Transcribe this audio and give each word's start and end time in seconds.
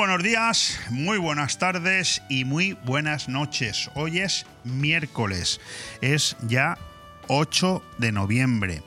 Buenos 0.00 0.22
días, 0.22 0.80
muy 0.88 1.18
buenas 1.18 1.58
tardes 1.58 2.22
y 2.30 2.46
muy 2.46 2.72
buenas 2.86 3.28
noches. 3.28 3.90
Hoy 3.94 4.20
es 4.20 4.46
miércoles, 4.64 5.60
es 6.00 6.38
ya 6.40 6.78
8 7.28 7.82
de 7.98 8.10
noviembre. 8.10 8.82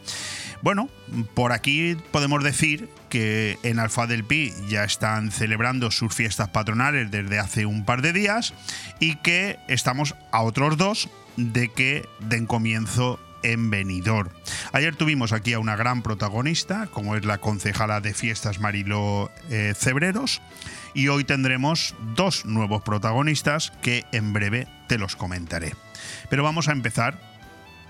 Bueno, 0.63 0.89
por 1.35 1.51
aquí 1.51 1.95
podemos 2.09 2.43
decir 2.43 2.89
que 3.09 3.59
en 3.61 3.77
Alfa 3.77 4.07
del 4.07 4.23
Pi 4.23 4.55
ya 4.67 4.85
están 4.85 5.31
celebrando 5.31 5.91
sus 5.91 6.15
fiestas 6.15 6.49
patronales 6.49 7.11
desde 7.11 7.37
hace 7.37 7.67
un 7.67 7.85
par 7.85 8.01
de 8.01 8.11
días 8.11 8.55
y 8.99 9.17
que 9.17 9.59
estamos 9.67 10.15
a 10.31 10.41
otros 10.41 10.77
dos 10.77 11.09
de 11.37 11.69
que 11.69 12.09
den 12.21 12.47
comienzo 12.47 13.19
en 13.43 13.69
Benidorm. 13.69 14.29
Ayer 14.71 14.95
tuvimos 14.95 15.31
aquí 15.31 15.53
a 15.53 15.59
una 15.59 15.75
gran 15.75 16.01
protagonista, 16.01 16.87
como 16.87 17.15
es 17.15 17.25
la 17.25 17.37
concejala 17.37 18.01
de 18.01 18.13
fiestas 18.13 18.59
Marilo 18.59 19.29
eh, 19.49 19.73
Cebreros, 19.77 20.41
y 20.93 21.07
hoy 21.07 21.23
tendremos 21.23 21.95
dos 22.15 22.45
nuevos 22.45 22.81
protagonistas 22.83 23.71
que 23.81 24.05
en 24.11 24.33
breve 24.33 24.67
te 24.87 24.97
los 24.97 25.15
comentaré. 25.15 25.75
Pero 26.29 26.43
vamos 26.43 26.67
a 26.67 26.71
empezar 26.71 27.19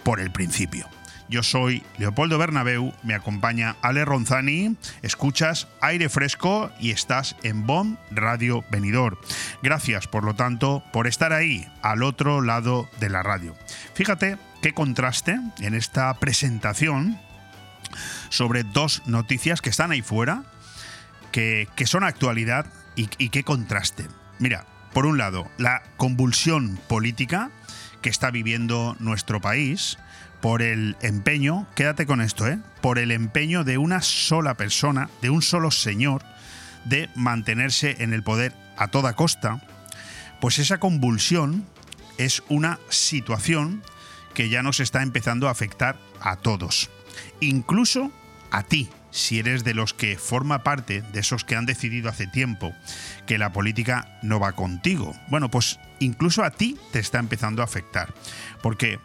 por 0.03 0.19
el 0.19 0.31
principio. 0.31 0.87
Yo 1.29 1.41
soy 1.41 1.83
Leopoldo 1.97 2.37
Bernabeu, 2.37 2.93
me 3.01 3.15
acompaña 3.15 3.75
Ale 3.81 4.05
Ronzani, 4.05 4.75
escuchas 5.01 5.67
aire 5.81 6.09
fresco 6.09 6.69
y 6.79 6.91
estás 6.91 7.35
en 7.43 7.65
BOM 7.65 7.97
Radio 8.11 8.63
Venidor. 8.69 9.19
Gracias, 9.61 10.07
por 10.07 10.25
lo 10.25 10.35
tanto, 10.35 10.83
por 10.91 11.07
estar 11.07 11.33
ahí, 11.33 11.67
al 11.81 12.03
otro 12.03 12.41
lado 12.41 12.89
de 12.99 13.09
la 13.09 13.23
radio. 13.23 13.55
Fíjate 13.95 14.37
qué 14.61 14.73
contraste 14.73 15.39
en 15.59 15.73
esta 15.73 16.13
presentación 16.15 17.19
sobre 18.29 18.63
dos 18.63 19.01
noticias 19.05 19.61
que 19.61 19.69
están 19.69 19.91
ahí 19.91 20.01
fuera, 20.01 20.43
que, 21.31 21.67
son 21.85 22.03
actualidad 22.03 22.65
y, 22.95 23.29
qué 23.29 23.43
contraste. 23.43 24.07
Mira, 24.39 24.65
por 24.93 25.05
un 25.05 25.17
lado, 25.17 25.49
la 25.57 25.83
convulsión 25.97 26.79
política 26.87 27.51
que 28.01 28.09
está 28.09 28.31
viviendo 28.31 28.95
nuestro 28.99 29.41
país, 29.41 29.97
por 30.41 30.61
el 30.61 30.97
empeño, 31.01 31.67
quédate 31.73 32.05
con 32.05 32.19
esto, 32.19 32.47
¿eh? 32.47 32.59
por 32.81 32.99
el 32.99 33.11
empeño 33.11 33.63
de 33.63 33.77
una 33.77 34.01
sola 34.01 34.55
persona, 34.55 35.09
de 35.21 35.29
un 35.29 35.41
solo 35.41 35.71
señor, 35.71 36.21
de 36.83 37.09
mantenerse 37.15 37.95
en 37.99 38.13
el 38.13 38.23
poder 38.23 38.53
a 38.77 38.89
toda 38.89 39.13
costa, 39.13 39.61
pues 40.41 40.59
esa 40.59 40.79
convulsión 40.79 41.65
es 42.17 42.43
una 42.49 42.79
situación 42.89 43.83
que 44.33 44.49
ya 44.49 44.63
nos 44.63 44.81
está 44.81 45.01
empezando 45.01 45.47
a 45.47 45.51
afectar 45.51 45.97
a 46.19 46.35
todos, 46.35 46.89
incluso 47.39 48.11
a 48.51 48.63
ti, 48.63 48.89
si 49.13 49.37
eres 49.37 49.63
de 49.63 49.75
los 49.75 49.93
que 49.93 50.17
forma 50.17 50.63
parte 50.63 51.03
de 51.03 51.19
esos 51.19 51.45
que 51.45 51.55
han 51.55 51.67
decidido 51.67 52.09
hace 52.09 52.25
tiempo 52.25 52.73
que 53.27 53.37
la 53.37 53.53
política 53.53 54.17
no 54.23 54.39
va 54.39 54.53
contigo. 54.53 55.15
Bueno, 55.29 55.49
pues 55.49 55.79
incluso 55.99 56.43
a 56.43 56.49
ti 56.49 56.77
te 56.91 56.99
está 56.99 57.19
empezando 57.19 57.61
a 57.61 57.65
afectar, 57.65 58.11
porque 58.63 58.99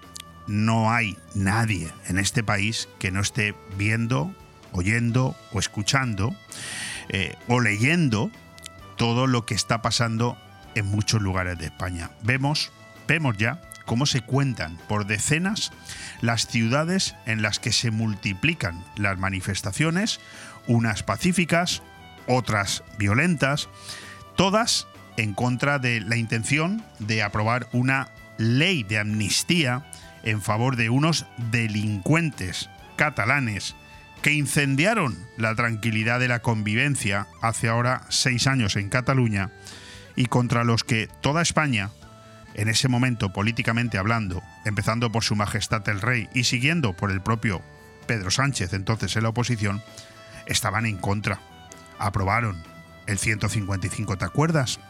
no 0.46 0.90
hay 0.90 1.16
nadie 1.34 1.92
en 2.06 2.18
este 2.18 2.42
país 2.42 2.88
que 2.98 3.10
no 3.10 3.20
esté 3.20 3.54
viendo, 3.76 4.34
oyendo 4.72 5.36
o 5.52 5.58
escuchando 5.58 6.34
eh, 7.10 7.36
o 7.46 7.60
leyendo 7.60 8.30
todo 8.96 9.26
lo 9.26 9.44
que 9.44 9.54
está 9.54 9.82
pasando 9.82 10.38
en 10.74 10.86
muchos 10.86 11.20
lugares 11.20 11.58
de 11.58 11.66
España. 11.66 12.10
Vemos, 12.22 12.72
vemos 13.06 13.36
ya 13.36 13.60
cómo 13.88 14.04
se 14.04 14.20
cuentan 14.20 14.76
por 14.86 15.06
decenas 15.06 15.72
las 16.20 16.46
ciudades 16.46 17.16
en 17.24 17.40
las 17.40 17.58
que 17.58 17.72
se 17.72 17.90
multiplican 17.90 18.84
las 18.96 19.18
manifestaciones, 19.18 20.20
unas 20.66 21.02
pacíficas, 21.02 21.82
otras 22.26 22.84
violentas, 22.98 23.70
todas 24.36 24.86
en 25.16 25.32
contra 25.32 25.78
de 25.78 26.02
la 26.02 26.16
intención 26.16 26.84
de 26.98 27.22
aprobar 27.22 27.68
una 27.72 28.10
ley 28.36 28.82
de 28.82 28.98
amnistía 28.98 29.90
en 30.22 30.42
favor 30.42 30.76
de 30.76 30.90
unos 30.90 31.24
delincuentes 31.50 32.68
catalanes 32.96 33.74
que 34.20 34.32
incendiaron 34.32 35.16
la 35.38 35.54
tranquilidad 35.54 36.20
de 36.20 36.28
la 36.28 36.40
convivencia 36.40 37.26
hace 37.40 37.68
ahora 37.68 38.02
seis 38.10 38.46
años 38.46 38.76
en 38.76 38.90
Cataluña 38.90 39.50
y 40.14 40.26
contra 40.26 40.62
los 40.64 40.84
que 40.84 41.08
toda 41.22 41.40
España, 41.40 41.90
en 42.58 42.68
ese 42.68 42.88
momento 42.88 43.32
políticamente 43.32 43.98
hablando, 43.98 44.42
empezando 44.64 45.12
por 45.12 45.22
Su 45.22 45.36
Majestad 45.36 45.88
el 45.88 46.00
Rey 46.00 46.28
y 46.34 46.42
siguiendo 46.42 46.92
por 46.92 47.12
el 47.12 47.20
propio 47.20 47.62
Pedro 48.08 48.32
Sánchez, 48.32 48.72
entonces 48.72 49.14
en 49.14 49.22
la 49.22 49.28
oposición, 49.28 49.80
estaban 50.46 50.84
en 50.84 50.96
contra. 50.96 51.40
Aprobaron 52.00 52.60
el 53.06 53.18
155, 53.18 54.18
¿te 54.18 54.24
acuerdas? 54.24 54.80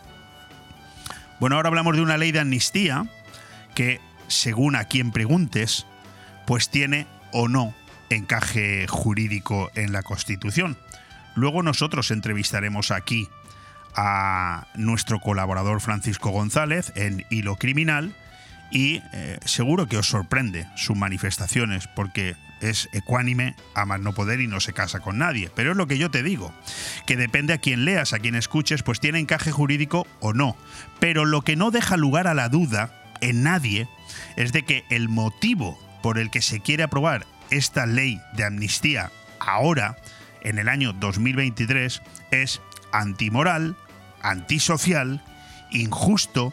Bueno, 1.41 1.57
ahora 1.57 1.69
hablamos 1.69 1.95
de 1.95 2.01
una 2.01 2.17
ley 2.17 2.33
de 2.33 2.41
amnistía 2.41 3.05
que 3.75 4.01
según 4.29 4.75
a 4.75 4.85
quien 4.85 5.13
preguntes, 5.13 5.85
pues 6.47 6.71
tiene 6.71 7.07
o 7.33 7.49
no 7.49 7.75
encaje 8.09 8.87
jurídico 8.89 9.71
en 9.75 9.93
la 9.93 10.03
Constitución. 10.03 10.79
Luego 11.35 11.63
nosotros 11.63 12.11
entrevistaremos 12.13 12.91
aquí 12.91 13.29
a 14.01 14.69
nuestro 14.77 15.19
colaborador 15.19 15.81
Francisco 15.81 16.31
González 16.31 16.93
en 16.95 17.27
Hilo 17.31 17.57
Criminal 17.57 18.15
y 18.71 19.03
eh, 19.13 19.41
seguro 19.45 19.89
que 19.89 19.99
os 19.99 20.07
sorprende 20.07 20.69
sus 20.77 20.97
manifestaciones 20.97 21.89
porque 21.89 22.37
es 22.61 22.89
ecuánime, 22.93 23.57
a 23.75 23.87
más 23.87 23.99
no 23.99 24.13
poder 24.13 24.41
y 24.41 24.47
no 24.47 24.61
se 24.61 24.73
casa 24.73 25.01
con 25.01 25.19
nadie. 25.19 25.51
Pero 25.53 25.73
es 25.73 25.77
lo 25.77 25.89
que 25.89 25.99
yo 25.99 26.13
te 26.13 26.23
digo, 26.23 26.55
que 27.07 27.17
depende 27.17 27.55
a 27.55 27.59
quien 27.59 27.85
leas, 27.85 28.13
a 28.13 28.21
quien 28.21 28.37
escuches, 28.37 28.85
pues 28.85 29.01
tiene 29.01 29.19
encaje 29.19 29.51
jurídico 29.51 30.07
o 30.21 30.33
no. 30.33 30.57
Pero 31.01 31.25
lo 31.25 31.43
que 31.43 31.57
no 31.57 31.73
deja 31.73 31.97
lugar 31.97 32.29
a 32.29 32.35
la 32.35 32.49
duda 32.49 33.03
en 33.21 33.43
nadie 33.43 33.89
es 34.37 34.53
de 34.53 34.63
que 34.63 34.85
el 34.91 35.09
motivo 35.09 35.77
por 36.05 36.19
el 36.19 36.31
que 36.31 36.41
se 36.41 36.61
quiere 36.61 36.85
aprobar 36.85 37.27
esta 37.51 37.85
ley 37.85 38.21
de 38.35 38.45
amnistía 38.45 39.11
ahora, 39.41 39.97
en 40.43 40.61
el 40.61 40.69
año 40.69 40.93
2023, 40.93 42.01
es 42.31 42.61
antimoral, 42.93 43.77
antisocial, 44.23 45.23
injusto 45.71 46.53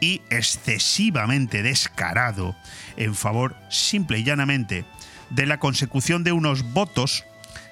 y 0.00 0.22
excesivamente 0.30 1.62
descarado 1.62 2.56
en 2.96 3.14
favor 3.14 3.56
simple 3.70 4.18
y 4.18 4.24
llanamente 4.24 4.84
de 5.30 5.46
la 5.46 5.58
consecución 5.58 6.24
de 6.24 6.32
unos 6.32 6.72
votos 6.72 7.24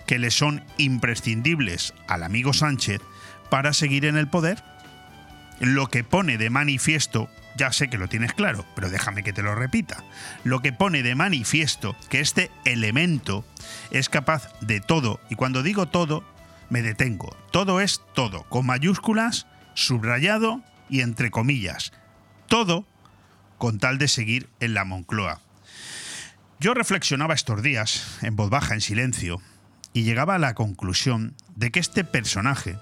que 0.06 0.18
le 0.18 0.30
son 0.30 0.64
imprescindibles 0.78 1.94
al 2.08 2.22
amigo 2.22 2.52
Sánchez 2.52 3.00
para 3.50 3.72
seguir 3.72 4.04
en 4.04 4.16
el 4.16 4.28
poder, 4.28 4.62
lo 5.60 5.88
que 5.88 6.04
pone 6.04 6.38
de 6.38 6.50
manifiesto 6.50 7.28
ya 7.56 7.72
sé 7.72 7.88
que 7.88 7.98
lo 7.98 8.08
tienes 8.08 8.32
claro, 8.32 8.64
pero 8.74 8.90
déjame 8.90 9.22
que 9.22 9.32
te 9.32 9.42
lo 9.42 9.54
repita. 9.54 10.02
Lo 10.42 10.60
que 10.60 10.72
pone 10.72 11.02
de 11.02 11.14
manifiesto 11.14 11.96
que 12.08 12.20
este 12.20 12.50
elemento 12.64 13.44
es 13.90 14.08
capaz 14.08 14.48
de 14.60 14.80
todo, 14.80 15.20
y 15.30 15.36
cuando 15.36 15.62
digo 15.62 15.86
todo, 15.86 16.24
me 16.74 16.82
detengo. 16.82 17.36
Todo 17.52 17.80
es 17.80 18.02
todo, 18.14 18.42
con 18.48 18.66
mayúsculas, 18.66 19.46
subrayado 19.74 20.60
y 20.90 21.02
entre 21.02 21.30
comillas. 21.30 21.92
Todo 22.48 22.84
con 23.58 23.78
tal 23.78 23.96
de 23.96 24.08
seguir 24.08 24.48
en 24.58 24.74
la 24.74 24.84
Moncloa. 24.84 25.40
Yo 26.58 26.74
reflexionaba 26.74 27.32
estos 27.32 27.62
días, 27.62 28.18
en 28.22 28.34
voz 28.34 28.50
baja, 28.50 28.74
en 28.74 28.80
silencio, 28.80 29.40
y 29.92 30.02
llegaba 30.02 30.34
a 30.34 30.40
la 30.40 30.54
conclusión 30.54 31.36
de 31.54 31.70
que 31.70 31.78
este 31.78 32.02
personaje, 32.02 32.76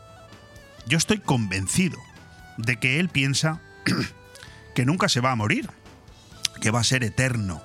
yo 0.86 0.96
estoy 0.96 1.18
convencido 1.18 1.98
de 2.56 2.78
que 2.78 2.98
él 2.98 3.10
piensa 3.10 3.60
que 4.74 4.86
nunca 4.86 5.10
se 5.10 5.20
va 5.20 5.32
a 5.32 5.36
morir, 5.36 5.68
que 6.62 6.70
va 6.70 6.80
a 6.80 6.84
ser 6.84 7.04
eterno. 7.04 7.62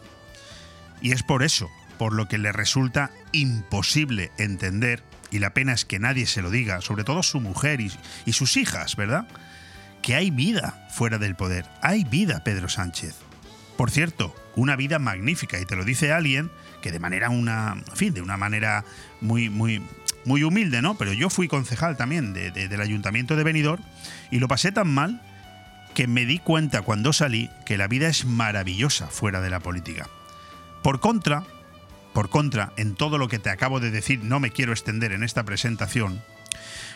Y 1.02 1.14
es 1.14 1.24
por 1.24 1.42
eso, 1.42 1.70
por 1.98 2.12
lo 2.12 2.28
que 2.28 2.38
le 2.38 2.52
resulta 2.52 3.12
imposible 3.32 4.34
entender, 4.38 5.02
y 5.32 5.40
la 5.40 5.54
pena 5.54 5.74
es 5.74 5.86
que 5.86 6.00
nadie 6.00 6.26
se 6.26 6.42
lo 6.42 6.50
diga, 6.50 6.82
sobre 6.82 7.04
todo 7.04 7.24
su 7.24 7.40
mujer 7.40 7.82
y, 7.82 7.92
sus 8.34 8.58
hijas, 8.58 8.96
¿verdad? 8.96 9.28
Que 10.02 10.16
hay 10.16 10.32
vida 10.32 10.88
fuera 10.90 11.18
del 11.18 11.36
poder, 11.36 11.66
hay 11.82 12.04
vida, 12.04 12.44
Pedro 12.44 12.70
Sánchez. 12.70 13.16
Por 13.76 13.92
cierto, 13.92 14.36
una 14.56 14.76
vida 14.76 15.00
magnífica, 15.00 15.60
y 15.60 15.66
te 15.66 15.76
lo 15.76 15.86
dice 15.86 16.12
alguien 16.12 16.50
que 16.82 16.92
de 16.92 17.00
manera 17.00 17.30
una, 17.30 17.74
en 17.88 17.96
fin, 17.96 18.14
de 18.14 18.22
una 18.22 18.38
manera 18.38 18.86
muy, 19.22 19.50
muy, 19.50 19.84
muy 20.26 20.44
humilde, 20.44 20.82
¿no? 20.82 20.98
Pero 20.98 21.14
yo 21.14 21.30
fui 21.30 21.48
concejal 21.48 21.98
también 21.98 22.34
del 22.34 22.82
ayuntamiento 22.82 23.36
de 23.36 23.44
Benidorm 23.44 23.84
y 24.32 24.40
lo 24.40 24.48
pasé 24.48 24.72
tan 24.72 24.94
mal 24.94 25.22
que 25.94 26.08
me 26.08 26.26
di 26.26 26.40
cuenta 26.40 26.84
cuando 26.84 27.14
salí 27.14 27.50
que 27.66 27.78
la 27.78 27.88
vida 27.88 28.08
es 28.08 28.26
maravillosa 28.26 29.08
fuera 29.08 29.42
de 29.42 29.50
la 29.50 29.60
política. 29.60 30.08
Por 30.84 31.00
contra, 31.00 31.44
por 32.18 32.32
contra, 32.32 32.74
en 32.78 32.96
todo 32.96 33.20
lo 33.20 33.28
que 33.28 33.38
te 33.38 33.52
acabo 33.52 33.80
de 33.80 33.92
decir, 33.92 34.24
no 34.24 34.40
me 34.40 34.50
quiero 34.50 34.72
extender 34.72 35.12
en 35.12 35.22
esta 35.22 35.44
presentación, 35.44 36.20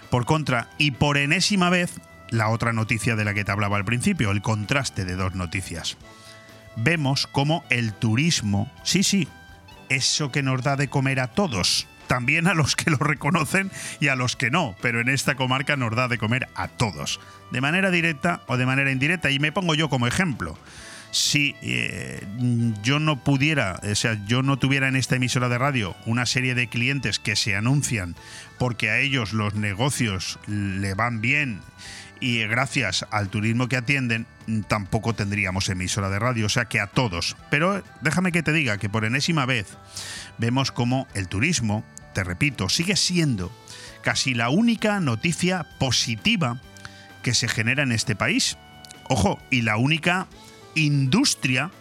por 0.10 0.26
contra, 0.26 0.72
y 0.80 0.90
por 0.90 1.16
enésima 1.16 1.70
vez, 1.70 2.02
la 2.32 2.50
otra 2.50 2.74
noticia 2.74 3.16
de 3.16 3.24
la 3.24 3.36
que 3.36 3.46
te 3.46 3.52
hablaba 3.52 3.78
al 3.78 3.86
principio, 3.86 4.32
el 4.32 4.42
contraste 4.42 5.06
de 5.06 5.16
dos 5.16 5.36
noticias. 5.36 5.96
Vemos 6.76 7.28
cómo 7.28 7.64
el 7.70 7.94
turismo, 7.94 8.72
sí, 8.84 9.04
sí, 9.04 9.28
eso 9.90 10.32
que 10.32 10.42
nos 10.42 10.64
da 10.64 10.76
de 10.76 10.88
comer 10.88 11.20
a 11.20 11.28
todos, 11.28 11.86
también 12.08 12.48
a 12.48 12.56
los 12.56 12.76
que 12.76 12.90
lo 12.90 12.98
reconocen 12.98 13.70
y 14.00 14.08
a 14.08 14.16
los 14.16 14.36
que 14.36 14.50
no, 14.50 14.76
pero 14.82 15.02
en 15.02 15.10
esta 15.10 15.36
comarca 15.36 15.76
nos 15.76 15.96
da 15.96 16.08
de 16.08 16.18
comer 16.18 16.48
a 16.56 16.68
todos, 16.68 17.20
de 17.52 17.62
manera 17.62 17.92
directa 17.92 18.42
o 18.48 18.58
de 18.58 18.66
manera 18.66 18.92
indirecta. 18.92 19.30
Y 19.30 19.38
me 19.38 19.52
pongo 19.52 19.76
yo 19.76 19.88
como 19.88 20.08
ejemplo. 20.08 20.58
Si 21.12 21.56
eh, 21.62 22.26
yo 22.84 23.00
no 23.00 23.24
pudiera, 23.24 23.80
o 23.84 23.96
sea, 23.96 24.18
yo 24.26 24.44
no 24.44 24.58
tuviera 24.58 24.88
en 24.88 24.96
esta 24.96 25.18
emisora 25.18 25.50
de 25.50 25.58
radio 25.58 25.96
una 26.06 26.26
serie 26.26 26.56
de 26.56 26.68
clientes 26.68 27.20
que 27.20 27.36
se 27.36 27.56
anuncian 27.56 28.16
porque 28.58 28.90
a 28.90 29.00
ellos 29.00 29.34
los 29.34 29.56
negocios 29.56 30.40
le 30.48 30.94
van 30.94 31.20
bien 31.20 31.60
y 32.22 32.46
gracias 32.46 33.06
al 33.10 33.30
turismo 33.30 33.68
que 33.68 33.78
atienden 33.78 34.28
tampoco 34.68 35.14
tendríamos 35.14 35.68
emisora 35.70 36.10
de 36.10 36.20
radio, 36.20 36.46
o 36.46 36.50
sea 36.50 36.66
que 36.66 36.80
a 36.80 36.88
todos. 36.88 37.36
Pero 37.50 37.84
déjame 38.02 38.32
que 38.32 38.44
te 38.44 38.54
diga 38.54 38.78
que 38.78 38.90
por 38.90 39.04
enésima 39.04 39.46
vez 39.46 39.78
vemos 40.38 40.72
como 40.72 41.08
el 41.16 41.28
turismo, 41.28 41.84
te 42.14 42.24
repito, 42.24 42.70
sigue 42.70 42.96
siendo 42.96 43.52
casi 44.04 44.34
la 44.34 44.50
única 44.50 45.00
noticia 45.00 45.66
positiva 45.80 46.62
que 47.24 47.34
se 47.34 47.48
genera 47.48 47.84
en 47.84 47.92
este 47.92 48.16
país. 48.16 48.58
Ojo, 49.10 49.40
y 49.50 49.64
la 49.64 49.78
única 49.78 50.28
industria 50.76 51.72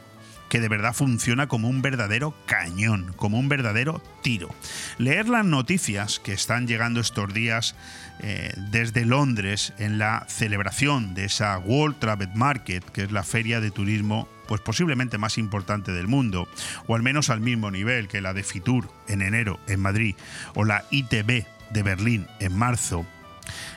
que 0.51 0.61
de 0.61 0.69
verdad 0.69 0.93
funciona 0.93 1.47
como 1.47 1.69
un 1.69 1.81
verdadero 1.81 2.35
cañón, 2.45 3.15
como 3.17 3.39
un 3.39 3.49
verdadero 3.49 4.03
tiro. 4.21 4.53
Leer 4.99 5.29
las 5.29 5.47
noticias 5.47 6.19
que 6.19 6.33
están 6.33 6.67
llegando 6.67 7.01
estos 7.01 7.33
días 7.33 7.77
eh, 8.19 8.53
desde 8.57 9.07
Londres 9.07 9.73
en 9.79 9.99
la 9.99 10.27
celebración 10.29 11.15
de 11.15 11.27
esa 11.27 11.57
World 11.59 12.01
Travel 12.01 12.31
Market, 12.35 12.85
que 12.85 13.05
es 13.05 13.13
la 13.13 13.23
feria 13.23 13.61
de 13.61 13.71
turismo 13.71 14.29
pues 14.49 14.61
posiblemente 14.61 15.17
más 15.17 15.39
importante 15.39 15.93
del 15.93 16.09
mundo, 16.09 16.49
o 16.89 16.97
al 16.97 17.03
menos 17.05 17.31
al 17.31 17.41
mismo 17.41 17.71
nivel 17.71 18.09
que 18.09 18.21
la 18.21 18.35
de 18.35 18.43
Fitur 18.43 18.93
en 19.07 19.23
enero 19.23 19.61
en 19.69 19.79
Madrid 19.79 20.17
o 20.57 20.65
la 20.65 20.85
ITB 20.91 21.45
de 21.71 21.83
Berlín 21.85 22.27
en 22.41 22.59
marzo. 22.59 23.07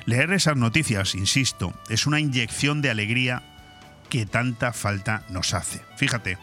Leer 0.05 0.33
esas 0.33 0.57
noticias, 0.57 1.13
insisto, 1.13 1.73
es 1.89 2.07
una 2.07 2.19
inyección 2.19 2.81
de 2.81 2.89
alegría 2.89 3.43
que 4.13 4.27
tanta 4.27 4.73
falta 4.73 5.23
nos 5.29 5.55
hace. 5.55 5.81
Fíjate, 5.97 6.37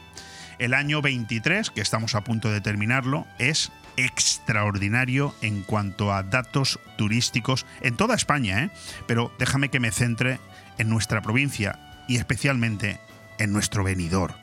el 0.58 0.75
año 0.75 1.02
23, 1.02 1.70
que 1.70 1.81
estamos 1.81 2.17
a 2.17 2.25
punto 2.25 2.50
de 2.50 2.61
terminarlo, 2.61 3.28
es 3.38 3.70
extraordinario 3.96 5.37
en 5.40 5.62
cuanto 5.62 6.12
a 6.12 6.25
datos 6.25 6.81
turísticos 6.99 7.67
en 7.81 7.96
toda 7.96 8.17
España, 8.17 8.64
¿eh? 8.64 8.70
pero 9.06 9.32
déjame 9.38 9.69
que 9.69 9.78
me 9.78 9.93
centre 9.93 10.40
en 10.78 10.88
nuestra 10.88 11.22
provincia 11.22 11.78
y 12.08 12.17
especialmente 12.17 12.99
en 13.38 13.52
nuestro 13.52 13.84
venidor. 13.84 14.34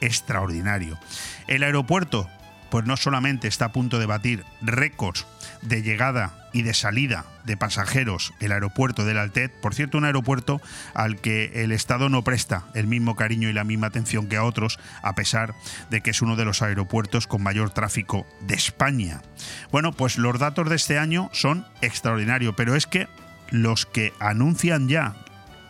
Extraordinario. 0.00 0.96
El 1.48 1.64
aeropuerto, 1.64 2.30
pues 2.70 2.84
no 2.84 2.96
solamente 2.96 3.48
está 3.48 3.64
a 3.64 3.72
punto 3.72 3.98
de 3.98 4.06
batir 4.06 4.44
récords 4.62 5.26
de 5.66 5.82
llegada 5.82 6.32
y 6.52 6.62
de 6.62 6.74
salida 6.74 7.26
de 7.44 7.56
pasajeros 7.56 8.32
el 8.40 8.52
aeropuerto 8.52 9.04
del 9.04 9.18
Altet, 9.18 9.52
por 9.60 9.74
cierto, 9.74 9.98
un 9.98 10.04
aeropuerto 10.04 10.60
al 10.94 11.20
que 11.20 11.62
el 11.62 11.72
Estado 11.72 12.08
no 12.08 12.24
presta 12.24 12.64
el 12.74 12.86
mismo 12.86 13.14
cariño 13.14 13.48
y 13.48 13.52
la 13.52 13.64
misma 13.64 13.88
atención 13.88 14.26
que 14.28 14.36
a 14.36 14.44
otros, 14.44 14.78
a 15.02 15.14
pesar 15.14 15.54
de 15.90 16.00
que 16.00 16.10
es 16.10 16.22
uno 16.22 16.36
de 16.36 16.44
los 16.44 16.62
aeropuertos 16.62 17.26
con 17.26 17.42
mayor 17.42 17.70
tráfico 17.70 18.26
de 18.40 18.54
España. 18.54 19.22
Bueno, 19.70 19.92
pues 19.92 20.18
los 20.18 20.38
datos 20.38 20.68
de 20.68 20.76
este 20.76 20.98
año 20.98 21.28
son 21.32 21.66
extraordinarios, 21.82 22.54
pero 22.56 22.74
es 22.74 22.86
que 22.86 23.08
los 23.50 23.86
que 23.86 24.12
anuncian 24.18 24.88
ya 24.88 25.14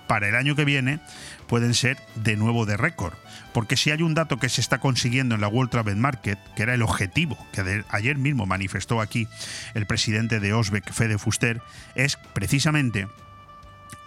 para 0.06 0.28
el 0.28 0.37
año 0.37 0.54
que 0.54 0.64
viene 0.64 1.00
pueden 1.48 1.75
ser 1.75 1.98
de 2.14 2.37
nuevo 2.37 2.66
de 2.66 2.76
récord. 2.76 3.14
Porque 3.52 3.76
si 3.76 3.90
hay 3.90 4.02
un 4.02 4.14
dato 4.14 4.38
que 4.38 4.48
se 4.48 4.60
está 4.60 4.78
consiguiendo 4.78 5.34
en 5.34 5.40
la 5.40 5.48
World 5.48 5.70
Travel 5.70 5.96
Market, 5.96 6.38
que 6.54 6.62
era 6.62 6.75
el 6.75 6.82
objetivo 6.82 7.38
que 7.52 7.84
ayer 7.88 8.16
mismo 8.19 8.46
manifestó 8.46 9.00
aquí 9.00 9.28
el 9.75 9.87
presidente 9.87 10.40
de 10.40 10.52
Osbeck, 10.52 10.93
Fede 10.93 11.19
Fuster, 11.19 11.62
es 11.94 12.19
precisamente 12.34 13.08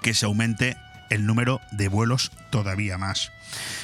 que 0.01 0.13
se 0.13 0.25
aumente 0.25 0.77
el 1.09 1.25
número 1.25 1.59
de 1.71 1.87
vuelos 1.87 2.31
todavía 2.51 2.97
más. 2.97 3.31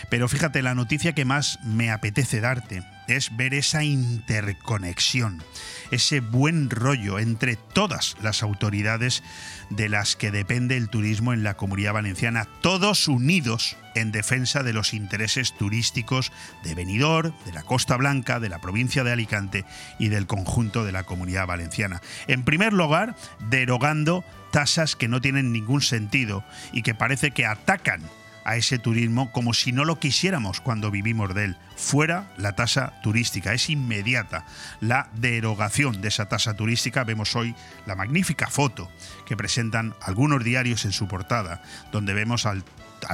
Pero 0.10 0.28
fíjate, 0.28 0.62
la 0.62 0.76
noticia 0.76 1.14
que 1.14 1.26
más 1.26 1.60
me 1.64 1.92
apetece 1.92 2.40
darte 2.40 2.84
es 3.08 3.36
ver 3.36 3.54
esa 3.54 3.84
interconexión, 3.84 5.44
ese 5.92 6.20
buen 6.20 6.70
rollo 6.70 7.20
entre 7.20 7.56
todas 7.56 8.16
las 8.22 8.44
autoridades 8.44 9.24
de 9.70 9.90
las 9.90 10.16
que 10.16 10.32
depende 10.32 10.78
el 10.78 10.90
turismo 10.90 11.34
en 11.34 11.44
la 11.44 11.56
comunidad 11.56 11.94
valenciana, 11.94 12.48
todos 12.62 13.08
unidos 13.08 13.78
en 13.96 14.12
defensa 14.12 14.62
de 14.62 14.74
los 14.74 14.94
intereses 14.94 15.56
turísticos 15.58 16.32
de 16.64 16.76
Benidorm, 16.76 17.34
de 17.46 17.54
la 17.54 17.64
Costa 17.64 17.96
Blanca, 17.96 18.40
de 18.40 18.50
la 18.50 18.60
provincia 18.60 19.04
de 19.04 19.12
Alicante 19.12 19.66
y 20.00 20.10
del 20.10 20.28
conjunto 20.28 20.84
de 20.84 20.92
la 20.92 21.04
comunidad 21.04 21.48
valenciana. 21.48 22.02
En 22.28 22.44
primer 22.44 22.74
lugar, 22.74 23.16
derogando 23.50 24.24
tasas 24.52 24.96
que 24.96 25.08
no 25.08 25.22
tienen 25.22 25.52
ningún 25.52 25.82
sentido 25.82 26.44
y 26.72 26.82
que 26.82 26.96
parece 26.96 27.32
que 27.32 27.46
atacan 27.46 28.02
a 28.46 28.56
ese 28.56 28.80
turismo 28.80 29.32
como 29.32 29.54
si 29.54 29.72
no 29.72 29.84
lo 29.84 30.00
quisiéramos 30.00 30.62
cuando 30.62 30.92
vivimos 30.92 31.34
de 31.34 31.46
él. 31.46 31.58
Fuera 31.76 32.32
la 32.38 32.56
tasa 32.56 32.94
turística, 33.02 33.54
es 33.54 33.70
inmediata 33.70 34.46
la 34.80 35.10
derogación 35.16 36.02
de 36.02 36.08
esa 36.08 36.30
tasa 36.30 36.54
turística. 36.54 37.04
Vemos 37.04 37.36
hoy 37.36 37.56
la 37.86 37.96
magnífica 37.96 38.48
foto 38.48 38.90
que 39.26 39.36
presentan 39.36 39.94
algunos 40.00 40.44
diarios 40.44 40.86
en 40.86 40.94
su 40.94 41.08
portada, 41.08 41.62
donde 41.92 42.14
vemos 42.14 42.46
a 42.46 42.56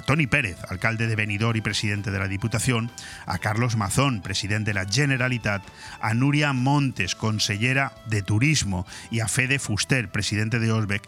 Tony 0.05 0.27
Pérez, 0.27 0.57
alcalde 0.69 1.07
de 1.07 1.15
Benidorm 1.15 1.57
y 1.57 1.61
presidente 1.61 2.11
de 2.11 2.19
la 2.19 2.27
Diputación, 2.27 2.91
a 3.25 3.39
Carlos 3.39 3.75
Mazón, 3.75 4.21
presidente 4.21 4.71
de 4.71 4.75
la 4.75 4.85
Generalitat, 4.85 5.63
a 6.01 6.13
Nuria 6.13 6.53
Montes, 6.53 7.15
consellera 7.15 7.93
de 8.05 8.21
Turismo, 8.21 8.85
y 9.09 9.21
a 9.21 9.27
Fede 9.27 9.59
Fuster, 9.59 10.09
presidente 10.09 10.59
de 10.59 10.71
Osbeck, 10.71 11.07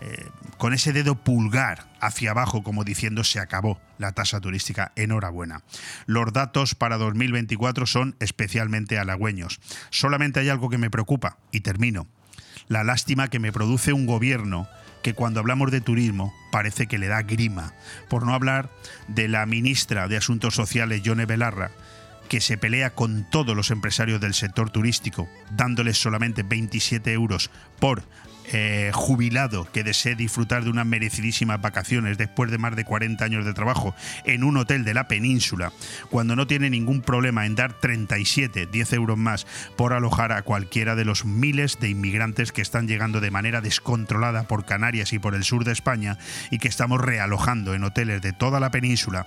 eh, 0.00 0.28
con 0.58 0.74
ese 0.74 0.92
dedo 0.92 1.14
pulgar 1.14 1.86
hacia 2.00 2.30
abajo 2.32 2.62
como 2.62 2.84
diciendo 2.84 3.24
se 3.24 3.40
acabó 3.40 3.80
la 3.98 4.12
tasa 4.12 4.40
turística. 4.40 4.92
Enhorabuena. 4.96 5.62
Los 6.06 6.32
datos 6.32 6.74
para 6.74 6.98
2024 6.98 7.86
son 7.86 8.16
especialmente 8.20 8.98
halagüeños. 8.98 9.60
Solamente 9.90 10.40
hay 10.40 10.48
algo 10.48 10.68
que 10.68 10.78
me 10.78 10.90
preocupa 10.90 11.38
y 11.50 11.60
termino. 11.60 12.06
La 12.68 12.84
lástima 12.84 13.28
que 13.28 13.38
me 13.38 13.52
produce 13.52 13.92
un 13.92 14.06
gobierno 14.06 14.68
que 15.02 15.14
cuando 15.14 15.40
hablamos 15.40 15.70
de 15.70 15.80
turismo 15.80 16.34
parece 16.50 16.88
que 16.88 16.98
le 16.98 17.06
da 17.06 17.22
grima, 17.22 17.74
por 18.08 18.26
no 18.26 18.34
hablar 18.34 18.70
de 19.06 19.28
la 19.28 19.46
ministra 19.46 20.08
de 20.08 20.16
Asuntos 20.16 20.54
Sociales, 20.54 21.02
Yone 21.02 21.26
Belarra, 21.26 21.70
que 22.28 22.40
se 22.40 22.58
pelea 22.58 22.90
con 22.90 23.24
todos 23.30 23.54
los 23.54 23.70
empresarios 23.70 24.20
del 24.20 24.34
sector 24.34 24.70
turístico, 24.70 25.28
dándoles 25.52 25.96
solamente 25.98 26.42
27 26.42 27.12
euros 27.12 27.50
por 27.78 28.02
eh, 28.52 28.90
jubilado 28.94 29.66
que 29.72 29.84
desee 29.84 30.14
disfrutar 30.14 30.64
de 30.64 30.70
unas 30.70 30.86
merecidísimas 30.86 31.60
vacaciones 31.60 32.18
después 32.18 32.50
de 32.50 32.58
más 32.58 32.76
de 32.76 32.84
40 32.84 33.24
años 33.24 33.44
de 33.44 33.54
trabajo 33.54 33.94
en 34.24 34.44
un 34.44 34.56
hotel 34.56 34.84
de 34.84 34.94
la 34.94 35.08
península, 35.08 35.72
cuando 36.10 36.36
no 36.36 36.46
tiene 36.46 36.70
ningún 36.70 37.02
problema 37.02 37.46
en 37.46 37.54
dar 37.54 37.72
37, 37.72 38.66
10 38.66 38.92
euros 38.92 39.18
más 39.18 39.46
por 39.76 39.92
alojar 39.92 40.32
a 40.32 40.42
cualquiera 40.42 40.94
de 40.94 41.04
los 41.04 41.24
miles 41.24 41.78
de 41.80 41.88
inmigrantes 41.88 42.52
que 42.52 42.62
están 42.62 42.86
llegando 42.86 43.20
de 43.20 43.30
manera 43.30 43.60
descontrolada 43.60 44.44
por 44.44 44.64
Canarias 44.64 45.12
y 45.12 45.18
por 45.18 45.34
el 45.34 45.44
sur 45.44 45.64
de 45.64 45.72
España 45.72 46.18
y 46.50 46.58
que 46.58 46.68
estamos 46.68 47.00
realojando 47.00 47.74
en 47.74 47.84
hoteles 47.84 48.22
de 48.22 48.32
toda 48.32 48.60
la 48.60 48.70
península 48.70 49.26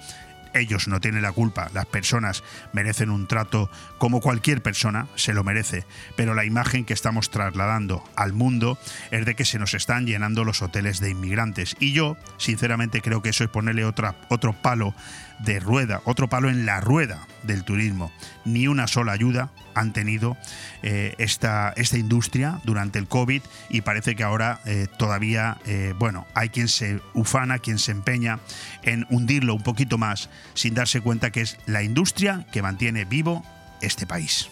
ellos 0.53 0.87
no 0.87 0.99
tienen 0.99 1.21
la 1.21 1.31
culpa, 1.31 1.69
las 1.73 1.85
personas 1.85 2.43
merecen 2.73 3.09
un 3.09 3.27
trato 3.27 3.69
como 3.97 4.21
cualquier 4.21 4.61
persona, 4.61 5.07
se 5.15 5.33
lo 5.33 5.43
merece, 5.43 5.85
pero 6.15 6.33
la 6.33 6.45
imagen 6.45 6.85
que 6.85 6.93
estamos 6.93 7.29
trasladando 7.29 8.03
al 8.15 8.33
mundo 8.33 8.77
es 9.11 9.25
de 9.25 9.35
que 9.35 9.45
se 9.45 9.59
nos 9.59 9.73
están 9.73 10.05
llenando 10.05 10.43
los 10.43 10.61
hoteles 10.61 10.99
de 10.99 11.09
inmigrantes. 11.09 11.75
Y 11.79 11.93
yo, 11.93 12.17
sinceramente, 12.37 13.01
creo 13.01 13.21
que 13.21 13.29
eso 13.29 13.43
es 13.43 13.49
ponerle 13.49 13.85
otra, 13.85 14.15
otro 14.29 14.53
palo 14.53 14.93
de 15.39 15.59
rueda, 15.59 16.01
otro 16.05 16.27
palo 16.27 16.49
en 16.49 16.65
la 16.65 16.81
rueda 16.81 17.27
del 17.43 17.63
turismo. 17.63 18.11
Ni 18.45 18.67
una 18.67 18.87
sola 18.87 19.13
ayuda 19.13 19.49
han 19.73 19.93
tenido 19.93 20.37
eh, 20.83 21.15
esta, 21.17 21.73
esta 21.75 21.97
industria 21.97 22.59
durante 22.63 22.99
el 22.99 23.07
COVID 23.07 23.41
y 23.69 23.81
parece 23.81 24.15
que 24.15 24.23
ahora 24.23 24.59
eh, 24.65 24.87
todavía, 24.97 25.57
eh, 25.65 25.93
bueno, 25.97 26.27
hay 26.33 26.49
quien 26.49 26.67
se 26.67 26.99
ufana, 27.13 27.59
quien 27.59 27.79
se 27.79 27.91
empeña 27.91 28.39
en 28.83 29.05
hundirlo 29.09 29.55
un 29.55 29.63
poquito 29.63 29.97
más 29.97 30.29
sin 30.53 30.73
darse 30.73 31.01
cuenta 31.01 31.31
que 31.31 31.41
es 31.41 31.57
la 31.65 31.83
industria 31.83 32.45
que 32.51 32.61
mantiene 32.61 33.05
vivo 33.05 33.43
este 33.81 34.05
país. 34.05 34.49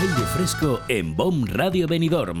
Aire 0.00 0.26
fresco 0.34 0.80
en 0.88 1.16
BOM 1.16 1.46
Radio 1.46 1.86
Benidorm 1.86 2.40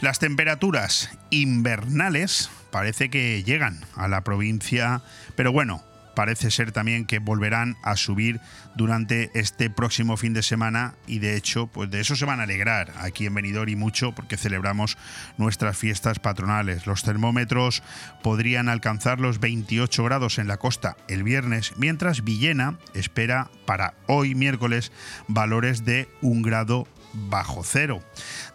Las 0.00 0.18
temperaturas 0.18 1.10
invernales 1.30 2.50
parece 2.70 3.08
que 3.08 3.42
llegan 3.44 3.80
a 3.94 4.08
la 4.08 4.22
provincia, 4.22 5.02
pero 5.36 5.52
bueno, 5.52 5.82
parece 6.14 6.50
ser 6.50 6.70
también 6.70 7.06
que 7.06 7.18
volverán 7.18 7.76
a 7.82 7.96
subir 7.96 8.40
durante 8.74 9.30
este 9.34 9.70
próximo 9.70 10.18
fin 10.18 10.34
de 10.34 10.42
semana 10.42 10.94
y 11.06 11.18
de 11.18 11.36
hecho, 11.36 11.66
pues 11.68 11.90
de 11.90 12.00
eso 12.00 12.14
se 12.14 12.26
van 12.26 12.40
a 12.40 12.42
alegrar 12.42 12.92
aquí 13.00 13.24
en 13.24 13.34
Benidorm 13.34 13.70
y 13.70 13.76
mucho 13.76 14.14
porque 14.14 14.36
celebramos 14.36 14.98
nuestras 15.38 15.78
fiestas 15.78 16.18
patronales. 16.18 16.86
Los 16.86 17.02
termómetros 17.02 17.82
podrían 18.22 18.68
alcanzar 18.68 19.18
los 19.18 19.40
28 19.40 20.04
grados 20.04 20.38
en 20.38 20.46
la 20.46 20.58
costa 20.58 20.96
el 21.08 21.22
viernes, 21.22 21.72
mientras 21.78 22.22
Villena 22.22 22.78
espera 22.92 23.50
para 23.64 23.94
hoy 24.06 24.34
miércoles 24.34 24.92
valores 25.28 25.86
de 25.86 26.08
un 26.20 26.42
grado 26.42 26.86
bajo 27.16 27.62
cero. 27.64 28.02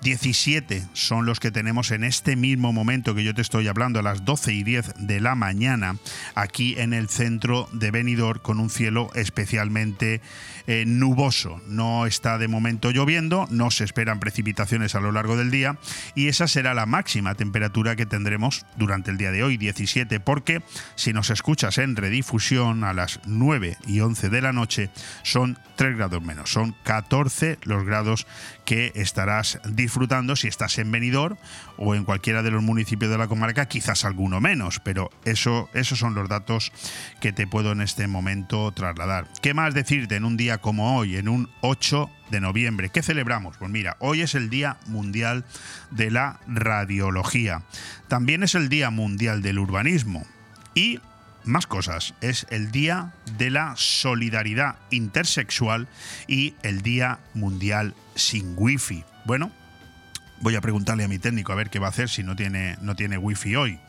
17 0.01 0.83
son 0.93 1.27
los 1.27 1.39
que 1.39 1.51
tenemos 1.51 1.91
en 1.91 2.03
este 2.03 2.35
mismo 2.35 2.73
momento 2.73 3.13
que 3.13 3.23
yo 3.23 3.35
te 3.35 3.41
estoy 3.41 3.67
hablando, 3.67 3.99
a 3.99 4.03
las 4.03 4.25
12 4.25 4.51
y 4.51 4.63
10 4.63 4.93
de 4.97 5.19
la 5.19 5.35
mañana, 5.35 5.97
aquí 6.33 6.75
en 6.79 6.93
el 6.93 7.07
centro 7.07 7.69
de 7.71 7.91
Benidorm, 7.91 8.39
con 8.41 8.59
un 8.59 8.71
cielo 8.71 9.11
especialmente 9.13 10.21
eh, 10.65 10.85
nuboso. 10.87 11.61
No 11.67 12.07
está 12.07 12.39
de 12.39 12.47
momento 12.47 12.89
lloviendo, 12.89 13.47
no 13.51 13.69
se 13.69 13.83
esperan 13.83 14.19
precipitaciones 14.19 14.95
a 14.95 15.01
lo 15.01 15.11
largo 15.11 15.37
del 15.37 15.51
día 15.51 15.77
y 16.15 16.29
esa 16.29 16.47
será 16.47 16.73
la 16.73 16.87
máxima 16.87 17.35
temperatura 17.35 17.95
que 17.95 18.07
tendremos 18.07 18.65
durante 18.77 19.11
el 19.11 19.17
día 19.17 19.31
de 19.31 19.43
hoy, 19.43 19.57
17, 19.57 20.19
porque 20.19 20.63
si 20.95 21.13
nos 21.13 21.29
escuchas 21.29 21.77
en 21.77 21.95
redifusión 21.95 22.83
a 22.83 22.93
las 22.93 23.19
9 23.27 23.77
y 23.85 23.99
11 23.99 24.29
de 24.29 24.41
la 24.41 24.51
noche, 24.51 24.89
son 25.21 25.59
3 25.75 25.95
grados 25.95 26.23
menos, 26.23 26.49
son 26.49 26.75
14 26.83 27.59
los 27.63 27.85
grados 27.85 28.25
que 28.65 28.91
estarás 28.95 29.59
disfrutando 29.69 29.90
si 30.35 30.47
estás 30.47 30.77
en 30.77 30.91
Benidorm 30.91 31.37
o 31.77 31.95
en 31.95 32.05
cualquiera 32.05 32.43
de 32.43 32.51
los 32.51 32.63
municipios 32.63 33.11
de 33.11 33.17
la 33.17 33.27
comarca, 33.27 33.67
quizás 33.67 34.05
alguno 34.05 34.39
menos, 34.39 34.79
pero 34.79 35.09
eso, 35.25 35.69
esos 35.73 35.99
son 35.99 36.15
los 36.15 36.29
datos 36.29 36.71
que 37.19 37.33
te 37.33 37.47
puedo 37.47 37.71
en 37.71 37.81
este 37.81 38.07
momento 38.07 38.71
trasladar. 38.71 39.27
¿Qué 39.41 39.53
más 39.53 39.73
decirte 39.73 40.15
en 40.15 40.25
un 40.25 40.37
día 40.37 40.59
como 40.59 40.97
hoy, 40.97 41.17
en 41.17 41.27
un 41.27 41.49
8 41.61 42.09
de 42.31 42.41
noviembre? 42.41 42.89
¿Qué 42.89 43.03
celebramos? 43.03 43.57
Pues 43.57 43.69
mira, 43.69 43.97
hoy 43.99 44.21
es 44.21 44.35
el 44.35 44.49
Día 44.49 44.77
Mundial 44.87 45.45
de 45.91 46.11
la 46.11 46.39
Radiología. 46.47 47.63
También 48.07 48.43
es 48.43 48.55
el 48.55 48.69
Día 48.69 48.89
Mundial 48.89 49.41
del 49.41 49.59
Urbanismo. 49.59 50.25
Y 50.73 50.99
más 51.43 51.67
cosas. 51.67 52.13
Es 52.21 52.45
el 52.49 52.71
Día 52.71 53.13
de 53.37 53.49
la 53.49 53.73
Solidaridad 53.75 54.75
Intersexual 54.89 55.87
y 56.27 56.55
el 56.63 56.81
Día 56.81 57.19
Mundial 57.33 57.95
sin 58.15 58.53
Wi-Fi. 58.55 59.03
Bueno, 59.25 59.51
Voy 60.41 60.55
a 60.55 60.61
preguntarle 60.61 61.03
a 61.03 61.07
mi 61.07 61.19
técnico 61.19 61.53
a 61.53 61.55
ver 61.55 61.69
qué 61.69 61.77
va 61.77 61.85
a 61.85 61.89
hacer 61.91 62.09
si 62.09 62.23
no 62.23 62.35
tiene, 62.35 62.75
no 62.81 62.95
tiene 62.95 63.15
wifi 63.19 63.55
hoy. 63.55 63.79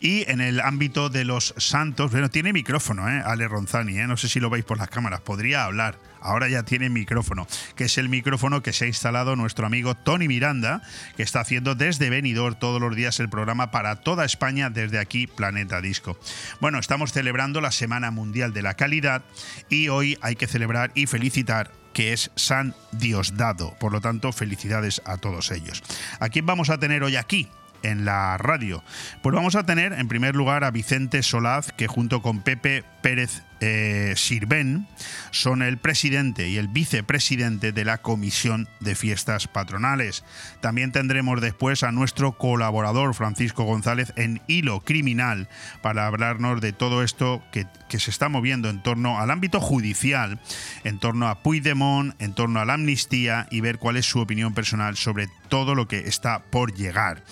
Y 0.00 0.30
en 0.30 0.42
el 0.42 0.60
ámbito 0.60 1.08
de 1.08 1.24
los 1.24 1.54
santos, 1.56 2.12
bueno, 2.12 2.28
tiene 2.28 2.52
micrófono, 2.52 3.08
¿eh? 3.08 3.22
Ale 3.24 3.48
Ronzani, 3.48 3.98
¿eh? 3.98 4.06
no 4.06 4.18
sé 4.18 4.28
si 4.28 4.38
lo 4.38 4.50
veis 4.50 4.66
por 4.66 4.76
las 4.76 4.90
cámaras, 4.90 5.22
podría 5.22 5.64
hablar. 5.64 5.98
Ahora 6.20 6.48
ya 6.48 6.62
tiene 6.62 6.90
micrófono, 6.90 7.46
que 7.74 7.84
es 7.84 7.96
el 7.96 8.10
micrófono 8.10 8.62
que 8.62 8.74
se 8.74 8.84
ha 8.84 8.88
instalado 8.88 9.34
nuestro 9.34 9.66
amigo 9.66 9.94
Tony 9.94 10.28
Miranda, 10.28 10.82
que 11.16 11.22
está 11.22 11.40
haciendo 11.40 11.74
desde 11.74 12.10
Benidorm 12.10 12.58
todos 12.58 12.82
los 12.82 12.94
días 12.94 13.18
el 13.20 13.30
programa 13.30 13.70
para 13.70 13.96
toda 13.96 14.26
España 14.26 14.68
desde 14.68 14.98
aquí, 14.98 15.26
Planeta 15.26 15.80
Disco. 15.80 16.18
Bueno, 16.60 16.78
estamos 16.78 17.12
celebrando 17.12 17.62
la 17.62 17.72
Semana 17.72 18.10
Mundial 18.10 18.52
de 18.52 18.62
la 18.62 18.74
Calidad 18.74 19.22
y 19.70 19.88
hoy 19.88 20.18
hay 20.20 20.36
que 20.36 20.46
celebrar 20.46 20.92
y 20.94 21.06
felicitar 21.06 21.83
que 21.94 22.12
es 22.12 22.30
San 22.34 22.74
Diosdado. 22.92 23.74
Por 23.80 23.92
lo 23.92 24.02
tanto, 24.02 24.32
felicidades 24.32 25.00
a 25.06 25.16
todos 25.16 25.50
ellos. 25.50 25.82
¿A 26.20 26.28
quién 26.28 26.44
vamos 26.44 26.68
a 26.68 26.78
tener 26.78 27.02
hoy 27.02 27.16
aquí? 27.16 27.48
en 27.84 28.06
la 28.06 28.38
radio. 28.38 28.82
Pues 29.22 29.34
vamos 29.34 29.56
a 29.56 29.66
tener 29.66 29.92
en 29.92 30.08
primer 30.08 30.34
lugar 30.34 30.64
a 30.64 30.70
Vicente 30.70 31.22
Solaz, 31.22 31.70
que 31.72 31.86
junto 31.86 32.22
con 32.22 32.40
Pepe 32.40 32.82
Pérez 33.02 33.42
eh, 33.66 34.12
Sirven 34.14 34.86
son 35.30 35.62
el 35.62 35.78
presidente 35.78 36.50
y 36.50 36.58
el 36.58 36.68
vicepresidente 36.68 37.72
de 37.72 37.86
la 37.86 37.96
Comisión 37.96 38.68
de 38.80 38.94
Fiestas 38.94 39.48
Patronales. 39.48 40.22
También 40.60 40.92
tendremos 40.92 41.40
después 41.40 41.82
a 41.82 41.90
nuestro 41.90 42.36
colaborador 42.36 43.14
Francisco 43.14 43.64
González 43.64 44.12
en 44.16 44.42
Hilo 44.48 44.80
Criminal 44.80 45.48
para 45.80 46.06
hablarnos 46.06 46.60
de 46.60 46.74
todo 46.74 47.02
esto 47.02 47.42
que, 47.52 47.66
que 47.88 48.00
se 48.00 48.10
está 48.10 48.28
moviendo 48.28 48.68
en 48.68 48.82
torno 48.82 49.18
al 49.18 49.30
ámbito 49.30 49.60
judicial, 49.60 50.38
en 50.84 50.98
torno 50.98 51.28
a 51.28 51.42
Puigdemont, 51.42 52.20
en 52.20 52.34
torno 52.34 52.60
a 52.60 52.66
la 52.66 52.74
amnistía 52.74 53.46
y 53.50 53.62
ver 53.62 53.78
cuál 53.78 53.96
es 53.96 54.04
su 54.04 54.20
opinión 54.20 54.52
personal 54.52 54.98
sobre 54.98 55.28
todo 55.48 55.74
lo 55.74 55.88
que 55.88 56.00
está 56.00 56.40
por 56.50 56.74
llegar. 56.74 57.22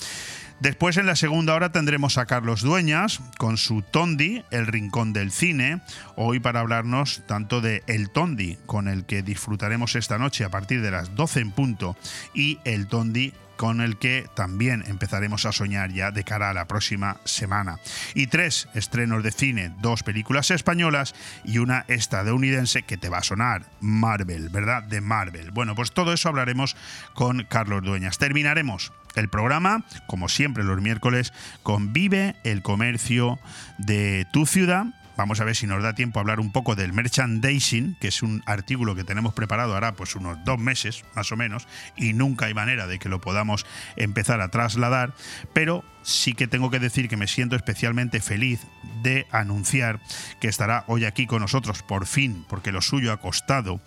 Después 0.63 0.97
en 0.97 1.07
la 1.07 1.17
segunda 1.17 1.57
hora 1.57 1.73
tendremos 1.73 2.19
a 2.19 2.27
Carlos 2.27 2.61
Dueñas 2.63 3.21
con 3.37 3.59
su 3.59 3.83
Tondi, 3.83 4.45
el 4.53 4.69
rincón 4.69 5.13
del 5.13 5.33
cine, 5.33 5.81
hoy 6.15 6.39
para 6.39 6.61
hablarnos 6.61 7.23
tanto 7.27 7.61
de 7.61 7.83
El 7.89 8.11
Tondi, 8.11 8.59
con 8.65 8.87
el 8.87 9.05
que 9.05 9.25
disfrutaremos 9.25 9.97
esta 9.97 10.19
noche 10.19 10.45
a 10.45 10.51
partir 10.51 10.81
de 10.81 10.93
las 10.93 11.17
12 11.17 11.41
en 11.41 11.51
punto, 11.51 11.97
y 12.33 12.61
El 12.65 12.87
Tondi 12.87 13.33
con 13.57 13.81
el 13.81 13.97
que 13.97 14.27
también 14.35 14.85
empezaremos 14.87 15.47
a 15.47 15.53
soñar 15.53 15.93
ya 15.93 16.11
de 16.11 16.25
cara 16.25 16.51
a 16.51 16.55
la 16.55 16.67
próxima 16.67 17.19
semana. 17.25 17.79
Y 18.15 18.27
tres 18.27 18.69
estrenos 18.75 19.23
de 19.23 19.33
cine, 19.33 19.73
dos 19.81 20.03
películas 20.03 20.51
españolas 20.51 21.15
y 21.45 21.59
una 21.59 21.85
estadounidense 21.89 22.83
que 22.83 22.97
te 22.97 23.09
va 23.09 23.19
a 23.19 23.23
sonar, 23.23 23.67
Marvel, 23.81 24.49
¿verdad? 24.49 24.83
De 24.83 25.01
Marvel. 25.01 25.51
Bueno, 25.51 25.75
pues 25.75 25.93
todo 25.93 26.13
eso 26.13 26.29
hablaremos 26.29 26.77
con 27.15 27.45
Carlos 27.45 27.83
Dueñas. 27.83 28.19
Terminaremos 28.19 28.93
el 29.15 29.29
programa, 29.29 29.85
como 30.07 30.29
siempre 30.29 30.65
los 30.65 30.81
miércoles, 30.81 31.33
con 31.63 31.93
Vive 31.93 32.37
el 32.45 32.63
Comercio 32.63 33.39
de 33.79 34.27
tu 34.33 34.47
ciudad. 34.47 34.87
Vamos 35.17 35.41
a 35.41 35.45
ver 35.45 35.55
si 35.55 35.67
nos 35.67 35.83
da 35.83 35.95
tiempo 35.95 36.19
a 36.19 36.23
hablar 36.23 36.41
un 36.41 36.53
poco 36.53 36.75
del 36.75 36.93
merchandising, 36.93 37.97
que 38.01 38.09
es 38.09 38.23
un 38.23 38.43
artículo 38.47 38.95
que 38.95 39.05
tenemos 39.05 39.35
preparado 39.35 39.75
ahora 39.75 39.93
pues 39.93 40.17
unos 40.17 40.39
dos 40.45 40.59
meses 40.59 41.05
más 41.15 41.31
o 41.33 41.37
menos, 41.37 41.69
y 41.97 42.13
nunca 42.13 42.47
hay 42.47 42.55
manera 42.55 42.87
de 42.87 42.99
que 42.99 43.09
lo 43.09 43.21
podamos 43.21 43.67
empezar 43.97 44.41
a 44.41 44.49
trasladar, 44.49 45.15
pero 45.53 45.85
sí 46.03 46.35
que 46.35 46.47
tengo 46.47 46.71
que 46.71 46.79
decir 46.79 47.09
que 47.09 47.17
me 47.17 47.27
siento 47.27 47.57
especialmente 47.57 48.21
feliz 48.21 48.61
de 49.03 49.27
anunciar 49.31 50.01
que 50.41 50.49
estará 50.49 50.85
hoy 50.87 51.05
aquí 51.05 51.27
con 51.27 51.41
nosotros 51.43 51.83
por 51.83 52.07
fin, 52.07 52.45
porque 52.49 52.73
lo 52.73 52.81
suyo 52.81 53.13
ha 53.13 53.21
costado 53.21 53.81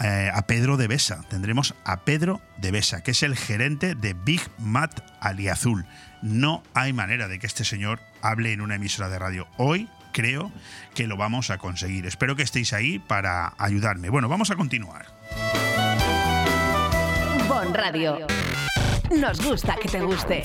eh, 0.00 0.30
a 0.32 0.42
Pedro 0.46 0.76
de 0.76 0.88
Besa. 0.88 1.22
Tendremos 1.28 1.74
a 1.84 2.00
Pedro 2.00 2.40
de 2.56 2.70
Besa, 2.72 3.02
que 3.02 3.12
es 3.12 3.22
el 3.22 3.36
gerente 3.36 3.94
de 3.94 4.14
Big 4.14 4.40
Mat 4.58 5.00
Aliazul. 5.20 5.86
No 6.22 6.62
hay 6.74 6.92
manera 6.92 7.28
de 7.28 7.38
que 7.38 7.46
este 7.46 7.64
señor 7.64 8.00
hable 8.22 8.52
en 8.52 8.60
una 8.60 8.74
emisora 8.74 9.08
de 9.08 9.18
radio. 9.18 9.46
Hoy 9.56 9.88
creo 10.14 10.50
que 10.94 11.06
lo 11.06 11.18
vamos 11.18 11.50
a 11.50 11.58
conseguir. 11.58 12.06
Espero 12.06 12.36
que 12.36 12.42
estéis 12.42 12.72
ahí 12.72 12.98
para 12.98 13.52
ayudarme. 13.58 14.08
Bueno, 14.08 14.30
vamos 14.30 14.50
a 14.50 14.56
continuar. 14.56 15.06
Bon 17.46 17.74
Radio. 17.74 18.26
Nos 19.10 19.44
gusta 19.44 19.76
que 19.76 19.88
te 19.88 20.00
guste. 20.00 20.44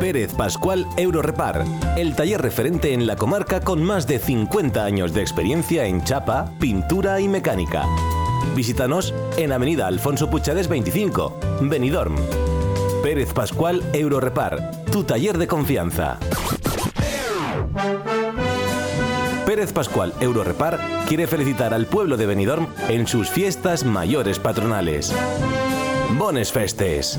Pérez 0.00 0.32
Pascual 0.32 0.86
Eurorepar, 0.96 1.64
el 1.96 2.14
taller 2.14 2.40
referente 2.40 2.94
en 2.94 3.06
la 3.06 3.16
comarca 3.16 3.60
con 3.60 3.82
más 3.82 4.06
de 4.06 4.20
50 4.20 4.84
años 4.84 5.12
de 5.12 5.22
experiencia 5.22 5.86
en 5.86 6.04
chapa, 6.04 6.52
pintura 6.60 7.20
y 7.20 7.26
mecánica. 7.26 7.84
Visítanos 8.54 9.12
en 9.36 9.52
Avenida 9.52 9.88
Alfonso 9.88 10.30
Puchades 10.30 10.68
25, 10.68 11.36
Benidorm. 11.62 12.16
Pérez 13.02 13.32
Pascual 13.32 13.82
Eurorepar, 13.92 14.84
tu 14.92 15.02
taller 15.02 15.36
de 15.36 15.48
confianza. 15.48 16.18
Pérez 19.46 19.72
Pascual 19.72 20.14
Eurorepar 20.20 20.78
quiere 21.08 21.26
felicitar 21.26 21.74
al 21.74 21.86
pueblo 21.86 22.16
de 22.16 22.26
Benidorm 22.26 22.68
en 22.88 23.08
sus 23.08 23.30
fiestas 23.30 23.84
mayores 23.84 24.38
patronales. 24.38 25.12
Bones 26.16 26.52
Festes. 26.52 27.18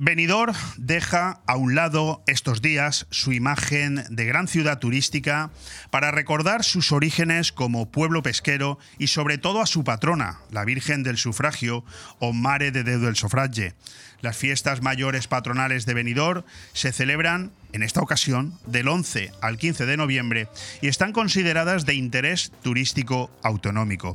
Benidorm 0.00 0.54
deja 0.76 1.40
a 1.48 1.56
un 1.56 1.74
lado 1.74 2.22
estos 2.28 2.62
días 2.62 3.08
su 3.10 3.32
imagen 3.32 4.04
de 4.10 4.26
gran 4.26 4.46
ciudad 4.46 4.78
turística 4.78 5.50
para 5.90 6.12
recordar 6.12 6.62
sus 6.62 6.92
orígenes 6.92 7.50
como 7.50 7.90
pueblo 7.90 8.22
pesquero 8.22 8.78
y 8.98 9.08
sobre 9.08 9.38
todo 9.38 9.60
a 9.60 9.66
su 9.66 9.82
patrona, 9.82 10.38
la 10.52 10.64
Virgen 10.64 11.02
del 11.02 11.18
Sufragio 11.18 11.84
o 12.20 12.32
Mare 12.32 12.70
de 12.70 12.84
Déu 12.84 13.00
del 13.00 13.16
Sofragge. 13.16 13.74
Las 14.20 14.36
fiestas 14.36 14.82
mayores 14.82 15.26
patronales 15.26 15.84
de 15.84 15.94
Benidorm 15.94 16.44
se 16.72 16.92
celebran 16.92 17.50
en 17.72 17.82
esta 17.82 18.00
ocasión 18.00 18.56
del 18.66 18.86
11 18.86 19.32
al 19.40 19.58
15 19.58 19.84
de 19.84 19.96
noviembre 19.96 20.48
y 20.80 20.86
están 20.86 21.12
consideradas 21.12 21.86
de 21.86 21.94
interés 21.94 22.52
turístico 22.62 23.32
autonómico. 23.42 24.14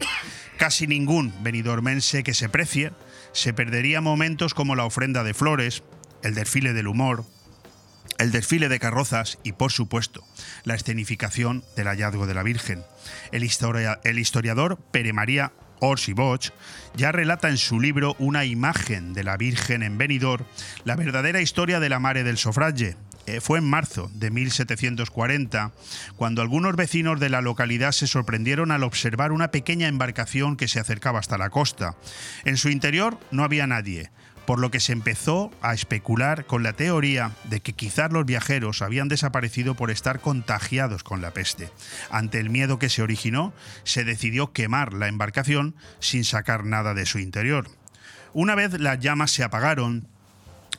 Casi 0.57 0.87
ningún 0.87 1.33
benidormense 1.43 2.23
que 2.23 2.33
se 2.33 2.47
precie 2.47 2.93
se 3.33 3.53
perdería 3.53 4.01
momentos 4.01 4.53
como 4.53 4.75
la 4.75 4.85
ofrenda 4.85 5.23
de 5.23 5.33
flores, 5.33 5.83
el 6.23 6.35
desfile 6.35 6.73
del 6.73 6.87
humor, 6.87 7.25
el 8.19 8.31
desfile 8.31 8.69
de 8.69 8.79
carrozas 8.79 9.39
y, 9.43 9.53
por 9.53 9.71
supuesto, 9.71 10.23
la 10.63 10.75
escenificación 10.75 11.63
del 11.75 11.87
hallazgo 11.87 12.27
de 12.27 12.33
la 12.33 12.43
Virgen. 12.43 12.83
El, 13.31 13.43
historia- 13.43 13.99
historiador 14.05 14.77
Pere 14.91 15.13
María 15.13 15.51
Orsi 15.79 16.13
Bosch 16.13 16.51
ya 16.95 17.11
relata 17.11 17.49
en 17.49 17.57
su 17.57 17.79
libro 17.81 18.15
Una 18.19 18.45
imagen 18.45 19.13
de 19.13 19.23
la 19.23 19.35
Virgen 19.35 19.83
en 19.83 19.97
Benidorm 19.97 20.45
la 20.85 20.95
verdadera 20.95 21.41
historia 21.41 21.79
de 21.81 21.89
la 21.89 21.99
Mare 21.99 22.23
del 22.23 22.37
Sofragge. 22.37 22.95
Eh, 23.25 23.39
fue 23.39 23.59
en 23.59 23.69
marzo 23.69 24.11
de 24.13 24.31
1740 24.31 25.71
cuando 26.17 26.41
algunos 26.41 26.75
vecinos 26.75 27.19
de 27.19 27.29
la 27.29 27.41
localidad 27.41 27.93
se 27.93 28.07
sorprendieron 28.07 28.71
al 28.71 28.83
observar 28.83 29.31
una 29.31 29.49
pequeña 29.49 29.87
embarcación 29.87 30.57
que 30.57 30.67
se 30.67 30.79
acercaba 30.79 31.19
hasta 31.19 31.37
la 31.37 31.49
costa. 31.49 31.95
En 32.43 32.57
su 32.57 32.69
interior 32.69 33.17
no 33.31 33.43
había 33.43 33.65
nadie, 33.65 34.11
por 34.45 34.59
lo 34.59 34.71
que 34.71 34.79
se 34.79 34.91
empezó 34.91 35.51
a 35.61 35.73
especular 35.73 36.45
con 36.45 36.63
la 36.63 36.73
teoría 36.73 37.31
de 37.45 37.61
que 37.61 37.73
quizás 37.73 38.11
los 38.11 38.25
viajeros 38.25 38.81
habían 38.81 39.07
desaparecido 39.07 39.75
por 39.75 39.89
estar 39.89 40.19
contagiados 40.19 41.03
con 41.03 41.21
la 41.21 41.31
peste. 41.31 41.69
Ante 42.09 42.39
el 42.39 42.49
miedo 42.49 42.77
que 42.77 42.89
se 42.89 43.01
originó, 43.01 43.53
se 43.85 44.03
decidió 44.03 44.51
quemar 44.51 44.93
la 44.93 45.07
embarcación 45.07 45.75
sin 45.99 46.25
sacar 46.25 46.65
nada 46.65 46.93
de 46.93 47.05
su 47.05 47.19
interior. 47.19 47.69
Una 48.33 48.55
vez 48.55 48.79
las 48.79 48.99
llamas 48.99 49.31
se 49.31 49.43
apagaron, 49.43 50.07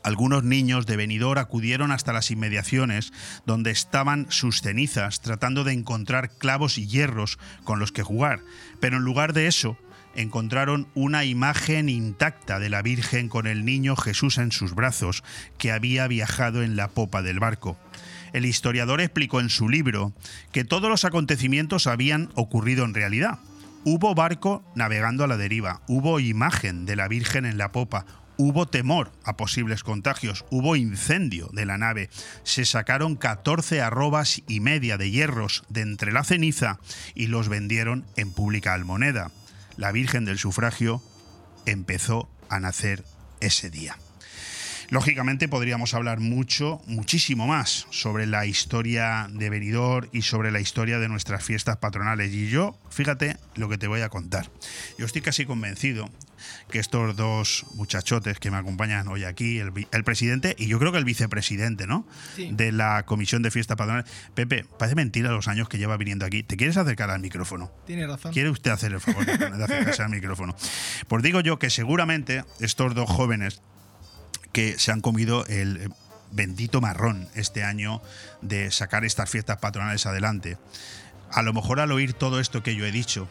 algunos 0.04 0.44
niños 0.44 0.86
de 0.86 0.96
Benidorm 0.96 1.40
acudieron 1.40 1.90
hasta 1.90 2.12
las 2.12 2.30
inmediaciones 2.30 3.12
donde 3.46 3.70
estaban 3.70 4.26
sus 4.28 4.60
cenizas 4.60 5.20
tratando 5.20 5.64
de 5.64 5.72
encontrar 5.72 6.30
clavos 6.38 6.78
y 6.78 6.86
hierros 6.86 7.38
con 7.64 7.80
los 7.80 7.90
que 7.90 8.02
jugar, 8.02 8.40
pero 8.80 8.98
en 8.98 9.02
lugar 9.02 9.32
de 9.32 9.46
eso 9.46 9.76
encontraron 10.14 10.86
una 10.94 11.24
imagen 11.24 11.88
intacta 11.88 12.60
de 12.60 12.68
la 12.68 12.82
Virgen 12.82 13.28
con 13.28 13.46
el 13.46 13.64
niño 13.64 13.96
Jesús 13.96 14.38
en 14.38 14.52
sus 14.52 14.74
brazos 14.74 15.24
que 15.58 15.72
había 15.72 16.06
viajado 16.06 16.62
en 16.62 16.76
la 16.76 16.88
popa 16.88 17.22
del 17.22 17.40
barco. 17.40 17.76
El 18.32 18.44
historiador 18.44 19.00
explicó 19.00 19.40
en 19.40 19.48
su 19.48 19.68
libro 19.68 20.12
que 20.52 20.64
todos 20.64 20.90
los 20.90 21.04
acontecimientos 21.04 21.86
habían 21.86 22.30
ocurrido 22.34 22.84
en 22.84 22.94
realidad. 22.94 23.38
Hubo 23.84 24.14
barco 24.14 24.64
navegando 24.74 25.24
a 25.24 25.28
la 25.28 25.36
deriva, 25.36 25.82
hubo 25.88 26.20
imagen 26.20 26.84
de 26.84 26.96
la 26.96 27.08
Virgen 27.08 27.44
en 27.44 27.58
la 27.58 27.70
popa, 27.70 28.06
hubo 28.36 28.66
temor 28.66 29.12
a 29.24 29.36
posibles 29.36 29.82
contagios, 29.82 30.44
hubo 30.50 30.76
incendio 30.76 31.48
de 31.52 31.66
la 31.66 31.78
nave, 31.78 32.10
se 32.42 32.64
sacaron 32.64 33.16
14 33.16 33.80
arrobas 33.80 34.42
y 34.46 34.60
media 34.60 34.96
de 34.96 35.10
hierros 35.10 35.64
de 35.68 35.82
entre 35.82 36.12
la 36.12 36.24
ceniza 36.24 36.78
y 37.14 37.26
los 37.26 37.48
vendieron 37.48 38.04
en 38.16 38.32
pública 38.32 38.74
almoneda. 38.74 39.30
La 39.76 39.92
Virgen 39.92 40.24
del 40.24 40.38
Sufragio 40.38 41.02
empezó 41.66 42.28
a 42.48 42.60
nacer 42.60 43.04
ese 43.40 43.70
día. 43.70 43.96
Lógicamente 44.90 45.48
podríamos 45.48 45.94
hablar 45.94 46.20
mucho, 46.20 46.82
muchísimo 46.86 47.46
más 47.46 47.86
sobre 47.90 48.26
la 48.26 48.46
historia 48.46 49.28
de 49.30 49.50
Benidorm 49.50 50.08
y 50.12 50.22
sobre 50.22 50.50
la 50.50 50.60
historia 50.60 50.98
de 50.98 51.08
nuestras 51.08 51.42
fiestas 51.42 51.78
patronales. 51.78 52.32
Y 52.32 52.48
yo, 52.48 52.78
fíjate 52.90 53.36
lo 53.54 53.68
que 53.68 53.78
te 53.78 53.86
voy 53.86 54.02
a 54.02 54.08
contar. 54.08 54.50
Yo 54.98 55.06
estoy 55.06 55.22
casi 55.22 55.46
convencido 55.46 56.10
que 56.70 56.78
estos 56.78 57.16
dos 57.16 57.66
muchachotes 57.74 58.38
que 58.38 58.50
me 58.50 58.56
acompañan 58.56 59.08
hoy 59.08 59.24
aquí, 59.24 59.58
el, 59.58 60.04
presidente 60.04 60.54
y 60.58 60.66
yo 60.66 60.78
creo 60.78 60.92
que 60.92 60.98
el 60.98 61.04
vicepresidente, 61.04 61.86
¿no? 61.86 62.06
De 62.36 62.72
la 62.72 63.04
Comisión 63.04 63.42
de 63.42 63.50
Fiestas 63.50 63.76
Patronales. 63.76 64.10
Pepe, 64.34 64.64
parece 64.78 64.96
mentira 64.96 65.30
los 65.30 65.48
años 65.48 65.68
que 65.68 65.78
lleva 65.78 65.96
viniendo 65.96 66.26
aquí. 66.26 66.42
¿Te 66.42 66.56
quieres 66.56 66.76
acercar 66.76 67.10
al 67.10 67.20
micrófono? 67.20 67.70
Tiene 67.86 68.06
razón. 68.06 68.32
¿Quiere 68.32 68.50
usted 68.50 68.70
hacer 68.70 68.92
el 68.92 69.00
favor 69.00 69.24
de 69.24 69.38
de 69.38 69.64
acercarse 69.64 70.02
al 70.02 70.10
micrófono? 70.10 70.56
Pues 71.08 71.22
digo 71.22 71.40
yo 71.40 71.58
que 71.58 71.70
seguramente 71.70 72.44
estos 72.60 72.94
dos 72.94 73.08
jóvenes 73.08 73.62
que 74.52 74.78
se 74.78 74.92
han 74.92 75.00
comido 75.00 75.44
el 75.46 75.76
eh, 75.76 75.88
bendito 76.30 76.80
marrón 76.80 77.28
este 77.34 77.64
año 77.64 78.00
de 78.40 78.70
sacar 78.70 79.04
estas 79.04 79.30
fiestas 79.30 79.58
patronales 79.58 80.06
adelante, 80.06 80.58
a 81.30 81.42
lo 81.42 81.52
mejor 81.52 81.80
al 81.80 81.92
oír 81.92 82.12
todo 82.12 82.40
esto 82.40 82.62
que 82.62 82.76
yo 82.76 82.86
he 82.86 82.92
dicho, 82.92 83.28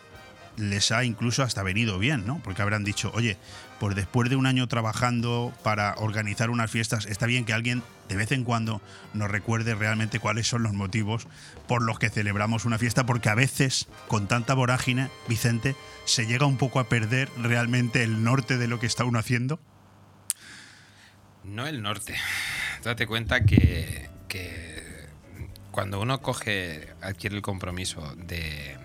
les 0.57 0.91
ha 0.91 1.03
incluso 1.03 1.43
hasta 1.43 1.63
venido 1.63 1.99
bien, 1.99 2.25
¿no? 2.25 2.41
Porque 2.43 2.61
habrán 2.61 2.83
dicho, 2.83 3.11
oye, 3.13 3.37
pues 3.79 3.95
después 3.95 4.29
de 4.29 4.35
un 4.35 4.45
año 4.45 4.67
trabajando 4.67 5.53
para 5.63 5.95
organizar 5.97 6.49
unas 6.49 6.69
fiestas, 6.69 7.05
está 7.05 7.25
bien 7.25 7.45
que 7.45 7.53
alguien 7.53 7.83
de 8.07 8.15
vez 8.15 8.31
en 8.31 8.43
cuando 8.43 8.81
nos 9.13 9.29
recuerde 9.29 9.75
realmente 9.75 10.19
cuáles 10.19 10.47
son 10.47 10.63
los 10.63 10.73
motivos 10.73 11.27
por 11.67 11.81
los 11.81 11.99
que 11.99 12.09
celebramos 12.09 12.65
una 12.65 12.77
fiesta, 12.77 13.05
porque 13.05 13.29
a 13.29 13.35
veces, 13.35 13.87
con 14.07 14.27
tanta 14.27 14.53
vorágine, 14.53 15.09
Vicente, 15.27 15.75
se 16.05 16.25
llega 16.27 16.45
un 16.45 16.57
poco 16.57 16.79
a 16.79 16.89
perder 16.89 17.29
realmente 17.41 18.03
el 18.03 18.23
norte 18.23 18.57
de 18.57 18.67
lo 18.67 18.79
que 18.79 18.85
está 18.85 19.05
uno 19.05 19.19
haciendo. 19.19 19.59
No 21.43 21.67
el 21.67 21.81
norte. 21.81 22.15
Date 22.83 23.07
cuenta 23.07 23.43
que, 23.45 24.09
que 24.27 25.07
cuando 25.71 26.01
uno 26.01 26.21
coge, 26.21 26.89
adquiere 27.01 27.35
el 27.35 27.41
compromiso 27.41 28.15
de, 28.15 28.77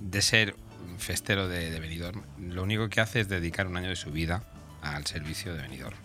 de 0.00 0.22
ser 0.22 0.54
festero 0.98 1.48
de, 1.48 1.70
de 1.70 1.80
Benidorm, 1.80 2.22
lo 2.38 2.62
único 2.62 2.88
que 2.88 3.00
hace 3.00 3.20
es 3.20 3.28
dedicar 3.28 3.66
un 3.66 3.76
año 3.76 3.88
de 3.88 3.96
su 3.96 4.10
vida 4.10 4.42
al 4.82 5.06
servicio 5.06 5.54
de 5.54 5.62
Benidorm. 5.62 5.96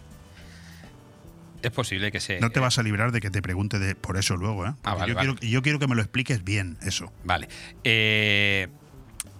Es 1.61 1.71
posible 1.71 2.11
que 2.11 2.19
se. 2.19 2.39
No 2.39 2.49
te 2.49 2.59
vas 2.59 2.79
a 2.79 2.83
librar 2.83 3.11
de 3.11 3.21
que 3.21 3.29
te 3.29 3.41
pregunte 3.41 3.77
de, 3.77 3.93
por 3.95 4.17
eso 4.17 4.35
luego, 4.35 4.65
¿eh? 4.65 4.73
Ah, 4.83 4.95
vale, 4.95 5.09
yo, 5.09 5.15
vale. 5.15 5.35
Quiero, 5.35 5.51
yo 5.51 5.61
quiero 5.61 5.79
que 5.79 5.87
me 5.87 5.95
lo 5.95 6.01
expliques 6.01 6.43
bien, 6.43 6.77
eso. 6.81 7.13
Vale. 7.23 7.47
Eh, 7.83 8.67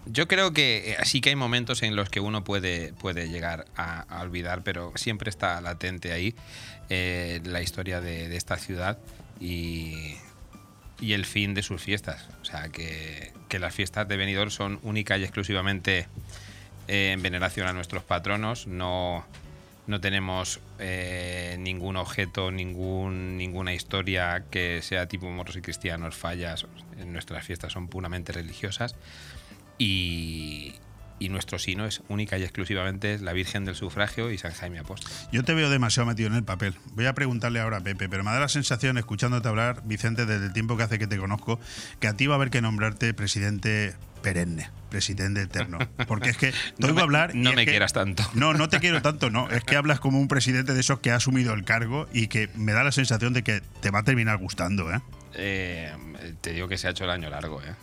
yo 0.06 0.28
creo 0.28 0.54
que 0.54 0.98
sí 1.04 1.22
que 1.22 1.30
hay 1.30 1.36
momentos 1.36 1.84
en 1.84 1.96
los 1.96 2.10
que 2.10 2.20
uno 2.20 2.44
puede, 2.44 2.94
puede 2.94 3.30
llegar 3.30 3.66
a, 3.76 4.02
a 4.02 4.22
olvidar, 4.22 4.64
pero 4.64 4.92
siempre 4.96 5.30
está 5.30 5.60
latente 5.62 6.12
ahí 6.12 6.36
eh, 6.90 7.42
la 7.44 7.62
historia 7.62 8.02
de, 8.02 8.28
de 8.28 8.36
esta 8.36 8.58
ciudad 8.58 9.00
y, 9.40 10.16
y 11.02 11.14
el 11.14 11.26
fin 11.26 11.54
de 11.54 11.64
sus 11.64 11.82
fiestas. 11.82 12.30
O 12.42 12.46
sea, 12.46 12.70
que, 12.70 13.34
que 13.50 13.60
las 13.60 13.76
fiestas 13.76 14.08
de 14.08 14.16
Benidorm 14.16 14.52
son 14.52 14.80
únicas 14.84 15.20
y 15.20 15.24
exclusivamente 15.24 16.08
eh, 16.88 17.12
en 17.12 17.22
veneración 17.22 17.68
a 17.68 17.74
nuestros 17.74 18.04
patronos. 18.04 18.68
No, 18.68 19.26
no 19.88 20.00
tenemos 20.00 20.62
eh, 20.80 21.58
ningún 21.60 21.98
objeto, 21.98 22.52
ningún, 22.52 23.36
ninguna 23.38 23.74
historia 23.74 24.46
que 24.50 24.82
sea 24.82 25.08
tipo 25.08 25.30
moros 25.30 25.58
y 25.58 25.62
cristianos, 25.62 26.16
fallas. 26.16 26.68
Nuestras 27.06 27.44
fiestas 27.46 27.74
son 27.74 27.88
puramente 27.88 28.32
religiosas. 28.32 28.96
Y, 29.78 30.76
y 31.22 31.30
nuestro 31.30 31.60
sino 31.60 31.86
es 31.86 32.02
única 32.10 32.38
y 32.38 32.44
exclusivamente 32.44 33.20
la 33.20 33.32
Virgen 33.34 33.64
del 33.64 33.76
Sufragio 33.76 34.32
y 34.32 34.38
San 34.38 34.52
Jaime 34.54 34.80
Apóstol. 34.80 35.12
Yo 35.32 35.44
te 35.44 35.54
veo 35.54 35.70
demasiado 35.70 36.08
metido 36.08 36.28
en 36.30 36.36
el 36.36 36.44
papel. 36.44 36.76
Voy 36.96 37.06
a 37.06 37.14
preguntarle 37.14 37.60
ahora 37.62 37.78
a 37.78 37.82
Pepe, 37.82 38.10
pero 38.10 38.24
me 38.24 38.32
da 38.32 38.40
la 38.40 38.50
sensación, 38.50 38.98
escuchándote 38.98 39.48
hablar, 39.48 39.82
Vicente, 39.86 40.26
desde 40.26 40.48
el 40.48 40.54
tiempo 40.54 40.76
que 40.78 40.84
hace 40.84 41.00
que 41.00 41.08
te 41.08 41.18
conozco, 41.18 41.60
que 42.00 42.08
a 42.08 42.14
ti 42.14 42.28
va 42.28 42.34
a 42.34 42.38
haber 42.38 42.50
que 42.50 42.62
nombrarte 42.62 43.14
presidente 43.14 43.94
perenne, 44.24 44.70
presidente 44.90 45.42
eterno. 45.42 45.80
Porque 46.08 46.30
es 46.30 46.38
que 46.38 46.52
te 46.52 46.58
No 46.80 46.88
oigo 46.88 46.96
me- 46.98 47.02
hablar. 47.04 47.36
no 47.36 47.54
me 47.54 47.66
que- 47.66 47.72
quieras 47.72 47.94
tanto. 47.94 48.24
No, 48.34 48.54
no 48.54 48.68
te 48.70 48.80
quiero 48.80 49.02
tanto, 49.04 49.30
no. 49.30 49.50
Es 49.50 49.64
que 49.64 49.76
hablas 49.76 50.00
como 50.00 50.20
un 50.20 50.28
presidente 50.28 50.74
de 50.74 50.80
esos 50.80 51.00
que 51.00 51.12
ha 51.12 51.16
asumido 51.16 51.54
el 51.54 51.64
cargo 51.64 52.08
y 52.14 52.28
que 52.28 52.50
me 52.56 52.72
da 52.74 52.84
la 52.84 52.92
sensación 52.92 53.34
de 53.34 53.44
que 53.44 53.62
te 53.82 53.90
va 53.92 54.00
a 54.00 54.04
terminar 54.04 54.38
gustando, 54.38 54.92
¿eh? 54.92 55.00
Eh, 55.34 55.92
te 56.42 56.52
digo 56.54 56.68
que 56.68 56.78
se 56.78 56.88
ha 56.88 56.92
hecho 56.92 57.06
el 57.06 57.10
año 57.12 57.30
largo, 57.30 57.62
¿eh? 57.62 57.74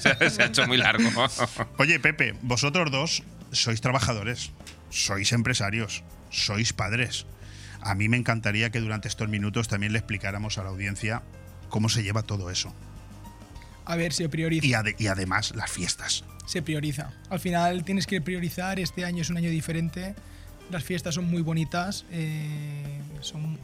se, 0.00 0.30
se 0.30 0.42
ha 0.42 0.46
hecho 0.46 0.66
muy 0.66 0.76
largo. 0.76 1.08
Oye, 1.78 1.98
Pepe, 2.00 2.34
vosotros 2.42 2.90
dos 2.90 3.22
sois 3.52 3.80
trabajadores, 3.80 4.52
sois 4.90 5.32
empresarios, 5.32 6.04
sois 6.30 6.72
padres. 6.72 7.26
A 7.80 7.94
mí 7.96 8.08
me 8.08 8.16
encantaría 8.16 8.70
que 8.70 8.78
durante 8.80 9.08
estos 9.08 9.28
minutos 9.28 9.66
también 9.68 9.92
le 9.92 9.98
explicáramos 9.98 10.58
a 10.58 10.62
la 10.62 10.68
audiencia 10.70 11.22
cómo 11.68 11.88
se 11.88 12.02
lleva 12.04 12.22
todo 12.22 12.50
eso. 12.50 12.72
A 13.84 13.96
ver, 13.96 14.12
se 14.12 14.28
prioriza. 14.28 14.64
Y, 14.64 14.70
ade- 14.72 14.94
y 14.98 15.08
además 15.08 15.52
las 15.56 15.70
fiestas. 15.70 16.24
Se 16.46 16.62
prioriza. 16.62 17.10
Al 17.30 17.40
final 17.40 17.84
tienes 17.84 18.06
que 18.06 18.20
priorizar. 18.20 18.78
Este 18.78 19.04
año 19.04 19.22
es 19.22 19.30
un 19.30 19.36
año 19.38 19.50
diferente. 19.50 20.14
Las 20.70 20.84
fiestas 20.84 21.16
son 21.16 21.24
muy 21.28 21.42
bonitas. 21.42 22.04
eh, 22.12 23.00
son 23.20 23.58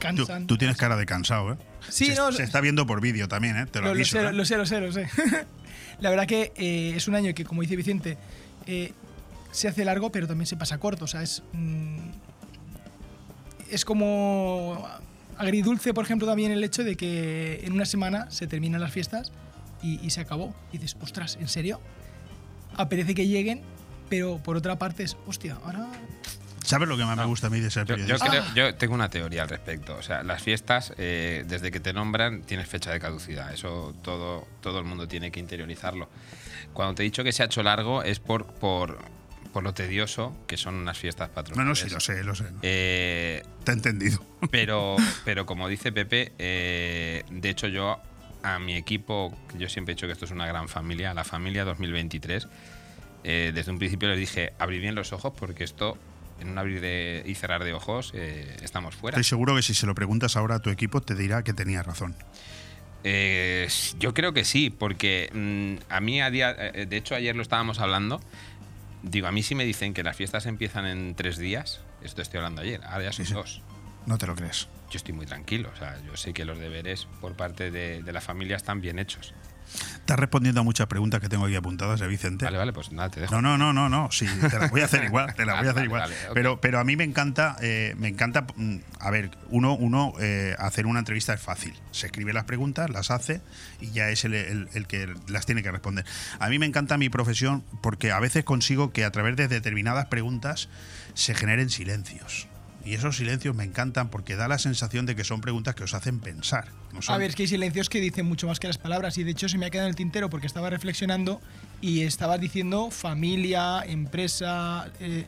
cansan. 0.00 0.46
tú 0.46 0.58
tienes 0.58 0.76
cara 0.76 0.96
de 0.96 1.06
cansado, 1.06 1.52
¿eh? 1.52 1.56
Sí, 1.88 2.06
se, 2.06 2.14
no, 2.16 2.32
se 2.32 2.42
está 2.42 2.60
viendo 2.60 2.86
por 2.86 3.00
vídeo 3.00 3.28
también, 3.28 3.56
¿eh? 3.56 3.66
Te 3.66 3.78
lo, 3.78 3.86
lo, 3.86 3.90
lo 3.90 3.94
aviso, 3.96 4.18
sé, 4.18 4.26
¿eh? 4.26 4.32
lo 4.32 4.44
sé, 4.44 4.56
lo 4.56 4.66
sé, 4.66 4.80
lo 4.80 4.92
sé. 4.92 5.08
La 6.00 6.10
verdad 6.10 6.26
que 6.26 6.52
eh, 6.56 6.94
es 6.96 7.06
un 7.08 7.14
año 7.14 7.32
que, 7.34 7.44
como 7.44 7.62
dice 7.62 7.76
Vicente, 7.76 8.16
eh, 8.66 8.92
se 9.52 9.68
hace 9.68 9.84
largo, 9.84 10.10
pero 10.10 10.26
también 10.26 10.46
se 10.46 10.56
pasa 10.56 10.78
corto. 10.78 11.04
O 11.04 11.08
sea, 11.08 11.22
es. 11.22 11.42
mm, 11.52 12.10
es 13.70 13.84
como 13.84 14.84
agridulce, 15.38 15.94
por 15.94 16.04
ejemplo, 16.04 16.26
también 16.26 16.52
el 16.52 16.62
hecho 16.64 16.84
de 16.84 16.96
que 16.96 17.60
en 17.64 17.72
una 17.72 17.84
semana 17.86 18.30
se 18.30 18.46
terminan 18.46 18.80
las 18.80 18.92
fiestas 18.92 19.32
y, 19.82 20.04
y 20.04 20.10
se 20.10 20.20
acabó. 20.20 20.54
Y 20.72 20.78
dices, 20.78 20.96
ostras, 21.00 21.38
¿en 21.40 21.48
serio? 21.48 21.80
Apetece 22.76 23.14
que 23.14 23.26
lleguen, 23.26 23.62
pero 24.08 24.38
por 24.38 24.56
otra 24.56 24.78
parte 24.78 25.02
es, 25.02 25.16
hostia, 25.26 25.56
ahora. 25.64 25.88
¿Sabes 26.64 26.88
lo 26.88 26.96
que 26.96 27.04
más 27.04 27.16
me 27.16 27.24
gusta 27.24 27.46
a 27.46 27.50
mí 27.50 27.60
de 27.60 27.70
ser 27.70 27.86
Yo, 27.86 27.96
yo 27.96 28.18
creo- 28.18 28.44
yo 28.54 28.74
tengo 28.74 28.94
una 28.94 29.08
teoría 29.08 29.42
al 29.42 29.48
respecto. 29.48 29.96
O 29.96 30.02
sea, 30.02 30.22
las 30.22 30.42
fiestas, 30.42 30.92
eh, 30.98 31.44
desde 31.46 31.70
que 31.70 31.80
te 31.80 31.92
nombran, 31.92 32.42
tienes 32.42 32.68
fecha 32.68 32.92
de 32.92 33.00
caducidad. 33.00 33.52
Eso 33.52 33.94
todo, 34.02 34.46
todo 34.60 34.78
el 34.78 34.84
mundo 34.84 35.08
tiene 35.08 35.30
que 35.32 35.40
interiorizarlo. 35.40 36.08
Cuando 36.72 36.94
te 36.94 37.02
he 37.02 37.04
dicho 37.04 37.24
que 37.24 37.32
se 37.32 37.42
ha 37.42 37.46
hecho 37.46 37.62
largo 37.62 38.02
es 38.02 38.20
por, 38.20 38.46
por, 38.46 38.98
por 39.52 39.62
lo 39.64 39.72
tedioso 39.74 40.36
que 40.46 40.56
son 40.56 40.74
unas 40.76 40.98
fiestas 40.98 41.28
No, 41.30 41.34
patronales. 41.34 41.66
no, 41.66 41.74
sí, 41.88 41.92
lo 41.92 42.00
sé, 42.00 42.22
lo 42.22 42.34
sé. 42.34 42.44
Eh, 42.62 43.42
Te 43.64 43.72
he 43.72 43.74
entendido. 43.74 44.22
pero, 44.50 44.96
pero 45.24 45.46
como 45.46 45.66
dice 45.68 45.90
Pepe, 45.92 46.32
eh, 46.38 47.24
de 47.30 47.48
hecho 47.48 47.66
yo 47.68 47.98
a 48.42 48.58
mi 48.58 48.76
equipo, 48.76 49.36
yo 49.58 49.68
siempre 49.68 49.92
he 49.92 49.94
dicho 49.96 50.06
que 50.06 50.12
esto 50.12 50.24
es 50.26 50.30
una 50.30 50.46
gran 50.46 50.68
familia, 50.68 51.12
la 51.14 51.24
familia 51.24 51.64
2023, 51.64 52.46
eh, 53.24 53.50
desde 53.54 53.70
un 53.70 53.78
principio 53.78 54.08
les 54.08 54.18
dije, 54.18 54.52
abrid 54.58 54.80
bien 54.80 54.94
los 54.94 55.12
ojos 55.12 55.32
porque 55.36 55.64
esto, 55.64 55.98
en 56.40 56.48
un 56.50 56.58
abrir 56.58 56.80
de- 56.80 57.22
y 57.26 57.34
cerrar 57.34 57.62
de 57.64 57.72
ojos, 57.72 58.12
eh, 58.14 58.56
estamos 58.62 58.94
fuera. 58.96 59.16
Estoy 59.16 59.28
seguro 59.28 59.54
que 59.56 59.62
si 59.62 59.74
se 59.74 59.86
lo 59.86 59.94
preguntas 59.94 60.36
ahora 60.36 60.56
a 60.56 60.58
tu 60.60 60.70
equipo 60.70 61.00
te 61.00 61.14
dirá 61.14 61.42
que 61.44 61.52
tenía 61.52 61.82
razón. 61.82 62.14
Eh, 63.02 63.68
yo 63.98 64.12
creo 64.12 64.32
que 64.32 64.44
sí, 64.44 64.68
porque 64.70 65.30
mm, 65.32 65.92
a 65.92 66.00
mí 66.00 66.20
a 66.20 66.30
día, 66.30 66.54
eh, 66.58 66.86
de 66.86 66.96
hecho 66.96 67.14
ayer 67.14 67.34
lo 67.34 67.42
estábamos 67.42 67.78
hablando, 67.78 68.20
digo, 69.02 69.26
a 69.26 69.32
mí 69.32 69.42
si 69.42 69.54
me 69.54 69.64
dicen 69.64 69.94
que 69.94 70.02
las 70.02 70.16
fiestas 70.16 70.44
empiezan 70.46 70.84
en 70.86 71.14
tres 71.14 71.38
días, 71.38 71.80
esto 72.02 72.20
estoy 72.20 72.38
hablando 72.38 72.60
ayer, 72.62 72.80
ahora 72.84 73.04
ya 73.04 73.12
son 73.12 73.24
Sí, 73.24 73.30
sí. 73.30 73.34
dos. 73.34 73.62
No 74.06 74.18
te 74.18 74.26
lo 74.26 74.34
crees. 74.34 74.68
Yo 74.90 74.96
estoy 74.96 75.14
muy 75.14 75.26
tranquilo, 75.26 75.70
o 75.72 75.76
sea, 75.78 75.96
yo 76.04 76.16
sé 76.16 76.32
que 76.34 76.44
los 76.44 76.58
deberes 76.58 77.06
por 77.20 77.34
parte 77.36 77.70
de, 77.70 78.02
de 78.02 78.12
la 78.12 78.20
familia 78.20 78.56
están 78.56 78.80
bien 78.80 78.98
hechos. 78.98 79.34
Estás 79.94 80.18
respondiendo 80.18 80.62
a 80.62 80.64
muchas 80.64 80.88
preguntas 80.88 81.20
que 81.20 81.28
tengo 81.28 81.46
aquí 81.46 81.54
apuntadas, 81.54 82.00
¿eh, 82.00 82.06
Vicente? 82.08 82.44
Vale, 82.44 82.58
vale, 82.58 82.72
pues 82.72 82.90
nada, 82.90 83.08
te 83.08 83.20
dejo. 83.20 83.32
No, 83.32 83.40
no, 83.40 83.56
no, 83.56 83.72
no, 83.72 83.88
no. 83.88 84.10
Sí, 84.10 84.26
te 84.50 84.58
las 84.58 84.68
voy 84.68 84.80
a 84.80 84.86
hacer 84.86 85.04
igual, 85.04 85.32
te 85.36 85.46
las 85.46 85.58
voy 85.60 85.68
a 85.68 85.70
hacer 85.70 85.74
Vale, 85.74 85.84
igual. 85.86 86.00
vale. 86.02 86.16
Pero, 86.34 86.60
pero 86.60 86.80
a 86.80 86.84
mí 86.84 86.96
me 86.96 87.04
encanta, 87.04 87.54
eh, 87.62 87.94
me 87.96 88.08
encanta, 88.08 88.46
mm, 88.56 88.78
a 88.98 89.10
ver, 89.12 89.30
uno, 89.50 89.74
uno 89.76 90.12
eh, 90.18 90.56
hacer 90.58 90.86
una 90.86 90.98
entrevista 90.98 91.34
es 91.34 91.40
fácil. 91.40 91.72
Se 91.92 92.06
escribe 92.06 92.32
las 92.32 92.46
preguntas, 92.46 92.90
las 92.90 93.12
hace 93.12 93.42
y 93.80 93.92
ya 93.92 94.08
es 94.10 94.24
el, 94.24 94.34
el- 94.34 94.68
el 94.74 94.88
que 94.88 95.14
las 95.28 95.46
tiene 95.46 95.62
que 95.62 95.70
responder. 95.70 96.04
A 96.40 96.48
mí 96.48 96.58
me 96.58 96.66
encanta 96.66 96.98
mi 96.98 97.08
profesión 97.08 97.62
porque 97.80 98.10
a 98.10 98.18
veces 98.18 98.42
consigo 98.42 98.92
que 98.92 99.04
a 99.04 99.12
través 99.12 99.36
de 99.36 99.46
determinadas 99.46 100.06
preguntas 100.06 100.68
se 101.14 101.32
generen 101.36 101.70
silencios. 101.70 102.48
Y 102.84 102.94
esos 102.94 103.16
silencios 103.16 103.54
me 103.54 103.64
encantan 103.64 104.08
porque 104.08 104.36
da 104.36 104.48
la 104.48 104.58
sensación 104.58 105.04
de 105.06 105.14
que 105.14 105.22
son 105.22 105.40
preguntas 105.42 105.74
que 105.74 105.84
os 105.84 105.92
hacen 105.94 106.18
pensar. 106.18 106.68
No 106.94 107.02
son- 107.02 107.14
A 107.14 107.18
ver, 107.18 107.30
es 107.30 107.36
que 107.36 107.42
hay 107.42 107.48
silencios 107.48 107.88
que 107.90 108.00
dicen 108.00 108.24
mucho 108.26 108.46
más 108.46 108.58
que 108.58 108.66
las 108.68 108.78
palabras 108.78 109.18
y 109.18 109.24
de 109.24 109.30
hecho 109.32 109.48
se 109.48 109.58
me 109.58 109.66
ha 109.66 109.70
quedado 109.70 109.86
en 109.88 109.90
el 109.90 109.96
tintero 109.96 110.30
porque 110.30 110.46
estaba 110.46 110.70
reflexionando 110.70 111.40
y 111.82 112.02
estabas 112.02 112.40
diciendo 112.40 112.90
familia, 112.90 113.82
empresa. 113.86 114.90
eh, 115.00 115.26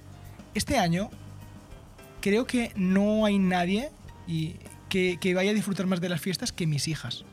este 0.55 0.79
año 0.79 1.11
creo 2.21 2.47
que 2.47 2.73
no 2.77 3.27
hay 3.27 3.39
nadie 3.39 3.91
y 4.27 4.57
que, 4.89 5.19
que 5.21 5.35
vaya 5.35 5.51
a 5.51 5.55
disfrutar 5.55 5.87
más 5.87 6.01
de 6.01 6.09
las 6.09 6.21
fiestas 6.21 6.53
que 6.53 6.67
mis 6.67 6.89
hijas. 6.89 7.25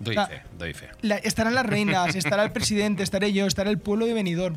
Doy 0.00 0.14
fe, 0.14 0.42
doy 0.58 0.74
fe. 0.74 0.88
La- 1.00 1.16
estarán 1.16 1.54
las 1.54 1.64
reinas, 1.64 2.14
estará 2.14 2.44
el 2.44 2.52
presidente, 2.52 3.02
estaré 3.02 3.32
yo, 3.32 3.46
estará 3.46 3.70
el 3.70 3.78
pueblo 3.78 4.04
de 4.06 4.12
Benidorm. 4.12 4.56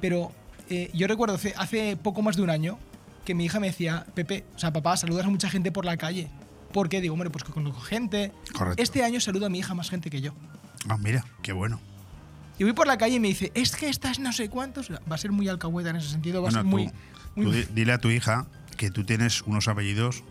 Pero 0.00 0.30
eh, 0.70 0.90
yo 0.94 1.06
recuerdo 1.08 1.34
hace, 1.34 1.54
hace 1.56 1.96
poco 1.96 2.22
más 2.22 2.36
de 2.36 2.42
un 2.42 2.50
año 2.50 2.78
que 3.26 3.34
mi 3.34 3.44
hija 3.44 3.60
me 3.60 3.66
decía, 3.66 4.06
Pepe, 4.14 4.46
o 4.54 4.58
sea, 4.58 4.72
papá, 4.72 4.96
saludas 4.96 5.26
a 5.26 5.28
mucha 5.30 5.50
gente 5.50 5.70
por 5.70 5.84
la 5.84 5.98
calle. 5.98 6.30
¿Por 6.72 6.88
qué? 6.88 7.00
Digo, 7.02 7.12
hombre, 7.12 7.28
pues 7.28 7.44
que 7.44 7.52
conozco 7.52 7.80
gente. 7.80 8.32
Correcto. 8.56 8.82
Este 8.82 9.04
año 9.04 9.20
saludo 9.20 9.44
a 9.46 9.48
mi 9.50 9.58
hija 9.58 9.74
más 9.74 9.90
gente 9.90 10.08
que 10.08 10.20
yo. 10.22 10.32
Ah, 10.88 10.96
mira, 10.96 11.24
qué 11.42 11.52
bueno. 11.52 11.80
Y 12.58 12.64
voy 12.64 12.72
por 12.72 12.86
la 12.86 12.96
calle 12.96 13.16
y 13.16 13.20
me 13.20 13.28
dice, 13.28 13.52
es 13.54 13.76
que 13.76 13.88
estás 13.90 14.18
no 14.18 14.32
sé 14.32 14.48
cuántos. 14.48 14.90
Va 14.90 15.14
a 15.14 15.18
ser 15.18 15.32
muy 15.32 15.48
alcahueta 15.48 15.90
en 15.90 15.96
ese 15.96 16.08
sentido, 16.08 16.40
va 16.42 16.48
a 16.48 16.52
Bueno, 16.52 16.62
ser 16.62 16.64
muy. 16.70 16.86
tú- 16.88 16.92
muy- 17.36 17.44
tú 17.46 17.52
di- 17.52 17.66
dile 17.74 17.92
a 17.92 17.98
tu 17.98 18.08
hija 18.10 18.46
que 18.78 18.90
tú 18.90 19.04
tienes 19.04 19.42
unos 19.42 19.68
apellidos 19.68 20.22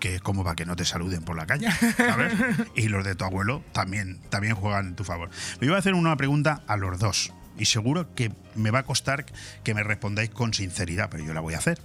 que 0.00 0.20
como 0.20 0.44
para 0.44 0.54
que 0.56 0.66
no 0.66 0.76
te 0.76 0.84
saluden 0.84 1.22
por 1.22 1.36
la 1.36 1.46
calle, 1.46 1.68
¿sabes? 1.96 2.32
y 2.76 2.88
los 2.88 3.04
de 3.04 3.14
tu 3.14 3.24
abuelo 3.24 3.62
también, 3.72 4.20
también 4.28 4.54
juegan 4.54 4.88
en 4.88 4.94
tu 4.96 5.04
favor. 5.04 5.30
Me 5.60 5.66
iba 5.68 5.76
a 5.76 5.78
hacer 5.78 5.94
una 5.94 6.16
pregunta 6.16 6.62
a 6.66 6.76
los 6.76 6.98
dos 6.98 7.32
y 7.58 7.66
seguro 7.66 8.14
que 8.14 8.32
me 8.54 8.70
va 8.70 8.80
a 8.80 8.82
costar 8.84 9.26
que 9.64 9.74
me 9.74 9.82
respondáis 9.82 10.30
con 10.30 10.54
sinceridad, 10.54 11.08
pero 11.10 11.24
yo 11.24 11.34
la 11.34 11.40
voy 11.40 11.54
a 11.54 11.58
hacer. 11.58 11.80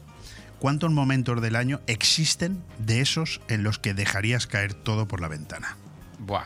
¿Cuántos 0.60 0.92
momentos 0.92 1.42
del 1.42 1.56
año 1.56 1.82
existen 1.88 2.64
de 2.78 3.02
esos 3.02 3.42
en 3.48 3.64
los 3.64 3.80
que 3.80 3.94
dejarías 3.94 4.46
caer 4.46 4.74
todo 4.74 5.08
por 5.08 5.20
la 5.20 5.28
ventana? 5.28 5.76
Buah, 6.20 6.46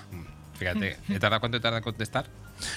fíjate, 0.57 0.97
¿he 1.09 1.19
tardado 1.19 1.41
cuánto 1.41 1.59
tarda 1.59 1.79
en 1.79 1.83
contestar? 1.83 2.29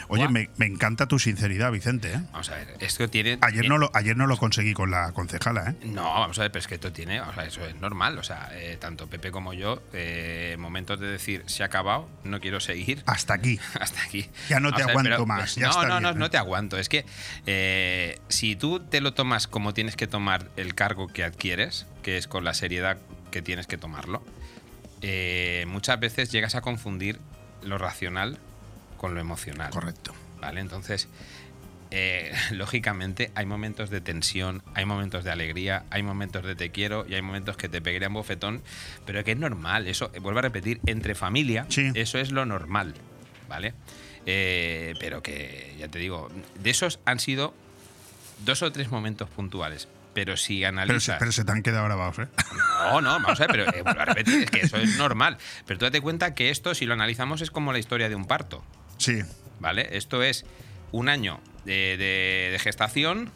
Oye, 0.09 0.29
me, 0.29 0.51
me 0.57 0.67
encanta 0.67 1.07
tu 1.07 1.19
sinceridad, 1.19 1.71
Vicente. 1.71 2.13
¿eh? 2.13 2.21
Vamos 2.33 2.51
a 2.51 2.57
ver, 2.57 2.77
esto 2.81 3.09
tiene. 3.09 3.39
Ayer, 3.41 3.69
no 3.69 3.79
lo, 3.79 3.91
ayer 3.95 4.17
no 4.17 4.27
lo 4.27 4.37
conseguí 4.37 4.75
con 4.75 4.91
la 4.91 5.13
concejala, 5.13 5.71
¿eh? 5.71 5.75
No, 5.87 6.03
vamos 6.03 6.39
a 6.39 6.43
ver, 6.43 6.53
pero 6.53 6.61
es 6.61 6.67
que 6.67 6.75
esto 6.75 6.93
tiene, 6.93 7.21
o 7.21 7.33
sea, 7.35 7.45
eso 7.45 7.65
es 7.65 7.77
normal. 7.77 8.19
O 8.19 8.23
sea, 8.23 8.51
eh, 8.53 8.77
tanto 8.81 9.07
Pepe 9.09 9.31
como 9.31 9.53
yo, 9.53 9.83
eh, 9.93 10.57
momentos 10.59 10.99
de 11.01 11.07
decir, 11.07 11.45
se 11.47 11.63
ha 11.63 11.67
acabado, 11.67 12.09
no 12.25 12.41
quiero 12.41 12.61
seguir. 12.61 13.03
Hasta 13.07 13.35
aquí. 13.35 13.59
Hasta 13.81 14.03
aquí. 14.03 14.29
Ya 14.49 14.61
no 14.61 14.73
te 14.73 14.83
Vamos 14.83 15.01
a 15.01 15.03
ver, 15.03 15.13
aguanto 15.13 15.27
más, 15.27 15.55
ya 15.55 15.67
no, 15.67 15.71
está 15.71 15.83
no, 15.83 15.95
bien, 15.95 16.03
no, 16.03 16.11
¿eh? 16.11 16.15
no 16.15 16.31
te 16.31 16.39
aguanto. 16.39 16.79
Es 16.79 16.89
que 16.89 17.05
eh, 17.47 18.19
si 18.29 18.57
tú 18.57 18.81
te 18.81 19.01
lo 19.01 19.15
tomas 19.15 19.47
como 19.47 19.75
tienes 19.75 19.97
que 19.97 20.07
tomar 20.07 20.49
el 20.57 20.75
cargo 20.75 21.09
que 21.09 21.25
adquieres, 21.25 21.87
que 22.03 22.17
es 22.17 22.27
con 22.27 22.45
la 22.45 22.55
seriedad 22.55 22.99
que 23.31 23.43
tienes 23.43 23.67
que 23.67 23.77
tomarlo, 23.79 24.23
eh, 25.03 25.65
muchas 25.69 26.01
veces 26.01 26.33
llegas 26.33 26.55
a 26.55 26.61
confundir 26.61 27.21
lo 27.63 27.79
racional 27.79 28.39
con 28.99 29.15
lo 29.15 29.21
emocional. 29.21 29.71
Correcto. 29.71 30.13
¿Vale? 30.41 30.61
Entonces, 30.61 31.09
eh, 31.91 32.33
lógicamente 32.51 33.31
hay 33.35 33.47
momentos 33.47 33.89
de 33.89 34.03
tensión, 34.03 34.63
hay 34.75 34.85
momentos 34.85 35.25
de 35.25 35.31
alegría, 35.31 35.85
hay 35.91 36.03
momentos 36.03 36.45
de 36.45 36.55
te 36.55 36.71
quiero 36.71 37.07
y 37.09 37.15
hay 37.15 37.23
momentos 37.23 37.57
que 37.57 37.69
te 37.69 37.81
pegarían 37.81 38.13
bofetón, 38.13 38.63
pero 39.07 39.25
que 39.25 39.33
es 39.33 39.39
normal, 39.39 39.87
eso, 39.87 40.11
vuelvo 40.21 40.41
a 40.41 40.43
repetir, 40.43 40.81
entre 40.87 41.15
familia, 41.15 41.67
eso 41.95 42.19
es 42.19 42.31
lo 42.31 42.45
normal, 42.45 42.95
¿vale? 43.49 43.73
Eh, 44.27 44.95
pero 45.01 45.23
que, 45.23 45.75
ya 45.79 45.89
te 45.89 45.99
digo, 45.99 46.29
de 46.61 46.71
esos 46.71 47.01
han 47.07 47.19
sido 47.19 47.55
dos 48.45 48.63
o 48.63 48.71
tres 48.71 48.91
momentos 48.91 49.31
puntuales. 49.31 49.89
Pero 50.15 50.37
si 50.37 50.65
analizas. 50.65 51.17
Pero, 51.19 51.31
se 51.31 51.45
te 51.45 51.53
han 51.53 51.63
quedado 51.63 51.85
grabados, 51.85 52.19
¿eh? 52.19 52.29
No, 52.91 53.01
no, 53.01 53.11
vamos 53.21 53.41
a 53.41 53.47
ver, 53.47 53.51
pero 53.51 53.85
vuelvo 53.85 54.01
a 54.01 54.05
repetir, 54.05 54.43
es 54.43 54.51
que 54.51 54.61
eso 54.61 54.77
es 54.79 54.97
normal. 54.97 55.39
Pero 55.67 55.79
tú 55.79 55.85
date 55.85 56.01
cuenta 56.01 56.35
que 56.35 56.51
esto, 56.51 56.75
si 56.75 56.87
lo 56.87 56.95
analizamos, 56.95 57.41
es 57.41 57.51
como 57.51 57.73
la 57.73 57.79
historia 57.79 58.09
de 58.09 58.17
un 58.17 58.25
parto. 58.25 58.65
Sí. 58.99 59.23
¿Vale? 59.61 59.89
Esto 59.93 60.23
es 60.23 60.45
un 60.93 61.09
año 61.09 61.41
de, 61.65 62.57
gestación, 62.61 63.31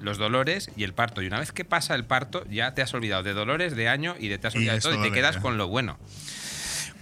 los 0.00 0.18
dolores 0.18 0.70
y 0.76 0.84
el 0.84 0.92
parto. 0.92 1.22
Y 1.22 1.26
una 1.26 1.38
vez 1.38 1.52
que 1.52 1.64
pasa 1.64 1.94
el 1.94 2.04
parto, 2.04 2.44
ya 2.50 2.74
te 2.74 2.82
has 2.82 2.92
olvidado 2.94 3.22
de 3.22 3.32
dolores, 3.32 3.76
de 3.76 3.88
año 3.88 4.16
y 4.18 4.28
de 4.28 4.38
te 4.38 4.48
has 4.48 4.54
olvidado 4.54 4.76
de 4.76 4.82
todo 4.82 4.94
y 4.94 5.02
te 5.02 5.12
quedas 5.12 5.36
con 5.38 5.58
lo 5.58 5.68
bueno. 5.68 5.98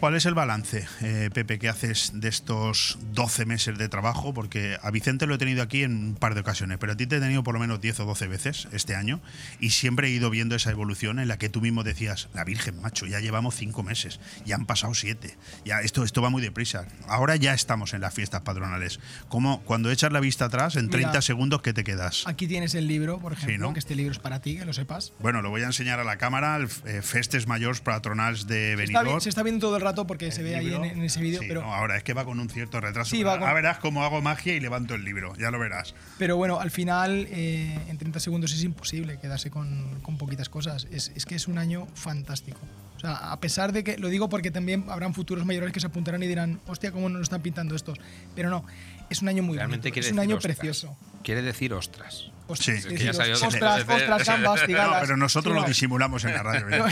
¿Cuál 0.04 0.16
es 0.16 0.26
el 0.26 0.34
balance, 0.34 0.86
eh, 1.00 1.30
Pepe, 1.32 1.58
que 1.58 1.70
haces 1.70 2.12
de 2.12 2.28
estos 2.28 2.98
12 3.14 3.46
meses 3.46 3.78
de 3.78 3.88
trabajo? 3.88 4.34
Porque 4.34 4.76
a 4.82 4.90
Vicente 4.90 5.26
lo 5.26 5.36
he 5.36 5.38
tenido 5.38 5.62
aquí 5.62 5.82
en 5.82 6.08
un 6.08 6.14
par 6.14 6.34
de 6.34 6.42
ocasiones, 6.42 6.76
pero 6.76 6.92
a 6.92 6.94
ti 6.94 7.06
te 7.06 7.16
he 7.16 7.20
tenido 7.20 7.42
por 7.42 7.54
lo 7.54 7.60
menos 7.60 7.80
10 7.80 8.00
o 8.00 8.04
12 8.04 8.26
veces 8.26 8.68
este 8.72 8.94
año 8.96 9.22
y 9.60 9.70
siempre 9.70 10.08
he 10.08 10.10
ido 10.10 10.28
viendo 10.28 10.56
esa 10.56 10.70
evolución 10.70 11.20
en 11.20 11.28
la 11.28 11.38
que 11.38 11.48
tú 11.48 11.62
mismo 11.62 11.84
decías, 11.84 12.28
la 12.34 12.44
Virgen, 12.44 12.82
macho, 12.82 13.06
ya 13.06 13.20
llevamos 13.20 13.54
5 13.54 13.82
meses, 13.82 14.20
ya 14.44 14.56
han 14.56 14.66
pasado 14.66 14.92
7, 14.92 15.38
ya 15.64 15.80
esto, 15.80 16.04
esto 16.04 16.20
va 16.20 16.28
muy 16.28 16.42
deprisa. 16.42 16.86
Ahora 17.08 17.36
ya 17.36 17.54
estamos 17.54 17.94
en 17.94 18.02
las 18.02 18.12
fiestas 18.12 18.42
patronales. 18.42 19.00
¿Cómo, 19.30 19.62
cuando 19.62 19.90
echas 19.90 20.12
la 20.12 20.20
vista 20.20 20.44
atrás, 20.44 20.76
en 20.76 20.90
30 20.90 21.22
segundos, 21.22 21.62
¿qué 21.62 21.72
te 21.72 21.82
quedas? 21.82 22.24
Aquí 22.26 22.46
tienes 22.46 22.74
el 22.74 22.88
libro, 22.88 23.20
por 23.20 23.32
ejemplo, 23.32 23.72
que 23.72 23.78
este 23.78 23.94
libro 23.94 24.12
es 24.12 24.18
para 24.18 24.42
ti, 24.42 24.58
que 24.58 24.66
lo 24.66 24.74
sepas. 24.74 25.14
Bueno, 25.20 25.40
lo 25.40 25.48
voy 25.48 25.62
a 25.62 25.66
enseñar 25.66 25.98
a 25.98 26.04
la 26.04 26.18
cámara, 26.18 26.56
el 26.56 26.68
eh, 26.84 27.00
Festes 27.00 27.46
Mayores 27.46 27.80
Patronales 27.80 28.46
de 28.46 28.76
Benidorm. 28.76 29.22
Se 29.22 29.30
está, 29.30 29.42
viendo 29.42 29.66
todo 29.68 29.76
el 29.76 29.82
rato 29.82 29.93
porque 30.06 30.32
se 30.32 30.42
ve 30.42 30.56
ahí 30.56 30.74
en, 30.74 31.02
ese 31.02 31.20
vídeo. 31.20 31.40
pero 31.46 31.62
ahora 31.62 31.96
es 31.96 32.02
que 32.02 32.12
va 32.12 32.24
con 32.24 32.40
un 32.40 32.48
cierto 32.48 32.80
retraso. 32.80 33.10
Sí, 33.10 33.22
va 33.22 33.36
verás 33.52 33.78
cómo 33.78 34.04
hago 34.04 34.20
magia 34.20 34.54
y 34.54 34.60
levanto 34.60 34.94
el 34.94 35.04
libro, 35.04 35.34
ya 35.36 35.50
lo 35.50 35.58
verás. 35.58 35.94
Pero 36.18 36.36
bueno, 36.36 36.60
al 36.60 36.70
final, 36.70 37.26
eh, 37.30 37.78
en 37.88 37.98
30 37.98 38.20
segundos 38.20 38.52
es 38.52 38.62
imposible 38.64 39.18
quedarse 39.18 39.50
con, 39.50 40.00
con 40.02 40.18
poquitas 40.18 40.48
cosas. 40.48 40.86
Es, 40.90 41.12
es, 41.14 41.24
que 41.24 41.36
es 41.36 41.48
un 41.48 41.58
año 41.58 41.86
fantástico. 41.94 42.58
O 42.96 43.00
sea, 43.00 43.32
a 43.32 43.40
pesar 43.40 43.72
de 43.72 43.84
que, 43.84 43.98
lo 43.98 44.08
digo 44.08 44.28
porque 44.28 44.50
también 44.50 44.86
habrán 44.88 45.14
futuros 45.14 45.44
mayores 45.44 45.72
que 45.72 45.80
se 45.80 45.86
apuntarán 45.86 46.22
y 46.22 46.26
dirán, 46.26 46.60
hostia, 46.66 46.92
¿cómo 46.92 47.08
nos 47.08 47.18
lo 47.18 47.22
están 47.22 47.42
pintando 47.42 47.76
estos? 47.76 47.98
Pero 48.34 48.50
no, 48.50 48.64
es 49.10 49.22
un 49.22 49.28
año 49.28 49.42
muy 49.42 49.56
Realmente 49.56 49.90
bonito, 49.90 50.06
es 50.06 50.12
un 50.12 50.18
año 50.18 50.38
precioso. 50.38 50.96
Quiere 51.22 51.42
decir 51.42 51.72
ostras. 51.72 52.30
Ostras, 52.46 52.82
sí. 52.82 52.94
que 52.94 53.10
ostras, 53.10 53.42
ostras, 53.42 53.80
ostras, 53.88 54.26
gambas, 54.26 54.68
No, 54.68 54.92
pero 55.00 55.16
nosotros 55.16 55.54
lo 55.54 55.62
disimulamos 55.62 56.24
en 56.24 56.34
la 56.34 56.42
radio. 56.42 56.66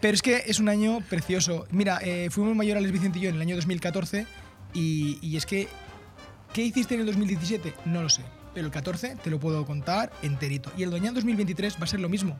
pero 0.00 0.14
es 0.14 0.22
que 0.22 0.44
es 0.46 0.58
un 0.58 0.68
año 0.68 1.00
precioso. 1.08 1.66
Mira, 1.70 1.98
eh, 2.02 2.28
fuimos 2.30 2.54
mayores 2.54 2.92
Vicente 2.92 3.18
y 3.18 3.22
yo 3.22 3.30
en 3.30 3.36
el 3.36 3.40
año 3.40 3.56
2014 3.56 4.26
y, 4.74 5.18
y 5.22 5.36
es 5.36 5.46
que 5.46 5.68
¿Qué 6.52 6.62
hiciste 6.62 6.94
en 6.94 7.00
el 7.00 7.06
2017? 7.06 7.74
No 7.84 8.02
lo 8.02 8.08
sé 8.08 8.22
pero 8.56 8.68
el 8.68 8.72
14 8.72 9.16
te 9.22 9.28
lo 9.28 9.38
puedo 9.38 9.66
contar 9.66 10.10
enterito. 10.22 10.72
Y 10.78 10.82
el 10.82 10.90
Doña 10.90 11.12
2023 11.12 11.76
va 11.78 11.84
a 11.84 11.86
ser 11.86 12.00
lo 12.00 12.08
mismo. 12.08 12.38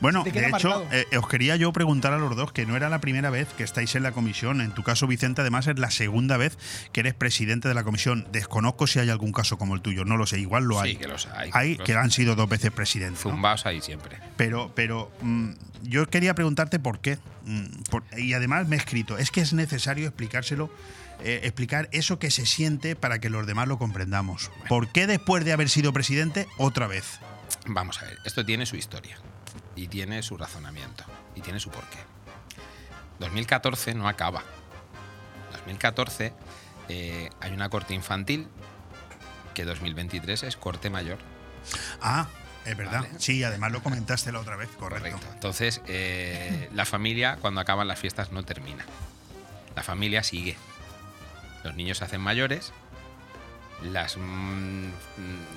Bueno, 0.00 0.24
de 0.24 0.48
hecho, 0.48 0.84
eh, 0.90 1.06
os 1.16 1.28
quería 1.28 1.54
yo 1.54 1.72
preguntar 1.72 2.12
a 2.12 2.18
los 2.18 2.34
dos 2.34 2.50
que 2.50 2.66
no 2.66 2.76
era 2.76 2.88
la 2.88 3.00
primera 3.00 3.30
vez 3.30 3.46
que 3.56 3.62
estáis 3.62 3.94
en 3.94 4.02
la 4.02 4.10
comisión. 4.10 4.60
En 4.60 4.72
tu 4.72 4.82
caso, 4.82 5.06
Vicente, 5.06 5.42
además 5.42 5.68
es 5.68 5.78
la 5.78 5.92
segunda 5.92 6.36
vez 6.36 6.58
que 6.90 6.98
eres 6.98 7.14
presidente 7.14 7.68
de 7.68 7.74
la 7.74 7.84
comisión. 7.84 8.26
Desconozco 8.32 8.88
si 8.88 8.98
hay 8.98 9.08
algún 9.10 9.30
caso 9.30 9.56
como 9.56 9.76
el 9.76 9.82
tuyo, 9.82 10.04
no 10.04 10.16
lo 10.16 10.26
sé, 10.26 10.40
igual 10.40 10.64
lo 10.64 10.80
hay. 10.80 10.94
Sí, 10.94 10.96
que 10.96 11.06
los 11.06 11.28
hay. 11.28 11.50
Hay 11.52 11.76
que 11.76 11.94
han 11.94 12.10
sido 12.10 12.34
dos 12.34 12.48
veces 12.48 12.72
presidentes. 12.72 13.22
Zumbaos 13.22 13.64
ahí 13.64 13.80
siempre. 13.80 14.18
Pero, 14.36 14.72
pero 14.74 15.12
mm, 15.20 15.50
yo 15.84 16.04
quería 16.08 16.34
preguntarte 16.34 16.80
por 16.80 16.98
qué. 16.98 17.18
Mm, 17.44 18.18
y 18.18 18.32
además 18.32 18.66
me 18.66 18.74
he 18.74 18.78
escrito, 18.80 19.16
es 19.16 19.30
que 19.30 19.42
es 19.42 19.52
necesario 19.52 20.08
explicárselo 20.08 20.70
eh, 21.24 21.40
explicar 21.44 21.88
eso 21.92 22.18
que 22.18 22.30
se 22.30 22.46
siente 22.46 22.96
para 22.96 23.20
que 23.20 23.30
los 23.30 23.46
demás 23.46 23.68
lo 23.68 23.78
comprendamos. 23.78 24.50
¿Por 24.68 24.88
qué 24.90 25.06
después 25.06 25.44
de 25.44 25.52
haber 25.52 25.68
sido 25.68 25.92
presidente 25.92 26.48
otra 26.58 26.86
vez? 26.86 27.20
Vamos 27.66 28.02
a 28.02 28.06
ver, 28.06 28.18
esto 28.24 28.44
tiene 28.44 28.66
su 28.66 28.76
historia 28.76 29.16
y 29.76 29.86
tiene 29.88 30.22
su 30.22 30.36
razonamiento 30.36 31.04
y 31.34 31.40
tiene 31.40 31.60
su 31.60 31.70
porqué. 31.70 31.98
2014 33.20 33.94
no 33.94 34.08
acaba. 34.08 34.42
2014 35.52 36.32
eh, 36.88 37.30
hay 37.40 37.52
una 37.52 37.68
corte 37.68 37.94
infantil 37.94 38.48
que 39.54 39.64
2023 39.64 40.42
es 40.42 40.56
corte 40.56 40.90
mayor. 40.90 41.18
Ah, 42.00 42.26
es 42.64 42.76
verdad. 42.76 43.06
Sí, 43.18 43.44
además 43.44 43.72
lo 43.72 43.82
comentaste 43.82 44.32
la 44.32 44.40
otra 44.40 44.56
vez, 44.56 44.68
correcto. 44.78 45.20
Entonces, 45.34 45.82
eh, 45.86 46.68
la 46.74 46.84
familia 46.84 47.36
cuando 47.40 47.60
acaban 47.60 47.86
las 47.86 47.98
fiestas 47.98 48.32
no 48.32 48.44
termina. 48.44 48.84
La 49.76 49.82
familia 49.82 50.22
sigue. 50.22 50.56
Los 51.64 51.74
niños 51.76 51.98
se 51.98 52.04
hacen 52.04 52.20
mayores. 52.20 52.72
Las, 53.82 54.16
mm, 54.16 54.90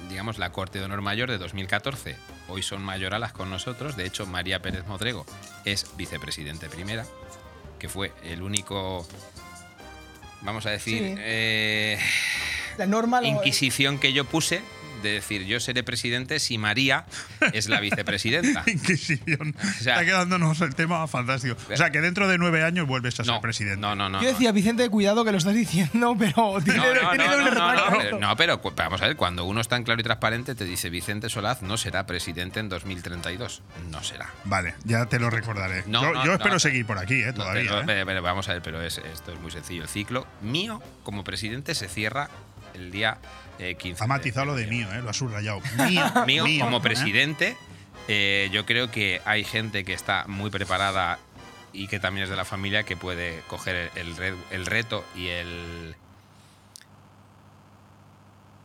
digamos, 0.10 0.38
la 0.38 0.52
Corte 0.52 0.80
de 0.80 0.86
Honor 0.86 1.02
Mayor 1.02 1.30
de 1.30 1.38
2014 1.38 2.16
hoy 2.48 2.64
son 2.64 2.84
mayoralas 2.84 3.34
con 3.34 3.50
nosotros. 3.50 3.96
De 3.96 4.06
hecho, 4.06 4.26
María 4.26 4.62
Pérez 4.62 4.86
Modrego 4.88 5.26
es 5.64 5.86
vicepresidente 5.96 6.70
primera, 6.70 7.06
que 7.80 7.88
fue 7.88 8.14
el 8.24 8.42
único, 8.42 9.08
vamos 10.42 10.66
a 10.66 10.72
decir, 10.72 11.16
eh, 11.20 12.00
la 12.78 12.88
norma 12.88 13.24
inquisición 13.24 14.00
que 14.00 14.12
yo 14.12 14.26
puse 14.26 14.62
de 15.06 15.14
decir 15.14 15.46
yo 15.46 15.60
seré 15.60 15.84
presidente 15.84 16.40
si 16.40 16.58
María 16.58 17.06
es 17.54 17.70
la 17.70 17.80
vicepresidenta. 17.80 18.64
Inquisición. 18.68 19.56
Está 19.80 20.04
quedándonos 20.04 20.60
el 20.62 20.76
tema 20.76 21.08
fantástico. 21.08 21.56
O 21.72 21.78
sea, 21.78 21.92
que 21.92 22.02
dentro 22.02 22.28
de 22.28 22.38
nueve 22.38 22.64
años 22.64 22.88
vuelves 22.88 23.20
a 23.20 23.24
ser 23.24 23.40
presidente. 23.42 23.80
No, 23.80 23.96
no, 23.96 24.10
no. 24.10 24.22
Yo 24.22 24.28
decía, 24.28 24.52
Vicente, 24.52 24.90
cuidado 24.90 25.24
que 25.24 25.32
lo 25.32 25.38
estás 25.38 25.54
diciendo, 25.54 26.16
pero 26.20 26.60
tiene, 26.64 26.80
no, 26.80 28.20
no, 28.20 28.36
pero 28.36 28.62
vamos 28.76 29.02
a 29.02 29.08
ver, 29.08 29.16
cuando 29.16 29.46
uno 29.46 29.62
está 29.62 29.78
en 29.78 29.84
claro 29.84 30.02
y 30.02 30.04
transparente, 30.04 30.56
te 30.56 30.66
dice 30.66 30.90
Vicente 30.90 31.30
Solaz 31.30 31.62
no 31.62 31.78
será 31.78 32.06
presidente 32.06 32.60
en 32.60 32.70
2032. 32.70 33.62
No 33.92 34.04
será. 34.04 34.32
Vale, 34.44 34.76
ya 34.84 35.06
te 35.06 35.20
lo 35.20 35.30
recordaré. 35.30 35.84
yo, 35.88 36.34
espero 36.34 36.60
seguir 36.60 36.86
por 36.86 36.98
aquí, 36.98 37.22
¿eh? 37.22 37.34
Todavía. 37.34 37.84
¿eh? 37.88 38.04
vamos 38.22 38.50
a 38.50 38.54
ver, 38.54 38.62
pero 38.62 38.82
es, 38.82 38.98
esto 38.98 39.32
es 39.32 39.40
muy 39.40 39.52
sencillo. 39.52 39.84
El 39.84 39.90
ciclo 39.90 40.26
mío 40.42 40.82
como 41.04 41.24
presidente 41.24 41.76
se 41.76 41.88
cierra 41.88 42.30
el 42.74 42.92
día 42.92 43.18
15. 43.58 43.88
Eh, 43.88 43.96
ha 44.00 44.08
matizado 44.08 44.46
lo 44.46 44.56
de 44.56 44.68
mío, 44.68 44.92
eh, 44.94 45.02
lo 45.02 45.10
ha 45.10 45.14
subrayado. 45.14 45.62
Mío, 46.26 46.44
como 46.60 46.78
¿eh? 46.78 46.82
presidente, 46.82 47.58
yo 48.52 48.66
creo 48.66 48.92
que 48.92 49.22
hay 49.26 49.44
gente 49.44 49.84
que 49.84 49.94
está 49.94 50.26
muy 50.28 50.50
preparada 50.50 51.20
y 51.74 51.88
que 51.88 52.00
también 52.00 52.24
es 52.24 52.30
de 52.30 52.36
la 52.36 52.46
familia 52.46 52.84
que 52.84 52.96
puede 52.96 53.42
coger 53.48 53.92
el 53.96 54.66
reto 54.66 55.06
y 55.16 55.28
el 55.28 55.96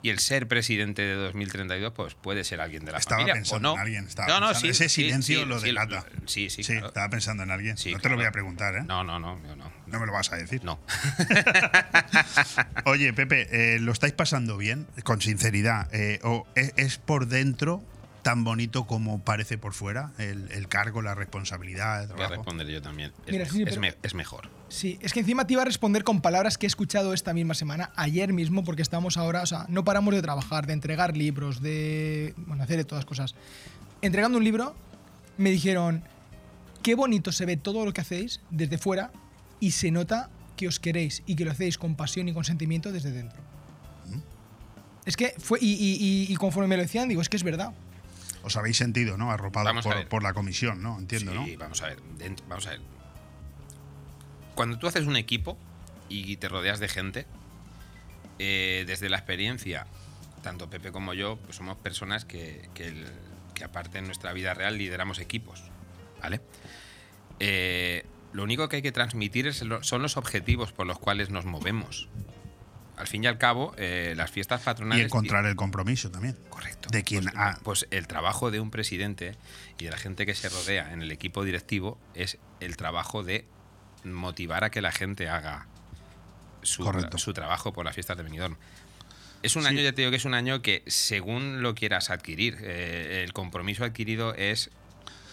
y 0.03 0.11
el 0.11 0.19
ser 0.19 0.49
presidente 0.49 1.03
de 1.03 1.15
2032 1.15 1.93
pues 1.93 2.15
puede 2.15 2.45
ser 2.45 2.61
alguien 2.61 2.85
de 2.85 2.93
la 2.93 2.99
estaba 2.99 3.19
familia 3.19 3.35
pensando 3.35 3.73
o 3.73 3.73
no. 3.73 3.79
en 3.79 3.81
alguien 3.81 4.07
estaba 4.07 4.29
no, 4.29 4.41
no, 4.41 4.51
ese 4.51 4.89
silencio 4.89 5.45
lo 5.45 5.61
delata 5.61 6.05
sí 6.27 6.49
sí, 6.51 6.63
sí 6.63 6.75
estaba 6.75 7.09
pensando 7.11 7.43
en 7.43 7.51
alguien 7.51 7.77
no 7.93 7.99
te 7.99 8.09
lo 8.09 8.17
voy 8.17 8.25
a 8.25 8.33
preguntar 8.33 8.77
¿eh? 8.77 8.83
no 8.87 9.05
no 9.05 9.19
no 9.19 9.37
no 9.37 9.80
no 9.91 10.01
me 10.01 10.07
lo 10.07 10.13
vas 10.13 10.33
a 10.33 10.37
decir 10.37 10.65
no 10.65 10.81
oye 12.85 13.13
Pepe 13.13 13.49
eh, 13.51 13.81
lo 13.81 13.93
estáis 13.93 14.13
pasando 14.13 14.57
bien 14.57 14.87
con 15.05 15.21
sinceridad 15.21 15.89
eh, 15.93 16.21
o 16.23 16.47
es 16.55 16.99
por 16.99 17.27
dentro 17.27 17.83
tan 18.23 18.45
bonito 18.45 18.87
como 18.87 19.21
parece 19.21 19.59
por 19.59 19.73
fuera, 19.73 20.13
el, 20.19 20.69
cargo, 20.69 21.03
la 21.03 21.15
responsabilidad. 21.15 22.09
Voy 22.15 22.25
a 22.25 22.29
responder 22.29 22.67
yo 22.67 22.83
también. 22.83 23.13
Es, 23.27 24.15
mejor. 24.15 24.51
Sí, 24.69 24.99
es 25.01 25.13
que 25.13 25.21
encima 25.21 25.47
te 25.47 25.55
iba 25.55 25.63
a 25.63 25.65
responder 25.65 26.05
con 26.05 26.21
palabras 26.21 26.59
que 26.59 26.67
he 26.67 26.69
escuchado 26.69 27.13
esta 27.13 27.33
misma 27.33 27.55
semana, 27.55 27.91
ayer 27.97 28.33
mismo, 28.33 28.65
porque 28.65 28.83
estamos 28.83 29.17
ahora, 29.17 29.43
o 29.43 29.47
sea, 29.47 29.67
no 29.69 29.85
paramos 29.85 30.15
de 30.15 30.23
trabajar, 30.23 30.67
de 30.67 30.73
entregar 30.73 31.17
libros, 31.17 31.63
de 31.63 32.35
bueno, 32.37 32.63
hacer 32.63 32.77
de 32.77 32.85
todas 32.85 33.05
cosas. 33.05 33.35
Entregando 34.03 34.39
un 34.39 34.45
libro, 34.45 34.75
me 35.37 35.51
dijeron, 35.51 36.03
qué 36.83 36.95
bonito 36.95 37.33
se 37.33 37.47
ve 37.47 37.57
todo 37.57 37.85
lo 37.85 37.93
que 37.93 38.01
hacéis 38.01 38.41
desde 38.51 38.79
fuera 38.79 39.11
y 39.61 39.71
se 39.73 39.91
nota 39.91 40.31
que 40.57 40.67
os 40.67 40.81
queréis 40.81 41.23
y 41.27 41.37
que 41.37 41.45
lo 41.45 41.53
hacéis 41.53 41.79
con 41.79 41.95
pasión 41.95 42.29
y 42.29 42.33
con 42.33 42.45
sentimiento 42.45 42.93
desde 42.93 43.13
dentro. 43.13 43.41
Mm. 44.07 44.21
Es 45.07 45.17
que 45.17 45.35
fue, 45.39 45.59
y, 45.61 46.27
y 46.29 46.35
conforme 46.37 46.69
me 46.69 46.77
lo 46.77 46.83
decían, 46.83 47.09
digo, 47.09 47.23
es 47.23 47.29
que 47.29 47.37
es 47.37 47.43
verdad 47.43 47.73
os 48.43 48.57
habéis 48.57 48.77
sentido, 48.77 49.17
¿no? 49.17 49.31
Arropados 49.31 49.87
por, 50.09 50.23
la 50.23 50.33
comisión, 50.33 50.83
¿no? 50.83 50.99
Entiendo, 50.99 51.33
sí, 51.45 51.57
vamos 51.57 51.83
a 51.83 51.87
ver. 51.87 51.99
vamos 52.49 52.67
a 52.67 52.71
ver. 52.71 52.81
Cuando 54.55 54.79
tú 54.79 54.87
haces 54.87 55.07
un 55.07 55.17
equipo 55.17 55.59
y 56.09 56.37
te 56.37 56.49
rodeas 56.49 56.81
de 56.81 56.89
gente, 56.89 57.27
eh, 58.39 58.85
desde 58.87 59.09
la 59.09 59.19
experiencia, 59.19 59.87
tanto 60.43 60.71
Pepe 60.71 60.93
como 60.93 61.15
yo, 61.15 61.37
pues 61.37 61.57
somos 61.57 61.77
personas 61.77 62.25
que, 62.25 62.69
que, 62.75 63.65
aparte 63.65 63.99
en 63.99 64.07
nuestra 64.07 64.33
vida 64.33 64.55
real 64.55 64.79
lideramos 64.79 65.19
equipos, 65.19 65.63
¿vale? 66.23 66.41
Eh, 67.41 68.07
lo 68.33 68.43
único 68.45 68.69
que 68.69 68.77
hay 68.77 68.83
que 68.83 68.93
transmitir 68.93 69.53
son 69.55 70.03
los 70.03 70.17
objetivos 70.17 70.73
por 70.73 70.87
los 70.87 70.99
cuales 70.99 71.31
nos 71.31 71.45
movemos. 71.45 72.09
al 72.97 73.07
fin 73.07 73.25
y 73.25 73.27
al 73.29 73.39
cabo, 73.39 73.73
eh, 73.79 74.13
las 74.15 74.31
fiestas 74.31 74.61
patronales. 74.61 75.05
Y 75.05 75.07
encontrar 75.07 75.47
el 75.47 75.57
compromiso 75.57 76.11
también. 76.11 76.37
Correcto. 76.51 76.91
De 76.93 77.03
quien 77.03 77.23
pues, 77.25 77.35
ha- 77.35 77.59
pues 77.63 77.87
el 77.91 78.07
trabajo 78.07 78.51
de 78.51 78.61
un 78.61 78.71
presidente 78.71 79.37
y 79.79 79.85
de 79.85 79.91
la 79.91 79.97
gente 79.97 80.27
que 80.27 80.35
se 80.35 80.51
rodea 80.51 80.93
en 80.93 81.01
el 81.01 81.11
equipo 81.11 81.43
directivo 81.43 81.99
es 82.15 82.37
el 82.61 82.77
trabajo 82.77 83.23
de 83.25 83.47
motivar 84.05 84.65
a 84.65 84.71
que 84.71 84.83
la 84.83 84.93
gente 84.93 85.31
haga 85.31 85.67
su, 86.61 86.85
Correcto. 86.85 87.17
su 87.17 87.33
trabajo 87.33 87.73
por 87.73 87.87
las 87.87 87.95
fiestas 87.95 88.19
de 88.19 88.23
Benidorm. 88.23 88.59
Es 89.43 89.57
un 89.57 89.63
Sí. 89.63 89.69
año, 89.69 89.81
ya 89.81 89.93
te 89.93 90.03
digo 90.03 90.11
que 90.11 90.19
es 90.19 90.27
un 90.27 90.35
año 90.35 90.61
que 90.61 90.83
según 90.87 91.63
lo 91.63 91.75
quieras 91.75 92.11
adquirir, 92.11 92.59
eh, 92.61 93.23
el 93.25 93.33
compromiso 93.33 93.83
adquirido 93.83 94.35
es 94.35 94.69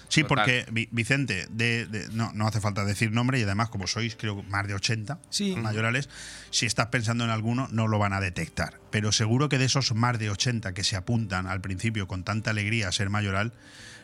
Sí, 0.10 0.22
Total. 0.24 0.28
porque 0.38 0.66
Vi- 0.72 0.88
Vicente, 0.92 1.48
de, 1.50 1.86
de- 1.86 2.08
no, 2.14 2.32
no 2.34 2.48
hace 2.48 2.62
falta 2.62 2.86
decir 2.86 3.12
nombre 3.12 3.40
y 3.40 3.44
además 3.44 3.70
como 3.70 3.88
sois 3.88 4.16
creo 4.16 4.42
más 4.44 4.66
de 4.68 4.74
80 4.74 5.20
Sí. 5.30 5.56
mayorales, 5.56 6.10
si 6.50 6.66
estás 6.66 6.88
pensando 6.88 7.24
en 7.26 7.30
alguno 7.30 7.68
no 7.72 7.88
lo 7.88 8.00
van 8.00 8.14
a 8.14 8.22
detectar. 8.22 8.80
Pero 8.90 9.12
seguro 9.12 9.50
que 9.50 9.58
de 9.58 9.66
esos 9.66 9.94
más 9.94 10.18
de 10.18 10.30
80 10.30 10.74
que 10.74 10.84
se 10.84 10.96
apuntan 10.96 11.46
al 11.48 11.60
principio 11.62 12.08
con 12.08 12.24
tanta 12.24 12.52
alegría 12.52 12.88
a 12.88 12.92
ser 12.92 13.10
mayoral, 13.10 13.52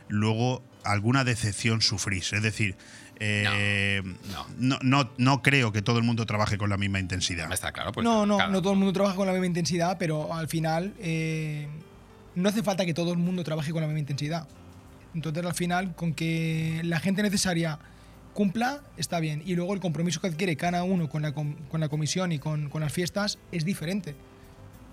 luego 0.10 0.64
alguna 0.84 1.24
decepción 1.24 1.82
sufrís. 1.82 2.34
Es 2.34 2.44
decir, 2.44 2.76
eh, 3.20 4.02
No, 4.32 4.46
no, 4.58 4.80
no, 4.82 5.12
no 5.18 5.42
creo 5.42 5.72
que 5.72 5.82
todo 5.82 5.98
el 6.00 6.04
mundo 6.04 6.26
trabaje 6.26 6.58
con 6.58 6.70
la 6.70 6.76
misma 6.78 7.00
intensidad. 7.00 7.50
está 7.54 7.72
claro. 7.72 7.94
Pues, 7.94 8.04
no, 8.04 8.26
no, 8.26 8.38
cada- 8.38 8.50
no 8.50 8.62
todo 8.62 8.74
el 8.74 8.80
mundo 8.80 8.92
trabaja 8.92 9.16
con 9.16 9.28
la 9.28 9.32
misma 9.34 9.46
intensidad, 9.48 9.98
pero 9.98 10.34
al 10.34 10.50
final 10.50 10.94
eh, 11.00 11.68
no 12.36 12.50
hace 12.50 12.62
falta 12.64 12.86
que 12.86 12.94
todo 12.94 13.14
el 13.14 13.20
mundo 13.20 13.44
trabaje 13.46 13.72
con 13.72 13.82
la 13.82 13.88
misma 13.88 14.00
intensidad. 14.00 14.48
Entonces, 15.16 15.46
al 15.46 15.54
final, 15.54 15.96
con 15.96 16.14
que 16.14 16.82
la 16.84 17.00
gente 17.00 17.22
necesaria 17.24 17.80
cumpla, 18.34 18.82
está 18.98 19.20
bien. 19.20 19.44
Y 19.46 19.56
luego 19.56 19.74
el 19.74 19.80
compromiso 19.80 20.20
que 20.20 20.28
adquiere 20.28 20.56
cada 20.56 20.84
uno 20.84 21.08
con 21.10 21.22
la, 21.22 21.34
com- 21.34 21.56
con 21.70 21.80
la 21.82 21.90
comisión 21.90 22.32
y 22.32 22.40
con, 22.40 22.70
con 22.70 22.82
las 22.82 22.92
fiestas 22.92 23.38
es 23.52 23.64
diferente. 23.64 24.16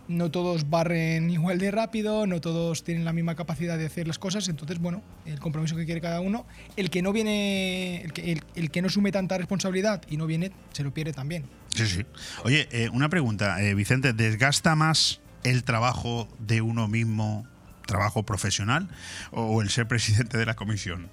No 0.09 0.31
todos 0.31 0.69
barren 0.69 1.31
igual 1.31 1.59
de 1.59 1.71
rápido, 1.71 2.27
no 2.27 2.41
todos 2.41 2.83
tienen 2.85 3.05
la 3.05 3.13
misma 3.13 3.37
capacidad 3.37 3.79
de 3.79 3.87
hacer 3.87 4.07
las 4.09 4.19
cosas, 4.19 4.49
entonces, 4.49 4.79
bueno, 4.79 5.03
el 5.25 5.39
compromiso 5.41 5.77
que 5.77 5.85
quiere 5.87 6.01
cada 6.01 6.21
uno, 6.21 6.45
el 6.77 6.91
que 6.91 7.01
no 7.01 7.13
viene, 7.13 8.03
el 8.03 8.13
que, 8.13 8.33
el- 8.33 8.43
el 8.57 8.71
que 8.71 8.83
no 8.83 8.89
asume 8.89 9.13
tanta 9.13 9.39
responsabilidad 9.39 10.03
y 10.11 10.17
no 10.19 10.27
viene, 10.27 10.51
se 10.73 10.83
lo 10.83 10.93
pierde 10.93 11.13
también. 11.13 11.45
Sí, 11.75 11.87
sí. 11.87 12.05
Oye, 12.45 12.69
eh, 12.73 12.89
una 12.93 13.09
pregunta, 13.09 13.63
eh, 13.63 13.75
Vicente, 13.75 14.13
¿desgasta 14.13 14.75
más 14.75 15.21
el 15.45 15.63
trabajo 15.65 16.29
de 16.41 16.61
uno 16.61 16.89
mismo, 16.89 17.47
trabajo 17.91 18.23
profesional, 18.25 18.89
o 19.33 19.61
el 19.63 19.71
ser 19.71 19.87
presidente 19.89 20.39
de 20.39 20.47
la 20.47 20.55
comisión? 20.57 21.09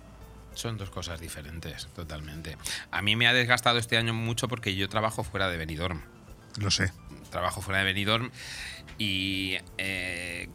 Son 0.54 0.78
dos 0.78 0.90
cosas 0.90 1.20
diferentes, 1.20 1.88
totalmente. 1.96 2.58
A 2.92 3.02
mí 3.02 3.16
me 3.16 3.28
ha 3.28 3.34
desgastado 3.34 3.78
este 3.78 3.98
año 3.98 4.14
mucho 4.14 4.48
porque 4.48 4.76
yo 4.76 4.90
trabajo 4.90 5.24
fuera 5.24 5.50
de 5.50 5.58
Benidorm. 5.58 6.02
Lo 6.60 6.72
sé. 6.72 6.92
Trabajo 7.30 7.62
fuera 7.62 7.80
de 7.80 7.86
Benidorm 7.86 8.32
y 8.98 9.58
eh, 9.78 10.50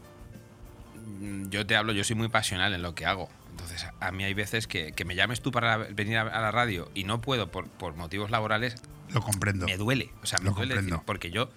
yo 1.49 1.65
te 1.65 1.75
hablo, 1.75 1.93
yo 1.93 2.03
soy 2.03 2.15
muy 2.15 2.27
pasional 2.29 2.73
en 2.73 2.81
lo 2.81 2.95
que 2.95 3.05
hago. 3.05 3.29
Entonces, 3.51 3.85
a 3.99 4.11
mí 4.11 4.23
hay 4.23 4.33
veces 4.33 4.67
que, 4.67 4.91
que 4.93 5.05
me 5.05 5.15
llames 5.15 5.41
tú 5.41 5.51
para 5.51 5.77
venir 5.77 6.17
a, 6.17 6.25
la 6.25 6.51
radio 6.51 6.91
y 6.95 7.03
no 7.03 7.21
puedo 7.21 7.51
por, 7.51 7.69
por 7.69 7.95
motivos 7.95 8.31
laborales, 8.31 8.75
Lo 9.09 9.21
comprendo. 9.21 9.67
me 9.67 9.77
duele. 9.77 10.09
O 10.23 10.25
sea, 10.25 10.39
me 10.39 10.45
Lo 10.45 10.51
duele 10.51 10.75
decir, 10.75 10.97
porque 11.05 11.29
yo 11.31 11.49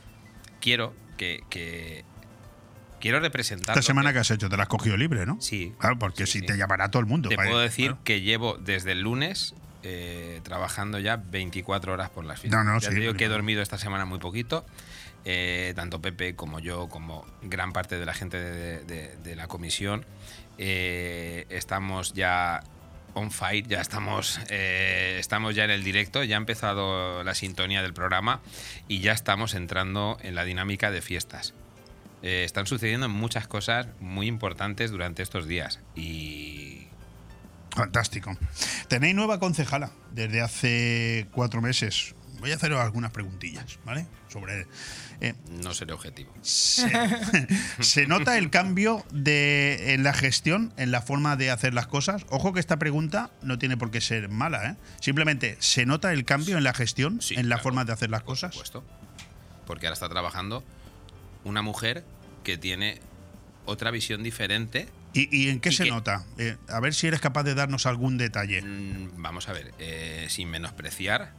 quiero 0.61 0.95
que, 1.17 1.43
que- 1.49 2.05
quiero 3.01 3.21
representar. 3.21 3.77
Esta 3.77 3.83
semana 3.87 4.13
que- 4.13 4.19
has 4.21 4.31
hecho, 4.31 4.49
te 4.49 4.57
la 4.57 4.65
has 4.65 4.69
cogido 4.69 4.97
libre, 4.97 5.27
¿no? 5.27 5.39
Sí. 5.41 5.73
Claro, 5.79 5.99
porque 5.99 6.27
Sí, 6.27 6.33
si 6.33 6.39
sí. 6.41 6.47
te 6.47 6.57
llamará 6.57 6.91
todo 6.91 7.01
el 7.01 7.07
mundo. 7.07 7.29
Te 7.29 7.37
vaya, 7.37 7.51
puedo 7.51 7.61
decir 7.63 7.89
claro. 7.91 8.05
que 8.05 8.21
llevo 8.21 8.57
desde 8.59 8.93
el 8.93 9.01
lunes 9.01 9.55
eh, 9.89 10.41
trabajando 10.43 10.99
ya 10.99 11.17
24 11.17 11.93
horas 11.93 12.11
por 12.11 12.25
las 12.25 12.41
fiestas. 12.41 12.65
No, 12.65 12.73
no, 12.73 12.81
ya 12.81 12.89
sí, 12.89 12.95
te 12.95 13.01
digo 13.01 13.15
que 13.15 13.27
he 13.27 13.29
dormido 13.29 13.63
esta 13.63 13.79
semana 13.79 14.05
muy 14.05 14.19
poquito. 14.19 14.67
eh, 15.29 15.73
tanto 15.75 16.01
Pepe 16.01 16.37
como 16.37 16.61
yo, 16.61 16.89
como 16.89 17.27
gran 17.43 17.73
parte 17.73 17.99
de 17.99 18.07
la 18.07 18.15
gente 18.15 18.39
de, 18.41 18.85
de- 18.85 19.17
de 19.17 19.35
la 19.37 19.49
comisión, 19.49 20.05
eh, 20.59 21.47
estamos 21.51 22.13
ya 22.15 22.63
on 23.15 23.31
fire, 23.31 23.67
ya 23.67 23.81
estamos, 23.81 24.39
eh, 24.51 25.17
estamos 25.19 25.55
ya 25.55 25.65
en 25.65 25.71
el 25.71 25.83
directo, 25.83 26.23
ya 26.23 26.37
ha 26.37 26.39
empezado 26.39 27.25
la 27.25 27.35
sintonía 27.35 27.83
del 27.83 27.93
programa 27.95 28.41
y 28.89 29.01
ya 29.01 29.13
estamos 29.13 29.55
entrando 29.55 30.17
en 30.23 30.35
la 30.35 30.45
dinámica 30.45 30.91
de 30.91 31.01
fiestas. 31.03 31.55
Eh, 32.29 32.43
están 32.43 32.67
sucediendo 32.67 33.09
muchas 33.09 33.47
cosas 33.47 33.87
muy 34.01 34.27
importantes 34.27 34.91
durante 34.91 35.23
estos 35.23 35.47
días 35.47 35.79
y 35.95 36.89
Fantástico. 37.71 38.37
Tenéis 38.89 39.15
nueva 39.15 39.39
concejala 39.39 39.93
desde 40.13 40.41
hace 40.41 41.29
cuatro 41.31 41.61
meses. 41.63 42.17
Voy 42.41 42.51
a 42.51 42.57
haceros 42.57 42.81
algunas 42.81 43.13
preguntillas, 43.13 43.79
¿vale? 43.85 44.07
Sobre. 44.29 44.67
eh, 45.21 45.35
no 45.63 45.73
seré 45.73 45.93
objetivo. 45.93 46.33
se, 46.43 46.91
se 47.81 48.07
nota 48.09 48.39
el 48.39 48.51
cambio 48.51 49.05
de, 49.13 49.95
en 49.95 50.03
la 50.03 50.13
gestión, 50.15 50.73
en 50.79 50.91
la 50.91 51.01
forma 51.03 51.37
de 51.37 51.53
hacer 51.53 51.75
las 51.75 51.87
cosas. 51.87 52.27
Ojo 52.31 52.53
que 52.53 52.59
esta 52.61 52.77
pregunta 52.79 53.31
no 53.43 53.57
tiene 53.57 53.77
por 53.77 53.93
qué 53.93 54.01
ser 54.01 54.29
mala, 54.31 54.71
¿eh? 54.71 54.77
Simplemente, 55.01 55.57
¿se 55.61 55.87
nota 55.87 56.13
el 56.13 56.25
cambio 56.25 56.57
en 56.59 56.65
la 56.65 56.75
gestión, 56.75 57.21
Sí, 57.23 57.35
en 57.35 57.49
la 57.49 57.57
claro, 57.57 57.63
forma 57.63 57.85
de 57.85 57.93
hacer 57.93 58.11
las 58.11 58.23
Por 58.23 58.33
cosas? 58.35 58.53
supuesto. 58.55 58.85
Porque 59.67 59.87
ahora 59.87 59.95
está 59.95 60.09
trabajando 60.09 60.65
una 61.45 61.63
mujer 61.63 62.05
que 62.47 62.57
tiene 62.57 63.01
otra 63.65 63.91
visión 63.91 64.23
diferente. 64.23 64.89
¿Y, 65.13 65.37
y 65.37 65.49
en 65.49 65.59
qué 65.59 65.71
¿Y 65.71 65.73
se 65.73 65.87
nota? 65.87 66.25
Eh, 66.39 66.57
a 66.69 66.79
ver 66.79 66.95
si 66.95 67.09
eres 67.09 67.21
capaz 67.21 67.43
de 67.43 67.57
darnos 67.57 67.87
algún 67.87 68.19
detalle. 68.19 68.63
Mm, 68.63 69.21
Vamos 69.21 69.49
a 69.49 69.53
ver, 69.53 69.75
eh, 69.81 70.27
sin 70.29 70.49
menospreciar 70.49 71.33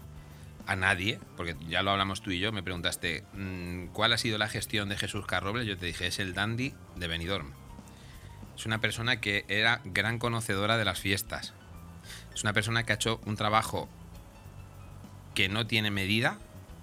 a 0.65 0.75
nadie, 0.75 1.17
porque 1.37 1.55
ya 1.69 1.81
lo 1.81 1.91
hablamos 1.91 2.21
tú 2.21 2.31
y 2.31 2.39
yo, 2.39 2.51
me 2.51 2.61
preguntaste 2.61 3.23
mm, 3.35 3.87
cuál 3.93 4.11
ha 4.11 4.17
sido 4.17 4.37
la 4.37 4.49
gestión 4.49 4.89
de 4.89 4.97
Jesús 4.97 5.25
Carroble, 5.25 5.65
yo 5.65 5.77
te 5.77 5.85
dije, 5.85 6.07
es 6.07 6.19
el 6.19 6.33
dandy 6.33 6.73
de 6.97 7.07
Benidorm. 7.07 7.53
Es 8.57 8.65
una 8.65 8.81
persona 8.81 9.21
que 9.21 9.45
era 9.47 9.79
gran 9.85 10.19
conocedora 10.19 10.75
de 10.75 10.83
las 10.83 10.99
fiestas. 10.99 11.53
Es 12.35 12.43
una 12.43 12.51
persona 12.51 12.83
que 12.83 12.91
ha 12.91 12.95
hecho 12.95 13.21
un 13.25 13.37
trabajo 13.37 13.87
que 15.35 15.47
no 15.47 15.67
tiene 15.67 15.89
medida 15.89 16.37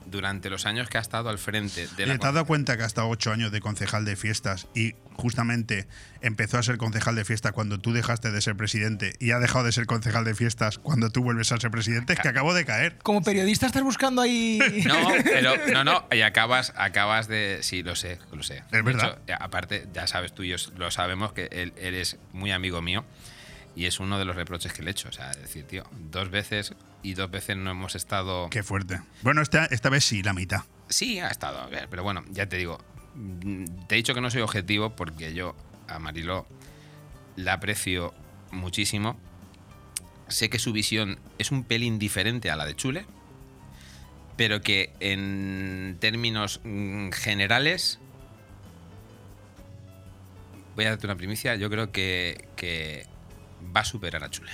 durante 0.07 0.51
los 0.51 0.67
años 0.67 0.89
que 0.89 0.99
ha 0.99 1.01
estado 1.01 1.29
al 1.29 1.39
frente 1.39 1.87
de 1.97 2.07
la 2.07 2.19
¿Te 2.19 2.27
has 2.27 2.35
dado 2.35 2.47
cuenta 2.47 2.77
que 2.77 2.83
ha 2.83 2.87
estado 2.87 3.09
ocho 3.09 3.33
años 3.33 3.53
de 3.53 3.61
concejal 3.61 4.05
de 4.05 4.17
fiestas 4.17 4.69
y 4.75 4.95
justamente 5.15 5.87
empezó 6.21 6.59
a 6.59 6.63
ser 6.63 6.77
concejal 6.77 7.15
de 7.15 7.25
fiestas 7.25 7.53
cuando 7.53 7.79
tú 7.79 7.93
dejaste 7.93 8.31
de 8.31 8.41
ser 8.41 8.57
presidente 8.57 9.15
y 9.19 9.31
ha 9.31 9.39
dejado 9.39 9.65
de 9.65 9.73
ser 9.73 9.87
concejal 9.87 10.25
de 10.25 10.35
fiestas 10.35 10.79
cuando 10.79 11.11
tú 11.11 11.23
vuelves 11.23 11.53
a 11.53 11.59
ser 11.59 11.71
presidente? 11.71 12.13
Es 12.13 12.21
que 12.21 12.29
acabo 12.29 12.55
de 12.55 12.65
caer. 12.65 12.97
Como 13.03 13.23
periodista 13.23 13.67
estás 13.67 13.83
buscando 13.83 14.23
ahí... 14.23 14.59
No, 14.85 15.09
pero 15.25 15.57
no, 15.73 15.85
no, 15.85 16.07
y 16.11 16.21
acabas, 16.23 16.73
acabas 16.77 17.27
de. 17.27 17.59
Sí, 17.63 17.83
lo 17.83 17.97
sé, 17.97 18.19
lo 18.33 18.43
sé. 18.43 18.63
De 18.71 18.83
verdad. 18.83 19.19
hecho, 19.27 19.37
aparte, 19.41 19.87
ya 19.93 20.07
sabes 20.07 20.35
tú 20.35 20.43
y 20.43 20.49
yo 20.49 20.57
lo 20.77 20.91
sabemos 20.91 21.33
que 21.33 21.49
él, 21.51 21.73
eres 21.77 22.19
muy 22.33 22.53
amigo 22.53 22.83
mío 22.83 23.05
y 23.77 23.87
es 23.87 23.99
uno 24.01 24.19
de 24.19 24.25
los 24.25 24.37
reproches 24.37 24.73
que 24.73 24.83
le 24.83 24.91
he 24.91 24.93
hecho. 24.93 25.09
O 25.09 25.13
sea, 25.13 25.31
es 25.33 25.41
decir, 25.41 25.67
tío, 25.67 25.85
dos 26.11 26.31
veces 26.31 26.75
y 27.03 27.15
dos 27.15 27.31
veces 27.31 27.57
no 27.57 27.71
hemos 27.71 27.95
estado. 27.95 28.49
Qué 28.51 28.63
fuerte. 28.63 29.01
Bueno, 29.23 29.43
esta, 29.43 29.65
esta 29.67 29.89
vez 29.91 30.05
sí, 30.05 30.23
la 30.23 30.33
mitad. 30.33 30.63
Sí, 30.89 31.19
ha 31.19 31.29
estado, 31.29 31.59
a 31.61 31.67
ver, 31.67 31.89
pero 31.91 32.03
bueno, 32.03 32.25
ya 32.31 32.47
te 32.47 32.57
digo. 32.57 32.79
mm, 33.15 33.65
Te 33.89 33.95
he 33.95 33.97
dicho 33.97 34.15
que 34.15 34.21
no 34.21 34.31
soy 34.31 34.43
objetivo 34.43 34.95
porque 34.97 35.35
yo 35.35 35.55
a 35.89 35.99
Mariló 35.99 36.47
la 37.37 37.55
aprecio 37.55 38.15
muchísimo. 38.53 39.19
Sé 40.29 40.49
que 40.49 40.59
su 40.59 40.73
visión 40.73 41.19
es 41.39 41.51
un 41.51 41.65
pelín 41.65 41.99
diferente 41.99 42.51
a 42.51 42.57
la 42.57 42.65
de 42.65 42.75
Chule, 42.77 43.05
pero 44.37 44.63
que 44.63 44.93
en 45.01 45.97
términos 46.01 46.61
mm, 46.65 47.11
generales. 47.11 47.99
Voy 50.77 50.87
a 50.87 50.91
darte 50.91 51.07
una 51.07 51.15
primicia, 51.17 51.55
yo 51.55 51.71
creo 51.71 51.93
que, 51.93 52.49
que 52.57 53.07
va 53.75 53.81
a 53.81 53.85
superar 53.85 54.23
a 54.25 54.31
Chule. 54.31 54.51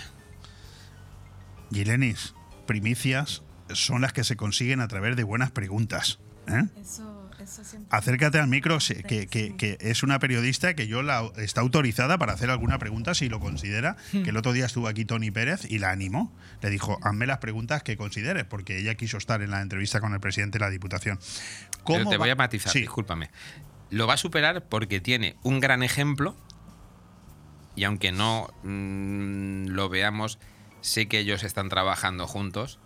Gilenis, 1.72 2.34
primicias 2.66 3.42
son 3.72 4.02
las 4.02 4.12
que 4.12 4.24
se 4.24 4.36
consiguen 4.36 4.80
a 4.80 4.88
través 4.88 5.16
de 5.16 5.22
buenas 5.24 5.50
preguntas. 5.50 6.18
¿eh? 6.48 6.64
Eso, 6.80 7.30
eso 7.38 7.62
siempre. 7.64 7.96
Acércate 7.96 8.38
al 8.40 8.48
micro, 8.48 8.78
que, 9.06 9.28
que- 9.28 9.54
que 9.56 9.78
es 9.80 10.02
una 10.02 10.18
periodista 10.18 10.74
que 10.74 10.88
yo 10.88 11.02
la 11.02 11.30
está 11.36 11.60
autorizada 11.60 12.18
para 12.18 12.32
hacer 12.32 12.50
alguna 12.50 12.78
pregunta 12.78 13.14
si 13.14 13.28
lo 13.28 13.38
considera. 13.38 13.96
Que 14.10 14.30
el 14.30 14.36
otro 14.36 14.52
día 14.52 14.66
estuvo 14.66 14.88
aquí 14.88 15.04
Tony 15.04 15.30
Pérez 15.30 15.64
y 15.70 15.78
la 15.78 15.90
animó. 15.90 16.34
Le 16.62 16.70
dijo, 16.70 16.98
hazme 17.02 17.26
las 17.26 17.38
preguntas 17.38 17.84
que 17.84 17.96
consideres, 17.96 18.44
porque 18.44 18.78
ella 18.78 18.96
quiso 18.96 19.16
estar 19.16 19.40
en 19.42 19.50
la 19.52 19.60
entrevista 19.60 20.00
con 20.00 20.12
el 20.12 20.20
presidente 20.20 20.58
de 20.58 20.64
la 20.64 20.70
Diputación. 20.70 21.20
Pero 21.86 22.08
te 22.08 22.16
va- 22.16 22.24
voy 22.24 22.30
a 22.30 22.34
matizar, 22.36 22.72
Sí, 22.72 22.80
discúlpame. 22.80 23.30
Lo 23.90 24.06
va 24.08 24.14
a 24.14 24.18
superar 24.18 24.64
porque 24.68 25.00
tiene 25.00 25.36
un 25.42 25.60
gran 25.60 25.82
ejemplo 25.84 26.36
y 27.80 27.84
aunque 27.84 28.12
no 28.12 28.52
mm, 28.62 29.68
lo 29.68 29.88
veamos, 29.88 30.38
sé 30.82 31.08
que 31.08 31.18
ellos 31.18 31.44
están 31.44 31.70
trabajando 31.70 32.26
juntos 32.26 32.78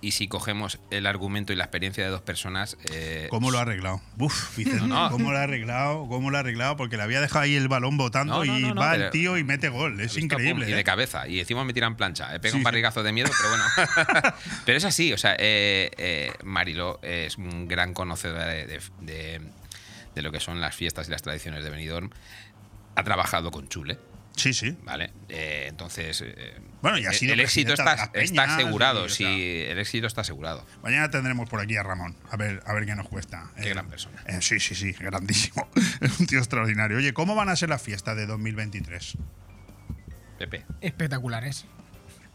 y 0.00 0.12
si 0.12 0.28
cogemos 0.28 0.80
el 0.90 1.04
argumento 1.04 1.52
y 1.52 1.56
la 1.56 1.64
experiencia 1.64 2.04
de 2.04 2.08
dos 2.08 2.22
personas. 2.22 2.78
Eh, 2.90 3.26
¿Cómo 3.28 3.50
lo 3.50 3.58
ha 3.58 3.62
arreglado? 3.62 4.00
Uf, 4.18 4.56
Vicente, 4.56 4.88
¿cómo 5.10 5.30
lo 5.30 5.36
ha 5.36 5.42
arreglado? 5.42 6.08
¿Cómo 6.08 6.30
lo 6.30 6.38
ha 6.38 6.40
arreglado? 6.40 6.78
Porque 6.78 6.96
le 6.96 7.02
había 7.02 7.20
dejado 7.20 7.44
ahí 7.44 7.54
el 7.54 7.68
balón 7.68 7.98
botando 7.98 8.46
y 8.46 8.62
va 8.70 8.94
el 8.94 9.10
tío 9.10 9.36
y 9.36 9.44
mete 9.44 9.68
gol. 9.68 10.00
Es 10.00 10.16
increíble. 10.16 10.66
y 10.66 10.72
de 10.72 10.80
¿eh? 10.80 10.84
cabeza. 10.84 11.28
Y 11.28 11.40
encima 11.40 11.66
me 11.66 11.74
tiran 11.74 11.98
plancha. 11.98 12.34
He 12.34 12.40
pegado 12.40 12.56
un 12.56 12.64
barrigazo 12.64 13.02
de 13.02 13.12
miedo, 13.12 13.28
pero 13.36 13.50
bueno. 13.50 14.34
pero 14.64 14.78
es 14.78 14.86
así. 14.86 15.12
O 15.12 15.18
sea, 15.18 15.36
eh, 15.38 16.32
Marilo 16.44 16.98
es 17.02 17.36
un 17.36 17.68
gran 17.68 17.92
conocedor 17.92 18.38
de, 18.38 18.80
de, 19.02 20.22
lo 20.22 20.32
que 20.32 20.40
son 20.40 20.62
las 20.62 20.74
fiestas 20.74 21.08
y 21.08 21.10
las 21.10 21.20
tradiciones 21.20 21.62
de 21.62 21.68
Benidorm. 21.68 22.08
Ha 22.98 23.04
trabajado 23.04 23.50
con 23.50 23.68
Chule. 23.68 23.98
Sí, 24.36 24.52
sí. 24.52 24.76
Vale. 24.84 25.12
entonces 25.28 26.22
bueno, 26.80 26.98
y 26.98 27.06
ha 27.06 27.12
sido 27.12 27.32
el 27.32 27.40
éxito 27.40 27.72
está, 27.72 28.10
está 28.14 28.54
asegurado, 28.54 29.08
sí, 29.08 29.24
el 29.24 29.78
éxito 29.78 30.06
está 30.06 30.20
asegurado. 30.20 30.64
Mañana 30.82 31.10
tendremos 31.10 31.48
por 31.48 31.60
aquí 31.60 31.76
a 31.76 31.82
Ramón, 31.82 32.16
a 32.30 32.36
ver, 32.36 32.62
a 32.66 32.72
ver 32.72 32.86
qué 32.86 32.94
nos 32.94 33.08
cuesta. 33.08 33.50
Qué 33.56 33.68
eh, 33.68 33.70
gran 33.70 33.88
persona. 33.88 34.22
Eh, 34.26 34.38
sí, 34.40 34.60
sí, 34.60 34.76
sí, 34.76 34.92
grandísimo. 34.92 35.68
es 36.00 36.20
un 36.20 36.26
tío 36.26 36.38
extraordinario. 36.38 36.98
Oye, 36.98 37.12
¿cómo 37.12 37.34
van 37.34 37.48
a 37.48 37.56
ser 37.56 37.68
las 37.68 37.82
fiestas 37.82 38.16
de 38.16 38.26
2023? 38.26 39.18
Pepe. 40.38 40.64
Espectaculares. 40.80 41.66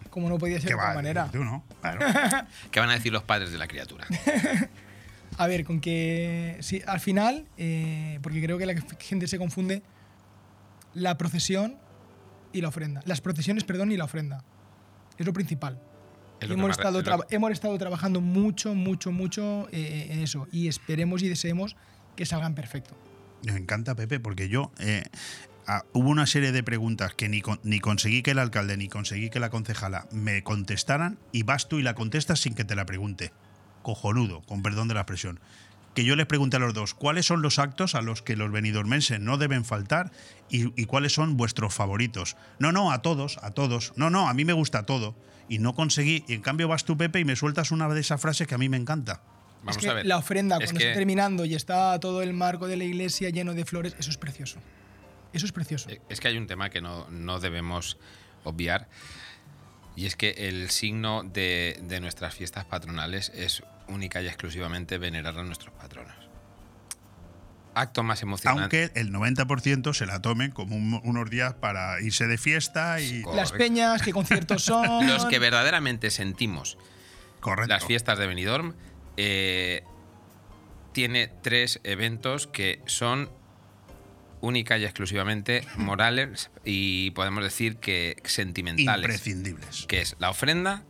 Como 0.10 0.28
no 0.28 0.38
podía 0.38 0.60
ser 0.60 0.70
de 0.70 0.76
otra 0.76 0.94
manera. 0.94 1.30
Tú 1.32 1.44
no, 1.44 1.64
¿Qué 2.72 2.80
van 2.80 2.90
a 2.90 2.94
decir 2.94 3.14
los 3.14 3.24
padres 3.24 3.52
de 3.52 3.58
la 3.58 3.68
criatura? 3.68 4.06
a 5.38 5.48
ver, 5.48 5.64
con 5.64 5.80
que 5.80 6.58
sí, 6.60 6.82
al 6.86 7.00
final, 7.00 7.48
eh, 7.58 8.20
porque 8.22 8.44
creo 8.44 8.58
que 8.58 8.66
la 8.66 8.76
gente 9.00 9.28
se 9.28 9.38
confunde, 9.38 9.82
la 10.94 11.18
procesión 11.18 11.78
y 12.52 12.62
la 12.62 12.70
ofrenda. 12.70 13.02
Las 13.06 13.22
procesiones, 13.22 13.64
perdón, 13.64 13.92
y 13.92 13.98
la 13.98 14.06
ofrenda. 14.06 14.44
Es 15.18 15.26
lo 15.26 15.34
principal. 15.34 15.82
hemos, 16.40 16.72
estado 16.72 17.02
hemos 17.30 17.52
estado 17.52 17.78
trabajando 17.78 18.22
mucho, 18.22 18.76
mucho, 18.76 19.12
mucho 19.12 19.68
eh, 19.72 20.08
en 20.10 20.20
eso 20.20 20.48
y 20.52 20.68
esperemos 20.68 21.24
y 21.24 21.30
deseemos 21.30 21.76
que 22.16 22.26
salgan 22.26 22.56
perfecto. 22.56 22.96
Me 23.46 23.58
encanta, 23.58 23.96
Pepe, 23.96 24.20
porque 24.20 24.50
yo 24.50 24.72
eh, 24.80 25.04
ah, 25.68 25.84
hubo 25.94 26.10
una 26.10 26.26
serie 26.26 26.52
de 26.52 26.64
preguntas 26.64 27.14
que 27.14 27.28
ni, 27.30 27.42
ni 27.64 27.80
conseguí 27.80 28.24
que 28.24 28.32
el 28.32 28.40
alcalde 28.40 28.78
ni 28.78 28.88
conseguí 28.88 29.30
que 29.30 29.40
la 29.40 29.50
concejala 29.50 30.08
me 30.12 30.44
contestaran 30.44 31.20
y 31.32 31.44
vas 31.44 31.68
tú 31.68 31.80
y 31.80 31.84
la 31.84 31.96
contestas 31.96 32.40
sin 32.40 32.54
que 32.56 32.64
te 32.64 32.76
la 32.76 32.86
pregunte. 32.86 33.34
Cojonudo, 33.82 34.42
con 34.44 34.64
perdón 34.64 34.88
de 34.88 34.94
la 34.94 35.02
expresión 35.02 35.40
que 35.94 36.04
yo 36.04 36.16
les 36.16 36.26
pregunté 36.26 36.58
a 36.58 36.60
los 36.60 36.74
dos, 36.74 36.94
¿cuáles 36.94 37.26
son 37.26 37.42
los 37.42 37.60
actos 37.60 37.96
a 37.96 38.02
los 38.02 38.22
que 38.22 38.36
los 38.36 38.52
venidormenses 38.52 39.20
no 39.20 39.38
deben 39.38 39.66
faltar 39.66 40.12
y, 40.50 40.86
cuáles 40.86 41.14
son 41.14 41.38
vuestros 41.38 41.74
favoritos? 41.74 42.36
No, 42.60 42.72
no, 42.72 42.92
a 42.92 43.02
todos, 43.02 43.38
a 43.42 43.52
todos. 43.52 43.94
No, 43.96 44.10
no, 44.10 44.28
a 44.28 44.34
mí 44.34 44.46
me 44.46 44.54
gusta 44.54 44.86
todo. 44.86 45.16
Y 45.50 45.60
no 45.60 45.76
conseguí, 45.76 46.24
y 46.28 46.34
en 46.34 46.42
cambio 46.42 46.68
vas 46.68 46.86
tú, 46.86 46.98
Pepe, 46.98 47.20
y 47.20 47.26
me 47.26 47.36
sueltas 47.36 47.72
una 47.72 47.88
de 47.90 48.00
esas 48.00 48.22
frases 48.22 48.48
que 48.48 48.56
a 48.56 48.58
mí 48.58 48.70
me 48.70 48.78
encanta. 48.78 49.22
Vamos 49.60 49.78
es 49.78 49.84
que 49.84 49.90
a 49.90 49.94
ver. 49.94 50.06
La 50.06 50.18
ofrenda, 50.18 50.58
cuando 50.58 50.80
está 50.80 50.94
terminando 50.94 51.46
y 51.46 51.56
está 51.56 52.00
todo 52.00 52.22
el 52.22 52.34
marco 52.34 52.68
de 52.68 52.78
la 52.78 52.84
iglesia 52.84 53.30
lleno 53.30 53.54
de 53.54 53.66
flores, 53.66 53.96
eso 54.00 54.10
es 54.10 54.18
precioso. 54.18 54.60
Eso 55.32 55.46
es 55.46 55.52
precioso. 55.52 55.90
Eh, 55.90 56.02
es 56.10 56.20
que 56.20 56.28
hay 56.28 56.38
un 56.38 56.48
tema 56.48 56.70
que 56.70 56.82
no, 56.82 57.10
no 57.10 57.40
debemos 57.40 57.98
obviar. 58.44 58.88
Y 59.96 60.06
es 60.06 60.16
que 60.16 60.32
el 60.32 60.70
signo 60.70 61.24
de, 61.24 61.80
de, 61.84 62.00
nuestras 62.00 62.34
fiestas 62.34 62.66
patronales 62.66 63.32
es 63.36 63.64
única 63.88 64.22
y 64.22 64.28
exclusivamente 64.28 64.98
venerar 64.98 65.38
a 65.38 65.44
nuestros 65.44 65.74
patronos. 65.76 66.16
Acto 67.76 68.04
más 68.04 68.22
emocionante. 68.22 68.84
Aunque 68.84 69.00
el 69.00 69.12
90% 69.12 69.94
se 69.94 70.06
la 70.06 70.22
tomen 70.22 70.52
como 70.52 70.76
unos 70.76 71.30
días 71.30 71.56
para 71.56 72.00
irse 72.02 72.28
de 72.28 72.38
fiesta 72.38 73.02
y. 73.02 73.24
Las 73.34 73.52
peñas, 73.52 74.02
qué 74.04 74.14
conciertos 74.14 74.64
son. 74.66 75.08
Los 75.08 75.26
que 75.26 75.40
verdaderamente 75.40 76.12
sentimos 76.12 76.78
las 77.68 77.86
fiestas 77.86 78.18
de 78.20 78.28
Benidorm. 78.28 78.76
Eh, 79.18 79.84
tiene 80.92 81.28
tres 81.42 81.80
eventos 81.84 82.48
que 82.48 82.82
son 82.86 83.30
única 84.42 84.78
y 84.78 84.84
exclusivamente 84.84 85.66
morales 85.78 86.52
y 86.66 87.12
podemos 87.12 87.44
decir 87.44 87.78
que 87.78 88.18
sentimentales. 88.24 89.04
Imprescindibles. 89.04 89.86
Que 89.88 90.02
es 90.02 90.16
la 90.20 90.30
ofrenda, 90.30 90.84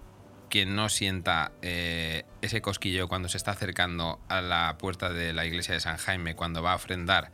quien 0.54 0.76
no 0.76 0.88
sienta 0.88 1.52
eh, 1.64 2.26
ese 2.44 2.62
cosquillo 2.62 3.08
cuando 3.08 3.28
se 3.28 3.38
está 3.38 3.50
acercando 3.50 4.20
a 4.30 4.40
la 4.40 4.78
puerta 4.78 5.10
de 5.10 5.34
la 5.34 5.48
iglesia 5.48 5.74
de 5.74 5.80
San 5.80 5.98
Jaime, 5.98 6.36
cuando 6.36 6.62
va 6.62 6.74
a 6.74 6.76
ofrendar 6.76 7.32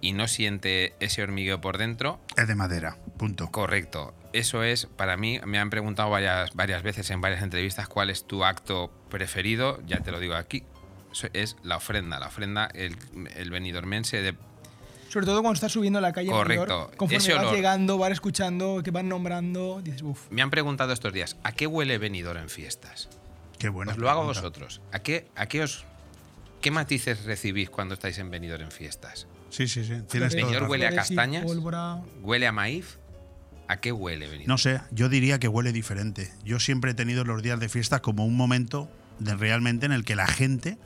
y 0.00 0.14
no 0.14 0.26
siente 0.26 0.94
ese 0.98 1.22
hormigueo 1.22 1.60
por 1.60 1.76
dentro. 1.76 2.18
Es 2.34 2.48
de 2.48 2.54
madera, 2.54 2.96
punto. 3.18 3.50
Correcto. 3.50 4.14
Eso 4.32 4.62
es, 4.62 4.86
para 4.86 5.18
mí, 5.18 5.38
me 5.44 5.58
han 5.58 5.68
preguntado 5.68 6.08
varias, 6.08 6.54
varias 6.54 6.82
veces 6.82 7.10
en 7.10 7.20
varias 7.20 7.42
entrevistas 7.42 7.88
cuál 7.88 8.08
es 8.08 8.26
tu 8.26 8.42
acto 8.42 8.90
preferido, 9.10 9.78
ya 9.84 10.00
te 10.00 10.10
lo 10.10 10.18
digo 10.18 10.34
aquí, 10.34 10.64
es 11.34 11.58
la 11.62 11.76
ofrenda. 11.76 12.18
La 12.18 12.28
ofrenda, 12.28 12.70
el, 12.72 12.96
el 13.34 13.50
venidormense 13.50 14.22
de 14.22 14.34
sobre 15.08 15.26
todo 15.26 15.40
cuando 15.42 15.54
estás 15.54 15.72
subiendo 15.72 15.98
a 15.98 16.02
la 16.02 16.12
calle. 16.12 16.30
Correcto. 16.30 16.90
conforme 16.96 17.34
vas 17.34 17.52
llegando, 17.52 17.98
vas 17.98 18.12
escuchando, 18.12 18.82
que 18.82 18.90
van 18.90 19.08
nombrando, 19.08 19.80
dices, 19.82 20.02
uff. 20.02 20.30
Me 20.30 20.42
han 20.42 20.50
preguntado 20.50 20.92
estos 20.92 21.12
días, 21.12 21.36
¿a 21.42 21.52
qué 21.52 21.66
huele 21.66 21.98
venidor 21.98 22.36
en 22.36 22.48
fiestas? 22.48 23.08
Qué 23.58 23.68
bueno. 23.68 23.92
Os 23.92 23.98
lo 23.98 24.10
hago 24.10 24.24
vosotros. 24.24 24.80
¿A 24.92 24.98
qué, 24.98 25.28
a 25.34 25.46
qué 25.46 25.62
os 25.62 25.84
¿Qué 26.66 26.72
matices 26.72 27.24
recibís 27.24 27.70
cuando 27.70 27.94
estáis 27.94 28.18
en 28.18 28.30
venidor 28.30 28.60
en 28.60 28.72
fiestas? 28.72 29.26
Sí, 29.50 29.68
sí, 29.68 29.84
sí. 29.84 30.02
¿Venidor 30.18 30.64
huele 30.64 30.88
a 30.88 30.94
castañas? 30.94 31.44
¿Huele 32.22 32.46
a 32.46 32.52
maíz? 32.52 32.98
¿A 33.68 33.78
qué 33.78 33.92
huele 33.92 34.26
venidor? 34.26 34.48
No 34.48 34.58
sé, 34.58 34.80
yo 34.90 35.08
diría 35.08 35.38
que 35.38 35.48
huele 35.48 35.72
diferente. 35.72 36.32
Yo 36.44 36.58
siempre 36.58 36.90
he 36.90 36.94
tenido 36.94 37.24
los 37.24 37.42
días 37.42 37.60
de 37.60 37.68
fiesta 37.68 38.00
como 38.00 38.24
un 38.24 38.36
momento 38.36 38.88
de 39.18 39.34
realmente 39.34 39.86
en 39.86 39.92
el 39.92 40.04
que 40.04 40.16
la 40.16 40.26
gente 40.26 40.76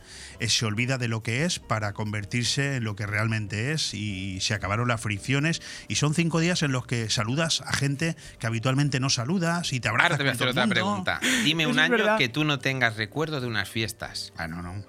se 0.49 0.66
olvida 0.66 0.99
de 0.99 1.09
lo 1.09 1.22
que 1.22 1.45
es 1.45 1.59
para 1.59 1.93
convertirse 1.93 2.76
en 2.76 2.84
lo 2.84 2.97
que 2.97 3.07
realmente 3.07 3.72
es 3.72 3.95
y 3.95 4.41
se 4.41 4.55
acabaron 4.55 4.88
las 4.88 5.01
fricciones 5.01 5.61
y 5.88 5.97
son 5.97 6.14
cinco 6.14 6.41
días 6.41 6.62
en 6.62 6.72
los 6.72 6.86
que 6.86 7.11
saludas 7.11 7.62
a 7.66 7.72
gente 7.72 8.16
que 8.38 8.47
habitualmente 8.47 9.01
no 9.01 9.11
saludas 9.11 9.72
y 9.72 9.80
te 9.80 9.88
abrazas. 9.88 10.12
Ahora 10.12 10.16
te 10.16 10.22
voy 10.24 10.30
a 10.30 10.32
hacer 10.32 10.49
otra 10.49 10.66
pregunta. 10.66 11.20
Dime 11.45 11.66
un 11.66 11.78
año 11.78 12.16
que 12.16 12.28
tú 12.28 12.45
no 12.45 12.59
tengas 12.59 12.97
recuerdo 12.97 13.41
de 13.41 13.47
unas 13.47 13.68
fiestas. 13.68 14.32
Ah, 14.36 14.49
no, 14.49 14.62
no. 14.62 14.84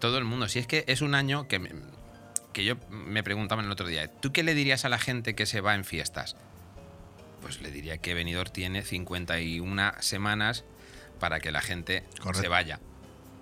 Todo 0.00 0.18
el 0.18 0.24
mundo. 0.24 0.48
Si 0.48 0.58
es 0.58 0.66
que 0.66 0.84
es 0.86 1.00
un 1.00 1.14
año 1.14 1.48
que, 1.48 1.60
que 2.52 2.64
yo 2.64 2.76
me 2.90 3.22
preguntaba 3.22 3.62
el 3.62 3.70
otro 3.70 3.86
día, 3.86 4.08
¿tú 4.08 4.32
qué 4.32 4.42
le 4.42 4.54
dirías 4.54 4.84
a 4.84 4.88
la 4.88 4.98
gente 4.98 5.34
que 5.34 5.46
se 5.46 5.60
va 5.60 5.74
en 5.74 5.84
fiestas? 5.84 6.36
Pues 7.40 7.60
le 7.60 7.70
diría 7.70 7.98
que 7.98 8.14
Benidorm 8.14 8.52
tiene 8.52 8.82
51 8.82 9.92
semanas 10.00 10.64
para 11.18 11.40
que 11.40 11.52
la 11.52 11.60
gente 11.60 12.04
se 12.34 12.48
vaya. 12.48 12.80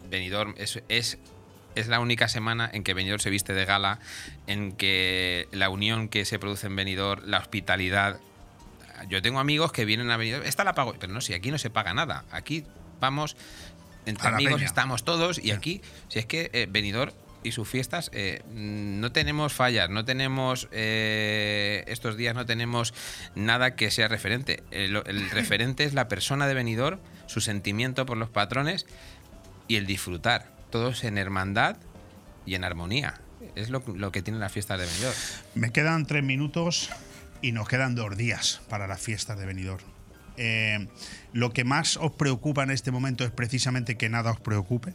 Benidorm 0.09 0.55
es, 0.59 0.83
es, 0.89 1.19
es, 1.75 1.89
la 1.89 2.01
única 2.01 2.29
semana 2.29 2.71
en 2.73 2.85
que 2.85 2.95
Benidorm 2.95 3.21
se 3.21 3.31
viste 3.31 3.53
de 3.53 3.65
gala, 3.65 3.99
en 4.47 4.73
que 4.73 5.49
la 5.53 5.71
unión 5.71 6.09
que 6.09 6.25
se 6.25 6.39
produce 6.39 6.67
en 6.67 6.77
Benidorm, 6.77 7.25
la 7.27 7.39
hospitalidad. 7.39 8.21
Yo 9.09 9.23
tengo 9.23 9.41
amigos 9.41 9.73
que 9.73 9.85
vienen 9.85 10.11
a 10.11 10.17
Benidorm, 10.17 10.47
esta 10.47 10.65
la 10.65 10.75
pago, 10.75 10.95
pero 10.99 11.13
no, 11.13 11.21
si 11.21 11.35
aquí 11.35 11.51
no 11.51 11.59
se 11.59 11.71
paga 11.71 11.95
nada. 11.95 12.25
Aquí 12.31 12.65
vamos, 13.01 13.37
entre 14.07 14.29
amigos 14.29 14.63
estamos 14.63 15.05
todos 15.05 15.39
y 15.39 15.51
aquí, 15.51 15.81
si 16.09 16.19
es 16.19 16.27
que 16.27 16.51
eh, 16.53 16.67
Benidorm 16.69 17.13
y 17.43 17.53
sus 17.53 17.67
fiestas 17.69 18.11
eh, 18.13 18.43
no 18.53 19.13
tenemos 19.13 19.55
fallas, 19.55 19.89
no 19.89 20.05
tenemos 20.05 20.69
eh, 20.73 21.85
estos 21.87 22.19
días 22.19 22.35
no 22.35 22.45
tenemos 22.45 22.93
nada 23.35 23.77
que 23.77 23.91
sea 23.91 24.09
referente. 24.09 24.63
El, 24.71 25.03
el 25.07 25.31
referente 25.33 25.85
es 25.85 25.95
la 25.95 26.09
persona 26.09 26.47
de 26.47 26.55
Benidorm 26.55 27.01
su 27.27 27.41
sentimiento 27.41 28.05
por 28.07 28.17
los 28.17 28.29
patrones 28.29 28.87
y 29.69 29.77
el 29.77 29.87
disfrutar, 29.87 30.51
todos 30.71 31.05
en 31.05 31.19
hermandad 31.19 31.77
y 32.47 32.55
en 32.55 32.65
armonía. 32.65 33.21
Es 33.55 33.71
lo, 33.71 33.83
que 34.13 34.23
tiene 34.23 34.39
la 34.39 34.49
fiesta 34.49 34.77
de 34.77 34.87
Benidorm. 34.87 35.17
Me 35.55 35.71
quedan 35.73 36.07
tres 36.07 36.23
minutos 36.23 36.91
y 37.43 37.53
nos 37.53 37.69
quedan 37.69 37.95
dos 37.95 38.17
días 38.17 38.61
para 38.69 38.87
las 38.87 39.01
fiestas 39.01 39.39
de 39.39 39.47
Benidorm. 39.47 39.85
Eh, 40.37 40.89
lo 41.33 41.53
que 41.53 41.65
más 41.65 41.97
os 41.97 42.13
preocupa 42.13 42.63
en 42.63 42.71
este 42.71 42.91
momento 42.91 43.25
es 43.25 43.31
precisamente 43.31 43.97
que 43.97 44.09
nada 44.09 44.31
os 44.31 44.41
preocupe. 44.41 44.95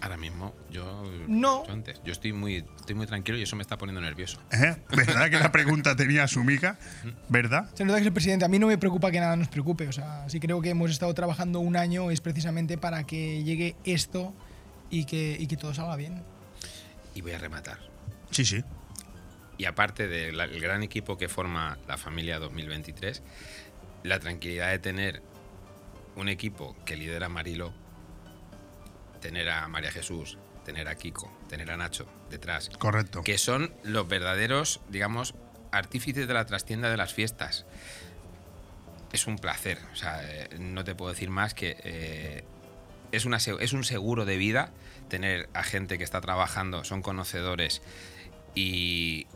Ahora 0.00 0.16
mismo, 0.16 0.52
yo. 0.68 1.04
No. 1.28 1.62
antes, 1.68 2.00
yo 2.04 2.10
estoy 2.10 2.32
muy, 2.32 2.64
estoy 2.76 2.96
muy 2.96 3.06
tranquilo 3.06 3.38
y 3.38 3.42
eso 3.42 3.54
me 3.54 3.62
está 3.62 3.78
poniendo 3.78 4.00
nervioso. 4.00 4.40
¿Eh? 4.50 4.74
¿Verdad 4.96 5.30
que 5.30 5.38
la 5.38 5.52
pregunta 5.52 5.94
tenía 5.94 6.26
su 6.26 6.42
mica? 6.42 6.76
¿Verdad? 7.28 7.70
Se 7.74 7.84
nota 7.84 7.98
que 7.98 8.02
es 8.02 8.06
el 8.08 8.12
presidente. 8.12 8.44
A 8.44 8.48
mí 8.48 8.58
no 8.58 8.66
me 8.66 8.78
preocupa 8.78 9.12
que 9.12 9.20
nada 9.20 9.36
nos 9.36 9.46
preocupe. 9.46 9.86
O 9.86 9.92
sea, 9.92 10.28
sí 10.28 10.40
creo 10.40 10.60
que 10.60 10.70
hemos 10.70 10.90
estado 10.90 11.14
trabajando 11.14 11.60
un 11.60 11.76
año 11.76 12.10
es 12.10 12.20
precisamente 12.20 12.78
para 12.78 13.04
que 13.04 13.44
llegue 13.44 13.76
esto 13.84 14.34
y 14.92 15.06
que, 15.06 15.36
y 15.40 15.46
que 15.46 15.56
todo 15.56 15.72
salga 15.72 15.96
bien. 15.96 16.22
Y 17.14 17.22
voy 17.22 17.32
a 17.32 17.38
rematar. 17.38 17.78
Sí, 18.30 18.44
sí. 18.44 18.62
Y 19.56 19.64
aparte 19.64 20.06
del 20.06 20.60
gran 20.60 20.82
equipo 20.82 21.16
que 21.16 21.28
forma 21.28 21.78
la 21.88 21.96
familia 21.96 22.38
2023, 22.38 23.22
la 24.02 24.20
tranquilidad 24.20 24.70
de 24.70 24.78
tener 24.78 25.22
un 26.14 26.28
equipo 26.28 26.76
que 26.84 26.96
lidera 26.96 27.30
Marilo 27.30 27.72
tener 29.20 29.48
a 29.48 29.66
María 29.68 29.90
Jesús, 29.90 30.36
tener 30.64 30.88
a 30.88 30.96
Kiko, 30.96 31.32
tener 31.48 31.70
a 31.70 31.76
Nacho 31.78 32.06
detrás. 32.28 32.68
Correcto. 32.78 33.22
Que 33.22 33.38
son 33.38 33.72
los 33.84 34.06
verdaderos, 34.06 34.80
digamos, 34.90 35.34
artífices 35.70 36.28
de 36.28 36.34
la 36.34 36.44
trastienda 36.44 36.90
de 36.90 36.98
las 36.98 37.14
fiestas. 37.14 37.64
Es 39.12 39.26
un 39.26 39.38
placer. 39.38 39.78
O 39.92 39.96
sea, 39.96 40.20
eh, 40.22 40.48
no 40.58 40.84
te 40.84 40.94
puedo 40.94 41.12
decir 41.12 41.30
más 41.30 41.54
que 41.54 41.76
eh, 41.84 42.44
es, 43.12 43.24
una, 43.24 43.38
es 43.38 43.72
un 43.72 43.84
seguro 43.84 44.26
de 44.26 44.36
vida 44.36 44.72
tener 45.12 45.50
a 45.52 45.62
gente 45.62 45.98
que 45.98 46.04
está 46.04 46.22
trabajando, 46.22 46.84
son 46.84 47.02
conocedores 47.02 47.82
y, 48.54 49.26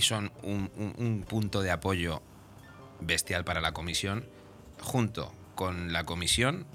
son 0.00 0.32
un, 0.42 1.24
punto 1.28 1.62
de 1.62 1.70
apoyo 1.70 2.22
bestial 2.98 3.44
para 3.44 3.60
la 3.60 3.70
comisión. 3.70 4.26
Junto 4.80 5.32
con 5.54 5.92
la 5.92 6.02
comisión, 6.02 6.66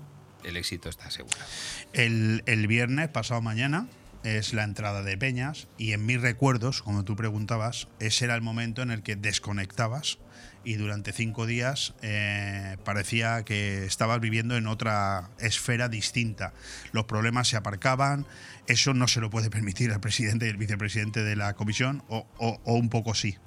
el 0.46 0.56
éxito 0.56 0.88
está 0.88 1.08
asegurado. 1.08 1.44
El, 1.92 2.42
el 2.46 2.68
viernes, 2.68 3.10
pasado 3.10 3.42
mañana, 3.42 3.90
es 4.24 4.54
la 4.54 4.64
entrada 4.64 5.04
de 5.04 5.18
Peñas 5.18 5.68
y 5.78 5.92
en 5.92 6.06
mis 6.06 6.22
recuerdos, 6.22 6.82
como 6.82 7.04
tú 7.04 7.18
preguntabas, 7.18 7.90
ese 8.00 8.24
era 8.24 8.36
el 8.36 8.42
momento 8.42 8.82
en 8.82 8.92
el 8.92 9.04
que 9.04 9.18
desconectabas 9.18 10.20
y 10.68 10.76
durante 10.76 11.14
cinco 11.14 11.46
días 11.46 11.94
eh, 12.02 12.76
parecía 12.84 13.46
que 13.46 13.86
estabas 13.86 14.20
viviendo 14.20 14.58
en 14.58 14.68
otra 14.68 15.30
esfera 15.40 15.88
distinta. 15.88 16.52
Los 16.92 17.06
problemas 17.06 17.48
se 17.48 17.56
aparcaban, 17.56 18.26
eso 18.68 18.94
no 18.94 19.08
se 19.08 19.22
lo 19.22 19.30
puede 19.30 19.50
permitir 19.50 19.94
al 19.94 20.02
presidente 20.02 20.46
y 20.46 20.50
el 20.50 20.58
vicepresidente 20.58 21.24
de 21.24 21.38
la 21.38 21.54
comisión, 21.54 22.04
o, 22.10 22.28
un 22.66 22.90
poco 22.90 23.16
sí. 23.16 23.38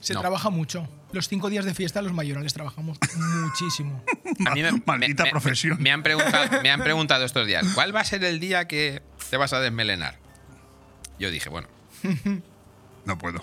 Se 0.00 0.14
trabaja 0.14 0.50
mucho. 0.50 0.88
Los 1.12 1.28
cinco 1.28 1.48
días 1.48 1.64
de 1.64 1.74
fiesta 1.74 2.02
los 2.02 2.12
mayorales 2.12 2.52
trabajamos 2.54 2.98
muchísimo. 3.44 4.02
Maldita 4.84 5.26
profesión. 5.30 5.80
Me, 5.80 5.92
han 5.92 6.02
preguntado, 6.02 6.60
me 6.60 6.72
han 6.72 6.82
preguntado 6.82 7.24
estos 7.24 7.46
días, 7.46 7.68
¿cuál 7.76 7.94
va 7.94 8.00
a 8.00 8.04
ser 8.04 8.24
el 8.24 8.40
día 8.40 8.66
que 8.66 9.00
te 9.30 9.36
vas 9.36 9.52
a 9.52 9.60
desmelenar? 9.60 10.18
Yo 11.20 11.30
dije, 11.30 11.50
bueno, 11.50 11.68
no 13.08 13.18
puedo. 13.18 13.42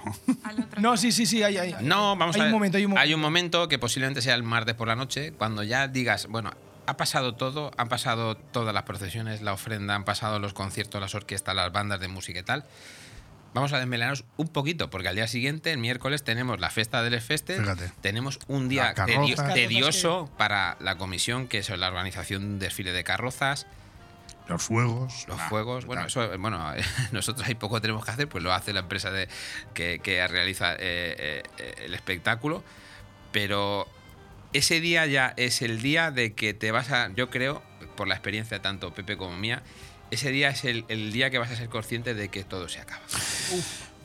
No, 0.78 0.96
sí, 0.96 1.12
sí, 1.12 1.26
sí, 1.26 1.44
hay, 1.44 1.58
hay, 1.58 1.76
no, 1.82 2.16
vamos 2.16 2.36
a 2.36 2.40
ver. 2.40 2.48
Un 2.48 2.54
momento, 2.54 2.78
hay, 2.78 2.86
un 2.86 2.98
hay 2.98 3.14
un 3.14 3.20
momento 3.20 3.68
que 3.68 3.80
posiblemente 3.80 4.22
sea 4.22 4.36
el 4.36 4.44
martes 4.44 4.76
por 4.76 4.88
la 4.88 4.96
noche, 4.96 5.34
cuando 5.34 5.64
ya 5.64 5.88
digas, 5.88 6.28
bueno, 6.28 6.52
ha 6.86 6.98
pasado 6.98 7.36
todo, 7.36 7.72
han 7.78 7.90
pasado 7.90 8.36
todas 8.36 8.74
las 8.74 8.84
procesiones, 8.84 9.42
la 9.42 9.54
ofrenda, 9.54 9.96
han 9.96 10.06
pasado 10.06 10.40
los 10.40 10.54
conciertos, 10.54 11.02
las 11.02 11.16
orquestas, 11.16 11.56
las 11.56 11.72
bandas 11.72 12.00
de 12.00 12.08
música 12.08 12.40
y 12.40 12.44
tal. 12.44 12.66
Vamos 13.56 13.72
a 13.74 13.80
desmelenaros 13.80 14.26
un 14.38 14.50
poquito, 14.50 14.90
porque 14.90 15.08
al 15.08 15.16
día 15.16 15.28
siguiente, 15.28 15.72
el 15.72 15.78
miércoles, 15.78 16.24
tenemos 16.24 16.60
la 16.60 16.70
fiesta 16.70 17.02
del 17.02 17.20
Feste. 17.22 17.58
Tenemos 18.02 18.40
un 18.48 18.70
día 18.70 18.94
tedioso 19.54 20.30
para 20.38 20.78
la 20.82 20.98
comisión, 20.98 21.48
que 21.48 21.60
es 21.60 21.70
la 21.70 21.88
organización 21.88 22.42
de 22.42 22.48
un 22.48 22.60
desfile 22.60 22.92
de 22.92 23.04
carrozas. 23.04 23.66
Los 24.48 24.62
fuegos. 24.62 25.26
Los 25.28 25.42
fuegos. 25.44 25.86
Bueno, 25.86 26.06
eso, 26.06 26.38
bueno, 26.38 26.74
nosotros 27.12 27.48
hay 27.48 27.56
poco 27.56 27.82
tenemos 27.82 28.06
que 28.06 28.12
hacer, 28.12 28.30
pues 28.30 28.44
lo 28.44 28.54
hace 28.54 28.74
la 28.74 28.82
empresa 28.82 29.12
de, 29.12 29.28
que, 29.74 30.28
realiza 30.28 30.74
eh, 30.74 31.44
eh, 31.58 31.76
el 31.86 31.94
espectáculo. 31.94 32.64
Pero 33.32 33.88
ese 34.54 34.80
día 34.80 35.06
ya 35.06 35.34
es 35.36 35.62
el 35.62 35.82
día 35.82 36.12
de 36.12 36.34
que 36.34 36.54
te 36.54 36.72
vas 36.72 36.92
a, 36.92 37.10
yo 37.16 37.30
creo, 37.30 37.62
por 37.98 38.08
la 38.08 38.16
experiencia 38.16 38.62
tanto 38.62 38.94
Pepe 38.94 39.18
como 39.18 39.36
mía, 39.36 39.64
ese 40.12 40.32
día 40.32 40.50
es 40.50 40.64
el, 40.64 41.12
día 41.12 41.30
que 41.30 41.40
vas 41.40 41.52
a 41.52 41.56
ser 41.56 41.70
consciente 41.70 42.14
de 42.14 42.30
que 42.30 42.44
todo 42.44 42.70
se 42.70 42.80
acaba. 42.80 43.04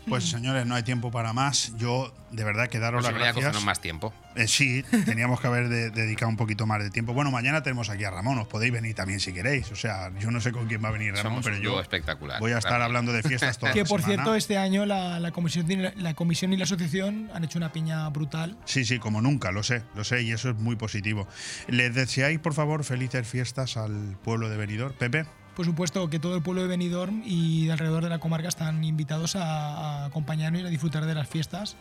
Pues 0.08 0.28
señores, 0.28 0.66
no 0.66 0.74
hay 0.74 0.82
tiempo 0.82 1.10
para 1.10 1.32
más. 1.32 1.72
Yo 1.76 2.12
de 2.30 2.44
verdad 2.44 2.68
que 2.68 2.78
daros 2.78 3.02
pues 3.02 3.12
las 3.14 3.34
gracias. 3.34 3.64
más 3.64 3.80
tiempo. 3.80 4.12
Eh, 4.36 4.46
sí, 4.46 4.84
teníamos 5.04 5.40
que 5.40 5.48
haber 5.48 5.68
dedicado 5.68 6.28
un 6.28 6.36
poquito 6.36 6.66
más 6.66 6.82
de 6.82 6.90
tiempo. 6.90 7.12
Bueno, 7.12 7.30
mañana 7.30 7.62
tenemos 7.62 7.90
aquí 7.90 8.04
a 8.04 8.10
Ramón, 8.10 8.38
os 8.38 8.46
podéis 8.46 8.72
venir 8.72 8.94
también 8.94 9.20
si 9.20 9.32
queréis. 9.32 9.70
O 9.72 9.76
sea, 9.76 10.10
yo 10.18 10.30
no 10.30 10.40
sé 10.40 10.52
con 10.52 10.66
quién 10.66 10.82
va 10.82 10.88
a 10.88 10.92
venir 10.92 11.14
Ramón, 11.14 11.42
pero 11.42 11.58
yo 11.58 11.80
espectacular, 11.80 12.40
voy 12.40 12.52
a 12.52 12.58
estar 12.58 12.80
hablando 12.80 13.12
de 13.12 13.22
fiestas 13.22 13.58
toda 13.58 13.72
Que 13.74 13.84
por 13.84 14.02
cierto, 14.02 14.34
este 14.34 14.56
año 14.56 14.86
la, 14.86 15.30
comisión, 15.32 15.66
la 15.96 16.14
comisión 16.14 16.52
y 16.52 16.56
la 16.56 16.64
asociación 16.64 17.30
han 17.34 17.44
hecho 17.44 17.58
una 17.58 17.72
piña 17.72 18.08
brutal. 18.08 18.56
Sí, 18.64 18.84
sí, 18.84 18.98
como 18.98 19.20
nunca, 19.20 19.50
lo 19.50 19.62
sé, 19.62 19.82
lo 19.94 20.04
sé, 20.04 20.22
y 20.22 20.32
eso 20.32 20.50
es 20.50 20.56
muy 20.56 20.76
positivo. 20.76 21.26
¿Les 21.66 21.94
deseáis, 21.94 22.38
por 22.38 22.54
favor, 22.54 22.84
felices 22.84 23.26
fiestas 23.26 23.76
al 23.76 24.16
pueblo 24.22 24.48
de 24.48 24.56
Benidorm? 24.56 24.94
Pepe 24.94 25.26
por 25.56 25.66
supuesto 25.66 26.08
que 26.10 26.18
todo 26.18 26.36
el 26.36 26.42
pueblo 26.42 26.62
de 26.62 26.68
Benidorm 26.68 27.22
y 27.24 27.66
de 27.66 27.72
alrededor 27.72 28.02
de 28.02 28.08
la 28.08 28.18
comarca 28.18 28.48
están 28.48 28.82
invitados 28.84 29.36
a, 29.36 30.06
acompañarnos 30.06 30.62
y 30.62 30.66
a 30.66 30.68
disfrutar 30.68 31.06
de 31.06 31.14
las 31.14 31.28
fiestas 31.28 31.76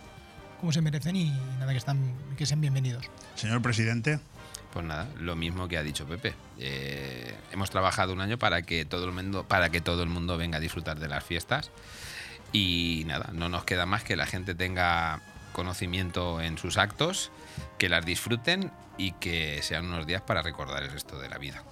como 0.60 0.72
se 0.74 0.82
merecen 0.82 1.16
y 1.16 1.32
nada, 1.58 1.72
que, 1.72 1.78
están, 1.78 2.14
que 2.38 2.46
sean 2.46 2.60
bienvenidos. 2.60 3.06
Señor 3.36 3.62
presidente. 3.62 4.20
Pues 4.74 4.86
nada, 4.86 5.08
lo 5.20 5.36
mismo 5.36 5.68
que 5.68 5.78
ha 5.78 5.84
dicho 5.84 6.06
Pepe. 6.06 6.36
Eh, 6.60 7.34
hemos 7.52 7.72
trabajado 7.72 8.14
un 8.14 8.22
año 8.22 8.38
para 8.38 8.62
que 8.62 8.86
todo 8.86 9.06
el 9.06 9.12
mundo, 9.12 9.44
para 9.44 9.70
que 9.72 9.82
todo 9.82 10.04
el 10.04 10.10
mundo 10.10 10.38
venga 10.38 10.58
a 10.58 10.60
disfrutar 10.60 11.00
de 11.00 11.08
las 11.08 11.24
fiestas. 11.24 11.72
Y 12.52 13.04
nada, 13.08 13.32
no 13.34 13.50
nos 13.50 13.64
queda 13.64 13.86
más 13.86 14.04
que 14.04 14.16
la 14.16 14.26
gente 14.26 14.54
tenga 14.54 15.22
conocimiento 15.54 16.42
en 16.42 16.58
sus 16.58 16.78
actos, 16.78 17.32
que 17.78 17.89
las 17.89 18.05
disfruten 18.05 18.72
y 18.97 19.14
que 19.14 19.62
sean 19.64 19.86
unos 19.86 20.05
días 20.05 20.22
para 20.22 20.41
recordar 20.41 20.84
el 20.84 20.91
resto 20.91 21.18
de 21.20 21.30
la 21.30 21.38
vida. 21.38 21.64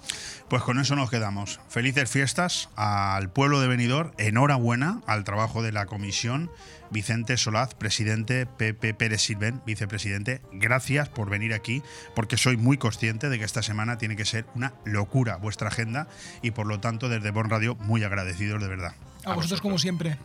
Pues 0.48 0.62
con 0.62 0.80
eso 0.80 0.96
nos 0.96 1.10
quedamos. 1.10 1.60
Felices 1.68 2.10
fiestas 2.10 2.70
al 2.74 3.30
pueblo 3.30 3.60
de 3.60 3.68
Benidorm. 3.68 4.12
Enhorabuena 4.16 5.02
al 5.06 5.24
trabajo 5.24 5.62
de 5.62 5.70
la 5.70 5.86
comisión. 5.86 6.50
Vicente 6.90 7.36
Solaz, 7.36 7.74
presidente, 7.74 8.46
Pepe 8.46 8.94
Pérez 8.94 9.20
Silven, 9.20 9.60
vicepresidente, 9.66 10.40
gracias 10.52 11.10
por 11.10 11.28
venir 11.28 11.52
aquí, 11.52 11.82
porque 12.14 12.38
soy 12.38 12.56
muy 12.56 12.78
consciente 12.78 13.28
de 13.28 13.38
que 13.38 13.44
esta 13.44 13.62
semana 13.62 13.98
tiene 13.98 14.16
que 14.16 14.24
ser 14.24 14.46
una 14.54 14.72
locura 14.86 15.36
vuestra 15.36 15.68
agenda 15.68 16.08
y 16.40 16.52
por 16.52 16.66
lo 16.66 16.80
tanto 16.80 17.10
desde 17.10 17.30
Bon 17.30 17.50
Radio 17.50 17.74
muy 17.76 18.04
agradecidos 18.04 18.62
de 18.62 18.68
verdad. 18.68 18.94
A, 19.26 19.34
vosotros 19.34 19.60
como 19.60 19.78
siempre. 19.78 20.16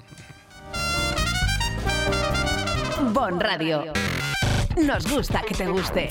Bon 3.12 3.40
Radio. 3.40 3.92
Nos 4.78 5.12
gusta 5.12 5.42
que 5.48 5.54
te 5.54 5.68
guste. 5.68 6.10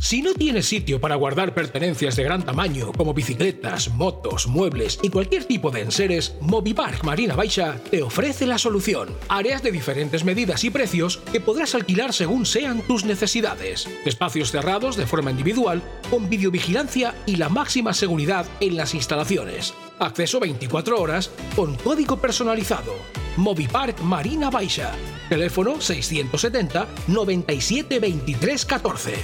Si 0.00 0.22
no 0.22 0.32
tienes 0.32 0.66
sitio 0.66 1.00
para 1.00 1.16
guardar 1.16 1.54
pertenencias 1.54 2.14
de 2.16 2.22
gran 2.22 2.44
tamaño 2.44 2.92
como 2.92 3.12
bicicletas, 3.12 3.90
motos, 3.90 4.46
muebles 4.46 4.98
y 5.02 5.10
cualquier 5.10 5.44
tipo 5.44 5.70
de 5.70 5.82
enseres, 5.82 6.34
Movipark 6.40 7.04
Marina 7.04 7.34
Baixa 7.34 7.78
te 7.90 8.02
ofrece 8.02 8.46
la 8.46 8.58
solución. 8.58 9.08
Áreas 9.28 9.62
de 9.62 9.72
diferentes 9.72 10.24
medidas 10.24 10.62
y 10.64 10.70
precios 10.70 11.18
que 11.32 11.40
podrás 11.40 11.74
alquilar 11.74 12.12
según 12.14 12.46
sean 12.46 12.80
tus 12.82 13.04
necesidades. 13.04 13.88
Espacios 14.04 14.52
cerrados 14.52 14.96
de 14.96 15.06
forma 15.06 15.32
individual, 15.32 15.82
con 16.10 16.30
videovigilancia 16.30 17.14
y 17.26 17.36
la 17.36 17.48
máxima 17.48 17.92
seguridad 17.92 18.46
en 18.60 18.76
las 18.76 18.94
instalaciones. 18.94 19.74
Acceso 19.98 20.40
24 20.40 21.00
horas 21.00 21.30
con 21.56 21.74
código 21.76 22.16
personalizado. 22.16 22.94
Movipark 23.36 24.00
Marina 24.02 24.50
Baixa. 24.50 24.92
Teléfono 25.28 25.80
670 25.80 26.86
97 27.08 27.98
23 27.98 28.64
14. 28.64 29.14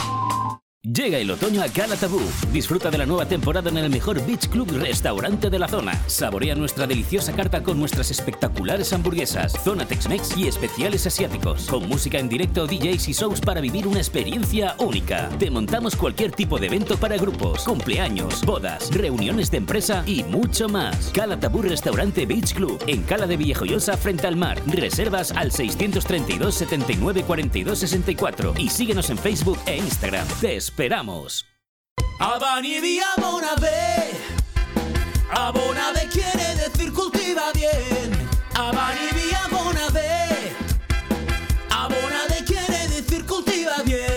Llega 0.84 1.18
el 1.18 1.30
otoño 1.30 1.62
a 1.62 1.68
Calatabú. 1.68 2.20
Disfruta 2.52 2.90
de 2.90 2.98
la 2.98 3.06
nueva 3.06 3.24
temporada 3.24 3.70
en 3.70 3.76
el 3.76 3.88
mejor 3.88 4.20
Beach 4.26 4.48
Club 4.48 4.68
restaurante 4.68 5.48
de 5.48 5.60
la 5.60 5.68
zona. 5.68 5.92
Saborea 6.08 6.56
nuestra 6.56 6.88
deliciosa 6.88 7.32
carta 7.32 7.62
con 7.62 7.78
nuestras 7.78 8.10
espectaculares 8.10 8.92
hamburguesas, 8.92 9.52
zona 9.62 9.86
Tex-Mex 9.86 10.36
y 10.36 10.48
especiales 10.48 11.06
asiáticos. 11.06 11.68
Con 11.68 11.88
música 11.88 12.18
en 12.18 12.28
directo, 12.28 12.66
DJs 12.66 13.08
y 13.10 13.12
shows 13.12 13.40
para 13.40 13.60
vivir 13.60 13.86
una 13.86 13.98
experiencia 13.98 14.74
única. 14.80 15.28
Te 15.38 15.52
montamos 15.52 15.94
cualquier 15.94 16.32
tipo 16.32 16.58
de 16.58 16.66
evento 16.66 16.96
para 16.96 17.16
grupos, 17.16 17.62
cumpleaños, 17.62 18.44
bodas, 18.44 18.90
reuniones 18.92 19.52
de 19.52 19.58
empresa 19.58 20.02
y 20.04 20.24
mucho 20.24 20.68
más. 20.68 21.12
Calatabú 21.14 21.62
Restaurante 21.62 22.26
Beach 22.26 22.54
Club 22.54 22.82
en 22.88 23.04
Cala 23.04 23.28
de 23.28 23.36
Villajoyosa 23.36 23.96
frente 23.96 24.26
al 24.26 24.34
mar. 24.34 24.60
Reservas 24.66 25.30
al 25.30 25.52
632 25.52 26.52
79 26.52 27.22
42 27.22 27.78
64 27.78 28.54
y 28.58 28.68
síguenos 28.68 29.10
en 29.10 29.18
Facebook 29.18 29.60
e 29.66 29.76
Instagram 29.76 30.26
esperamos. 30.72 31.44
Abonade. 35.30 36.08
Quiere 36.10 36.56
decir 36.56 36.92
cultiva 36.92 37.52
bien. 37.54 38.10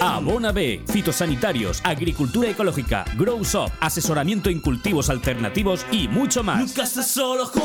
Abona 0.05 0.51
B, 0.51 0.81
fitosanitarios, 0.87 1.81
agricultura 1.83 2.49
ecológica, 2.49 3.05
Grow 3.17 3.43
Shop, 3.43 3.71
asesoramiento 3.79 4.49
en 4.49 4.59
cultivos 4.59 5.09
alternativos 5.09 5.85
y 5.91 6.07
mucho 6.07 6.43
más. 6.43 6.75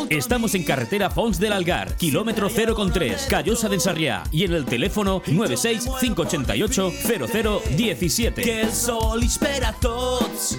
Estamos 0.09 0.55
en 0.55 0.65
carretera 0.65 1.11
Fons 1.11 1.39
del 1.39 1.53
Algar, 1.53 1.97
kilómetro 1.97 2.49
0,3, 2.49 3.27
Callosa 3.27 3.69
de 3.69 3.79
Sarriá 3.79 4.23
y 4.33 4.45
en 4.45 4.55
el 4.55 4.65
teléfono 4.65 5.23
96 5.27 5.87
588 6.01 6.93
0017. 7.77 8.43
Que 8.43 8.63
el 8.63 8.73
sol 8.73 9.23
espera 9.23 9.75
todos. 9.81 10.59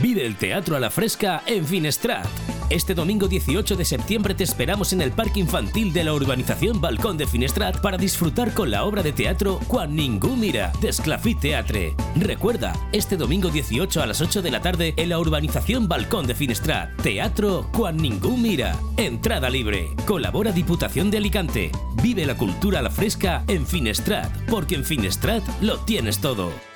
Vive 0.00 0.26
el 0.26 0.36
teatro 0.36 0.76
a 0.76 0.80
la 0.80 0.90
fresca 0.90 1.42
en 1.46 1.64
Finestrat. 1.64 2.26
Este 2.68 2.94
domingo 2.94 3.28
18 3.28 3.76
de 3.76 3.84
septiembre 3.84 4.34
te 4.34 4.42
esperamos 4.42 4.92
en 4.92 5.00
el 5.00 5.12
Parque 5.12 5.38
Infantil 5.38 5.92
de 5.92 6.02
la 6.02 6.12
urbanización 6.12 6.80
Balcón 6.80 7.16
de 7.16 7.28
Finestrat 7.28 7.80
para 7.80 7.96
disfrutar 7.96 8.52
con 8.54 8.72
la 8.72 8.84
obra 8.84 9.04
de 9.04 9.12
teatro 9.12 9.60
Quan 9.68 9.94
ningú 9.94 10.34
mira 10.34 10.72
de 10.80 10.88
Esclafit 10.88 11.38
Teatre. 11.38 11.94
Recuerda, 12.16 12.72
este 12.90 13.16
domingo 13.16 13.50
18 13.50 14.02
a 14.02 14.06
las 14.06 14.20
8 14.20 14.42
de 14.42 14.50
la 14.50 14.60
tarde 14.60 14.94
en 14.96 15.10
la 15.10 15.18
urbanización 15.20 15.86
Balcón 15.86 16.26
de 16.26 16.34
Finestrat. 16.34 16.90
Teatro 17.00 17.68
Quan 17.72 17.96
ningú 17.96 18.36
mira. 18.36 18.76
Entrada 18.96 19.48
libre. 19.48 19.94
Colabora 20.06 20.50
Diputación 20.50 21.10
de 21.12 21.18
Alicante. 21.18 21.70
Vive 22.02 22.26
la 22.26 22.36
cultura 22.36 22.80
a 22.80 22.82
la 22.82 22.90
fresca 22.90 23.44
en 23.46 23.64
Finestrat, 23.64 24.28
porque 24.50 24.74
en 24.74 24.84
Finestrat 24.84 25.44
lo 25.60 25.78
tienes 25.80 26.18
todo. 26.18 26.73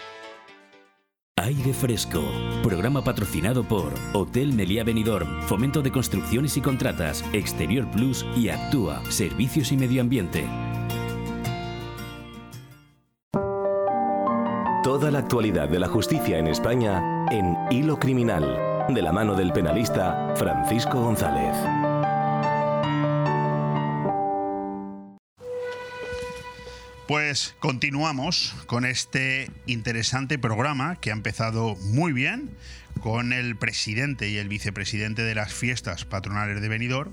Aire 1.43 1.73
Fresco, 1.73 2.23
programa 2.65 3.05
patrocinado 3.05 3.63
por 3.63 3.93
Hotel 4.13 4.53
Meliá 4.53 4.83
Benidorm, 4.83 5.43
Fomento 5.43 5.83
de 5.83 5.93
Construcciones 5.93 6.57
y 6.57 6.61
Contratas, 6.61 7.25
Exterior 7.33 7.89
Plus 7.93 8.27
y 8.37 8.49
Actúa, 8.49 9.01
Servicios 9.09 9.71
y 9.71 9.77
Medio 9.77 10.01
Ambiente. 10.01 10.45
Toda 14.83 15.11
la 15.13 15.21
actualidad 15.21 15.69
de 15.69 15.79
la 15.79 15.89
justicia 15.89 16.39
en 16.39 16.49
España 16.49 17.27
en 17.31 17.57
Hilo 17.71 17.99
Criminal, 17.99 18.87
de 18.89 19.03
la 19.03 19.13
mano 19.13 19.35
del 19.35 19.53
penalista 19.53 20.35
Francisco 20.35 21.01
González. 21.01 21.57
Pues 27.09 27.55
continuamos 27.59 28.55
con 28.67 28.85
este 28.85 29.51
interesante 29.65 30.39
programa 30.39 31.01
que 31.01 31.09
ha 31.09 31.15
empezado 31.15 31.75
muy 31.77 32.13
bien 32.13 32.51
con 33.01 33.33
el 33.33 33.57
presidente 33.57 34.29
y 34.29 34.39
el 34.39 34.49
vicepresidente 34.49 35.23
de 35.23 35.35
las 35.35 35.53
fiestas 35.53 36.05
patronales 36.05 36.61
de 36.61 36.69
Benidorm. 36.69 37.13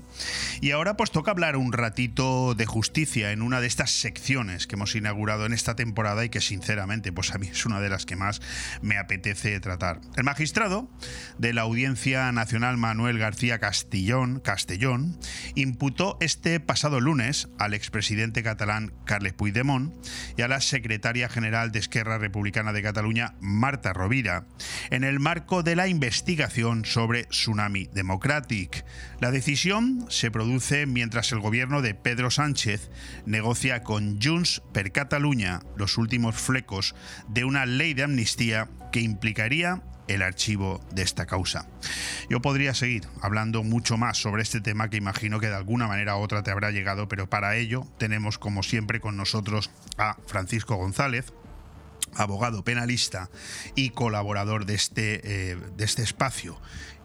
Y 0.60 0.70
ahora 0.70 0.96
pues 0.96 1.10
toca 1.10 1.30
hablar 1.30 1.56
un 1.56 1.72
ratito 1.72 2.54
de 2.54 2.66
justicia 2.66 3.32
en 3.32 3.42
una 3.42 3.60
de 3.60 3.66
estas 3.66 3.90
secciones 3.90 4.66
que 4.66 4.76
hemos 4.76 4.94
inaugurado 4.94 5.46
en 5.46 5.52
esta 5.52 5.76
temporada 5.76 6.24
y 6.24 6.28
que 6.28 6.40
sinceramente 6.40 7.12
pues 7.12 7.32
a 7.34 7.38
mí 7.38 7.48
es 7.48 7.66
una 7.66 7.80
de 7.80 7.88
las 7.88 8.06
que 8.06 8.16
más 8.16 8.40
me 8.82 8.98
apetece 8.98 9.58
tratar. 9.60 10.00
El 10.16 10.24
magistrado 10.24 10.90
de 11.38 11.52
la 11.52 11.62
Audiencia 11.62 12.32
Nacional 12.32 12.76
Manuel 12.76 13.18
García 13.18 13.58
Castellón, 13.58 14.40
Castellón 14.40 15.18
imputó 15.54 16.16
este 16.20 16.60
pasado 16.60 17.00
lunes 17.00 17.48
al 17.58 17.74
expresidente 17.74 18.42
catalán 18.42 18.92
Carles 19.04 19.34
Puigdemont 19.34 19.94
y 20.36 20.42
a 20.42 20.48
la 20.48 20.60
secretaria 20.60 21.28
general 21.28 21.72
de 21.72 21.78
Esquerra 21.78 22.18
Republicana 22.18 22.72
de 22.72 22.82
Cataluña 22.82 23.34
Marta 23.40 23.92
Rovira 23.92 24.46
en 24.90 25.04
el 25.04 25.20
marco 25.20 25.62
de 25.62 25.75
la 25.76 25.88
investigación 25.88 26.86
sobre 26.86 27.24
Tsunami 27.24 27.86
Democratic. 27.92 28.86
La 29.20 29.30
decisión 29.30 30.06
se 30.08 30.30
produce 30.30 30.86
mientras 30.86 31.32
el 31.32 31.40
gobierno 31.40 31.82
de 31.82 31.94
Pedro 31.94 32.30
Sánchez 32.30 32.90
negocia 33.26 33.82
con 33.82 34.18
Junts 34.18 34.62
per 34.72 34.90
Catalunya 34.90 35.60
los 35.76 35.98
últimos 35.98 36.34
flecos 36.36 36.94
de 37.28 37.44
una 37.44 37.66
ley 37.66 37.92
de 37.92 38.04
amnistía 38.04 38.70
que 38.90 39.00
implicaría 39.00 39.82
el 40.08 40.22
archivo 40.22 40.80
de 40.94 41.02
esta 41.02 41.26
causa. 41.26 41.68
Yo 42.30 42.40
podría 42.40 42.72
seguir 42.72 43.02
hablando 43.20 43.62
mucho 43.62 43.98
más 43.98 44.16
sobre 44.16 44.42
este 44.42 44.62
tema 44.62 44.88
que 44.88 44.96
imagino 44.96 45.40
que 45.40 45.48
de 45.48 45.56
alguna 45.56 45.88
manera 45.88 46.16
u 46.16 46.20
otra 46.20 46.42
te 46.42 46.50
habrá 46.50 46.70
llegado, 46.70 47.06
pero 47.06 47.28
para 47.28 47.54
ello 47.56 47.86
tenemos 47.98 48.38
como 48.38 48.62
siempre 48.62 49.00
con 49.00 49.18
nosotros 49.18 49.70
a 49.98 50.16
Francisco 50.26 50.76
González, 50.76 51.34
abogado 52.16 52.64
penalista 52.64 53.30
y 53.74 53.90
colaborador 53.90 54.66
de 54.66 54.74
este, 54.74 55.50
eh, 55.52 55.56
de 55.76 55.84
este 55.84 56.02
espacio, 56.02 56.58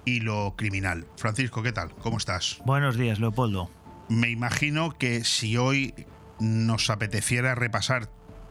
Hilo 0.05 0.55
Criminal. 0.57 1.05
Francisco, 1.17 1.63
¿qué 1.63 1.71
tal? 1.71 1.93
¿Cómo 1.95 2.17
estás? 2.17 2.59
Buenos 2.65 2.97
días, 2.97 3.19
Leopoldo. 3.19 3.69
Me 4.09 4.29
imagino 4.29 4.97
que 4.97 5.23
si 5.23 5.57
hoy 5.57 5.93
nos 6.39 6.89
apeteciera 6.89 7.55
repasar 7.55 8.09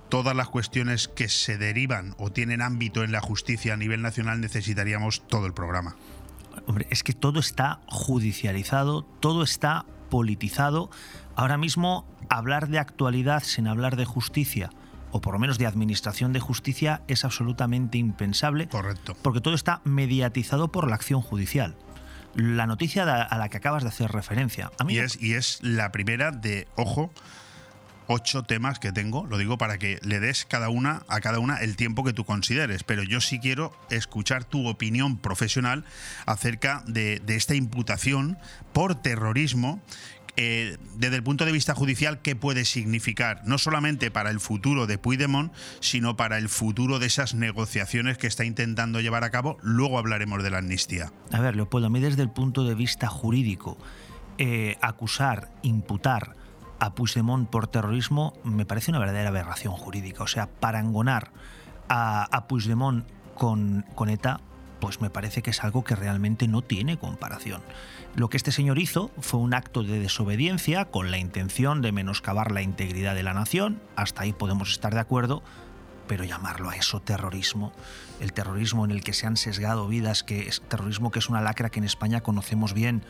todas 0.08 0.34
las 0.34 0.48
cuestiones 0.48 1.08
que 1.08 1.28
se 1.28 1.58
derivan 1.58 2.14
o 2.18 2.30
tienen 2.30 2.62
ámbito 2.62 3.04
en 3.04 3.12
la 3.12 3.20
justicia 3.20 3.74
a 3.74 3.76
nivel 3.76 4.02
nacional, 4.02 4.40
necesitaríamos 4.40 5.26
todo 5.28 5.46
el 5.46 5.52
programa. 5.52 5.96
Hombre, 6.66 6.86
es 6.90 7.02
que 7.02 7.12
todo 7.12 7.40
está 7.40 7.80
judicializado, 7.86 9.02
todo 9.02 9.42
está 9.42 9.86
politizado. 10.10 10.90
Ahora 11.36 11.56
mismo, 11.56 12.06
hablar 12.28 12.68
de 12.68 12.78
actualidad 12.78 13.42
sin 13.42 13.66
hablar 13.66 13.96
de 13.96 14.04
justicia 14.04 14.70
o 15.12 15.20
por 15.20 15.34
lo 15.34 15.38
menos 15.38 15.58
de 15.58 15.66
administración 15.66 16.32
de 16.32 16.40
justicia, 16.40 17.02
es 17.08 17.24
absolutamente 17.24 17.98
impensable. 17.98 18.68
Correcto. 18.68 19.16
Porque 19.22 19.40
todo 19.40 19.54
está 19.54 19.80
mediatizado 19.84 20.72
por 20.72 20.88
la 20.88 20.94
acción 20.94 21.20
judicial. 21.20 21.76
La 22.34 22.66
noticia 22.66 23.02
a 23.02 23.38
la 23.38 23.48
que 23.48 23.56
acabas 23.56 23.82
de 23.82 23.88
hacer 23.88 24.12
referencia. 24.12 24.70
y, 24.88 24.98
es, 24.98 25.20
y 25.20 25.34
es 25.34 25.58
la 25.62 25.90
primera 25.90 26.30
de, 26.30 26.68
ojo, 26.76 27.12
ocho 28.12 28.42
temas 28.42 28.80
que 28.80 28.90
tengo, 28.90 29.24
lo 29.26 29.38
digo 29.38 29.56
para 29.56 29.78
que 29.78 30.00
le 30.02 30.18
des 30.18 30.44
cada 30.44 30.68
una 30.68 31.04
a 31.06 31.20
cada 31.20 31.38
una 31.38 31.58
el 31.58 31.76
tiempo 31.76 32.02
que 32.02 32.12
tú 32.12 32.24
consideres, 32.24 32.82
pero 32.82 33.04
yo 33.04 33.20
sí 33.20 33.38
quiero 33.38 33.72
escuchar 33.88 34.44
tu 34.44 34.66
opinión 34.66 35.16
profesional 35.16 35.84
acerca 36.26 36.82
de, 36.86 37.20
de 37.20 37.36
esta 37.36 37.54
imputación 37.54 38.36
por 38.72 38.96
terrorismo 38.96 39.80
eh, 40.36 40.76
desde 40.96 41.16
el 41.16 41.22
punto 41.22 41.44
de 41.44 41.52
vista 41.52 41.74
judicial, 41.74 42.20
¿qué 42.22 42.36
puede 42.36 42.64
significar? 42.64 43.42
No 43.44 43.58
solamente 43.58 44.10
para 44.10 44.30
el 44.30 44.40
futuro 44.40 44.86
de 44.86 44.98
Puigdemont, 44.98 45.52
sino 45.80 46.16
para 46.16 46.38
el 46.38 46.48
futuro 46.48 46.98
de 46.98 47.06
esas 47.06 47.34
negociaciones 47.34 48.18
que 48.18 48.26
está 48.26 48.44
intentando 48.44 49.00
llevar 49.00 49.24
a 49.24 49.30
cabo. 49.30 49.58
Luego 49.62 49.98
hablaremos 49.98 50.42
de 50.42 50.50
la 50.50 50.58
amnistía. 50.58 51.12
A 51.32 51.40
ver, 51.40 51.56
Leopoldo, 51.56 51.88
a 51.88 51.90
mí 51.90 52.00
desde 52.00 52.22
el 52.22 52.30
punto 52.30 52.64
de 52.64 52.74
vista 52.74 53.08
jurídico, 53.08 53.78
eh, 54.38 54.76
acusar, 54.80 55.50
imputar 55.62 56.36
a 56.78 56.94
Puigdemont 56.94 57.48
por 57.48 57.66
terrorismo 57.66 58.32
me 58.42 58.64
parece 58.64 58.90
una 58.90 58.98
verdadera 58.98 59.28
aberración 59.28 59.74
jurídica. 59.74 60.22
O 60.24 60.26
sea, 60.26 60.46
parangonar 60.48 61.30
a, 61.88 62.24
a 62.24 62.48
Puigdemont 62.48 63.06
con, 63.34 63.84
con 63.94 64.08
ETA, 64.08 64.40
pues 64.80 65.00
me 65.00 65.10
parece 65.10 65.42
que 65.42 65.50
es 65.50 65.62
algo 65.62 65.84
que 65.84 65.94
realmente 65.94 66.48
no 66.48 66.62
tiene 66.62 66.98
comparación. 66.98 67.62
Lo 68.16 68.28
que 68.28 68.36
este 68.36 68.52
señor 68.52 68.78
hizo 68.78 69.10
fue 69.20 69.40
un 69.40 69.54
acto 69.54 69.82
de 69.82 70.00
desobediencia 70.00 70.84
con 70.86 71.10
la 71.10 71.18
intención 71.18 71.80
de 71.80 71.92
menoscabar 71.92 72.50
la 72.50 72.62
integridad 72.62 73.14
de 73.14 73.22
la 73.22 73.34
nación, 73.34 73.80
hasta 73.96 74.22
ahí 74.22 74.32
podemos 74.32 74.72
estar 74.72 74.92
de 74.92 75.00
acuerdo, 75.00 75.42
pero 76.08 76.24
llamarlo 76.24 76.70
a 76.70 76.76
eso 76.76 77.00
terrorismo, 77.00 77.72
el 78.18 78.32
terrorismo 78.32 78.84
en 78.84 78.90
el 78.90 79.04
que 79.04 79.12
se 79.12 79.28
han 79.28 79.36
sesgado 79.36 79.86
vidas, 79.86 80.24
que 80.24 80.48
es 80.48 80.60
terrorismo 80.62 81.12
que 81.12 81.20
es 81.20 81.28
una 81.28 81.40
lacra 81.40 81.70
que 81.70 81.78
en 81.78 81.84
España 81.84 82.20
conocemos 82.20 82.74
bien, 82.74 83.04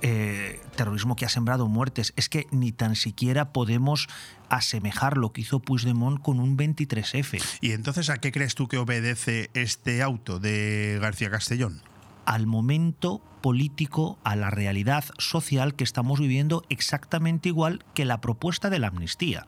eh, 0.00 0.60
terrorismo 0.74 1.14
que 1.14 1.24
ha 1.24 1.28
sembrado 1.28 1.68
muertes, 1.68 2.12
es 2.16 2.28
que 2.28 2.48
ni 2.50 2.72
tan 2.72 2.96
siquiera 2.96 3.52
podemos 3.52 4.08
asemejar 4.48 5.18
lo 5.18 5.32
que 5.32 5.42
hizo 5.42 5.60
Puigdemont 5.60 6.20
con 6.20 6.40
un 6.40 6.56
23F. 6.56 7.40
¿Y 7.60 7.72
entonces 7.72 8.10
a 8.10 8.18
qué 8.18 8.32
crees 8.32 8.56
tú 8.56 8.66
que 8.66 8.78
obedece 8.78 9.50
este 9.54 10.02
auto 10.02 10.40
de 10.40 10.98
García 11.00 11.30
Castellón? 11.30 11.80
Al 12.26 12.46
momento 12.46 13.20
político, 13.40 14.18
a 14.24 14.36
la 14.36 14.50
realidad 14.50 15.04
social 15.18 15.74
que 15.74 15.84
estamos 15.84 16.20
viviendo 16.20 16.64
exactamente 16.68 17.48
igual 17.48 17.84
que 17.94 18.04
la 18.04 18.20
propuesta 18.20 18.70
de 18.70 18.78
la 18.78 18.88
amnistía. 18.88 19.46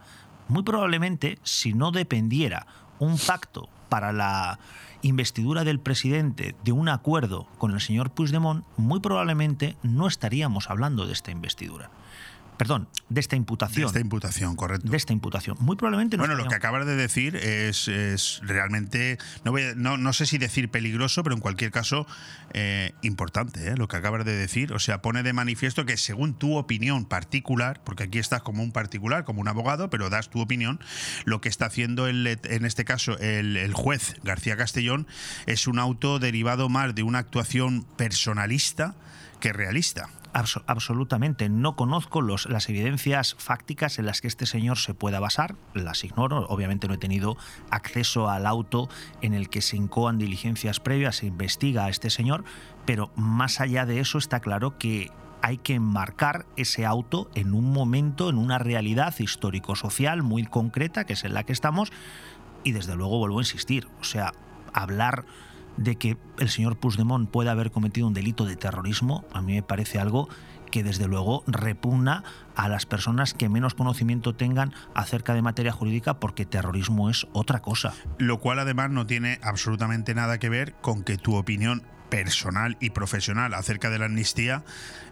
Muy 0.49 0.63
probablemente, 0.63 1.39
si 1.43 1.73
no 1.73 1.91
dependiera 1.91 2.67
un 2.99 3.17
pacto 3.19 3.69
para 3.89 4.13
la 4.13 4.59
investidura 5.03 5.65
del 5.65 5.79
presidente 5.79 6.57
de 6.65 6.73
un 6.73 6.89
acuerdo 6.89 7.47
con 7.59 7.73
el 7.73 7.81
señor 7.81 8.11
Puigdemont, 8.11 8.65
muy 8.77 9.01
probablemente 9.01 9.77
no 9.83 10.07
estaríamos 10.07 10.71
hablando 10.71 11.07
de 11.07 11.13
esta 11.13 11.31
investidura 11.31 11.91
perdón, 12.57 12.89
de 13.09 13.21
esta 13.21 13.37
imputación. 13.37 13.83
De 13.83 13.87
esta 13.87 14.01
imputación, 14.01 14.57
correcto. 14.57 14.91
De 14.91 14.97
esta 14.97 15.13
imputación. 15.13 15.57
Muy 15.61 15.77
probablemente 15.77 16.17
Bueno, 16.17 16.35
lo 16.35 16.47
que 16.47 16.55
acabas 16.55 16.87
de 16.87 16.97
decir 16.97 17.37
es, 17.37 18.41
realmente, 18.43 19.19
no, 19.45 19.97
no, 19.97 20.13
sé 20.13 20.27
si 20.27 20.39
decir 20.39 20.71
peligroso, 20.71 21.23
pero 21.23 21.35
en 21.35 21.41
cualquier 21.41 21.71
caso 21.71 22.07
eh, 22.53 22.93
importante, 23.03 23.69
¿eh? 23.69 23.77
lo 23.77 23.89
que 23.89 23.97
acabas 23.97 24.25
de 24.25 24.35
decir. 24.35 24.73
O 24.73 24.79
sea, 24.79 25.03
pone 25.03 25.23
de 25.23 25.33
manifiesto 25.33 25.85
que 25.85 25.97
según 25.97 26.35
tu 26.35 26.57
opinión 26.57 27.05
particular, 27.05 27.83
porque 27.85 28.05
aquí 28.05 28.19
estás 28.19 28.43
como 28.43 28.63
un 28.63 28.73
particular, 28.73 29.25
como 29.25 29.41
un 29.41 29.49
abogado, 29.49 29.91
pero 29.91 30.11
das 30.11 30.31
tu 30.31 30.41
opinión, 30.41 30.81
lo 31.25 31.41
que 31.41 31.49
está 31.49 31.67
haciendo 31.67 32.07
el, 32.07 32.27
en 32.27 32.65
este 32.65 32.85
caso 32.85 33.19
el, 33.19 33.57
el 33.57 33.75
juez 33.75 34.17
García 34.23 34.57
Castellón 34.57 35.07
es 35.47 35.67
un 35.67 35.79
auto 35.79 36.19
derivado 36.19 36.69
más 36.69 36.95
de 36.95 37.03
una 37.03 37.19
actuación 37.19 37.85
personalista 37.97 38.95
que 39.41 39.53
realista 39.53 40.09
absolutamente. 40.35 41.49
No 41.49 41.77
conozco 41.77 42.21
las 42.21 42.69
evidencias 42.69 43.37
fácticas 43.39 43.99
en 43.99 44.07
las 44.07 44.21
que 44.21 44.29
este 44.29 44.47
señor 44.47 44.79
se 44.79 44.93
pueda 44.93 45.21
basar. 45.21 45.55
Las 45.73 46.05
ignoro. 46.05 46.47
Obviamente 46.49 46.89
no 46.89 46.95
he 46.95 46.99
tenido 46.99 47.37
acceso 47.71 48.29
al 48.29 48.47
auto 48.47 48.89
en 49.23 49.33
el 49.33 49.49
que 49.49 49.63
se 49.63 49.77
incoan 49.77 50.19
diligencias 50.19 50.81
previas, 50.81 51.17
se 51.17 51.27
investiga 51.27 51.87
a 51.87 51.89
este 51.89 52.11
señor. 52.11 52.45
Pero 52.85 53.11
más 53.17 53.61
allá 53.61 53.87
de 53.87 54.01
eso 54.01 54.19
está 54.19 54.41
claro 54.41 54.77
que 54.77 55.11
hay 55.41 55.59
que 55.59 55.75
enmarcar 55.75 56.47
ese 56.57 56.85
auto 56.85 57.31
en 57.35 57.55
un 57.55 57.73
momento, 57.73 58.29
en 58.29 58.39
una 58.39 58.59
realidad 58.59 59.15
histórico-social 59.19 60.23
muy 60.23 60.45
concreta, 60.45 61.05
que 61.05 61.13
es 61.13 61.25
en 61.25 61.35
la 61.35 61.45
que 61.45 61.53
estamos. 61.53 61.93
Y 62.65 62.73
desde 62.73 62.97
luego 62.97 63.19
vuelvo 63.19 63.39
a 63.39 63.43
insistir. 63.43 63.89
O 64.01 64.05
sea, 64.05 64.33
hablar 64.73 65.27
de 65.77 65.97
que 65.97 66.17
el 66.39 66.49
señor 66.49 66.77
Puigdemont 66.77 67.31
pueda 67.31 67.53
haber 67.53 67.71
cometido 67.71 68.07
un 68.07 68.15
delito 68.15 68.45
de 68.45 68.57
terrorismo, 68.57 69.25
a 69.33 69.43
mí 69.43 69.55
me 69.55 69.63
parece 69.63 69.99
algo 69.99 70.29
que 70.71 70.83
desde 70.83 71.07
luego 71.07 71.45
repugna 71.47 72.25
a 72.57 72.69
las 72.69 72.85
personas 72.85 73.33
que 73.33 73.49
menos 73.49 73.75
conocimiento 73.75 74.35
tengan 74.35 74.75
acerca 74.95 75.33
de 75.33 75.41
materia 75.41 75.71
jurídica 75.71 76.15
porque 76.15 76.47
terrorismo 76.47 77.11
es 77.11 77.29
otra 77.33 77.61
cosa. 77.61 77.95
Lo 78.19 78.41
cual 78.41 78.59
además 78.59 78.91
no 78.91 79.07
tiene 79.07 79.39
absolutamente 79.43 80.15
nada 80.15 80.39
que 80.39 80.49
ver 80.49 80.75
con 80.81 81.05
que 81.05 81.17
tu 81.17 81.37
opinión 81.37 81.85
personal 82.11 82.77
y 82.81 82.91
profesional 82.91 83.55
acerca 83.55 83.91
de 83.91 83.99
la 83.99 84.07
amnistía 84.07 84.65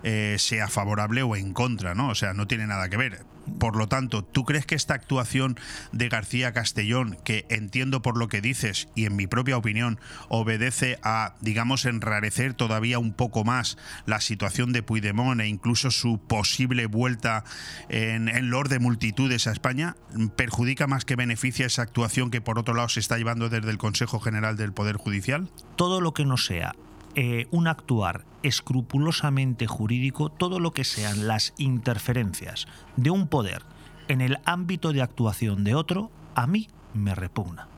eh, 0.03 0.37
sea 0.39 0.69
favorable 0.69 1.23
o 1.23 1.37
en 1.37 1.53
contra, 1.53 1.95
¿no? 1.95 2.09
O 2.09 2.15
sea, 2.15 2.33
no 2.33 2.47
tiene 2.47 2.67
nada 2.67 2.89
que 2.89 2.97
ver. 2.97 3.25
Por 3.59 3.77
lo 3.77 3.89
tanto, 3.89 4.23
¿tú 4.23 4.45
crees 4.45 4.67
que 4.67 4.75
esta 4.75 4.95
actuación 4.95 5.59
de 5.93 6.09
García 6.09 6.53
Castellón, 6.53 7.19
que 7.25 7.47
entiendo 7.49 8.03
por 8.03 8.17
lo 8.17 8.29
que 8.29 8.41
dices 8.41 8.89
y 8.95 9.07
en 9.07 9.17
mi 9.17 9.27
propia 9.27 9.57
opinión, 9.57 10.01
obedece 10.29 10.99
a, 11.03 11.35
digamos, 11.41 11.85
enrarecer 11.85 12.55
todavía 12.55 12.99
un 12.99 13.13
poco 13.13 13.45
más 13.45 13.79
la 14.07 14.21
situación 14.21 14.73
de 14.73 14.83
Puigdemont 14.83 15.41
e 15.41 15.49
incluso 15.49 15.91
su 15.91 16.19
posible 16.19 16.87
vuelta 16.87 17.45
en, 17.89 18.29
en 18.29 18.51
Lord 18.51 18.69
de 18.69 18.79
multitudes 18.79 19.47
a 19.47 19.53
España, 19.53 19.97
perjudica 20.37 20.87
más 20.87 21.05
que 21.05 21.17
beneficia 21.17 21.67
esa 21.67 21.83
actuación 21.83 22.31
que 22.31 22.41
por 22.41 22.59
otro 22.59 22.75
lado 22.75 22.89
se 22.89 23.01
está 23.01 23.19
llevando 23.19 23.49
desde 23.49 23.71
el 23.71 23.79
Consejo 23.79 24.21
General 24.21 24.57
del 24.57 24.73
Poder 24.73 24.97
Judicial? 24.97 25.51
Todo 25.77 26.01
lo 26.01 26.15
que 26.15 26.25
no 26.25 26.37
sea 26.37 26.75
eh, 27.15 27.47
un 27.51 27.69
actuar 27.69 28.25
escrupulosamente 28.43 29.67
jurídico, 29.67 30.31
todo 30.31 30.59
lo 30.59 30.73
que 30.73 30.85
sean 30.85 31.27
las 31.27 31.55
interferencias 31.59 32.67
de 32.97 33.11
un 33.11 33.29
poder 33.29 33.63
en 34.09 34.21
el 34.21 34.39
ámbito 34.45 34.93
de 34.93 35.03
actuación 35.03 35.65
de 35.65 35.75
otro, 35.75 36.11
a 36.35 36.47
mí 36.47 36.69
me 36.95 37.15
repugna. 37.15 37.69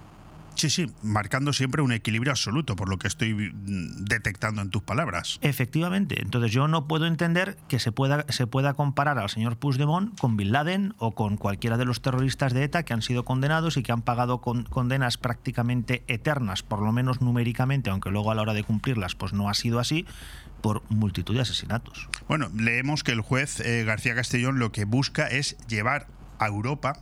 Sí, 0.54 0.70
sí, 0.70 0.86
marcando 1.02 1.52
siempre 1.52 1.82
un 1.82 1.92
equilibrio 1.92 2.32
absoluto, 2.32 2.76
por 2.76 2.88
lo 2.88 2.98
que 2.98 3.08
estoy 3.08 3.34
mm, 3.34 4.04
detectando 4.04 4.62
en 4.62 4.70
tus 4.70 4.82
palabras. 4.82 5.38
Efectivamente. 5.42 6.20
Entonces 6.20 6.52
yo 6.52 6.68
no 6.68 6.86
puedo 6.86 7.06
entender 7.06 7.56
que 7.68 7.78
se 7.78 7.92
pueda, 7.92 8.24
se 8.28 8.46
pueda 8.46 8.74
comparar 8.74 9.18
al 9.18 9.30
señor 9.30 9.56
Puigdemont 9.56 10.18
con 10.18 10.36
Bin 10.36 10.52
Laden 10.52 10.94
o 10.98 11.14
con 11.14 11.36
cualquiera 11.36 11.76
de 11.76 11.84
los 11.84 12.02
terroristas 12.02 12.52
de 12.52 12.64
ETA 12.64 12.84
que 12.84 12.92
han 12.92 13.02
sido 13.02 13.24
condenados 13.24 13.76
y 13.76 13.82
que 13.82 13.92
han 13.92 14.02
pagado 14.02 14.40
condenas 14.40 15.18
prácticamente 15.18 16.04
eternas, 16.06 16.62
por 16.62 16.80
lo 16.80 16.92
menos 16.92 17.20
numéricamente, 17.20 17.90
aunque 17.90 18.10
luego 18.10 18.30
a 18.30 18.34
la 18.34 18.42
hora 18.42 18.54
de 18.54 18.64
cumplirlas 18.64 19.14
pues 19.14 19.32
no 19.32 19.48
ha 19.48 19.54
sido 19.54 19.80
así, 19.80 20.06
por 20.60 20.82
multitud 20.88 21.34
de 21.34 21.42
asesinatos. 21.42 22.08
Bueno, 22.26 22.48
leemos 22.56 23.02
que 23.02 23.12
el 23.12 23.20
juez 23.20 23.60
eh, 23.60 23.84
García 23.84 24.14
Castellón 24.14 24.58
lo 24.58 24.72
que 24.72 24.86
busca 24.86 25.26
es 25.26 25.58
llevar 25.68 26.06
a 26.38 26.46
Europa 26.46 26.94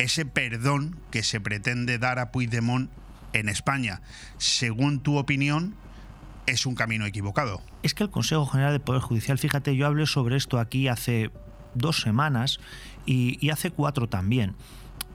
ese 0.00 0.24
perdón 0.24 0.96
que 1.10 1.22
se 1.22 1.40
pretende 1.40 1.98
dar 1.98 2.18
a 2.18 2.30
Puigdemont 2.30 2.90
en 3.32 3.48
España, 3.48 4.02
según 4.38 5.00
tu 5.00 5.16
opinión, 5.16 5.74
es 6.46 6.66
un 6.66 6.74
camino 6.74 7.06
equivocado. 7.06 7.62
Es 7.82 7.94
que 7.94 8.04
el 8.04 8.10
Consejo 8.10 8.46
General 8.46 8.72
del 8.72 8.80
Poder 8.80 9.02
Judicial, 9.02 9.38
fíjate, 9.38 9.76
yo 9.76 9.86
hablé 9.86 10.06
sobre 10.06 10.36
esto 10.36 10.58
aquí 10.58 10.88
hace 10.88 11.30
dos 11.74 12.00
semanas 12.00 12.58
y, 13.06 13.38
y 13.44 13.50
hace 13.50 13.70
cuatro 13.70 14.08
también. 14.08 14.54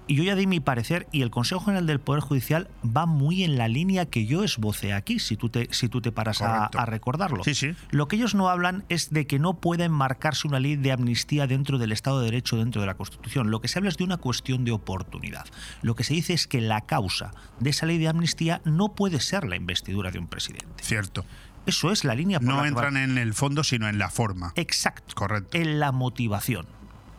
Y 0.07 0.15
yo 0.15 0.23
ya 0.23 0.35
di 0.35 0.45
mi 0.45 0.59
parecer 0.59 1.07
y 1.11 1.23
el 1.23 1.31
Consejo 1.31 1.61
General 1.61 1.87
del 1.87 1.99
Poder 1.99 2.21
Judicial 2.21 2.69
va 2.85 3.05
muy 3.05 3.43
en 3.43 3.57
la 3.57 3.67
línea 3.67 4.05
que 4.05 4.25
yo 4.25 4.43
esbocé 4.43 4.93
aquí, 4.93 5.19
si 5.19 5.35
tú 5.35 5.49
te, 5.49 5.67
si 5.71 5.89
tú 5.89 6.01
te 6.01 6.11
paras 6.11 6.41
a, 6.41 6.69
recordarlo. 6.85 7.43
Sí, 7.43 7.55
sí. 7.55 7.73
Lo 7.89 8.07
que 8.07 8.15
ellos 8.15 8.35
no 8.35 8.49
hablan 8.49 8.85
es 8.89 9.09
de 9.09 9.25
que 9.25 9.39
no 9.39 9.55
pueda 9.55 9.83
enmarcarse 9.85 10.47
una 10.47 10.59
ley 10.59 10.75
de 10.75 10.91
amnistía 10.91 11.47
dentro 11.47 11.79
del 11.79 11.91
Estado 11.91 12.19
de 12.19 12.25
Derecho, 12.25 12.57
dentro 12.57 12.81
de 12.81 12.87
la 12.87 12.93
Constitución. 12.95 13.49
Lo 13.49 13.61
que 13.61 13.67
se 13.67 13.79
habla 13.79 13.89
es 13.89 13.97
de 13.97 14.03
una 14.03 14.17
cuestión 14.17 14.63
de 14.63 14.71
oportunidad. 14.71 15.45
Lo 15.81 15.95
que 15.95 16.03
se 16.03 16.13
dice 16.13 16.33
es 16.33 16.45
que 16.45 16.61
la 16.61 16.81
causa 16.81 17.33
de 17.59 17.71
esa 17.71 17.87
ley 17.87 17.97
de 17.97 18.07
amnistía 18.07 18.61
no 18.63 18.93
puede 18.93 19.19
ser 19.19 19.45
la 19.45 19.55
investidura 19.55 20.11
de 20.11 20.19
un 20.19 20.27
presidente. 20.27 20.83
Cierto. 20.83 21.25
Eso 21.65 21.91
es 21.91 22.03
la 22.03 22.13
línea. 22.13 22.39
no 22.39 22.63
entran 22.63 22.97
en 22.97 23.17
el 23.17 23.33
fondo, 23.33 23.63
sino 23.63 23.87
en 23.89 23.97
la 23.97 24.09
forma. 24.09 24.53
Exacto. 24.55 25.15
Correcto. 25.15 25.57
En 25.57 25.79
la 25.79 25.91
motivación. 25.91 26.67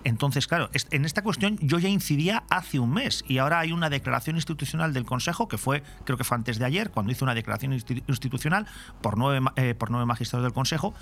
Entonces, 0.07 0.47
claro, 0.47 0.71
en 0.93 1.05
esta 1.05 1.23
cuestión 1.23 1.59
yo 1.61 1.81
ya 1.81 1.89
incidía 1.89 2.45
hace 2.49 2.79
un 2.79 2.93
mes 2.93 3.25
y 3.27 3.39
ahora 3.39 3.59
hay 3.59 3.73
una 3.73 3.91
declaración 3.91 4.37
institucional 4.37 4.93
del 4.93 5.05
Consejo 5.05 5.49
que 5.49 5.59
fue, 5.59 5.83
creo 6.05 6.17
que 6.17 6.23
fue 6.23 6.37
antes 6.37 6.61
de 6.61 6.65
ayer, 6.65 6.91
cuando 6.93 7.11
hizo 7.11 7.25
una 7.25 7.35
declaración 7.35 7.73
institucional 7.73 8.69
por 9.03 9.19
nueve, 9.19 9.45
eh, 9.57 9.75
por 9.75 9.91
nueve 9.91 10.07
magistrados 10.07 10.45
del 10.45 10.53
Consejo 10.53 10.95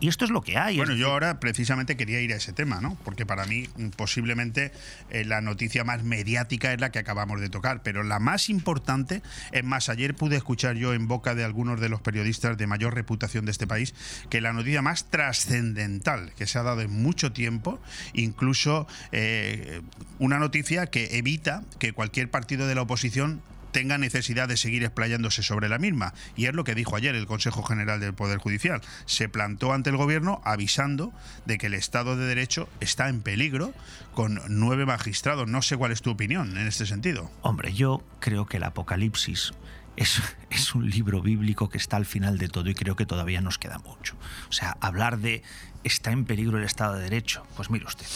y 0.00 0.08
esto 0.08 0.24
es 0.24 0.30
lo 0.30 0.42
que 0.42 0.56
hay. 0.56 0.76
Bueno, 0.76 0.94
yo 0.94 1.10
ahora 1.10 1.40
precisamente 1.40 1.96
quería 1.96 2.20
ir 2.20 2.32
a 2.32 2.36
ese 2.36 2.52
tema, 2.52 2.80
¿no? 2.80 2.96
Porque 3.04 3.26
para 3.26 3.46
mí 3.46 3.68
posiblemente 3.96 4.72
eh, 5.10 5.24
la 5.24 5.40
noticia 5.40 5.84
más 5.84 6.04
mediática 6.04 6.72
es 6.72 6.80
la 6.80 6.90
que 6.90 6.98
acabamos 6.98 7.40
de 7.40 7.48
tocar, 7.48 7.82
pero 7.82 8.02
la 8.02 8.18
más 8.18 8.48
importante, 8.48 9.22
es 9.52 9.64
más, 9.64 9.88
ayer 9.88 10.14
pude 10.14 10.36
escuchar 10.36 10.76
yo 10.76 10.94
en 10.94 11.08
boca 11.08 11.34
de 11.34 11.44
algunos 11.44 11.80
de 11.80 11.88
los 11.88 12.00
periodistas 12.00 12.56
de 12.56 12.66
mayor 12.66 12.94
reputación 12.94 13.44
de 13.44 13.50
este 13.50 13.66
país 13.66 13.94
que 14.30 14.40
la 14.40 14.52
noticia 14.52 14.82
más 14.82 15.10
trascendental 15.10 16.32
que 16.36 16.46
se 16.46 16.58
ha 16.58 16.62
dado 16.62 16.80
en 16.80 16.90
mucho 16.90 17.32
tiempo, 17.32 17.80
incluso 18.12 18.86
eh, 19.12 19.80
una 20.18 20.38
noticia 20.38 20.86
que 20.86 21.18
evita 21.18 21.62
que 21.78 21.92
cualquier 21.92 22.30
partido 22.30 22.66
de 22.66 22.74
la 22.74 22.82
oposición 22.82 23.42
tenga 23.72 23.98
necesidad 23.98 24.48
de 24.48 24.56
seguir 24.56 24.84
explayándose 24.84 25.42
sobre 25.42 25.68
la 25.68 25.78
misma. 25.78 26.14
Y 26.36 26.46
es 26.46 26.54
lo 26.54 26.64
que 26.64 26.74
dijo 26.74 26.96
ayer 26.96 27.14
el 27.14 27.26
Consejo 27.26 27.62
General 27.62 28.00
del 28.00 28.14
Poder 28.14 28.38
Judicial. 28.38 28.80
Se 29.06 29.28
plantó 29.28 29.72
ante 29.72 29.90
el 29.90 29.96
Gobierno 29.96 30.40
avisando 30.44 31.12
de 31.46 31.58
que 31.58 31.66
el 31.66 31.74
Estado 31.74 32.16
de 32.16 32.26
Derecho 32.26 32.68
está 32.80 33.08
en 33.08 33.22
peligro 33.22 33.72
con 34.14 34.40
nueve 34.48 34.86
magistrados. 34.86 35.48
No 35.48 35.62
sé 35.62 35.76
cuál 35.76 35.92
es 35.92 36.02
tu 36.02 36.10
opinión 36.10 36.56
en 36.56 36.66
este 36.66 36.86
sentido. 36.86 37.30
Hombre, 37.42 37.72
yo 37.72 38.02
creo 38.20 38.46
que 38.46 38.58
el 38.58 38.64
Apocalipsis 38.64 39.52
es, 39.96 40.22
es, 40.50 40.74
un 40.74 40.88
libro 40.88 41.22
bíblico 41.22 41.68
que 41.68 41.78
está 41.78 41.96
al 41.96 42.06
final 42.06 42.38
de 42.38 42.48
todo 42.48 42.70
y 42.70 42.74
creo 42.74 42.96
que 42.96 43.06
todavía 43.06 43.40
nos 43.40 43.58
queda 43.58 43.78
mucho. 43.78 44.14
O 44.48 44.52
sea, 44.52 44.76
hablar 44.80 45.18
de 45.18 45.42
está 45.84 46.12
en 46.12 46.24
peligro 46.24 46.58
el 46.58 46.64
Estado 46.64 46.94
de 46.94 47.02
Derecho, 47.02 47.46
pues 47.56 47.70
mire 47.70 47.86
usted, 47.86 48.06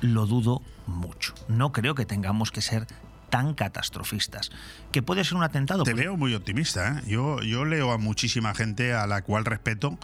lo 0.00 0.26
dudo 0.26 0.62
mucho. 0.86 1.34
No 1.48 1.72
creo 1.72 1.94
que 1.94 2.06
tengamos 2.06 2.50
que 2.50 2.62
ser 2.62 2.86
tan 3.30 3.54
catastrofistas. 3.54 4.50
Que 4.92 5.02
puede 5.02 5.24
ser 5.24 5.34
un 5.34 5.42
atentado. 5.42 5.84
Te 5.84 5.94
veo 5.94 6.16
muy 6.16 6.34
optimista. 6.34 6.98
¿eh? 6.98 7.02
Yo, 7.08 7.40
yo 7.42 7.64
leo 7.64 7.92
a 7.92 7.98
muchísima 7.98 8.54
gente 8.54 8.94
a 8.94 9.06
la 9.06 9.22
cual 9.22 9.44
respeto 9.44 9.98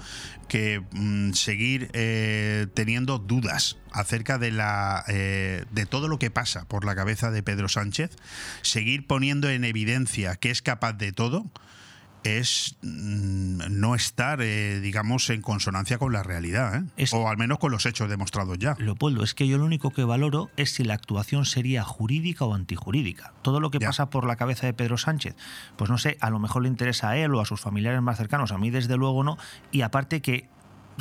que 0.48 0.82
mm, 0.92 1.32
seguir 1.32 1.90
eh, 1.92 2.66
teniendo 2.74 3.18
dudas 3.18 3.78
acerca 3.92 4.38
de 4.38 4.50
la 4.50 5.04
eh, 5.08 5.64
de 5.70 5.86
todo 5.86 6.08
lo 6.08 6.18
que 6.18 6.30
pasa 6.30 6.64
por 6.66 6.84
la 6.84 6.94
cabeza 6.94 7.30
de 7.30 7.42
Pedro 7.42 7.68
Sánchez, 7.68 8.16
seguir 8.62 9.06
poniendo 9.06 9.48
en 9.48 9.64
evidencia 9.64 10.36
que 10.36 10.50
es 10.50 10.62
capaz 10.62 10.94
de 10.94 11.12
todo 11.12 11.50
es 12.24 12.76
mm, 12.82 13.62
no 13.70 13.94
estar, 13.94 14.40
eh, 14.42 14.80
digamos, 14.80 15.28
en 15.30 15.42
consonancia 15.42 15.98
con 15.98 16.12
la 16.12 16.22
realidad, 16.22 16.84
¿eh? 16.96 17.06
o 17.12 17.28
al 17.28 17.36
menos 17.36 17.58
con 17.58 17.72
los 17.72 17.86
hechos 17.86 18.08
demostrados 18.08 18.58
ya. 18.58 18.76
Leopoldo, 18.78 19.24
es 19.24 19.34
que 19.34 19.46
yo 19.46 19.58
lo 19.58 19.64
único 19.64 19.90
que 19.90 20.04
valoro 20.04 20.50
es 20.56 20.72
si 20.72 20.84
la 20.84 20.94
actuación 20.94 21.44
sería 21.44 21.82
jurídica 21.82 22.44
o 22.44 22.54
antijurídica. 22.54 23.32
Todo 23.42 23.60
lo 23.60 23.70
que 23.70 23.80
pasa 23.80 24.10
por 24.10 24.26
la 24.26 24.36
cabeza 24.36 24.66
de 24.66 24.74
Pedro 24.74 24.98
Sánchez, 24.98 25.36
pues 25.76 25.90
no 25.90 25.98
sé, 25.98 26.16
a 26.20 26.30
lo 26.30 26.38
mejor 26.38 26.62
le 26.62 26.68
interesa 26.68 27.10
a 27.10 27.16
él 27.16 27.34
o 27.34 27.40
a 27.40 27.44
sus 27.44 27.60
familiares 27.60 28.02
más 28.02 28.18
cercanos, 28.18 28.52
a 28.52 28.58
mí 28.58 28.70
desde 28.70 28.96
luego 28.96 29.24
no, 29.24 29.38
y 29.70 29.82
aparte 29.82 30.20
que 30.22 30.48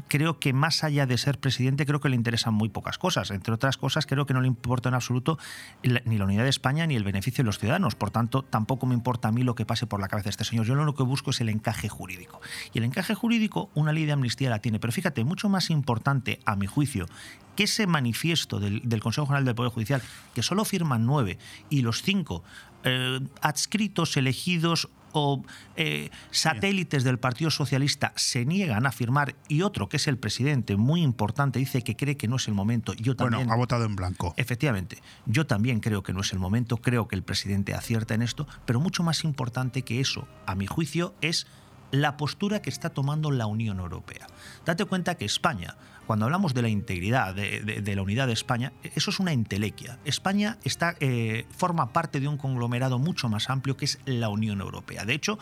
creo 0.07 0.39
que 0.39 0.53
más 0.53 0.83
allá 0.83 1.05
de 1.05 1.17
ser 1.17 1.39
presidente, 1.39 1.85
creo 1.85 1.99
que 1.99 2.09
le 2.09 2.15
interesan 2.15 2.53
muy 2.53 2.69
pocas 2.69 2.97
cosas. 2.97 3.31
Entre 3.31 3.53
otras 3.53 3.77
cosas, 3.77 4.05
creo 4.05 4.25
que 4.25 4.33
no 4.33 4.41
le 4.41 4.47
importa 4.47 4.89
en 4.89 4.95
absoluto 4.95 5.37
ni 5.83 6.17
la 6.17 6.25
unidad 6.25 6.43
de 6.43 6.49
España 6.49 6.85
ni 6.85 6.95
el 6.95 7.03
beneficio 7.03 7.43
de 7.43 7.45
los 7.45 7.59
ciudadanos. 7.59 7.95
Por 7.95 8.11
tanto, 8.11 8.43
tampoco 8.43 8.85
me 8.85 8.93
importa 8.93 9.29
a 9.29 9.31
mí 9.31 9.43
lo 9.43 9.55
que 9.55 9.65
pase 9.65 9.87
por 9.87 9.99
la 9.99 10.07
cabeza 10.07 10.25
de 10.25 10.31
este 10.31 10.43
señor. 10.43 10.65
Yo 10.65 10.75
lo 10.75 10.95
que 10.95 11.03
busco 11.03 11.31
es 11.31 11.41
el 11.41 11.49
encaje 11.49 11.89
jurídico. 11.89 12.41
Y 12.73 12.79
el 12.79 12.85
encaje 12.85 13.15
jurídico, 13.15 13.69
una 13.73 13.93
ley 13.93 14.05
de 14.05 14.13
amnistía 14.13 14.49
la 14.49 14.59
tiene. 14.59 14.79
Pero 14.79 14.93
fíjate, 14.93 15.23
mucho 15.23 15.49
más 15.49 15.69
importante, 15.69 16.39
a 16.45 16.55
mi 16.55 16.67
juicio, 16.67 17.07
que 17.55 17.63
ese 17.63 17.87
manifiesto 17.87 18.59
del, 18.59 18.81
Consejo 19.01 19.27
General 19.27 19.45
del 19.45 19.55
Poder 19.55 19.71
Judicial, 19.71 20.01
que 20.33 20.43
solo 20.43 20.65
firman 20.65 21.05
nueve 21.05 21.37
y 21.69 21.81
los 21.81 22.01
cinco 22.01 22.43
eh, 22.83 23.19
adscritos, 23.41 24.15
elegidos 24.17 24.89
o 25.13 25.43
eh, 25.75 26.09
satélites 26.31 27.03
del 27.03 27.19
Partido 27.19 27.51
Socialista 27.51 28.13
se 28.15 28.45
niegan 28.45 28.85
a 28.85 28.91
firmar 28.91 29.35
y 29.47 29.61
otro, 29.61 29.89
que 29.89 29.97
es 29.97 30.07
el 30.07 30.17
presidente, 30.17 30.77
muy 30.77 31.01
importante, 31.01 31.59
dice 31.59 31.83
que 31.83 31.95
cree 31.95 32.17
que 32.17 32.27
no 32.27 32.37
es 32.37 32.47
el 32.47 32.53
momento. 32.53 32.93
Yo 32.93 33.15
también, 33.15 33.41
bueno, 33.41 33.53
ha 33.53 33.57
votado 33.57 33.85
en 33.85 33.95
blanco. 33.95 34.33
Efectivamente, 34.37 35.01
yo 35.25 35.45
también 35.45 35.79
creo 35.79 36.03
que 36.03 36.13
no 36.13 36.21
es 36.21 36.33
el 36.33 36.39
momento, 36.39 36.77
creo 36.77 37.07
que 37.07 37.15
el 37.15 37.23
presidente 37.23 37.73
acierta 37.73 38.13
en 38.13 38.21
esto, 38.21 38.47
pero 38.65 38.79
mucho 38.79 39.03
más 39.03 39.23
importante 39.23 39.83
que 39.83 39.99
eso, 39.99 40.27
a 40.45 40.55
mi 40.55 40.67
juicio, 40.67 41.13
es 41.21 41.47
la 41.91 42.17
postura 42.17 42.61
que 42.61 42.69
está 42.69 42.89
tomando 42.89 43.31
la 43.31 43.45
Unión 43.45 43.79
Europea. 43.79 44.27
Date 44.65 44.85
cuenta 44.85 45.15
que 45.15 45.25
España 45.25 45.75
cuando 46.07 46.25
hablamos 46.25 46.53
de 46.53 46.61
la 46.61 46.69
integridad, 46.69 47.33
de, 47.33 47.93
la 47.95 48.01
unidad 48.01 48.27
de 48.27 48.33
España, 48.33 48.73
eso 48.83 49.11
es 49.11 49.19
una 49.19 49.31
entelequia. 49.31 49.97
España 50.03 50.57
eh, 50.99 51.45
forma 51.55 51.93
parte 51.93 52.19
de 52.19 52.27
un 52.27 52.37
conglomerado 52.37 52.99
mucho 52.99 53.29
más 53.29 53.49
amplio 53.49 53.77
que 53.77 53.85
es 53.85 53.99
la 54.05 54.29
Unión 54.29 54.61
Europea. 54.61 55.05
De 55.05 55.13
hecho, 55.13 55.39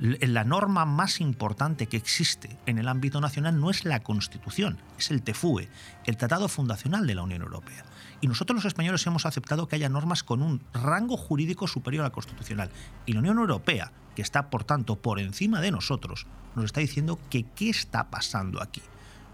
la 0.00 0.44
norma 0.44 0.84
más 0.84 1.20
importante 1.20 1.86
que 1.86 1.96
existe 1.96 2.56
en 2.66 2.78
el 2.78 2.88
ámbito 2.88 3.20
nacional 3.20 3.60
no 3.60 3.70
es 3.70 3.84
la 3.84 4.00
Constitución, 4.00 4.78
es 4.98 5.10
el 5.10 5.22
TFUE, 5.22 5.68
el 6.06 6.16
Tratado 6.16 6.48
Fundacional 6.48 7.06
de 7.06 7.14
la 7.14 7.22
Unión 7.22 7.42
Europea. 7.42 7.84
Y 8.20 8.26
nosotros 8.26 8.56
los 8.56 8.64
españoles 8.64 9.06
hemos 9.06 9.26
aceptado 9.26 9.68
que 9.68 9.76
haya 9.76 9.88
normas 9.88 10.22
con 10.22 10.42
un 10.42 10.62
rango 10.72 11.16
jurídico 11.16 11.68
superior 11.68 12.04
al 12.04 12.12
constitucional. 12.12 12.70
Y 13.06 13.12
la 13.12 13.20
Unión 13.20 13.38
Europea, 13.38 13.92
que 14.16 14.22
está 14.22 14.50
por 14.50 14.64
tanto 14.64 14.96
por 14.96 15.20
encima 15.20 15.60
de 15.60 15.70
nosotros, 15.70 16.26
nos 16.56 16.64
está 16.64 16.80
diciendo 16.80 17.18
que 17.30 17.44
qué 17.54 17.70
está 17.70 18.10
pasando 18.10 18.62
aquí. 18.62 18.82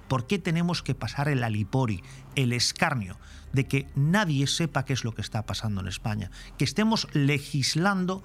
¿Por 0.08 0.26
qué 0.26 0.38
tenemos 0.38 0.82
que 0.82 0.94
pasar 0.94 1.28
el 1.28 1.42
alipori, 1.44 2.02
el 2.34 2.52
escarnio 2.52 3.16
de 3.52 3.66
que 3.66 3.86
nadie 3.94 4.46
sepa 4.46 4.84
qué 4.84 4.92
es 4.92 5.04
lo 5.04 5.14
que 5.14 5.22
está 5.22 5.46
pasando 5.46 5.80
en 5.80 5.88
España? 5.88 6.30
Que 6.58 6.64
estemos 6.64 7.08
legislando 7.12 8.22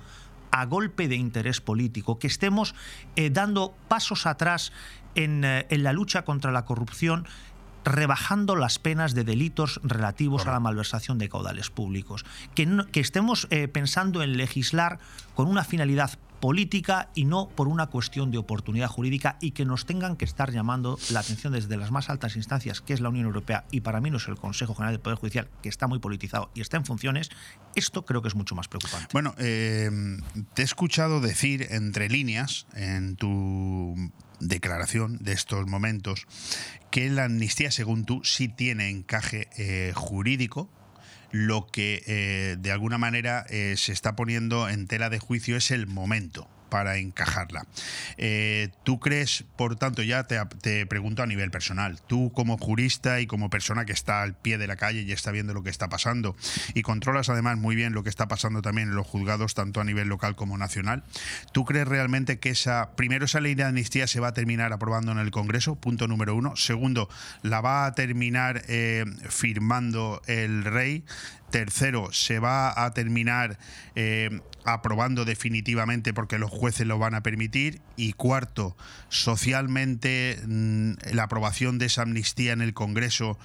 a 0.51 0.65
golpe 0.65 1.07
de 1.07 1.15
interés 1.15 1.61
político, 1.61 2.19
que 2.19 2.27
estemos 2.27 2.75
eh, 3.15 3.29
dando 3.29 3.75
pasos 3.87 4.25
atrás 4.25 4.71
eh, 5.15 5.65
en, 5.69 5.83
la 5.83 5.93
lucha 5.93 6.23
contra 6.23 6.51
la 6.51 6.65
corrupción 6.65 7.27
rebajando 7.85 8.55
las 8.55 8.77
penas 8.77 9.13
de 9.15 9.23
delitos 9.23 9.79
relativos 9.83 10.45
a 10.45 10.51
la 10.51 10.59
malversación 10.59 11.17
de 11.17 11.29
caudales 11.29 11.69
públicos, 11.69 12.25
que, 12.53 12.85
que 12.91 12.99
estemos 12.99 13.47
eh, 13.51 13.67
pensando 13.67 14.21
en 14.21 14.37
legislar 14.37 14.99
con 15.33 15.47
una 15.47 15.63
finalidad 15.63 16.11
política 16.39 17.09
y 17.15 17.25
no 17.25 17.49
por 17.49 17.67
una 17.67 17.87
cuestión 17.87 18.31
de 18.31 18.37
oportunidad 18.37 18.87
jurídica 18.87 19.37
y 19.41 19.51
que 19.51 19.65
nos 19.65 19.85
tengan 19.85 20.15
que 20.15 20.25
estar 20.25 20.51
llamando 20.51 20.97
la 21.11 21.19
atención 21.19 21.53
desde 21.53 21.77
las 21.77 21.91
más 21.91 22.09
altas 22.09 22.35
instancias, 22.35 22.81
que 22.81 22.93
es 22.93 23.01
la 23.01 23.09
Unión 23.09 23.25
Europea, 23.25 23.65
y 23.71 23.81
para 23.81 24.01
mí 24.01 24.09
no 24.09 24.17
es 24.17 24.27
el 24.27 24.35
Consejo 24.35 24.73
General 24.75 24.93
del 24.93 25.01
Poder 25.01 25.17
Judicial, 25.17 25.49
que 25.61 25.69
está 25.69 25.87
muy 25.87 25.99
politizado 25.99 26.51
y 26.53 26.61
está 26.61 26.77
en 26.77 26.85
funciones, 26.85 27.29
esto 27.75 28.05
creo 28.05 28.21
que 28.21 28.27
es 28.27 28.35
mucho 28.35 28.55
más 28.55 28.67
preocupante. 28.67 29.07
Bueno, 29.13 29.35
eh, 29.37 29.89
te 30.53 30.61
he 30.61 30.65
escuchado 30.65 31.21
decir 31.21 31.67
entre 31.71 32.09
líneas 32.09 32.67
en 32.73 33.15
tu 33.15 33.95
declaración 34.39 35.17
de 35.19 35.33
estos 35.33 35.67
momentos 35.67 36.25
que 36.91 37.09
la 37.09 37.25
amnistía, 37.25 37.71
según 37.71 38.05
tú, 38.05 38.21
sí 38.23 38.47
tiene 38.47 38.89
encaje 38.89 39.49
eh, 39.57 39.91
jurídico 39.95 40.69
lo 41.31 41.67
que 41.67 42.03
eh, 42.07 42.55
de 42.59 42.71
alguna 42.71 42.97
manera 42.97 43.45
eh, 43.49 43.75
se 43.77 43.91
está 43.91 44.15
poniendo 44.15 44.69
en 44.69 44.87
tela 44.87 45.09
de 45.09 45.19
juicio 45.19 45.57
es 45.57 45.71
el 45.71 45.87
momento 45.87 46.47
para 46.69 46.97
encajarla. 46.97 47.65
Eh, 48.17 48.69
¿Tú 48.83 48.99
crees, 48.99 49.45
por 49.55 49.75
tanto, 49.75 50.03
ya 50.03 50.23
te, 50.23 50.85
pregunto 50.85 51.23
a 51.23 51.27
nivel 51.27 51.51
personal, 51.51 51.99
tú 52.07 52.31
como 52.33 52.57
jurista 52.57 53.19
y 53.19 53.27
como 53.27 53.49
persona 53.49 53.85
que 53.85 53.93
está 53.93 54.21
al 54.21 54.35
pie 54.35 54.57
de 54.57 54.67
la 54.67 54.75
calle 54.75 55.01
y 55.01 55.11
está 55.11 55.31
viendo 55.31 55.53
lo 55.53 55.63
que 55.63 55.69
está 55.69 55.89
pasando 55.89 56.35
y 56.73 56.81
controlas 56.81 57.29
además 57.29 57.57
muy 57.57 57.75
bien 57.75 57.93
lo 57.93 58.03
que 58.03 58.09
está 58.09 58.27
pasando 58.27 58.61
también 58.61 58.89
en 58.89 58.95
los 58.95 59.07
juzgados, 59.07 59.53
tanto 59.53 59.81
a 59.81 59.83
nivel 59.83 60.07
local 60.07 60.35
como 60.35 60.57
nacional, 60.57 61.03
¿tú 61.51 61.65
crees 61.65 61.87
realmente 61.87 62.39
que 62.39 62.49
esa, 62.49 62.95
primero, 62.95 63.25
esa 63.25 63.39
ley 63.39 63.55
de 63.55 63.63
amnistía 63.63 64.07
se 64.07 64.19
va 64.19 64.29
a 64.29 64.33
terminar 64.33 64.73
aprobando 64.73 65.11
en 65.11 65.19
el 65.19 65.31
Congreso? 65.31 65.75
Punto 65.75 66.07
número 66.07 66.35
uno. 66.35 66.55
Segundo, 66.55 67.09
¿la 67.41 67.61
va 67.61 67.85
a 67.85 67.95
terminar 67.95 68.63
eh, 68.67 69.05
firmando 69.29 70.21
el 70.27 70.63
rey? 70.63 71.03
Tercero, 71.51 72.11
se 72.11 72.39
va 72.39 72.85
a 72.85 72.93
terminar 72.93 73.57
eh, 73.95 74.41
aprobando 74.65 75.25
definitivamente 75.25 76.13
porque 76.13 76.37
los 76.37 76.51
jueces 76.51 76.85
lo 76.85 76.99
van 76.99 77.15
a 77.15 77.23
permitir. 77.23 77.81
Y 77.95 78.13
cuarto, 78.13 78.75
socialmente 79.09 80.39
mm, 80.45 80.93
la 81.13 81.23
aprobación 81.23 81.79
de 81.79 81.87
esa 81.87 82.03
amnistía 82.03 82.53
en 82.53 82.61
el 82.61 82.73
Congreso 82.73 83.37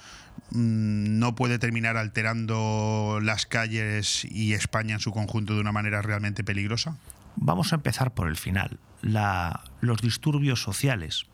mm, 0.51 1.19
no 1.19 1.35
puede 1.35 1.59
terminar 1.59 1.97
alterando 1.97 3.19
las 3.21 3.45
calles 3.45 4.25
y 4.25 4.53
España 4.53 4.95
en 4.95 4.99
su 4.99 5.11
conjunto 5.11 5.55
de 5.55 5.61
una 5.61 5.71
manera 5.71 6.01
realmente 6.01 6.43
peligrosa. 6.43 6.97
Vamos 7.35 7.73
a 7.73 7.75
empezar 7.75 8.13
por 8.13 8.27
el 8.27 8.37
final. 8.37 8.79
los 9.01 10.01
disturbios 10.01 10.61
sociales. 10.61 11.25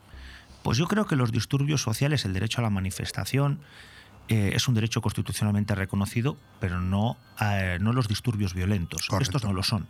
Pues 0.62 0.78
yo 0.78 0.86
creo 0.86 1.06
que 1.06 1.16
los 1.16 1.32
disturbios 1.32 1.82
sociales, 1.82 2.24
el 2.24 2.32
derecho 2.32 2.60
a 2.60 2.62
la 2.62 2.70
manifestación, 2.70 3.60
eh, 4.32 4.56
es 4.56 4.66
un 4.66 4.72
derecho 4.72 5.02
constitucionalmente 5.02 5.74
reconocido, 5.74 6.38
pero 6.58 6.80
no, 6.80 7.18
eh, 7.38 7.76
no 7.82 7.92
los 7.92 8.08
disturbios 8.08 8.54
violentos. 8.54 9.06
Estos 9.20 9.44
no 9.44 9.52
lo 9.52 9.62
son. 9.62 9.86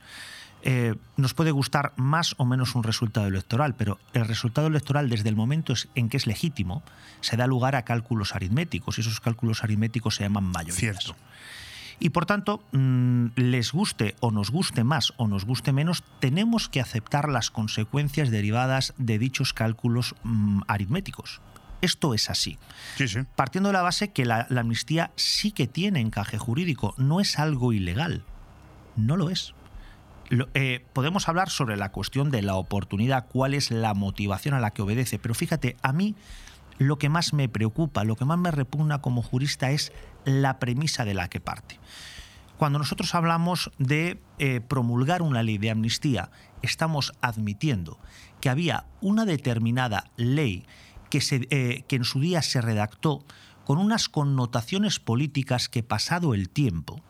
Eh, 0.62 0.96
nos 1.16 1.32
puede 1.32 1.52
gustar 1.52 1.92
más 1.94 2.34
o 2.38 2.44
menos 2.44 2.74
un 2.74 2.82
resultado 2.82 3.28
electoral, 3.28 3.76
pero 3.76 4.00
el 4.14 4.26
resultado 4.26 4.66
electoral 4.66 5.08
desde 5.08 5.28
el 5.28 5.36
momento 5.36 5.74
en 5.94 6.08
que 6.08 6.16
es 6.16 6.26
legítimo 6.26 6.82
se 7.20 7.36
da 7.36 7.46
lugar 7.46 7.76
a 7.76 7.84
cálculos 7.84 8.34
aritméticos 8.34 8.98
y 8.98 9.02
esos 9.02 9.20
cálculos 9.20 9.62
aritméticos 9.62 10.16
se 10.16 10.24
llaman 10.24 10.50
mayorías. 10.50 11.14
Y 12.00 12.10
por 12.10 12.26
tanto, 12.26 12.64
mm, 12.72 13.26
les 13.36 13.70
guste 13.70 14.16
o 14.18 14.32
nos 14.32 14.50
guste 14.50 14.82
más 14.82 15.12
o 15.18 15.28
nos 15.28 15.44
guste 15.44 15.72
menos, 15.72 16.02
tenemos 16.18 16.68
que 16.68 16.80
aceptar 16.80 17.28
las 17.28 17.52
consecuencias 17.52 18.32
derivadas 18.32 18.92
de 18.98 19.20
dichos 19.20 19.52
cálculos 19.52 20.16
mm, 20.24 20.62
aritméticos. 20.66 21.40
Esto 21.82 22.14
es 22.14 22.30
así. 22.30 22.58
Partiendo 23.34 23.68
de 23.68 23.72
la 23.74 23.82
base 23.82 24.12
que 24.12 24.24
la, 24.24 24.46
amnistía 24.56 25.10
sí 25.16 25.50
que 25.50 25.66
tiene 25.66 26.00
encaje 26.00 26.38
jurídico, 26.38 26.94
no 26.96 27.20
es 27.20 27.38
algo 27.38 27.72
ilegal. 27.72 28.24
No 28.96 29.16
lo 29.16 29.28
es. 29.28 29.52
Eh, 30.54 30.86
podemos 30.92 31.28
hablar 31.28 31.50
sobre 31.50 31.76
la 31.76 31.90
cuestión 31.90 32.30
de 32.30 32.40
la 32.40 32.54
oportunidad, 32.54 33.26
cuál 33.26 33.52
es 33.52 33.70
la 33.70 33.94
motivación 33.94 34.54
a 34.54 34.60
la 34.60 34.70
que 34.70 34.80
obedece, 34.80 35.18
pero 35.18 35.34
fíjate, 35.34 35.76
a 35.82 35.92
mí 35.92 36.14
lo 36.78 36.98
que 36.98 37.08
más 37.08 37.32
me 37.32 37.48
preocupa, 37.48 38.04
lo 38.04 38.16
que 38.16 38.24
más 38.24 38.38
me 38.38 38.52
repugna 38.52 39.02
como 39.02 39.22
jurista 39.22 39.72
es 39.72 39.92
la 40.24 40.58
premisa 40.60 41.04
de 41.04 41.14
la 41.14 41.28
que 41.28 41.40
parte. 41.40 41.80
Cuando 42.56 42.78
nosotros 42.78 43.14
hablamos 43.16 43.72
de 43.78 44.20
eh, 44.38 44.60
promulgar 44.60 45.20
una 45.20 45.42
ley 45.42 45.58
de 45.58 45.70
amnistía, 45.70 46.30
estamos 46.62 47.12
admitiendo 47.20 47.98
que 48.40 48.50
había 48.50 48.86
una 49.00 49.24
determinada 49.24 50.10
ley 50.16 50.64
eh, 51.14 51.84
que, 51.88 51.96
en 51.96 52.04
su 52.04 52.20
día 52.20 52.42
se 52.42 52.60
redactó 52.60 53.24
con 53.64 53.78
unas 53.78 54.08
connotaciones 54.08 54.98
políticas 54.98 55.68
que 55.68 55.82
pasado 55.82 56.34
el 56.34 56.48
tiempo 56.48 57.02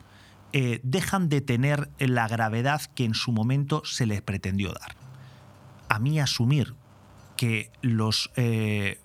eh, 0.52 0.80
dejan 0.82 1.28
de 1.28 1.40
tener 1.40 1.90
la 1.98 2.28
gravedad 2.28 2.82
que 2.94 3.04
en 3.04 3.14
su 3.14 3.32
momento 3.32 3.82
se 3.84 4.06
les 4.06 4.20
pretendió 4.20 4.72
dar. 4.72 4.96
A 5.88 5.98
mí 5.98 6.20
asumir 6.20 6.74
que 7.36 7.70
los, 7.80 8.30
eh, 8.36 9.00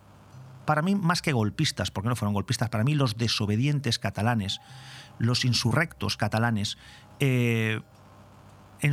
para 0.65 0.81
mí 0.81 0.95
más 0.95 1.21
que 1.21 1.31
golpistas, 1.31 1.91
porque 1.91 2.09
no 2.09 2.15
fueron 2.15 2.33
golpistas, 2.33 2.69
para 2.69 2.83
mí 2.83 2.95
los 2.95 3.17
desobedientes 3.17 3.99
catalanes, 3.99 4.59
los 5.19 5.45
insurrectos 5.45 6.17
catalanes, 6.17 6.77
en 7.19 7.83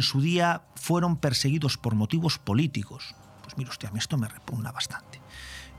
su 0.00 0.22
día 0.22 0.62
fueron 0.76 1.16
perseguidos 1.16 1.76
por 1.76 1.94
motivos 1.94 2.38
políticos. 2.38 3.14
Pues 3.42 3.58
mira, 3.58 3.70
usted, 3.70 3.88
a 3.88 3.90
mí 3.90 3.98
esto 3.98 4.16
me 4.16 4.28
repugna 4.28 4.72
bastante 4.72 5.13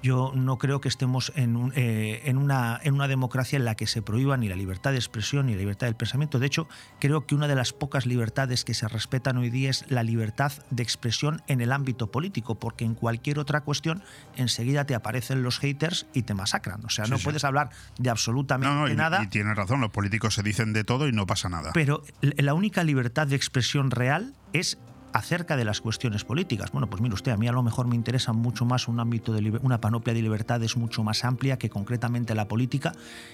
yo 0.05 0.31
no 0.35 0.59
creo 0.59 0.81
que 0.81 0.87
estemos 0.87 1.33
en, 1.35 1.71
eh, 1.75 2.21
en, 2.25 2.37
una, 2.37 2.79
en 2.83 2.93
una 2.93 3.07
democracia 3.07 3.57
en 3.57 3.65
la 3.65 3.73
que 3.73 3.87
se 3.87 4.03
prohíba 4.03 4.37
ni 4.37 4.47
la 4.47 4.55
libertad 4.55 4.91
de 4.91 4.97
expresión 4.97 5.47
ni 5.47 5.53
la 5.53 5.57
libertad 5.57 5.87
del 5.87 5.95
pensamiento. 5.95 6.37
De 6.37 6.45
hecho, 6.45 6.67
creo 6.99 7.25
que 7.25 7.33
una 7.33 7.47
de 7.47 7.55
las 7.55 7.73
pocas 7.73 8.05
libertades 8.05 8.63
que 8.65 8.75
se 8.75 8.87
respetan 8.87 9.37
hoy 9.37 9.49
día 9.49 9.71
es 9.71 9.83
la 9.89 10.03
libertad 10.03 10.51
de 10.69 10.83
expresión 10.83 11.41
en 11.47 11.59
el 11.59 11.71
ámbito 11.71 12.11
político, 12.11 12.53
porque 12.53 12.85
en 12.85 12.93
cualquier 12.93 13.39
otra 13.39 13.61
cuestión 13.61 14.03
enseguida 14.35 14.85
te 14.85 14.93
aparecen 14.93 15.41
los 15.41 15.57
haters 15.57 16.05
y 16.13 16.21
te 16.21 16.35
masacran. 16.35 16.85
O 16.85 16.89
sea, 16.91 17.05
no 17.05 17.17
puedes 17.17 17.43
hablar 17.43 17.71
de 17.97 18.11
absolutamente 18.11 18.93
nada. 18.93 19.23
Y 19.23 19.27
tienes 19.27 19.57
razón, 19.57 19.81
los 19.81 19.89
políticos 19.89 20.35
se 20.35 20.43
dicen 20.43 20.71
de 20.71 20.83
todo 20.83 21.07
y 21.07 21.13
no 21.13 21.25
pasa 21.25 21.49
nada. 21.49 21.71
Pero 21.73 22.03
la 22.21 22.53
única 22.53 22.83
libertad 22.83 23.25
de 23.25 23.35
expresión 23.35 23.89
real 23.89 24.35
es 24.53 24.77
acerca 25.15 25.55
de 25.55 25.63
las 25.63 25.79
cuestiones 25.79 26.25
políticas. 26.25 26.73
Bueno, 26.73 26.89
pues 26.89 27.01
mire 27.01 27.13
usted, 27.13 27.31
a 27.31 27.37
mí 27.37 27.47
a 27.47 27.53
lo 27.53 27.63
mejor 27.63 27.87
me 27.87 27.95
interesa 27.95 28.33
mucho 28.33 28.65
más 28.65 28.89
un 28.89 28.99
ámbito 28.99 29.31
de 29.31 29.59
una 29.61 29.79
panoplia 29.79 30.13
de 30.13 30.21
libertades 30.21 30.75
mucho 30.75 31.05
más 31.05 31.23
amplia 31.23 31.57
que 31.57 31.69
concretamente 31.69 32.35
la 32.35 32.49
política 32.49 32.91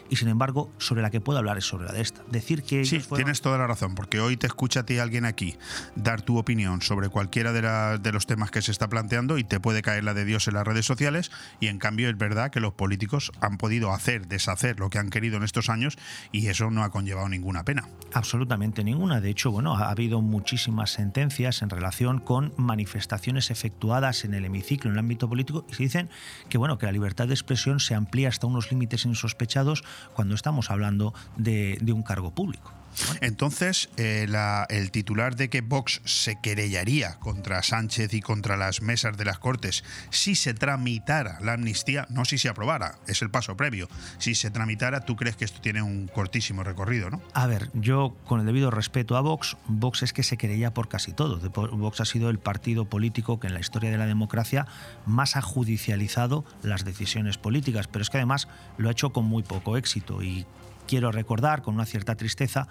y 0.07 0.17
sin 0.17 0.27
embargo 0.27 0.71
sobre 0.77 1.01
la 1.01 1.09
que 1.09 1.21
puedo 1.21 1.39
hablar 1.39 1.57
es 1.57 1.65
sobre 1.65 1.88
la 1.88 1.93
de 1.93 2.01
esta. 2.01 2.21
Decir 2.29 2.61
que 2.61 2.86
sí, 2.86 3.01
tienes 3.15 3.41
toda 3.41 3.57
la 3.57 3.65
razón, 3.65 3.95
porque 3.95 4.19
hoy 4.19 4.38
te 4.38 4.45
escucha 4.45 4.82
a 4.82 4.86
ti 4.86 4.99
alguien 4.99 5.25
aquí 5.25 5.57
dar 5.95 6.21
tu 6.21 6.38
opinión 6.38 6.84
sobre 6.84 7.09
cualquiera 7.09 7.51
de, 7.51 7.97
de 7.97 8.11
los 8.11 8.27
temas 8.27 8.51
que 8.51 8.61
se 8.61 8.71
está 8.71 8.88
planteando 8.88 9.39
y 9.39 9.43
te 9.43 9.59
puede 9.59 9.82
caer 9.82 10.03
la 10.03 10.13
de 10.13 10.23
Dios 10.23 10.47
en 10.47 10.53
las 10.53 10.67
redes 10.67 10.86
sociales 10.86 11.32
y 11.59 11.65
en 11.65 11.79
cambio 11.79 12.09
es 12.09 12.17
verdad 12.17 12.51
que 12.51 12.59
los 12.59 12.73
políticos 12.73 13.32
han 13.41 13.57
podido 13.57 13.91
hacer, 13.91 14.27
deshacer 14.27 14.79
lo 14.79 14.91
que 14.91 14.99
han 14.99 15.09
querido 15.09 15.38
en 15.38 15.43
estos 15.43 15.67
años 15.67 15.97
y 16.32 16.45
eso 16.45 16.69
no 16.69 16.84
ha 16.84 16.91
conllevado 16.91 17.27
ninguna 17.27 17.63
pena. 17.63 17.88
Absolutamente 18.13 18.84
ninguna. 18.84 19.19
De 19.19 19.32
hecho, 19.32 19.49
bueno, 19.49 19.75
ha 19.75 19.89
habido 19.89 20.21
muchísimas 20.21 20.91
sentencias 20.91 21.63
en 21.63 21.70
relación 21.76 22.19
con 22.19 22.53
manifestaciones 22.57 23.51
efectuadas 23.51 24.26
en 24.26 24.34
el 24.34 24.45
hemiciclo, 24.45 24.89
en 24.89 24.95
el 24.95 24.99
ámbito 24.99 25.30
político, 25.30 25.65
y 25.69 25.74
se 25.74 25.84
dicen 25.84 26.09
que 26.49 26.57
bueno, 26.57 26.78
que 26.78 26.86
la 26.86 26.91
libertad 26.91 27.28
de 27.28 27.34
expresión 27.34 27.80
se 27.80 27.95
amplía 27.95 28.30
hasta 28.30 28.47
unos 28.47 28.72
límites 28.72 29.05
insospechados 29.05 29.84
cuando 30.13 30.36
estamos 30.36 30.72
hablando 30.72 31.13
de, 31.38 31.78
de 31.82 31.93
un 31.93 32.03
cargo 32.03 32.32
público. 32.32 32.80
Entonces, 33.21 33.89
eh, 33.97 34.27
el 34.69 34.91
titular 34.91 35.35
de 35.35 35.49
que 35.49 35.61
Vox 35.61 36.01
se 36.05 36.39
querellaría 36.41 37.15
contra 37.19 37.63
Sánchez 37.63 38.13
y 38.13 38.21
contra 38.21 38.57
las 38.57 38.81
mesas 38.81 39.17
de 39.17 39.25
las 39.25 39.39
Cortes 39.39 39.83
si 40.09 40.35
se 40.35 40.53
tramitara 40.53 41.39
la 41.41 41.53
amnistía, 41.53 42.07
no 42.09 42.25
si 42.25 42.37
se 42.37 42.49
aprobara, 42.49 42.99
es 43.07 43.21
el 43.21 43.29
paso 43.29 43.55
previo. 43.55 43.87
Si 44.17 44.35
se 44.35 44.51
tramitara, 44.51 45.01
tú 45.01 45.15
crees 45.15 45.35
que 45.35 45.45
esto 45.45 45.61
tiene 45.61 45.81
un 45.81 46.07
cortísimo 46.07 46.63
recorrido, 46.63 47.09
¿no? 47.09 47.21
A 47.33 47.47
ver, 47.47 47.69
yo 47.73 48.15
con 48.25 48.39
el 48.39 48.45
debido 48.45 48.71
respeto 48.71 49.17
a 49.17 49.21
Vox, 49.21 49.57
Vox 49.67 50.03
es 50.03 50.13
que 50.13 50.23
se 50.23 50.37
querella 50.37 50.73
por 50.73 50.87
casi 50.87 51.13
todo. 51.13 51.39
Vox 51.49 52.01
ha 52.01 52.05
sido 52.05 52.29
el 52.29 52.39
partido 52.39 52.85
político 52.85 53.39
que 53.39 53.47
en 53.47 53.53
la 53.53 53.59
historia 53.59 53.91
de 53.91 53.97
la 53.97 54.05
democracia 54.05 54.67
más 55.05 55.35
ha 55.35 55.41
judicializado 55.41 56.45
las 56.63 56.85
decisiones 56.85 57.37
políticas, 57.37 57.87
pero 57.87 58.03
es 58.03 58.09
que 58.09 58.17
además 58.17 58.47
lo 58.77 58.89
ha 58.89 58.91
hecho 58.91 59.11
con 59.11 59.25
muy 59.25 59.43
poco 59.43 59.77
éxito 59.77 60.21
y 60.23 60.45
quiero 60.91 61.13
recordar 61.13 61.61
con 61.61 61.75
una 61.75 61.85
cierta 61.85 62.17
tristeza 62.17 62.67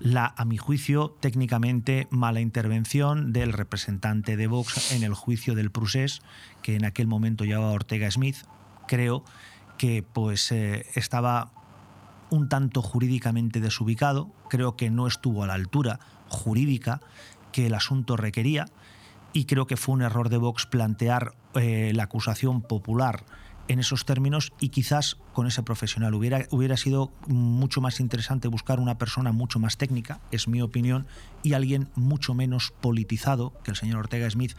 la, 0.00 0.34
a 0.36 0.44
mi 0.44 0.56
juicio, 0.56 1.16
técnicamente 1.20 2.08
mala 2.10 2.40
intervención 2.40 3.32
del 3.32 3.52
representante 3.52 4.36
de 4.36 4.48
Vox 4.48 4.90
en 4.90 5.04
el 5.04 5.14
juicio 5.14 5.54
del 5.54 5.70
Prusés, 5.70 6.20
que 6.62 6.74
en 6.74 6.84
aquel 6.84 7.06
momento 7.06 7.44
llevaba 7.44 7.70
Ortega 7.70 8.10
Smith. 8.10 8.38
Creo 8.88 9.22
que 9.76 10.02
pues 10.02 10.50
eh, 10.50 10.86
estaba 10.96 11.52
un 12.30 12.48
tanto 12.48 12.82
jurídicamente 12.82 13.60
desubicado, 13.60 14.32
creo 14.50 14.74
que 14.74 14.90
no 14.90 15.06
estuvo 15.06 15.44
a 15.44 15.46
la 15.46 15.54
altura 15.54 16.00
jurídica 16.26 17.00
que 17.52 17.66
el 17.66 17.74
asunto 17.74 18.16
requería 18.16 18.66
y 19.32 19.44
creo 19.44 19.68
que 19.68 19.76
fue 19.76 19.94
un 19.94 20.02
error 20.02 20.28
de 20.28 20.38
Vox 20.38 20.66
plantear 20.66 21.34
eh, 21.54 21.92
la 21.94 22.02
acusación 22.02 22.62
popular 22.62 23.22
en 23.68 23.78
esos 23.78 24.04
términos 24.04 24.52
y 24.60 24.70
quizás 24.70 25.16
con 25.32 25.46
ese 25.46 25.62
profesional. 25.62 26.14
Hubiera, 26.14 26.46
hubiera 26.50 26.76
sido 26.76 27.12
mucho 27.26 27.80
más 27.80 28.00
interesante 28.00 28.48
buscar 28.48 28.80
una 28.80 28.98
persona 28.98 29.32
mucho 29.32 29.58
más 29.58 29.76
técnica, 29.76 30.20
es 30.30 30.48
mi 30.48 30.60
opinión, 30.62 31.06
y 31.42 31.52
alguien 31.52 31.88
mucho 31.94 32.34
menos 32.34 32.72
politizado 32.80 33.52
que 33.62 33.70
el 33.70 33.76
señor 33.76 34.00
Ortega 34.00 34.28
Smith, 34.28 34.54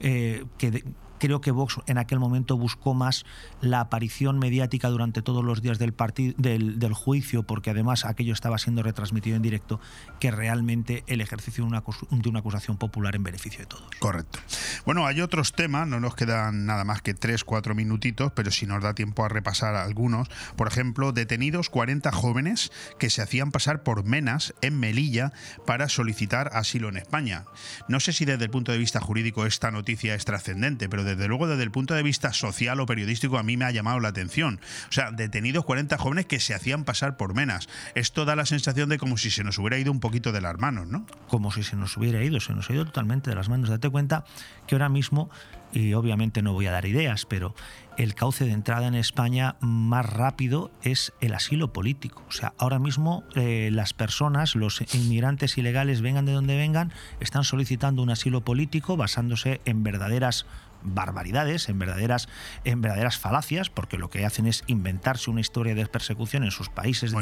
eh, 0.00 0.44
que 0.58 0.84
creo 1.22 1.40
que 1.40 1.52
Vox 1.52 1.76
en 1.86 1.98
aquel 1.98 2.18
momento 2.18 2.56
buscó 2.56 2.94
más 2.94 3.24
la 3.60 3.78
aparición 3.78 4.40
mediática 4.40 4.88
durante 4.88 5.22
todos 5.22 5.44
los 5.44 5.62
días 5.62 5.78
del, 5.78 5.94
del, 6.36 6.80
del, 6.80 6.92
juicio, 6.94 7.44
porque 7.44 7.70
además 7.70 8.04
aquello 8.04 8.32
estaba 8.32 8.58
siendo 8.58 8.82
retransmitido 8.82 9.36
en 9.36 9.42
directo, 9.42 9.80
que 10.18 10.32
realmente 10.32 11.04
el 11.06 11.20
ejercicio 11.20 11.62
de 11.62 11.68
una, 11.68 11.84
de 12.10 12.38
acusación 12.40 12.76
popular 12.76 13.14
en 13.14 13.22
beneficio 13.22 13.60
de 13.60 13.66
todos. 13.66 13.84
Correcto. 14.00 14.40
Bueno, 14.84 15.06
hay 15.06 15.20
otros 15.20 15.52
temas, 15.52 15.86
no 15.86 16.00
nos 16.00 16.16
quedan 16.16 16.66
nada 16.66 16.82
más 16.82 17.02
que 17.02 17.14
tres, 17.14 17.44
cuatro 17.44 17.76
minutitos, 17.76 18.32
pero 18.32 18.50
si 18.50 18.66
nos 18.66 18.82
da 18.82 18.94
tiempo 18.94 19.24
a 19.24 19.28
repasar 19.28 19.76
algunos. 19.76 20.28
Por 20.56 20.66
ejemplo, 20.66 21.12
detenidos 21.12 21.70
40 21.70 22.10
jóvenes 22.10 22.72
que 22.98 23.10
se 23.10 23.22
hacían 23.22 23.52
pasar 23.52 23.84
por 23.84 24.02
menas 24.02 24.54
en 24.60 24.76
Melilla 24.80 25.32
para 25.68 25.88
solicitar 25.88 26.50
asilo 26.52 26.88
en 26.88 26.96
España. 26.96 27.44
No 27.86 28.00
sé 28.00 28.12
si 28.12 28.24
desde 28.24 28.42
el 28.42 28.50
punto 28.50 28.72
de 28.72 28.78
vista 28.78 29.00
jurídico 29.00 29.46
esta 29.46 29.70
noticia 29.70 30.16
es 30.16 30.24
trascendente, 30.24 30.88
pero 30.88 31.11
desde 31.14 31.28
luego 31.28 31.46
desde 31.46 31.62
el 31.62 31.70
punto 31.70 31.94
de 31.94 32.02
vista 32.02 32.32
social 32.32 32.80
o 32.80 32.86
periodístico 32.86 33.38
a 33.38 33.42
mí 33.42 33.56
me 33.56 33.64
ha 33.64 33.70
llamado 33.70 34.00
la 34.00 34.08
atención. 34.08 34.60
O 34.88 34.92
sea, 34.92 35.10
detenidos 35.10 35.64
40 35.64 35.98
jóvenes 35.98 36.26
que 36.26 36.40
se 36.40 36.54
hacían 36.54 36.84
pasar 36.84 37.16
por 37.16 37.34
menas. 37.34 37.68
Esto 37.94 38.24
da 38.24 38.36
la 38.36 38.46
sensación 38.46 38.88
de 38.88 38.98
como 38.98 39.16
si 39.16 39.30
se 39.30 39.44
nos 39.44 39.58
hubiera 39.58 39.78
ido 39.78 39.92
un 39.92 40.00
poquito 40.00 40.32
de 40.32 40.40
las 40.40 40.58
manos, 40.58 40.86
¿no? 40.86 41.06
Como 41.28 41.52
si 41.52 41.62
se 41.62 41.76
nos 41.76 41.96
hubiera 41.96 42.22
ido, 42.22 42.40
se 42.40 42.52
nos 42.52 42.68
ha 42.70 42.72
ido 42.72 42.84
totalmente 42.84 43.30
de 43.30 43.36
las 43.36 43.48
manos. 43.48 43.68
Date 43.68 43.88
cuenta 43.90 44.24
que 44.66 44.74
ahora 44.74 44.88
mismo, 44.88 45.30
y 45.72 45.94
obviamente 45.94 46.42
no 46.42 46.52
voy 46.52 46.66
a 46.66 46.72
dar 46.72 46.86
ideas, 46.86 47.26
pero 47.26 47.54
el 47.98 48.14
cauce 48.14 48.44
de 48.44 48.52
entrada 48.52 48.86
en 48.86 48.94
España 48.94 49.56
más 49.60 50.06
rápido 50.06 50.70
es 50.82 51.12
el 51.20 51.34
asilo 51.34 51.72
político. 51.72 52.24
O 52.28 52.32
sea, 52.32 52.54
ahora 52.58 52.78
mismo 52.78 53.24
eh, 53.34 53.70
las 53.72 53.92
personas, 53.92 54.54
los 54.54 54.82
inmigrantes 54.94 55.58
ilegales, 55.58 56.00
vengan 56.00 56.24
de 56.24 56.32
donde 56.32 56.56
vengan, 56.56 56.92
están 57.20 57.44
solicitando 57.44 58.02
un 58.02 58.10
asilo 58.10 58.42
político 58.42 58.96
basándose 58.96 59.60
en 59.64 59.82
verdaderas 59.82 60.46
barbaridades, 60.82 61.68
en 61.68 61.78
verdaderas, 61.78 62.28
en 62.64 62.80
verdaderas 62.80 63.18
falacias, 63.18 63.70
porque 63.70 63.98
lo 63.98 64.10
que 64.10 64.24
hacen 64.24 64.46
es 64.46 64.64
inventarse 64.66 65.30
una 65.30 65.40
historia 65.40 65.74
de 65.74 65.86
persecución 65.86 66.44
en 66.44 66.50
sus 66.50 66.68
países. 66.68 67.14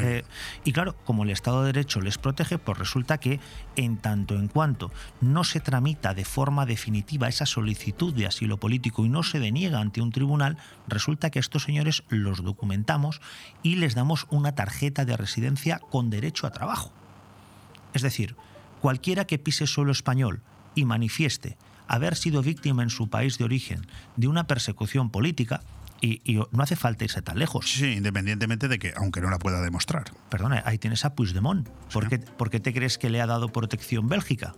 y 0.63 0.71
claro, 0.71 0.95
como 1.05 1.23
el 1.23 1.29
Estado 1.29 1.61
de 1.61 1.73
Derecho 1.73 2.01
les 2.01 2.17
protege, 2.17 2.57
pues 2.57 2.77
resulta 2.77 3.19
que 3.19 3.39
en 3.75 3.97
tanto 3.97 4.35
en 4.35 4.47
cuanto 4.47 4.91
no 5.19 5.43
se 5.43 5.59
tramita 5.59 6.13
de 6.13 6.25
forma 6.25 6.65
definitiva 6.65 7.27
esa 7.27 7.45
solicitud 7.45 8.13
de 8.13 8.27
asilo 8.27 8.57
político 8.57 9.05
y 9.05 9.09
no 9.09 9.23
se 9.23 9.39
deniega 9.39 9.79
ante 9.79 10.01
un 10.01 10.11
tribunal, 10.11 10.57
resulta 10.87 11.29
que 11.29 11.39
estos 11.39 11.63
señores 11.63 12.03
los 12.09 12.43
documentamos 12.43 13.21
y 13.63 13.75
les 13.75 13.95
damos 13.95 14.27
una 14.29 14.55
tarjeta 14.55 15.05
de 15.05 15.17
residencia 15.17 15.79
con 15.79 16.09
derecho 16.09 16.47
a 16.47 16.51
trabajo. 16.51 16.91
Es 17.93 18.01
decir, 18.01 18.35
cualquiera 18.79 19.25
que 19.25 19.39
pise 19.39 19.67
suelo 19.67 19.91
español 19.91 20.41
y 20.75 20.85
manifieste 20.85 21.57
haber 21.91 22.15
sido 22.15 22.41
víctima 22.41 22.83
en 22.83 22.89
su 22.89 23.09
país 23.09 23.37
de 23.37 23.43
origen 23.43 23.85
de 24.15 24.27
una 24.27 24.47
persecución 24.47 25.09
política, 25.09 25.61
y, 25.99 26.39
no 26.51 26.63
hace 26.63 26.75
falta 26.75 27.03
irse 27.03 27.21
tan 27.21 27.37
lejos. 27.37 27.69
Sí, 27.69 27.85
independientemente 27.93 28.67
de 28.67 28.79
que, 28.79 28.93
aunque 28.95 29.21
no 29.21 29.29
la 29.29 29.37
pueda 29.37 29.61
demostrar. 29.61 30.05
Perdona, 30.29 30.63
ahí 30.65 30.79
tienes 30.79 31.05
a 31.05 31.13
Puigdemont. 31.13 31.67
¿Por, 31.93 32.09
¿Por 32.37 32.49
qué 32.49 32.59
te 32.59 32.73
crees 32.73 32.97
que 32.97 33.11
le 33.11 33.21
ha 33.21 33.27
dado 33.27 33.49
protección 33.49 34.07
Bélgica? 34.07 34.55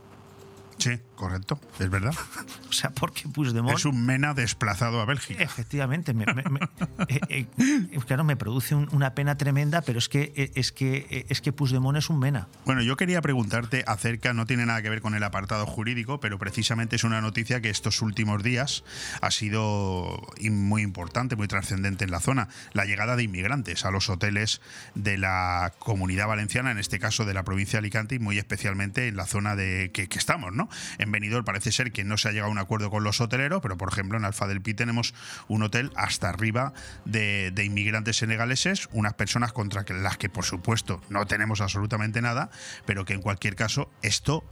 Sí, 0.78 1.00
correcto, 1.16 1.60
es 1.80 1.90
verdad. 1.90 2.14
o 2.70 2.74
sea, 2.74 2.90
porque 2.92 3.28
Puigdemont... 3.28 3.78
Es 3.78 3.86
un 3.86 4.06
Mena 4.06 4.34
desplazado 4.34 5.00
a 5.02 5.06
Bélgica. 5.06 5.44
Efectivamente, 5.44 6.14
me, 6.14 6.26
eh, 7.08 7.46
eh, 7.58 8.00
claro, 8.06 8.24
me 8.24 8.36
produce 8.36 8.76
una 8.76 9.14
pena 9.16 9.38
tremenda, 9.38 9.82
pero 9.82 10.00
es 10.00 10.10
que, 10.10 10.34
eh, 10.36 10.52
es, 10.56 10.72
que, 10.72 11.26
es 11.30 11.42
que 11.42 11.54
Puigdemont 11.54 11.98
es 11.98 12.10
un 12.10 12.20
Mena. 12.20 12.48
Bueno, 12.66 12.82
yo 12.82 12.98
quería 12.98 13.22
preguntarte 13.22 13.84
acerca, 13.88 14.34
no 14.34 14.46
tiene 14.46 14.66
nada 14.66 14.82
que 14.82 14.90
ver 14.90 15.02
con 15.02 15.16
el 15.16 15.24
apartado 15.24 15.66
jurídico, 15.66 16.20
pero 16.20 16.40
precisamente 16.40 16.96
es 16.96 17.04
una 17.04 17.22
noticia 17.22 17.62
que 17.62 17.70
estos 17.70 18.02
últimos 18.02 18.44
días 18.44 18.84
ha 19.22 19.32
sido 19.32 20.28
muy 20.42 20.82
importante, 20.82 21.36
muy 21.36 21.48
trascendente 21.48 22.04
en 22.04 22.12
la 22.12 22.20
zona, 22.20 22.50
la 22.74 22.86
llegada 22.86 23.16
de 23.16 23.24
inmigrantes 23.24 23.86
a 23.86 23.92
los 23.92 24.10
hoteles 24.10 24.62
de 24.96 25.18
la 25.18 25.74
comunidad 25.80 26.28
valenciana, 26.28 26.72
en 26.72 26.80
este 26.80 27.00
caso 27.00 27.26
de 27.26 27.34
la 27.34 27.44
provincia 27.44 27.78
de 27.78 27.84
Alicante 27.84 28.16
y 28.16 28.20
muy 28.20 28.38
especialmente 28.38 29.08
en 29.08 29.16
la 29.16 29.26
zona 29.26 29.56
de 29.56 29.92
que, 29.94 30.08
que 30.08 30.20
estamos, 30.20 30.54
¿no? 30.54 30.70
En 30.98 31.12
Benidorm 31.12 31.46
parece 31.46 31.72
ser 31.72 31.92
que 31.92 32.04
no 32.04 32.18
se 32.18 32.30
ha 32.30 32.32
llegado 32.32 32.50
a 32.50 32.52
un 32.52 32.60
acuerdo 32.60 32.90
con 32.90 33.04
los 33.04 33.22
hoteleros, 33.22 33.62
pero 33.62 33.78
por 33.78 33.92
ejemplo 33.92 34.18
en 34.18 34.26
Alfa 34.26 34.48
del 34.48 34.62
Pi 34.62 34.74
tenemos 34.74 35.14
un 35.48 35.64
hotel 35.64 35.92
hasta 35.96 36.30
arriba 36.30 36.74
de, 37.06 37.52
de 37.52 37.66
inmigrantes 37.66 38.18
senegaleses, 38.18 38.90
unas 38.92 39.14
personas 39.14 39.54
contra 39.54 39.84
las 39.90 40.18
que 40.18 40.30
por 40.30 40.46
supuesto 40.46 41.02
no 41.10 41.26
tenemos 41.26 41.62
absolutamente 41.62 42.22
nada, 42.22 42.50
pero 42.86 43.06
que 43.06 43.14
en 43.14 43.22
cualquier 43.22 43.56
caso 43.56 43.92
esto 44.02 44.44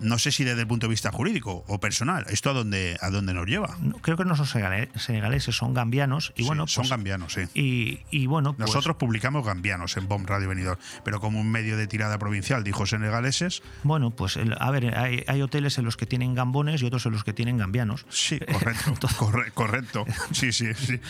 no 0.00 0.18
sé 0.18 0.32
si 0.32 0.44
desde 0.44 0.62
el 0.62 0.66
punto 0.66 0.86
de 0.86 0.90
vista 0.90 1.10
jurídico 1.12 1.64
o 1.66 1.80
personal, 1.80 2.24
¿esto 2.28 2.50
a 2.50 2.52
dónde, 2.52 2.96
a 3.00 3.10
dónde 3.10 3.34
nos 3.34 3.46
lleva? 3.46 3.76
creo 4.02 4.16
que 4.16 4.24
no 4.24 4.36
son 4.36 4.46
senegaleses, 4.46 5.56
son 5.56 5.74
gambianos. 5.74 6.32
Y 6.36 6.44
bueno, 6.44 6.66
son 6.66 6.82
pues, 6.82 6.90
gambianos, 6.90 7.32
sí. 7.32 8.00
Y, 8.10 8.26
bueno, 8.26 8.54
pues 8.54 8.68
Nosotros 8.68 8.96
publicamos 8.96 9.44
gambianos 9.44 9.96
en 9.96 10.08
Bomb 10.08 10.28
Radio 10.28 10.48
Venidor, 10.48 10.78
pero 11.04 11.20
como 11.20 11.40
un 11.40 11.50
medio 11.50 11.76
de 11.76 11.86
tirada 11.86 12.18
provincial 12.18 12.64
dijo 12.64 12.86
senegaleses. 12.86 13.62
Bueno, 13.82 14.10
pues 14.10 14.38
a 14.58 14.70
ver, 14.70 14.96
hay, 14.96 15.42
hoteles 15.42 15.78
en 15.78 15.84
los 15.84 15.96
que 15.96 16.06
tienen 16.06 16.34
gambones 16.34 16.82
y 16.82 16.86
otros 16.86 17.06
en 17.06 17.12
los 17.12 17.24
que 17.24 17.32
tienen 17.32 17.58
gambianos. 17.58 18.06
Sí, 18.08 18.38
correcto. 18.52 19.08
correcto. 19.54 20.04
Sí, 20.32 20.52
sí, 20.52 20.74
sí. 20.74 21.00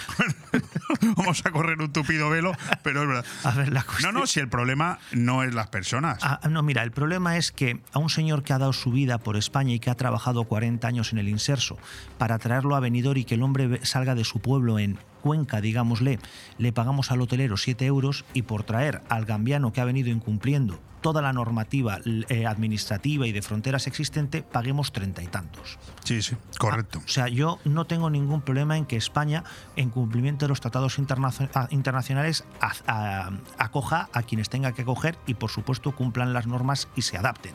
Vamos 1.16 1.44
a 1.44 1.50
correr 1.50 1.80
un 1.80 1.92
tupido 1.92 2.30
velo, 2.30 2.52
pero 2.82 3.02
es 3.02 3.08
verdad. 3.08 3.24
A 3.44 3.52
ver, 3.52 3.72
la 3.72 3.84
No, 4.02 4.12
no, 4.12 4.26
si 4.26 4.40
el 4.40 4.48
problema 4.48 4.98
no 5.12 5.42
es 5.42 5.54
las 5.54 5.68
personas. 5.68 6.18
Ah, 6.22 6.40
no, 6.48 6.62
mira, 6.62 6.82
el 6.82 6.92
problema 6.92 7.36
es 7.36 7.52
que 7.52 7.80
a 7.92 7.98
un 7.98 8.10
señor 8.10 8.42
que 8.42 8.52
ha 8.52 8.58
dado 8.58 8.72
su 8.78 8.90
vida 8.90 9.18
por 9.18 9.36
España 9.36 9.74
y 9.74 9.78
que 9.78 9.90
ha 9.90 9.94
trabajado 9.94 10.44
40 10.44 10.88
años 10.88 11.12
en 11.12 11.18
el 11.18 11.28
inserso 11.28 11.76
para 12.16 12.38
traerlo 12.38 12.76
a 12.76 12.80
Benidorm 12.80 13.18
y 13.18 13.24
que 13.24 13.34
el 13.34 13.42
hombre 13.42 13.84
salga 13.84 14.14
de 14.14 14.24
su 14.24 14.40
pueblo 14.40 14.78
en 14.78 14.98
Cuenca, 15.20 15.60
digámosle, 15.60 16.18
le 16.58 16.72
pagamos 16.72 17.10
al 17.10 17.20
hotelero 17.20 17.56
7 17.56 17.84
euros 17.84 18.24
y 18.32 18.42
por 18.42 18.62
traer 18.62 19.02
al 19.08 19.24
gambiano 19.24 19.72
que 19.72 19.80
ha 19.80 19.84
venido 19.84 20.10
incumpliendo 20.10 20.80
toda 21.00 21.22
la 21.22 21.32
normativa 21.32 21.98
eh, 22.04 22.46
administrativa 22.46 23.26
y 23.26 23.32
de 23.32 23.42
fronteras 23.42 23.86
existente, 23.86 24.42
paguemos 24.42 24.92
treinta 24.92 25.22
y 25.22 25.26
tantos. 25.26 25.78
Sí, 26.04 26.22
sí, 26.22 26.36
correcto. 26.58 26.98
Ah, 27.00 27.04
o 27.04 27.08
sea, 27.08 27.28
yo 27.28 27.58
no 27.64 27.86
tengo 27.86 28.10
ningún 28.10 28.40
problema 28.40 28.76
en 28.76 28.86
que 28.86 28.96
España, 28.96 29.44
en 29.76 29.90
cumplimiento 29.90 30.44
de 30.46 30.50
los 30.50 30.60
tratados 30.60 30.98
ah, 30.98 31.68
internacionales, 31.70 32.44
acoja 33.58 34.08
a 34.12 34.22
quienes 34.22 34.48
tenga 34.48 34.72
que 34.72 34.82
acoger 34.82 35.16
y, 35.26 35.34
por 35.34 35.50
supuesto, 35.50 35.94
cumplan 35.94 36.32
las 36.32 36.46
normas 36.46 36.88
y 36.96 37.02
se 37.02 37.16
adapten. 37.16 37.54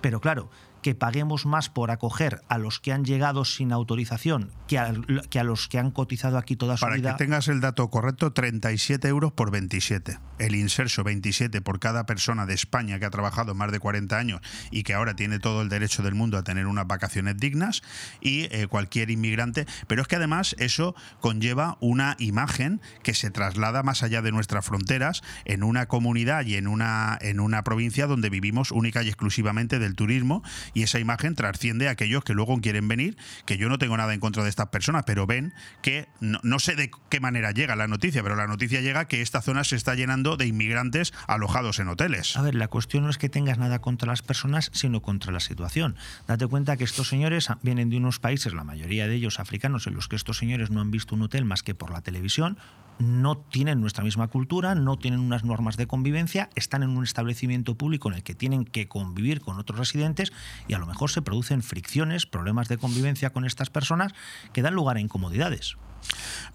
Pero 0.00 0.20
claro, 0.20 0.48
que 0.82 0.94
paguemos 0.94 1.46
más 1.46 1.68
por 1.68 1.90
acoger 1.90 2.42
a 2.48 2.58
los 2.58 2.80
que 2.80 2.92
han 2.92 3.04
llegado 3.04 3.44
sin 3.44 3.72
autorización 3.72 4.50
que 4.66 4.78
a, 4.78 4.92
que 5.30 5.40
a 5.40 5.44
los 5.44 5.68
que 5.68 5.78
han 5.78 5.90
cotizado 5.90 6.38
aquí 6.38 6.56
toda 6.56 6.76
su 6.76 6.86
vida. 6.86 7.02
Para 7.02 7.16
que 7.16 7.24
tengas 7.24 7.48
el 7.48 7.60
dato 7.60 7.88
correcto, 7.88 8.32
37 8.32 9.08
euros 9.08 9.32
por 9.32 9.50
27. 9.50 10.18
El 10.38 10.54
inserso 10.54 11.04
27 11.04 11.60
por 11.60 11.80
cada 11.80 12.06
persona 12.06 12.46
de 12.46 12.54
España 12.54 12.98
que 12.98 13.06
ha 13.06 13.10
trabajado 13.10 13.54
más 13.54 13.72
de 13.72 13.80
40 13.80 14.16
años 14.16 14.40
y 14.70 14.82
que 14.82 14.94
ahora 14.94 15.14
tiene 15.14 15.38
todo 15.38 15.62
el 15.62 15.68
derecho 15.68 16.02
del 16.02 16.14
mundo 16.14 16.38
a 16.38 16.44
tener 16.44 16.66
unas 16.66 16.86
vacaciones 16.86 17.36
dignas 17.38 17.82
y 18.20 18.44
eh, 18.54 18.66
cualquier 18.68 19.10
inmigrante. 19.10 19.66
Pero 19.86 20.02
es 20.02 20.08
que 20.08 20.16
además 20.16 20.54
eso 20.58 20.94
conlleva 21.20 21.76
una 21.80 22.16
imagen 22.18 22.80
que 23.02 23.14
se 23.14 23.30
traslada 23.30 23.82
más 23.82 24.02
allá 24.02 24.22
de 24.22 24.32
nuestras 24.32 24.64
fronteras 24.64 25.22
en 25.44 25.62
una 25.62 25.86
comunidad 25.86 26.46
y 26.46 26.56
en 26.56 26.68
una, 26.68 27.18
en 27.20 27.40
una 27.40 27.64
provincia 27.64 28.06
donde 28.06 28.30
vivimos 28.30 28.70
única 28.70 29.02
y 29.02 29.08
exclusivamente 29.08 29.78
del 29.78 29.94
turismo 29.94 30.42
y 30.74 30.82
esa 30.82 30.98
imagen 30.98 31.34
trasciende 31.34 31.88
a 31.88 31.92
aquellos 31.92 32.24
que 32.24 32.34
luego 32.34 32.58
quieren 32.60 32.88
venir, 32.88 33.16
que 33.46 33.56
yo 33.56 33.68
no 33.68 33.78
tengo 33.78 33.96
nada 33.96 34.14
en 34.14 34.20
contra 34.20 34.42
de 34.42 34.48
estas 34.48 34.68
personas, 34.68 35.04
pero 35.06 35.26
ven 35.26 35.52
que 35.82 36.08
no, 36.20 36.58
sé 36.58 36.76
de 36.76 36.90
qué 37.10 37.20
manera 37.20 37.52
llega 37.52 37.76
la 37.76 37.88
noticia, 37.88 38.22
pero 38.22 38.36
la 38.36 38.46
noticia 38.46 38.80
llega 38.80 39.06
que 39.06 39.22
esta 39.22 39.42
zona 39.42 39.64
se 39.64 39.76
está 39.76 39.94
llenando 39.94 40.36
de 40.36 40.46
inmigrantes 40.46 41.12
alojados 41.26 41.78
en 41.78 41.88
hoteles. 41.88 42.36
A 42.36 42.42
ver, 42.42 42.54
la 42.54 42.68
cuestión 42.68 43.04
no 43.04 43.10
es 43.10 43.18
que 43.18 43.28
tengas 43.28 43.58
nada 43.58 43.80
contra 43.80 44.08
las 44.08 44.22
personas, 44.22 44.70
sino 44.72 45.02
contra 45.02 45.32
la 45.32 45.40
situación. 45.40 45.96
Date 46.26 46.46
cuenta 46.46 46.76
que 46.76 46.84
estos 46.84 47.08
señores 47.08 47.48
vienen 47.62 47.90
de 47.90 47.96
unos 47.96 48.18
países, 48.18 48.52
la 48.52 48.64
mayoría 48.64 49.06
de 49.08 49.14
ellos 49.14 49.40
africanos, 49.40 49.86
en 49.86 49.94
los 49.94 50.08
que 50.08 50.16
estos 50.16 50.38
señores 50.38 50.70
no 50.70 50.80
han 50.80 50.90
visto 50.90 51.14
un 51.14 51.22
hotel 51.22 51.44
más 51.44 51.62
que 51.62 51.74
por 51.74 51.90
la 51.90 52.00
televisión, 52.00 52.58
no 52.98 53.36
tienen 53.36 53.80
nuestra 53.80 54.04
misma 54.04 54.28
cultura, 54.28 54.74
no 54.74 54.96
tienen 54.96 55.20
unas 55.20 55.44
normas 55.44 55.76
de 55.76 55.86
convivencia, 55.86 56.50
están 56.54 56.82
en 56.82 56.90
un 56.90 57.04
establecimiento 57.04 57.76
público 57.76 58.08
en 58.08 58.16
el 58.16 58.22
que 58.22 58.34
tienen 58.34 58.64
que 58.64 58.88
convivir 58.88 59.40
con 59.40 59.58
otros 59.58 59.78
residentes 59.78 60.32
y 60.66 60.74
a 60.74 60.78
lo 60.78 60.86
mejor 60.86 61.10
se 61.10 61.22
producen 61.22 61.62
fricciones, 61.62 62.26
problemas 62.26 62.68
de 62.68 62.78
convivencia 62.78 63.30
con 63.30 63.44
estas 63.44 63.70
personas 63.70 64.12
que 64.52 64.62
dan 64.62 64.74
lugar 64.74 64.96
a 64.96 65.00
incomodidades. 65.00 65.76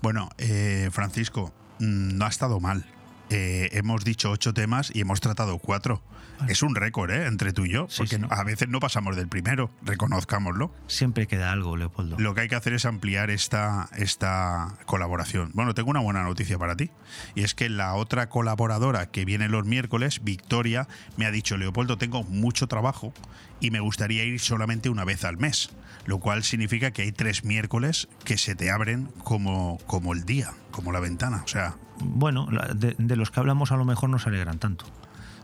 Bueno, 0.02 0.30
eh, 0.38 0.90
Francisco, 0.92 1.54
mm, 1.80 2.18
no 2.18 2.26
ha 2.26 2.30
estado 2.30 2.60
mal. 2.60 2.86
Eh, 3.30 3.70
hemos 3.72 4.04
dicho 4.04 4.30
ocho 4.30 4.54
temas 4.54 4.92
y 4.94 5.02
hemos 5.02 5.22
tratado 5.22 5.58
cuatro. 5.58 6.02
Es 6.48 6.62
un 6.64 6.76
récord, 6.76 7.12
¿eh? 7.12 7.26
Entre 7.28 7.54
tú 7.54 7.66
y 7.66 7.72
yo, 7.72 7.88
porque 7.98 8.20
a 8.30 8.44
veces 8.44 8.68
no 8.68 8.80
pasamos 8.80 9.16
del 9.16 9.28
primero, 9.28 9.72
reconozcámoslo. 9.82 10.74
Siempre 10.88 11.28
queda 11.28 11.52
algo, 11.52 11.78
Leopoldo. 11.78 12.18
Lo 12.20 12.34
que 12.34 12.42
hay 12.42 12.48
que 12.50 12.56
hacer 12.56 12.74
es 12.74 12.86
ampliar 12.86 13.30
esta, 13.30 13.90
esta 13.96 14.76
colaboración. 14.86 15.52
Bueno, 15.54 15.74
tengo 15.74 15.90
una 15.90 16.02
buena 16.02 16.24
noticia 16.24 16.58
para 16.58 16.76
ti, 16.76 16.92
y 17.36 17.44
es 17.44 17.54
que 17.54 17.70
la 17.70 17.94
otra 17.96 18.30
colaboradora 18.30 19.10
que 19.10 19.26
viene 19.26 19.48
los 19.48 19.66
miércoles, 19.66 20.22
Victoria, 20.24 20.88
me 21.18 21.26
ha 21.26 21.32
dicho, 21.32 21.58
Leopoldo, 21.58 21.98
tengo 21.98 22.24
mucho 22.24 22.68
trabajo 22.68 23.14
y 23.60 23.72
me 23.72 23.80
gustaría 23.80 24.24
ir 24.26 24.40
solamente 24.40 24.90
una 24.90 25.06
vez 25.06 25.24
al 25.24 25.38
mes, 25.38 25.70
lo 26.06 26.20
cual 26.20 26.44
significa 26.44 26.92
que 26.92 27.04
hay 27.04 27.12
tres 27.12 27.46
miércoles 27.46 28.10
que 28.26 28.38
se 28.38 28.56
te 28.56 28.70
abren 28.70 29.10
como, 29.24 29.80
como 29.88 30.14
el 30.14 30.26
día, 30.26 30.52
como 30.72 30.92
la 30.92 31.00
ventana. 31.00 31.42
O 31.46 31.48
sea, 31.48 31.76
bueno, 32.00 32.48
de, 32.76 33.16
los 33.16 33.32
que 33.32 33.40
hablamos 33.40 33.72
a 33.72 33.78
lo 33.78 33.86
mejor 33.86 34.10
no 34.10 34.20
se 34.20 34.30
alegran 34.30 34.60
tanto. 34.60 34.86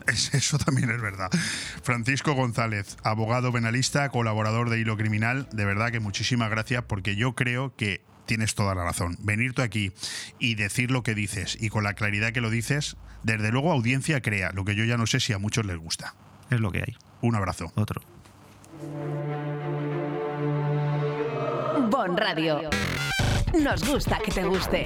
Eso 0.09 0.57
también 0.57 0.89
es 0.89 1.01
verdad. 1.01 1.29
Francisco 1.83 2.33
González, 2.33 2.97
abogado 3.03 3.51
penalista, 3.51 4.09
colaborador 4.09 4.69
de 4.69 4.79
Hilo 4.79 4.97
Criminal, 4.97 5.47
de 5.51 5.65
verdad 5.65 5.91
que 5.91 5.99
muchísimas 5.99 6.49
gracias 6.49 6.83
porque 6.83 7.15
yo 7.15 7.33
creo 7.33 7.75
que 7.75 8.01
tienes 8.25 8.55
toda 8.55 8.75
la 8.75 8.83
razón. 8.83 9.17
Venir 9.19 9.53
tú 9.53 9.61
aquí 9.61 9.91
y 10.37 10.55
decir 10.55 10.91
lo 10.91 11.03
que 11.03 11.15
dices 11.15 11.57
y 11.59 11.69
con 11.69 11.83
la 11.83 11.93
claridad 11.93 12.31
que 12.31 12.41
lo 12.41 12.49
dices, 12.49 12.95
desde 13.23 13.51
luego 13.51 13.71
audiencia 13.71 14.21
crea, 14.21 14.51
lo 14.53 14.65
que 14.65 14.75
yo 14.75 14.83
ya 14.83 14.97
no 14.97 15.07
sé 15.07 15.19
si 15.19 15.33
a 15.33 15.39
muchos 15.39 15.65
les 15.65 15.77
gusta. 15.77 16.13
Es 16.49 16.59
lo 16.59 16.71
que 16.71 16.79
hay. 16.79 16.95
Un 17.21 17.35
abrazo. 17.35 17.71
Otro. 17.75 18.01
Bon 21.89 22.15
Radio. 22.15 22.69
Nos 23.59 23.83
gusta 23.83 24.19
que 24.23 24.31
te 24.31 24.43
guste. 24.43 24.85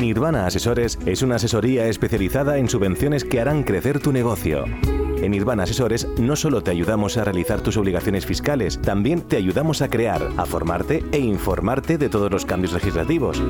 Nirvana 0.00 0.46
Asesores 0.46 0.98
es 1.04 1.20
una 1.20 1.36
asesoría 1.36 1.86
especializada 1.86 2.56
en 2.56 2.70
subvenciones 2.70 3.22
que 3.22 3.38
harán 3.38 3.64
crecer 3.64 4.00
tu 4.00 4.12
negocio. 4.12 4.64
En 4.64 5.32
Nirvana 5.32 5.64
Asesores 5.64 6.08
no 6.18 6.36
solo 6.36 6.62
te 6.62 6.70
ayudamos 6.70 7.18
a 7.18 7.24
realizar 7.24 7.60
tus 7.60 7.76
obligaciones 7.76 8.24
fiscales, 8.24 8.80
también 8.80 9.20
te 9.20 9.36
ayudamos 9.36 9.82
a 9.82 9.90
crear, 9.90 10.26
a 10.38 10.46
formarte 10.46 11.04
e 11.12 11.18
informarte 11.18 11.98
de 11.98 12.08
todos 12.08 12.32
los 12.32 12.46
cambios 12.46 12.72
legislativos. 12.72 13.42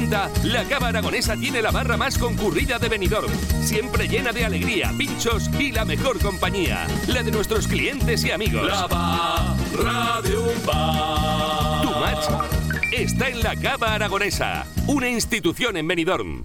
1980, 0.00 0.48
la 0.48 0.64
Cava 0.64 0.88
Aragonesa 0.88 1.36
tiene 1.36 1.60
la 1.62 1.70
barra 1.70 1.96
más 1.96 2.18
concurrida 2.18 2.78
de 2.78 2.88
Benidorm. 2.88 3.30
Siempre 3.62 4.08
llena 4.08 4.32
de 4.32 4.44
alegría, 4.44 4.92
pinchos 4.96 5.50
y 5.58 5.72
la 5.72 5.84
mejor 5.84 6.18
compañía. 6.20 6.86
La 7.08 7.22
de 7.22 7.30
nuestros 7.30 7.68
clientes 7.68 8.24
y 8.24 8.30
amigos. 8.30 8.66
La 8.66 8.86
barra 8.86 10.22
de 10.22 10.38
un 10.38 10.66
bar. 10.66 11.82
Tu 11.82 11.90
match 11.90 12.24
está 12.92 13.28
en 13.28 13.42
la 13.42 13.56
Cava 13.56 13.94
Aragonesa, 13.94 14.66
una 14.86 15.08
institución 15.08 15.76
en 15.76 15.86
Benidorm. 15.86 16.44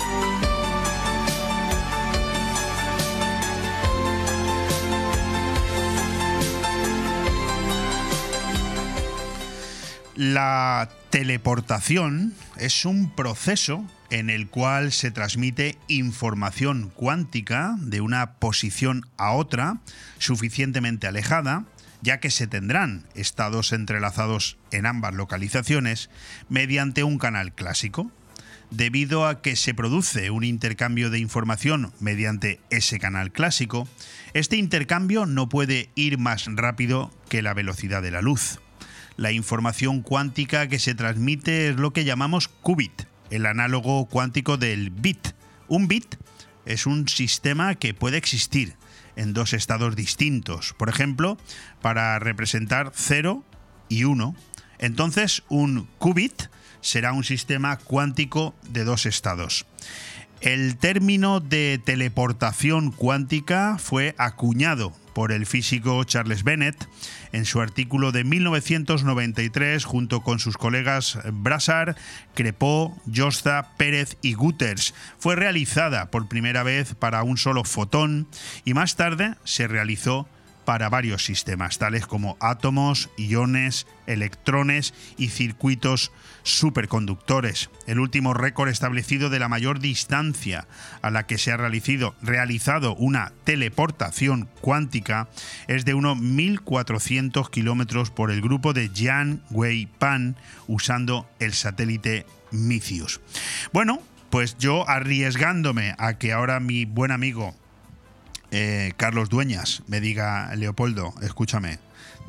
La 10.15 10.89
teleportación 11.09 12.33
es 12.57 12.83
un 12.83 13.15
proceso 13.15 13.85
en 14.09 14.29
el 14.29 14.47
cual 14.47 14.91
se 14.91 15.09
transmite 15.09 15.77
información 15.87 16.91
cuántica 16.93 17.75
de 17.79 18.01
una 18.01 18.33
posición 18.33 19.05
a 19.17 19.31
otra 19.31 19.79
suficientemente 20.17 21.07
alejada, 21.07 21.63
ya 22.01 22.19
que 22.19 22.29
se 22.29 22.45
tendrán 22.45 23.05
estados 23.15 23.71
entrelazados 23.71 24.57
en 24.71 24.85
ambas 24.85 25.13
localizaciones 25.13 26.09
mediante 26.49 27.03
un 27.03 27.17
canal 27.17 27.53
clásico. 27.53 28.11
Debido 28.69 29.27
a 29.27 29.41
que 29.41 29.55
se 29.55 29.73
produce 29.73 30.29
un 30.29 30.43
intercambio 30.43 31.09
de 31.09 31.19
información 31.19 31.93
mediante 31.99 32.59
ese 32.69 32.99
canal 32.99 33.31
clásico, 33.31 33.87
este 34.33 34.57
intercambio 34.57 35.25
no 35.25 35.47
puede 35.47 35.89
ir 35.95 36.17
más 36.17 36.47
rápido 36.47 37.13
que 37.29 37.41
la 37.41 37.53
velocidad 37.53 38.01
de 38.01 38.11
la 38.11 38.21
luz. 38.21 38.59
La 39.17 39.31
información 39.31 40.01
cuántica 40.01 40.67
que 40.67 40.79
se 40.79 40.95
transmite 40.95 41.69
es 41.69 41.75
lo 41.75 41.91
que 41.91 42.05
llamamos 42.05 42.47
qubit, 42.47 43.03
el 43.29 43.45
análogo 43.45 44.05
cuántico 44.07 44.57
del 44.57 44.89
bit. 44.89 45.29
Un 45.67 45.87
bit 45.87 46.15
es 46.65 46.85
un 46.85 47.07
sistema 47.07 47.75
que 47.75 47.93
puede 47.93 48.17
existir 48.17 48.75
en 49.15 49.33
dos 49.33 49.53
estados 49.53 49.95
distintos, 49.95 50.73
por 50.77 50.89
ejemplo, 50.89 51.37
para 51.81 52.17
representar 52.19 52.91
0 52.95 53.43
y 53.89 54.05
1. 54.05 54.35
Entonces, 54.79 55.43
un 55.49 55.87
qubit 55.97 56.43
será 56.81 57.13
un 57.13 57.23
sistema 57.23 57.77
cuántico 57.77 58.55
de 58.69 58.83
dos 58.83 59.05
estados. 59.05 59.65
El 60.39 60.77
término 60.77 61.39
de 61.39 61.79
teleportación 61.83 62.91
cuántica 62.91 63.77
fue 63.77 64.15
acuñado 64.17 64.93
por 65.13 65.31
el 65.31 65.45
físico 65.45 66.03
Charles 66.03 66.43
Bennett 66.43 66.87
en 67.31 67.45
su 67.45 67.61
artículo 67.61 68.11
de 68.11 68.23
1993 68.23 69.85
junto 69.85 70.21
con 70.21 70.39
sus 70.39 70.57
colegas 70.57 71.19
Brassard, 71.31 71.95
Crepó, 72.33 72.97
Josta, 73.13 73.71
Pérez 73.77 74.17
y 74.21 74.33
Gutters. 74.33 74.93
Fue 75.19 75.35
realizada 75.35 76.11
por 76.11 76.27
primera 76.27 76.63
vez 76.63 76.95
para 76.95 77.23
un 77.23 77.37
solo 77.37 77.63
fotón 77.63 78.27
y 78.65 78.73
más 78.73 78.95
tarde 78.95 79.35
se 79.43 79.67
realizó 79.67 80.27
para 80.65 80.89
varios 80.89 81.25
sistemas, 81.25 81.77
tales 81.77 82.07
como 82.07 82.37
átomos, 82.39 83.09
iones, 83.17 83.87
electrones 84.07 84.93
y 85.17 85.29
circuitos 85.29 86.11
superconductores. 86.43 87.69
El 87.87 87.99
último 87.99 88.33
récord 88.33 88.69
establecido 88.69 89.29
de 89.29 89.39
la 89.39 89.47
mayor 89.47 89.79
distancia 89.79 90.67
a 91.01 91.09
la 91.11 91.25
que 91.27 91.37
se 91.37 91.51
ha 91.51 91.57
realizado, 91.57 92.95
una 92.95 93.33
teleportación 93.43 94.49
cuántica 94.61 95.29
es 95.67 95.85
de 95.85 95.93
unos 95.93 96.17
1.400 96.17 97.49
kilómetros 97.49 98.11
por 98.11 98.31
el 98.31 98.41
grupo 98.41 98.73
de 98.73 98.89
Jian 98.89 99.43
Wei 99.49 99.85
Pan 99.85 100.35
usando 100.67 101.29
el 101.39 101.53
satélite 101.53 102.25
Micius. 102.51 103.21
Bueno, 103.73 104.01
pues 104.29 104.57
yo 104.57 104.87
arriesgándome 104.89 105.95
a 105.97 106.17
que 106.17 106.33
ahora 106.33 106.59
mi 106.59 106.85
buen 106.85 107.11
amigo 107.11 107.55
eh, 108.51 108.93
Carlos 108.97 109.29
Dueñas 109.29 109.83
me 109.87 110.01
diga, 110.01 110.53
Leopoldo, 110.55 111.13
escúchame, 111.21 111.79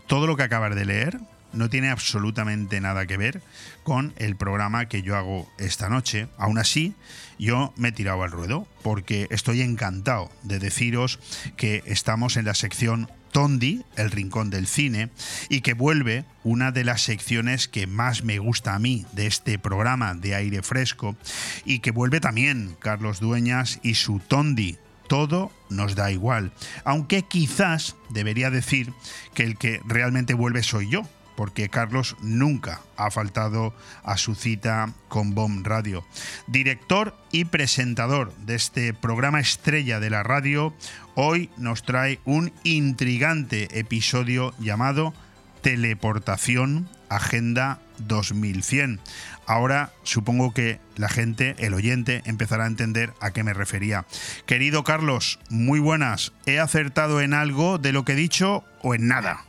todo 0.07 0.27
lo 0.27 0.37
que 0.37 0.45
acabas 0.45 0.75
de 0.75 0.85
leer 0.85 1.21
no 1.53 1.69
tiene 1.69 1.91
absolutamente 1.91 2.81
nada 2.81 3.07
que 3.07 3.17
ver 3.17 3.43
con 3.83 4.15
el 4.17 4.37
programa 4.37 4.89
que 4.89 5.03
yo 5.03 5.17
hago 5.17 5.51
esta 5.59 5.89
noche. 5.89 6.29
Aún 6.39 6.59
así, 6.59 6.95
yo 7.39 7.73
me 7.77 7.89
he 7.89 7.93
tirado 7.93 8.23
al 8.23 8.31
ruedo 8.31 8.67
porque 8.83 9.27
estoy 9.31 9.61
encantado 9.63 10.31
de 10.43 10.59
deciros 10.59 11.19
que 11.57 11.83
estamos 11.87 12.37
en 12.37 12.47
la 12.47 12.55
sección 12.55 13.11
Tondi, 13.33 13.83
el 13.97 14.11
rincón 14.11 14.51
del 14.51 14.67
cine, 14.67 15.11
y 15.49 15.63
que 15.63 15.73
vuelve 15.73 16.25
una 16.45 16.71
de 16.71 16.85
las 16.85 17.01
secciones 17.03 17.67
que 17.67 17.87
más 17.87 18.25
me 18.25 18.39
gusta 18.39 18.75
a 18.75 18.79
mí 18.79 19.07
de 19.13 19.27
este 19.27 19.59
programa 19.59 20.15
de 20.15 20.35
aire 20.35 20.63
fresco, 20.63 21.17
y 21.65 21.79
que 21.79 21.91
vuelve 21.91 22.21
también 22.21 22.77
Carlos 22.79 23.21
Dueñas 23.21 23.81
y 23.83 23.95
su 23.95 24.21
Tondi, 24.21 24.77
todo 25.07 25.51
nos 25.69 25.95
da 25.95 26.11
igual. 26.11 26.53
Aunque 26.85 27.23
quizás 27.23 27.97
debería 28.11 28.51
decir 28.51 28.93
que 29.35 29.45
el 29.45 29.57
que 29.57 29.81
realmente 29.85 30.35
vuelve 30.35 30.63
soy 30.63 30.89
yo, 30.89 31.03
porque 31.37 31.69
Carlos 31.69 32.17
nunca 32.21 32.81
ha 32.97 33.11
faltado 33.11 33.75
a 34.05 34.17
su 34.17 34.35
cita 34.35 34.93
con 35.09 35.35
BOM 35.35 35.65
Radio. 35.65 36.05
Director 36.47 37.17
y 37.31 37.47
presentador 37.47 38.35
de 38.37 38.55
este 38.55 38.95
programa 38.95 39.41
estrella 39.41 40.01
de 40.01 40.11
la 40.11 40.23
radio, 40.23 40.75
hoy 41.15 41.51
nos 41.57 41.83
trae 41.83 42.21
un 42.25 42.53
intrigante 42.65 43.79
episodio 43.79 44.55
llamado 44.59 45.15
Teleportación 45.63 46.89
Agenda 47.09 47.81
2100. 47.99 49.01
Ahora 49.47 49.93
supongo 50.03 50.53
que 50.53 50.81
la 50.97 51.09
gente, 51.09 51.57
el 51.59 51.75
oyente, 51.75 52.23
empezará 52.25 52.65
a 52.65 52.69
entender 52.69 53.13
a 53.21 53.33
qué 53.33 53.43
me 53.43 53.55
refería. 53.55 54.07
Querido 54.47 54.85
Carlos, 54.85 55.39
muy 55.49 55.81
buenas. 55.81 56.33
¿He 56.47 56.59
acertado 56.59 57.21
en 57.21 57.35
algo 57.35 57.79
de 57.79 57.93
lo 57.93 58.05
que 58.05 58.13
he 58.13 58.17
dicho 58.17 58.65
o 58.83 58.95
en 58.95 59.09
nada? 59.09 59.45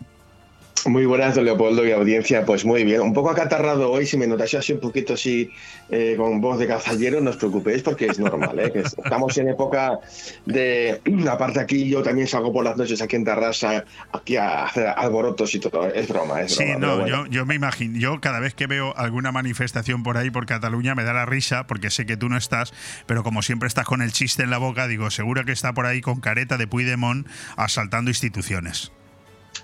Muy 0.86 1.06
buenas, 1.06 1.38
Leopoldo 1.38 1.86
y 1.88 1.92
audiencia. 1.92 2.46
Pues 2.46 2.66
muy 2.66 2.84
bien. 2.84 3.02
Un 3.02 3.14
poco 3.14 3.30
acatarrado 3.30 3.90
hoy, 3.90 4.06
si 4.06 4.18
me 4.18 4.28
notáis 4.28 4.54
así 4.56 4.74
un 4.74 4.82
poquito 4.82 5.14
así 5.14 5.50
eh, 5.90 6.16
con 6.18 6.42
voz 6.42 6.60
de 6.60 6.68
cazallero, 6.68 7.22
no 7.22 7.30
os 7.30 7.38
preocupéis 7.38 7.84
porque 7.84 8.08
es 8.08 8.20
normal. 8.20 8.60
¿eh? 8.60 8.72
estamos 8.76 9.38
en 9.38 9.50
época 9.50 10.00
de. 10.46 11.02
Aparte, 11.30 11.62
aquí 11.62 11.88
yo 11.88 12.04
también 12.04 12.28
salgo 12.28 12.52
por 12.52 12.66
las 12.66 12.76
noches 12.76 13.02
aquí 13.02 13.16
en 13.16 13.24
Tarrasa, 13.24 13.86
aquí 14.12 14.36
a 14.36 14.66
hacer 14.66 14.88
alborotos 14.88 15.56
y 15.56 15.60
todo. 15.60 15.88
Es 15.88 16.10
broma, 16.10 16.42
es 16.42 16.58
broma. 16.58 16.74
Sí, 16.74 16.80
no, 16.80 17.08
yo, 17.08 17.28
yo 17.28 17.46
me 17.46 17.56
imagino. 17.56 17.98
Yo 17.98 18.20
cada 18.20 18.40
vez 18.42 18.54
que 18.54 18.68
veo 18.68 18.96
alguna 18.98 19.32
manifestación 19.32 20.04
por 20.04 20.18
ahí 20.18 20.32
por 20.32 20.46
Cataluña 20.46 20.96
me 20.96 21.06
da 21.06 21.14
la 21.14 21.26
risa 21.26 21.66
porque 21.66 21.90
sé 21.92 22.06
que 22.06 22.18
tú 22.18 22.28
no 22.28 22.38
estás, 22.38 22.74
pero 23.06 23.24
como 23.24 23.42
siempre 23.42 23.68
estás 23.68 23.86
con 23.86 24.02
el 24.02 24.12
chiste 24.12 24.44
en 24.44 24.50
la 24.50 24.58
boca, 24.58 24.88
digo, 24.88 25.10
seguro 25.12 25.46
que 25.46 25.54
está 25.54 25.72
por 25.72 25.86
ahí 25.86 26.02
con 26.02 26.20
careta 26.20 26.58
de 26.58 26.68
Puigdemont 26.68 27.26
asaltando 27.56 28.12
instituciones. 28.12 28.92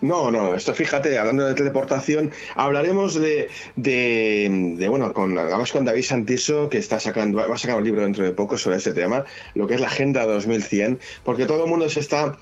No, 0.01 0.31
no, 0.31 0.55
esto 0.55 0.73
fíjate, 0.73 1.17
hablando 1.17 1.45
de 1.45 1.53
teleportación, 1.55 2.31
hablaremos 2.55 3.15
de, 3.15 3.49
de, 3.75 4.87
bueno, 4.87 5.11
con, 5.13 5.35
vamos 5.35 5.73
con 5.73 5.83
David 5.83 6.03
Santiso, 6.03 6.69
que 6.69 6.77
está 6.77 7.01
sacando, 7.01 7.37
va 7.37 7.53
a 7.53 7.57
sacar 7.57 7.75
un 7.75 7.83
libro 7.83 8.03
dentro 8.03 8.23
de 8.23 8.31
poco 8.31 8.57
sobre 8.57 8.77
este 8.77 8.93
tema, 8.93 9.25
lo 9.55 9.67
que 9.67 9.73
es 9.73 9.81
la 9.81 9.87
Agenda 9.87 10.25
2100, 10.25 10.99
porque 11.25 11.45
todo 11.45 11.65
el 11.65 11.69
mundo 11.69 11.89
se 11.89 11.99
está 11.99 12.37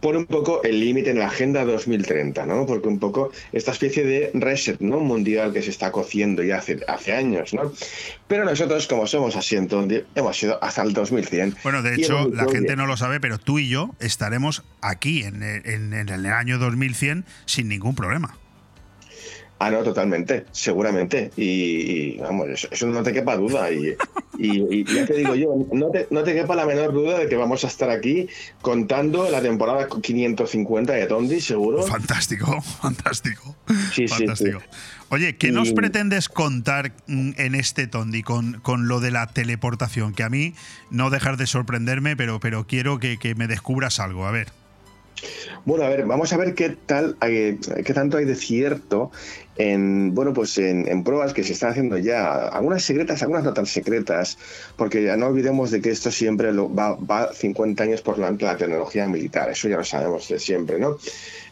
pone 0.00 0.18
un 0.18 0.26
poco 0.26 0.62
el 0.62 0.80
límite 0.80 1.10
en 1.10 1.18
la 1.18 1.26
Agenda 1.26 1.64
2030, 1.64 2.46
¿no? 2.46 2.66
Porque 2.66 2.88
un 2.88 2.98
poco 2.98 3.30
esta 3.52 3.72
especie 3.72 4.04
de 4.04 4.30
reset, 4.34 4.80
¿no? 4.80 5.00
Mundial 5.00 5.52
que 5.52 5.62
se 5.62 5.70
está 5.70 5.92
cociendo 5.92 6.42
ya 6.42 6.58
hace, 6.58 6.80
hace 6.88 7.12
años, 7.12 7.54
¿no? 7.54 7.72
Pero 8.28 8.44
nosotros, 8.44 8.86
como 8.86 9.06
somos 9.06 9.36
así 9.36 9.56
entonces, 9.56 10.04
hemos 10.14 10.42
ido 10.42 10.62
hasta 10.62 10.82
el 10.82 10.92
2100. 10.92 11.56
Bueno, 11.62 11.82
de 11.82 11.94
hecho, 11.94 12.28
la 12.28 12.48
gente 12.48 12.76
no 12.76 12.86
lo 12.86 12.96
sabe, 12.96 13.20
pero 13.20 13.38
tú 13.38 13.58
y 13.58 13.68
yo 13.68 13.90
estaremos 14.00 14.64
aquí 14.80 15.22
en, 15.22 15.42
en 15.42 15.92
el 15.92 16.26
año 16.26 16.58
2100 16.58 17.24
sin 17.46 17.68
ningún 17.68 17.94
problema. 17.94 18.36
Ah, 19.58 19.70
no, 19.70 19.82
totalmente, 19.82 20.44
seguramente. 20.52 21.30
Y, 21.36 22.18
vamos, 22.18 22.68
eso, 22.70 22.86
no 22.88 23.02
te 23.02 23.12
quepa 23.12 23.36
duda. 23.36 23.70
Y, 23.72 23.96
y, 24.38 24.84
ya 24.84 25.06
te 25.06 25.14
digo 25.14 25.34
yo, 25.34 25.54
no 25.72 25.90
te, 25.90 26.06
no 26.10 26.22
te 26.24 26.34
quepa 26.34 26.54
la 26.54 26.66
menor 26.66 26.92
duda 26.92 27.18
de 27.18 27.28
que 27.28 27.36
vamos 27.36 27.64
a 27.64 27.68
estar 27.68 27.88
aquí 27.88 28.28
contando 28.60 29.30
la 29.30 29.40
temporada 29.40 29.88
550 29.88 30.92
de 30.92 31.06
Tondi, 31.06 31.40
seguro. 31.40 31.82
Fantástico, 31.84 32.60
fantástico. 32.82 33.56
Sí, 33.94 34.06
fantástico. 34.06 34.60
Sí, 34.60 34.66
Oye, 35.08 35.36
¿qué 35.36 35.52
nos 35.52 35.72
pretendes 35.72 36.28
contar 36.28 36.92
en 37.06 37.54
este 37.54 37.86
Tondi 37.86 38.22
con, 38.22 38.60
con, 38.60 38.88
lo 38.88 39.00
de 39.00 39.12
la 39.12 39.28
teleportación? 39.28 40.12
Que 40.12 40.24
a 40.24 40.28
mí 40.28 40.52
no 40.90 41.10
dejar 41.10 41.36
de 41.36 41.46
sorprenderme, 41.46 42.16
pero, 42.16 42.40
pero 42.40 42.66
quiero 42.66 42.98
que, 42.98 43.16
que 43.16 43.34
me 43.34 43.46
descubras 43.46 44.00
algo. 44.00 44.26
A 44.26 44.32
ver. 44.32 44.48
Bueno, 45.64 45.84
a 45.84 45.88
ver, 45.88 46.06
vamos 46.06 46.32
a 46.32 46.36
ver 46.36 46.54
qué 46.54 46.70
tal, 46.70 47.16
qué 47.20 47.92
tanto 47.94 48.18
hay 48.18 48.24
de 48.24 48.36
cierto 48.36 49.10
en, 49.58 50.14
bueno, 50.14 50.32
pues 50.32 50.58
en, 50.58 51.02
pruebas 51.04 51.32
que 51.32 51.44
se 51.44 51.52
están 51.52 51.70
haciendo 51.70 51.98
ya, 51.98 52.48
algunas 52.48 52.82
secretas, 52.82 53.22
algunas 53.22 53.44
no 53.44 53.54
tan 53.54 53.66
secretas, 53.66 54.38
porque 54.76 55.02
ya 55.02 55.16
no 55.16 55.26
olvidemos 55.26 55.70
de 55.70 55.80
que 55.80 55.90
esto 55.90 56.10
siempre 56.10 56.52
va, 56.52 56.96
va 56.96 57.32
50 57.32 57.82
años 57.82 58.02
por 58.02 58.16
delante 58.16 58.44
de 58.44 58.52
la 58.52 58.58
tecnología 58.58 59.06
militar, 59.06 59.50
eso 59.50 59.68
ya 59.68 59.76
lo 59.76 59.84
sabemos 59.84 60.28
de 60.28 60.38
siempre, 60.38 60.78
¿no? 60.78 60.98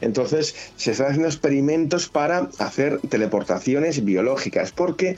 Entonces, 0.00 0.54
se 0.76 0.92
están 0.92 1.08
haciendo 1.08 1.28
experimentos 1.28 2.08
para 2.08 2.48
hacer 2.58 3.00
teleportaciones 3.08 4.04
biológicas, 4.04 4.72
porque 4.72 5.16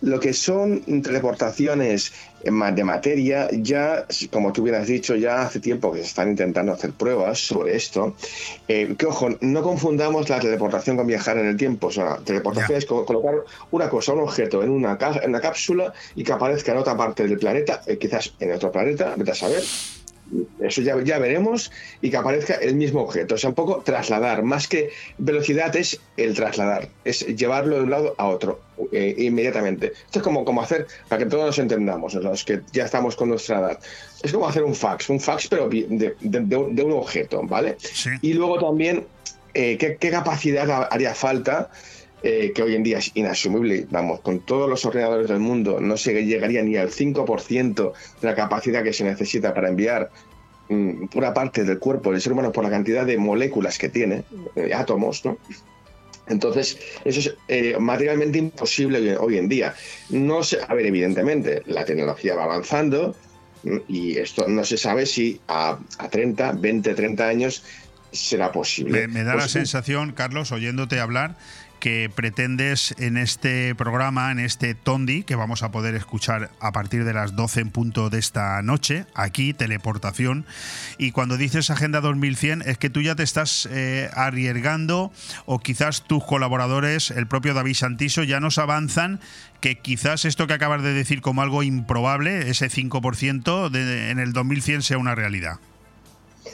lo 0.00 0.20
que 0.20 0.32
son 0.32 1.02
teleportaciones 1.02 2.12
de 2.42 2.84
materia, 2.84 3.48
ya, 3.52 4.06
como 4.30 4.52
tú 4.52 4.62
hubieras 4.62 4.86
dicho, 4.86 5.14
ya 5.14 5.42
hace 5.42 5.60
tiempo 5.60 5.92
que 5.92 6.00
se 6.00 6.06
están 6.06 6.30
intentando 6.30 6.72
hacer 6.72 6.92
pruebas 6.92 7.38
sobre 7.38 7.76
esto. 7.76 8.16
Eh, 8.68 8.94
que 8.98 9.06
ojo, 9.06 9.28
no 9.40 9.62
confundamos 9.62 10.28
la 10.28 10.40
teleportación 10.40 10.96
con 10.96 11.06
viajar 11.06 11.38
en 11.38 11.46
el 11.46 11.56
tiempo. 11.56 11.88
O 11.88 11.92
sea, 11.92 12.18
teleportación 12.24 12.78
es 12.78 12.86
colocar 12.86 13.34
una 13.70 13.88
cosa, 13.88 14.12
un 14.12 14.20
objeto 14.20 14.62
en 14.62 14.70
una, 14.70 14.98
en 15.22 15.30
una 15.30 15.40
cápsula 15.40 15.92
y 16.14 16.24
que 16.24 16.32
aparezca 16.32 16.72
en 16.72 16.78
otra 16.78 16.96
parte 16.96 17.26
del 17.26 17.38
planeta, 17.38 17.82
eh, 17.86 17.96
quizás 17.98 18.34
en 18.40 18.52
otro 18.52 18.72
planeta, 18.72 19.14
vete 19.16 19.30
a 19.30 19.34
saber 19.34 19.62
eso 20.60 20.82
ya, 20.82 21.00
ya 21.02 21.18
veremos, 21.18 21.70
y 22.00 22.10
que 22.10 22.16
aparezca 22.16 22.54
el 22.54 22.74
mismo 22.74 23.02
objeto. 23.02 23.34
O 23.34 23.38
sea, 23.38 23.50
un 23.50 23.54
poco 23.54 23.82
trasladar, 23.84 24.42
más 24.42 24.68
que 24.68 24.90
velocidad 25.18 25.74
es 25.76 26.00
el 26.16 26.34
trasladar, 26.34 26.88
es 27.04 27.26
llevarlo 27.26 27.76
de 27.76 27.82
un 27.82 27.90
lado 27.90 28.14
a 28.18 28.26
otro 28.28 28.60
eh, 28.92 29.14
inmediatamente. 29.18 29.92
Esto 30.06 30.18
es 30.18 30.22
como, 30.22 30.44
como 30.44 30.62
hacer, 30.62 30.86
para 31.08 31.22
que 31.22 31.30
todos 31.30 31.46
nos 31.46 31.58
entendamos, 31.58 32.14
los 32.14 32.44
que 32.44 32.60
ya 32.72 32.84
estamos 32.84 33.16
con 33.16 33.28
nuestra 33.28 33.58
edad, 33.58 33.78
es 34.22 34.32
como 34.32 34.48
hacer 34.48 34.62
un 34.62 34.74
fax, 34.74 35.10
un 35.10 35.20
fax 35.20 35.48
pero 35.48 35.68
de, 35.68 36.14
de, 36.20 36.84
un 36.84 36.92
objeto, 36.92 37.42
¿vale? 37.42 37.76
Y 38.22 38.34
luego 38.34 38.58
también, 38.58 39.04
eh, 39.54 39.76
¿qué, 39.78 39.96
¿qué 39.96 40.10
capacidad 40.10 40.88
haría 40.90 41.14
falta? 41.14 41.70
Eh, 42.24 42.52
que 42.54 42.62
hoy 42.62 42.76
en 42.76 42.84
día 42.84 42.98
es 42.98 43.10
inasumible, 43.14 43.84
vamos, 43.90 44.20
con 44.20 44.38
todos 44.40 44.70
los 44.70 44.84
ordenadores 44.84 45.26
del 45.26 45.40
mundo 45.40 45.80
no 45.80 45.96
se 45.96 46.24
llegaría 46.24 46.62
ni 46.62 46.76
al 46.76 46.90
5% 46.90 47.92
de 48.20 48.28
la 48.28 48.36
capacidad 48.36 48.84
que 48.84 48.92
se 48.92 49.02
necesita 49.02 49.52
para 49.52 49.68
enviar 49.68 50.08
mm, 50.68 51.06
una 51.16 51.34
parte 51.34 51.64
del 51.64 51.80
cuerpo 51.80 52.12
del 52.12 52.20
ser 52.20 52.32
humano 52.32 52.52
por 52.52 52.62
la 52.62 52.70
cantidad 52.70 53.04
de 53.04 53.18
moléculas 53.18 53.76
que 53.76 53.88
tiene, 53.88 54.22
eh, 54.54 54.72
átomos, 54.72 55.24
¿no? 55.24 55.36
Entonces, 56.28 56.78
eso 57.04 57.18
es 57.18 57.34
eh, 57.48 57.76
materialmente 57.80 58.38
imposible 58.38 59.16
hoy 59.16 59.38
en 59.38 59.48
día. 59.48 59.74
No 60.10 60.44
sé, 60.44 60.58
a 60.66 60.72
ver, 60.74 60.86
evidentemente, 60.86 61.64
la 61.66 61.84
tecnología 61.84 62.36
va 62.36 62.44
avanzando 62.44 63.16
mm, 63.64 63.78
y 63.88 64.18
esto 64.18 64.46
no 64.46 64.62
se 64.62 64.76
sabe 64.78 65.06
si 65.06 65.40
a, 65.48 65.76
a 65.98 66.08
30, 66.08 66.52
20, 66.52 66.94
30 66.94 67.26
años 67.26 67.64
será 68.12 68.52
posible. 68.52 69.08
Me, 69.08 69.24
da 69.24 69.32
la 69.34 69.40
pues 69.40 69.52
sensación, 69.52 70.12
Carlos, 70.12 70.52
oyéndote 70.52 71.00
hablar, 71.00 71.36
que 71.82 72.08
pretendes 72.14 72.94
en 72.98 73.16
este 73.16 73.74
programa, 73.74 74.30
en 74.30 74.38
este 74.38 74.76
Tondi, 74.76 75.24
que 75.24 75.34
vamos 75.34 75.64
a 75.64 75.72
poder 75.72 75.96
escuchar 75.96 76.52
a 76.60 76.70
partir 76.70 77.04
de 77.04 77.12
las 77.12 77.34
12 77.34 77.58
en 77.58 77.70
punto 77.70 78.08
de 78.08 78.20
esta 78.20 78.62
noche, 78.62 79.04
aquí, 79.16 79.52
teleportación. 79.52 80.46
Y 80.96 81.10
cuando 81.10 81.36
dices 81.36 81.70
Agenda 81.70 82.00
2100, 82.00 82.62
es 82.66 82.78
que 82.78 82.88
tú 82.88 83.02
ya 83.02 83.16
te 83.16 83.24
estás 83.24 83.68
eh, 83.68 84.08
arriesgando, 84.14 85.10
o 85.44 85.58
quizás 85.58 86.04
tus 86.04 86.22
colaboradores, 86.22 87.10
el 87.10 87.26
propio 87.26 87.52
David 87.52 87.74
Santiso, 87.74 88.22
ya 88.22 88.38
nos 88.38 88.58
avanzan 88.58 89.18
que 89.60 89.80
quizás 89.80 90.24
esto 90.24 90.46
que 90.46 90.54
acabas 90.54 90.84
de 90.84 90.92
decir 90.92 91.20
como 91.20 91.42
algo 91.42 91.64
improbable, 91.64 92.48
ese 92.48 92.70
5% 92.70 93.70
de, 93.70 94.12
en 94.12 94.20
el 94.20 94.32
2100 94.32 94.82
sea 94.82 94.98
una 94.98 95.16
realidad. 95.16 95.58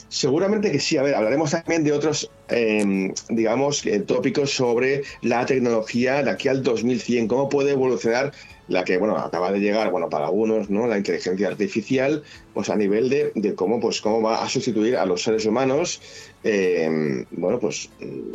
Seguramente 0.09 0.71
que 0.71 0.81
sí. 0.81 0.97
A 0.97 1.03
ver, 1.03 1.15
hablaremos 1.15 1.51
también 1.51 1.85
de 1.85 1.93
otros, 1.93 2.31
em, 2.49 3.13
digamos, 3.29 3.85
eh, 3.87 4.01
tópicos 4.01 4.51
sobre 4.51 5.03
la 5.23 5.47
tecnología 5.47 6.23
de 6.23 6.31
aquí 6.31 6.49
al 6.49 6.63
2100, 6.63 7.29
cómo 7.29 7.49
puede 7.49 7.73
evolucionar 7.73 8.33
la 8.69 8.85
que, 8.85 8.99
bueno, 8.99 9.17
acaba 9.17 9.51
de 9.51 9.61
llegar, 9.61 9.91
bueno, 9.91 10.11
para 10.11 10.27
algunos, 10.27 10.69
¿no? 10.69 10.87
La 10.87 10.99
inteligencia 10.99 11.49
artificial, 11.49 12.23
pues 12.53 12.69
a 12.69 12.77
nivel 12.77 13.09
de, 13.09 13.33
de 13.35 13.55
cómo, 13.55 13.81
pues, 13.81 14.01
cómo 14.03 14.21
va 14.21 14.43
a 14.43 14.49
sustituir 14.49 14.97
a 14.97 15.07
los 15.07 15.23
seres 15.23 15.47
humanos, 15.47 16.03
em, 16.43 17.25
bueno, 17.31 17.59
pues 17.59 17.91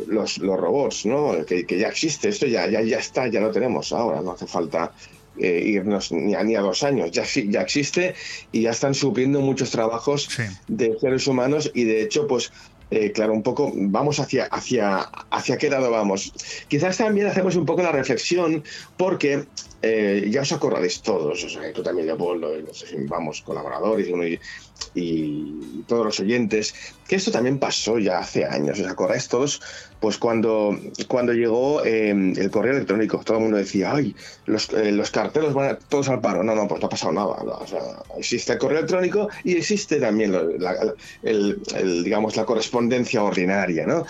los, 0.08 0.38
los 0.38 0.58
robots, 0.58 1.06
¿no? 1.06 1.44
Que, 1.46 1.64
que, 1.66 1.78
ya 1.78 1.88
existe, 1.88 2.28
esto 2.28 2.46
ya, 2.46 2.68
ya, 2.68 2.82
ya 2.82 2.98
está, 2.98 3.28
ya 3.28 3.40
lo 3.40 3.52
tenemos 3.52 3.92
ahora, 3.92 4.20
no 4.22 4.32
hace 4.32 4.46
falta 4.46 4.92
eh, 5.38 5.62
irnos 5.66 6.12
ni 6.12 6.34
a, 6.34 6.42
ni 6.42 6.54
a, 6.56 6.60
dos 6.60 6.82
años, 6.82 7.10
ya, 7.10 7.24
ya 7.24 7.62
existe 7.62 8.14
y 8.52 8.62
ya 8.62 8.70
están 8.70 8.94
supliendo 8.94 9.40
muchos 9.40 9.70
trabajos 9.70 10.28
de 10.68 10.98
seres 10.98 11.26
humanos 11.26 11.70
y 11.74 11.84
de 11.84 12.02
hecho, 12.02 12.26
pues 12.26 12.52
eh, 12.90 13.12
claro, 13.12 13.32
un 13.32 13.42
poco 13.42 13.72
vamos 13.74 14.20
hacia, 14.20 14.44
hacia, 14.44 14.98
hacia 15.30 15.58
qué 15.58 15.70
lado 15.70 15.90
vamos. 15.90 16.32
Quizás 16.68 16.96
también 16.96 17.26
hacemos 17.26 17.56
un 17.56 17.66
poco 17.66 17.82
la 17.82 17.92
reflexión 17.92 18.62
porque 18.96 19.44
eh, 19.82 20.28
ya 20.30 20.42
os 20.42 20.52
acordaréis 20.52 21.02
todos, 21.02 21.42
o 21.44 21.48
sea, 21.48 21.72
tú 21.72 21.82
también, 21.82 22.06
Leopoldo, 22.06 22.56
no 22.60 22.72
sé 22.72 22.86
si 22.86 22.96
vamos, 23.06 23.42
colaboradores 23.42 24.08
y, 24.94 25.82
todos 25.86 26.04
los 26.04 26.20
oyentes, 26.20 26.74
que 27.06 27.16
esto 27.16 27.30
también 27.30 27.58
pasó 27.58 27.98
ya 27.98 28.18
hace 28.18 28.44
años, 28.44 28.80
¿os 28.80 28.86
acordáis 28.86 29.28
todos? 29.28 29.60
Pues 30.00 30.18
cuando, 30.18 30.78
cuando 31.08 31.32
llegó 31.32 31.84
em, 31.84 32.34
el 32.36 32.50
correo 32.50 32.74
electrónico, 32.74 33.20
todo 33.24 33.38
el 33.38 33.42
mundo 33.44 33.56
decía, 33.56 33.92
ay, 33.94 34.14
los, 34.46 34.70
eh, 34.70 34.92
los 34.92 35.10
carteles 35.10 35.54
van 35.54 35.78
todos 35.88 36.08
al 36.08 36.20
paro. 36.20 36.42
No, 36.42 36.54
no, 36.54 36.68
pues 36.68 36.80
no 36.80 36.86
ha 36.86 36.90
pasado 36.90 37.12
nada. 37.12 37.26
O 37.26 37.66
sea, 37.66 37.80
existe 38.18 38.52
el 38.52 38.58
correo 38.58 38.78
electrónico 38.78 39.28
y 39.44 39.56
existe 39.56 40.00
también 40.00 40.32
la, 40.60 40.94
el, 41.22 41.62
digamos, 42.04 42.36
la 42.36 42.44
correspondencia 42.44 43.22
ordinaria, 43.22 43.86
¿no? 43.86 44.04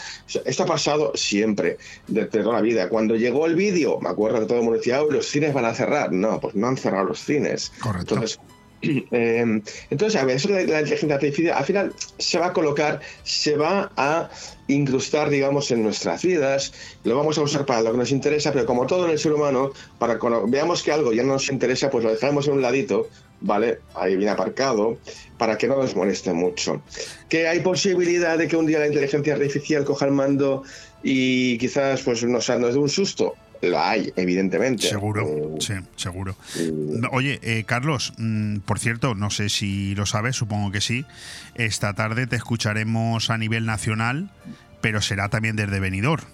esto 0.44 0.62
ha 0.64 0.66
pasado 0.66 1.12
siempre, 1.14 1.78
desde 2.08 2.42
toda 2.42 2.54
la 2.54 2.60
vida. 2.60 2.88
Cuando 2.88 3.14
llegó 3.14 3.46
el 3.46 3.54
vídeo, 3.54 4.00
me 4.00 4.08
acuerdo 4.08 4.40
que 4.40 4.46
todo 4.46 4.58
el 4.58 4.64
mundo 4.64 4.78
decía, 4.78 5.00
los 5.08 5.26
cines 5.26 5.54
van 5.54 5.64
a 5.64 5.74
cerrar. 5.74 6.12
No, 6.12 6.40
pues 6.40 6.54
no 6.54 6.66
han 6.66 6.76
cerrado 6.76 7.04
los 7.04 7.20
cines. 7.20 7.72
Correcto. 7.80 8.14
Entonces, 8.14 8.40
eh, 8.82 9.62
entonces, 9.90 10.20
a 10.20 10.24
ver, 10.24 10.36
eso 10.36 10.48
de 10.48 10.66
la 10.66 10.80
inteligencia 10.80 11.14
artificial 11.14 11.56
al 11.56 11.64
final 11.64 11.92
se 12.18 12.38
va 12.38 12.46
a 12.46 12.52
colocar, 12.52 13.00
se 13.22 13.56
va 13.56 13.90
a 13.96 14.30
incrustar, 14.68 15.30
digamos, 15.30 15.70
en 15.70 15.82
nuestras 15.82 16.22
vidas, 16.22 16.72
lo 17.04 17.16
vamos 17.16 17.38
a 17.38 17.42
usar 17.42 17.66
para 17.66 17.82
lo 17.82 17.92
que 17.92 17.98
nos 17.98 18.10
interesa, 18.10 18.52
pero 18.52 18.66
como 18.66 18.86
todo 18.86 19.06
en 19.06 19.12
el 19.12 19.18
ser 19.18 19.32
humano, 19.32 19.72
para 19.98 20.18
cuando 20.18 20.46
veamos 20.46 20.82
que 20.82 20.92
algo 20.92 21.12
ya 21.12 21.22
no 21.22 21.34
nos 21.34 21.50
interesa, 21.50 21.90
pues 21.90 22.04
lo 22.04 22.10
dejamos 22.10 22.46
en 22.48 22.54
un 22.54 22.62
ladito, 22.62 23.08
¿vale? 23.40 23.80
Ahí 23.94 24.16
bien 24.16 24.30
aparcado, 24.30 24.98
para 25.38 25.58
que 25.58 25.68
no 25.68 25.76
nos 25.76 25.94
moleste 25.94 26.32
mucho. 26.32 26.82
Que 27.28 27.46
hay 27.48 27.60
posibilidad 27.60 28.38
de 28.38 28.48
que 28.48 28.56
un 28.56 28.66
día 28.66 28.78
la 28.78 28.86
inteligencia 28.86 29.34
artificial 29.34 29.84
coja 29.84 30.06
el 30.06 30.12
mando 30.12 30.62
y 31.02 31.58
quizás 31.58 32.02
pues 32.02 32.24
nos, 32.24 32.48
nos 32.48 32.74
dé 32.74 32.78
un 32.78 32.88
susto. 32.88 33.34
Lo 33.62 33.80
hay, 33.80 34.12
evidentemente. 34.16 34.88
Seguro, 34.88 35.26
eh, 35.26 35.60
sí, 35.60 35.74
seguro. 35.96 36.36
Oye, 37.12 37.38
eh, 37.42 37.64
Carlos, 37.64 38.12
mm, 38.18 38.58
por 38.58 38.78
cierto, 38.78 39.14
no 39.14 39.30
sé 39.30 39.48
si 39.48 39.94
lo 39.94 40.06
sabes, 40.06 40.36
supongo 40.36 40.70
que 40.70 40.80
sí. 40.80 41.04
Esta 41.54 41.94
tarde 41.94 42.26
te 42.26 42.36
escucharemos 42.36 43.30
a 43.30 43.38
nivel 43.38 43.66
nacional, 43.66 44.30
pero 44.80 45.00
será 45.00 45.28
también 45.28 45.56
desde 45.56 45.80
Benidorm. 45.80 46.24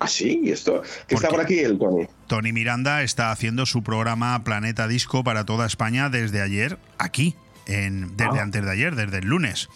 Ah, 0.00 0.08
sí, 0.08 0.40
esto. 0.46 0.82
Está 1.08 1.28
por 1.28 1.42
aquí 1.42 1.58
el 1.58 1.78
Tony. 1.78 2.06
Tony 2.26 2.52
Miranda 2.52 3.02
está 3.02 3.30
haciendo 3.30 3.66
su 3.66 3.82
programa 3.82 4.42
Planeta 4.44 4.88
Disco 4.88 5.22
para 5.22 5.44
toda 5.44 5.66
España 5.66 6.08
desde 6.08 6.40
ayer, 6.40 6.78
aquí, 6.96 7.36
en, 7.70 8.16
desde 8.16 8.38
ah. 8.38 8.42
antes 8.42 8.64
de 8.64 8.70
ayer, 8.70 8.96
desde 8.96 9.18
el 9.18 9.26
lunes 9.26 9.68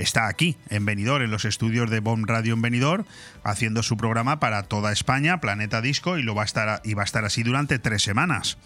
está 0.00 0.28
aquí, 0.28 0.56
en 0.68 0.84
Benidorm, 0.84 1.24
en 1.24 1.30
los 1.30 1.44
estudios 1.44 1.90
de 1.90 2.00
Bomb 2.00 2.26
Radio 2.26 2.54
en 2.54 2.62
Benidorm, 2.62 3.04
haciendo 3.44 3.82
su 3.82 3.96
programa 3.96 4.40
para 4.40 4.64
toda 4.64 4.92
España, 4.92 5.40
Planeta 5.40 5.80
Disco, 5.80 6.18
y 6.18 6.22
lo 6.22 6.34
va 6.34 6.42
a 6.42 6.44
estar 6.44 6.80
y 6.84 6.94
va 6.94 7.02
a 7.02 7.04
estar 7.04 7.24
así 7.24 7.42
durante 7.42 7.78
tres 7.78 8.02
semanas. 8.02 8.58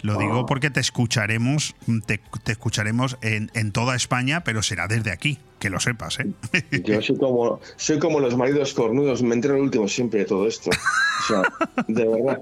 Lo 0.00 0.16
digo 0.16 0.46
porque 0.46 0.70
te 0.70 0.80
escucharemos, 0.80 1.74
te, 2.06 2.20
escucharemos 2.46 3.18
en, 3.20 3.72
toda 3.72 3.96
España, 3.96 4.44
pero 4.44 4.62
será 4.62 4.86
desde 4.86 5.10
aquí, 5.10 5.38
que 5.58 5.70
lo 5.70 5.80
sepas, 5.80 6.20
¿eh? 6.20 6.32
Yo 6.84 7.02
soy 7.02 7.18
como, 7.18 7.60
soy 7.76 7.98
como 7.98 8.20
los 8.20 8.36
maridos 8.36 8.74
cornudos, 8.74 9.22
me 9.22 9.34
entero 9.34 9.56
el 9.56 9.62
último 9.62 9.88
siempre 9.88 10.20
de 10.20 10.26
todo 10.26 10.46
esto. 10.46 10.70
O 10.70 11.26
sea, 11.26 11.42
de 11.88 12.06
verdad. 12.06 12.40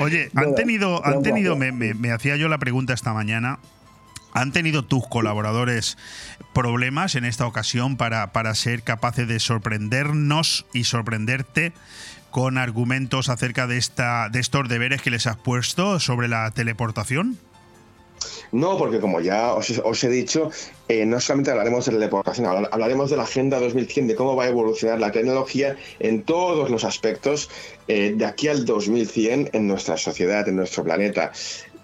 Oye, 0.00 0.30
han 0.34 0.54
tenido, 0.54 1.04
han 1.04 1.22
tenido, 1.22 1.56
me 1.56 2.10
hacía 2.10 2.36
yo 2.36 2.48
la 2.48 2.58
pregunta 2.58 2.94
esta 2.94 3.12
mañana 3.12 3.58
¿Han 4.32 4.52
tenido 4.52 4.84
tus 4.84 5.06
colaboradores 5.06 5.98
problemas 6.52 7.14
en 7.14 7.24
esta 7.24 7.46
ocasión 7.46 7.96
para, 7.96 8.32
para 8.32 8.54
ser 8.54 8.82
capaces 8.82 9.26
de 9.28 9.40
sorprendernos 9.40 10.66
y 10.72 10.84
sorprenderte 10.84 11.72
con 12.30 12.58
argumentos 12.58 13.28
acerca 13.28 13.66
de, 13.66 13.76
esta, 13.76 14.28
de 14.28 14.40
estos 14.40 14.68
deberes 14.68 15.02
que 15.02 15.10
les 15.10 15.26
has 15.26 15.36
puesto 15.36 15.98
sobre 16.00 16.28
la 16.28 16.50
teleportación? 16.52 17.38
No, 18.52 18.76
porque 18.76 19.00
como 19.00 19.20
ya 19.20 19.54
os, 19.54 20.04
he 20.04 20.08
dicho, 20.08 20.50
eh, 20.88 21.06
no 21.06 21.20
solamente 21.20 21.52
hablaremos 21.52 21.86
de 21.86 21.92
la 21.92 21.98
teleportación, 21.98 22.46
hablaremos 22.70 23.10
de 23.10 23.16
la 23.16 23.22
Agenda 23.22 23.58
2100, 23.60 24.08
de 24.08 24.14
cómo 24.14 24.36
va 24.36 24.44
a 24.44 24.48
evolucionar 24.48 25.00
la 25.00 25.12
tecnología 25.12 25.76
en 26.00 26.22
todos 26.22 26.68
los 26.68 26.84
aspectos 26.84 27.48
eh, 27.88 28.12
de 28.16 28.26
aquí 28.26 28.48
al 28.48 28.64
2100 28.64 29.50
en 29.52 29.66
nuestra 29.66 29.96
sociedad, 29.96 30.46
en 30.48 30.56
nuestro 30.56 30.84
planeta 30.84 31.32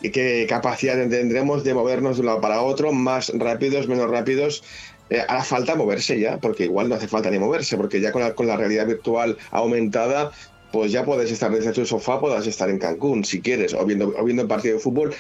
qué 0.01 0.47
capacidad 0.49 0.97
tendremos 1.09 1.65
de 1.65 1.75
movernos 1.75 2.17
de 2.17 2.21
un 2.21 2.27
lado 2.27 2.41
para 2.41 2.63
otro, 2.63 2.93
más 2.93 3.33
rápidos, 3.35 3.89
menos 3.89 4.11
rápidos. 4.11 4.63
Eh, 5.09 5.23
hará 5.27 5.45
falta 5.45 5.77
moverse 5.77 6.19
ya, 6.19 6.39
porque 6.39 6.65
igual 6.65 6.89
no 6.89 6.97
hace 6.97 7.09
falta 7.09 7.31
ni 7.31 7.39
moverse, 7.39 7.77
porque 7.77 8.01
ya 8.01 8.13
con 8.13 8.23
la, 8.23 8.35
con 8.35 8.47
la 8.47 8.57
realidad 8.57 8.87
virtual 8.87 9.37
aumentada, 9.51 10.33
pues 10.73 10.91
ya 10.91 11.05
puedes 11.05 11.31
estar 11.31 11.51
desde 11.51 11.73
tu 11.73 11.87
sofá, 11.87 12.21
puedes 12.21 12.47
estar 12.47 12.69
en 12.69 12.79
Cancún 12.79 13.25
si 13.25 13.41
quieres, 13.41 13.73
o 13.75 13.85
viendo, 13.85 14.13
o 14.19 14.25
viendo 14.25 14.43
un 14.43 14.49
partido 14.49 14.75
de 14.75 14.81
fútbol 14.81 15.15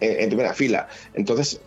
en, 0.00 0.20
en 0.20 0.28
primera 0.28 0.54
fila. 0.54 0.88
Entonces, 1.14 1.60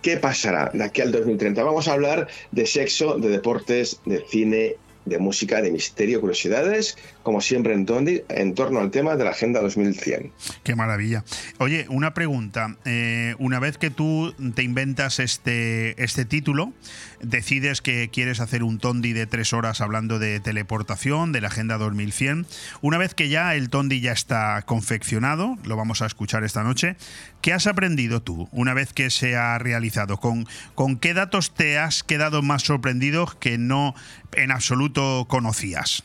¿qué 0.00 0.16
pasará 0.16 0.70
de 0.72 0.84
aquí 0.84 1.02
al 1.02 1.12
2030? 1.12 1.62
Vamos 1.62 1.86
a 1.86 1.92
hablar 1.92 2.28
de 2.50 2.66
sexo, 2.66 3.18
de 3.18 3.28
deportes, 3.28 4.00
de 4.06 4.24
cine, 4.30 4.76
de 5.08 5.18
música, 5.18 5.60
de 5.62 5.70
misterio, 5.70 6.20
curiosidades, 6.20 6.96
como 7.22 7.40
siempre 7.40 7.74
en 7.74 7.86
Tondi, 7.86 8.22
en 8.28 8.54
torno 8.54 8.80
al 8.80 8.90
tema 8.90 9.16
de 9.16 9.24
la 9.24 9.30
Agenda 9.30 9.60
2100. 9.60 10.32
Qué 10.62 10.74
maravilla. 10.74 11.24
Oye, 11.58 11.86
una 11.88 12.14
pregunta. 12.14 12.76
Eh, 12.84 13.34
una 13.38 13.58
vez 13.58 13.78
que 13.78 13.90
tú 13.90 14.34
te 14.54 14.62
inventas 14.62 15.18
este, 15.18 16.02
este 16.02 16.24
título, 16.24 16.72
decides 17.20 17.80
que 17.80 18.08
quieres 18.10 18.40
hacer 18.40 18.62
un 18.62 18.78
Tondi 18.78 19.12
de 19.12 19.26
tres 19.26 19.52
horas 19.52 19.80
hablando 19.80 20.18
de 20.18 20.40
teleportación, 20.40 21.32
de 21.32 21.40
la 21.40 21.48
Agenda 21.48 21.78
2100. 21.78 22.46
Una 22.80 22.98
vez 22.98 23.14
que 23.14 23.28
ya 23.28 23.54
el 23.54 23.70
Tondi 23.70 24.00
ya 24.00 24.12
está 24.12 24.62
confeccionado, 24.62 25.56
lo 25.64 25.76
vamos 25.76 26.02
a 26.02 26.06
escuchar 26.06 26.44
esta 26.44 26.62
noche, 26.62 26.96
¿qué 27.40 27.52
has 27.52 27.66
aprendido 27.66 28.22
tú 28.22 28.48
una 28.52 28.74
vez 28.74 28.92
que 28.92 29.10
se 29.10 29.36
ha 29.36 29.58
realizado? 29.58 30.18
¿Con, 30.18 30.46
con 30.74 30.96
qué 30.96 31.14
datos 31.14 31.54
te 31.54 31.78
has 31.78 32.02
quedado 32.02 32.42
más 32.42 32.62
sorprendido 32.62 33.26
que 33.40 33.58
no 33.58 33.94
en 34.32 34.50
absoluto 34.50 35.26
conocías? 35.28 36.02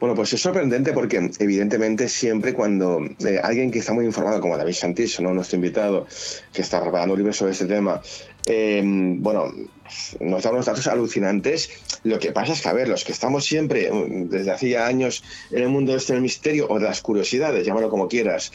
Bueno, 0.00 0.14
pues 0.14 0.32
es 0.32 0.40
sorprendente 0.40 0.94
porque 0.94 1.30
evidentemente 1.38 2.08
siempre 2.08 2.54
cuando 2.54 3.04
eh, 3.04 3.38
alguien 3.42 3.70
que 3.70 3.80
está 3.80 3.92
muy 3.92 4.06
informado, 4.06 4.40
como 4.40 4.56
David 4.56 4.72
Santis, 4.72 5.20
¿no? 5.20 5.34
nuestro 5.34 5.56
invitado, 5.56 6.06
que 6.54 6.62
está 6.62 6.80
preparando 6.80 7.14
libros 7.14 7.36
sobre 7.36 7.52
este 7.52 7.66
tema, 7.66 8.00
eh, 8.46 8.82
bueno, 8.82 9.52
nos 10.20 10.42
da 10.42 10.50
unos 10.52 10.64
datos 10.64 10.86
alucinantes. 10.86 11.70
Lo 12.02 12.18
que 12.18 12.32
pasa 12.32 12.54
es 12.54 12.62
que, 12.62 12.68
a 12.70 12.72
ver, 12.72 12.88
los 12.88 13.04
que 13.04 13.12
estamos 13.12 13.44
siempre, 13.44 13.90
desde 13.92 14.50
hacía 14.50 14.86
años, 14.86 15.22
en 15.50 15.64
el 15.64 15.68
mundo 15.68 15.94
este 15.94 16.14
del 16.14 16.22
misterio 16.22 16.66
o 16.70 16.78
de 16.78 16.86
las 16.86 17.02
curiosidades, 17.02 17.66
llámalo 17.66 17.90
como 17.90 18.08
quieras, 18.08 18.52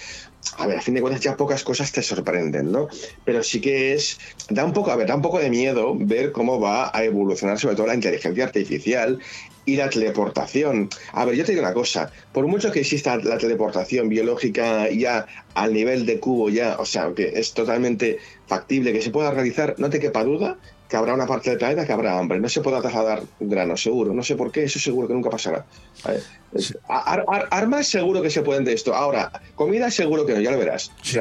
a 0.57 0.67
ver, 0.67 0.77
a 0.77 0.81
fin 0.81 0.93
de 0.93 1.01
cuentas 1.01 1.21
ya 1.21 1.35
pocas 1.35 1.63
cosas 1.63 1.91
te 1.91 2.01
sorprenden, 2.01 2.71
¿no? 2.71 2.87
Pero 3.23 3.43
sí 3.43 3.59
que 3.61 3.93
es, 3.93 4.19
da 4.49 4.63
un 4.63 4.73
poco, 4.73 4.91
a 4.91 4.95
ver, 4.95 5.07
da 5.07 5.15
un 5.15 5.21
poco 5.21 5.39
de 5.39 5.49
miedo 5.49 5.95
ver 5.97 6.31
cómo 6.31 6.59
va 6.59 6.91
a 6.93 7.03
evolucionar 7.03 7.59
sobre 7.59 7.75
todo 7.75 7.87
la 7.87 7.95
inteligencia 7.95 8.45
artificial 8.45 9.19
y 9.65 9.75
la 9.75 9.89
teleportación. 9.89 10.89
A 11.11 11.25
ver, 11.25 11.35
yo 11.35 11.43
te 11.43 11.51
digo 11.51 11.63
una 11.63 11.73
cosa, 11.73 12.11
por 12.31 12.47
mucho 12.47 12.71
que 12.71 12.81
exista 12.81 13.17
la 13.17 13.37
teleportación 13.37 14.09
biológica 14.09 14.89
ya 14.91 15.25
al 15.55 15.73
nivel 15.73 16.05
de 16.05 16.19
cubo 16.19 16.49
ya, 16.49 16.77
o 16.79 16.85
sea, 16.85 17.11
que 17.15 17.33
es 17.35 17.53
totalmente 17.53 18.19
factible 18.47 18.93
que 18.93 19.01
se 19.01 19.09
pueda 19.09 19.31
realizar, 19.31 19.75
no 19.77 19.89
te 19.89 19.99
quepa 19.99 20.23
duda 20.23 20.57
que 20.87 20.97
habrá 20.97 21.13
una 21.13 21.25
parte 21.25 21.49
del 21.49 21.59
planeta 21.59 21.85
que 21.85 21.93
habrá 21.93 22.17
hambre. 22.17 22.39
No 22.39 22.49
se 22.49 22.61
podrá 22.61 22.81
trasladar 22.81 23.23
grano, 23.39 23.75
seguro. 23.75 24.13
No 24.13 24.23
sé 24.23 24.35
por 24.35 24.51
qué, 24.51 24.65
eso 24.65 24.79
seguro 24.79 25.07
que 25.07 25.13
nunca 25.13 25.29
pasará. 25.29 25.65
Armas 26.87 27.87
seguro 27.87 28.21
que 28.21 28.29
se 28.29 28.41
pueden 28.41 28.63
de 28.63 28.73
esto. 28.73 28.95
Ahora, 28.95 29.31
comida 29.55 29.91
seguro 29.91 30.25
que 30.25 30.33
no, 30.33 30.41
ya 30.41 30.51
lo 30.51 30.57
verás. 30.57 30.91
Sí, 31.01 31.19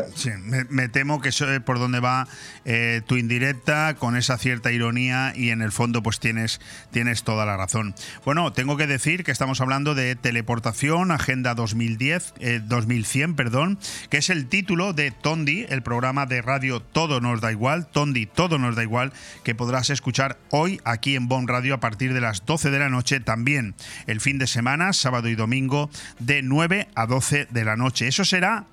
Me, 0.68 0.88
temo 0.88 1.20
que 1.20 1.30
eso 1.30 1.50
es 1.50 1.60
por 1.60 1.78
donde 1.78 2.00
va 2.00 2.28
eh, 2.64 3.02
tu 3.06 3.16
indirecta, 3.16 3.94
con 3.94 4.16
esa 4.16 4.38
cierta 4.38 4.70
ironía 4.70 5.32
y 5.34 5.50
en 5.50 5.62
el 5.62 5.72
fondo 5.72 6.02
pues 6.02 6.20
tienes, 6.20 6.60
tienes 6.90 7.24
toda 7.24 7.46
la 7.46 7.56
razón. 7.56 7.94
Bueno, 8.24 8.52
tengo 8.52 8.76
que 8.76 8.86
decir 8.86 9.24
que 9.24 9.32
estamos 9.32 9.60
hablando 9.60 9.94
de 9.94 10.14
teleportación, 10.16 11.10
Agenda 11.10 11.54
2010, 11.54 12.34
2100, 12.66 13.30
eh, 13.30 13.34
perdón, 13.34 13.78
que 14.10 14.18
es 14.18 14.30
el 14.30 14.46
título 14.46 14.92
de 14.92 15.10
Tondi, 15.10 15.66
el 15.68 15.82
programa 15.82 16.26
de 16.26 16.42
radio 16.42 16.80
Todo 16.80 17.20
nos 17.20 17.40
da 17.40 17.50
igual, 17.50 17.86
Tondi 17.86 18.26
Todo 18.26 18.58
nos 18.58 18.76
da 18.76 18.82
igual, 18.82 19.12
que 19.42 19.54
podrás 19.54 19.90
escuchar 19.90 20.38
hoy 20.50 20.80
aquí 20.84 21.16
en 21.16 21.28
Bon 21.28 21.48
Radio 21.48 21.74
a 21.74 21.80
partir 21.80 22.14
de 22.14 22.20
las 22.20 22.46
12 22.46 22.70
de 22.70 22.78
la 22.78 22.88
noche, 22.88 23.20
también 23.20 23.74
el 24.06 24.20
fin 24.20 24.38
de 24.38 24.46
semana, 24.46 24.92
sábado 24.92 25.23
y 25.28 25.34
domingo, 25.34 25.90
de 26.18 26.42
9 26.42 26.88
a 26.94 27.06
12 27.06 27.48
de 27.50 27.64
la 27.64 27.76
noche. 27.76 28.08
Eso 28.08 28.24
será 28.24 28.66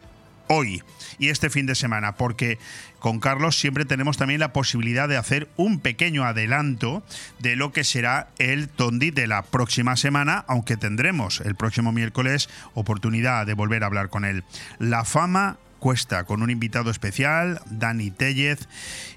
hoy 0.47 0.83
y 1.17 1.29
este 1.29 1.49
fin 1.49 1.65
de 1.65 1.75
semana, 1.75 2.13
porque 2.13 2.57
con 2.99 3.19
Carlos 3.19 3.57
siempre 3.57 3.85
tenemos 3.85 4.17
también 4.17 4.39
la 4.39 4.53
posibilidad 4.53 5.07
de 5.07 5.17
hacer 5.17 5.47
un 5.55 5.79
pequeño 5.79 6.25
adelanto 6.25 7.03
de 7.39 7.55
lo 7.55 7.71
que 7.71 7.83
será 7.83 8.29
el 8.37 8.67
Tondi 8.67 9.11
de 9.11 9.27
la 9.27 9.43
próxima 9.43 9.95
semana, 9.95 10.43
aunque 10.47 10.77
tendremos 10.77 11.41
el 11.41 11.55
próximo 11.55 11.91
miércoles 11.91 12.49
oportunidad 12.73 13.45
de 13.45 13.53
volver 13.53 13.83
a 13.83 13.87
hablar 13.87 14.09
con 14.09 14.25
él. 14.25 14.43
La 14.79 15.05
fama 15.05 15.57
Cuesta, 15.81 16.25
con 16.25 16.43
un 16.43 16.51
invitado 16.51 16.91
especial, 16.91 17.59
Dani 17.65 18.11
Tellez, 18.11 18.69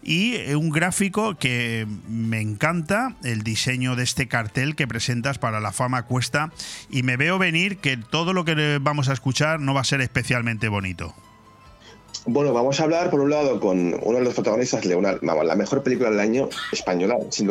y 0.02 0.54
un 0.54 0.70
gráfico 0.70 1.36
que 1.36 1.86
me 2.08 2.40
encanta, 2.40 3.16
el 3.22 3.42
diseño 3.42 3.96
de 3.96 4.02
este 4.02 4.28
cartel 4.28 4.74
que 4.74 4.88
presentas 4.88 5.38
para 5.38 5.60
la 5.60 5.72
fama 5.72 6.04
Cuesta, 6.04 6.50
y 6.88 7.02
me 7.02 7.18
veo 7.18 7.38
venir 7.38 7.76
que 7.76 7.98
todo 7.98 8.32
lo 8.32 8.46
que 8.46 8.78
vamos 8.80 9.10
a 9.10 9.12
escuchar 9.12 9.60
no 9.60 9.74
va 9.74 9.82
a 9.82 9.84
ser 9.84 10.00
especialmente 10.00 10.68
bonito. 10.68 11.14
Bueno, 12.26 12.54
vamos 12.54 12.80
a 12.80 12.84
hablar 12.84 13.10
por 13.10 13.20
un 13.20 13.28
lado 13.28 13.60
con 13.60 14.00
uno 14.02 14.18
de 14.18 14.24
los 14.24 14.32
protagonistas 14.32 14.82
de 14.82 14.96
una, 14.96 15.18
la 15.20 15.54
mejor 15.56 15.82
película 15.82 16.08
del 16.08 16.20
año 16.20 16.48
española, 16.72 17.18
sin 17.28 17.50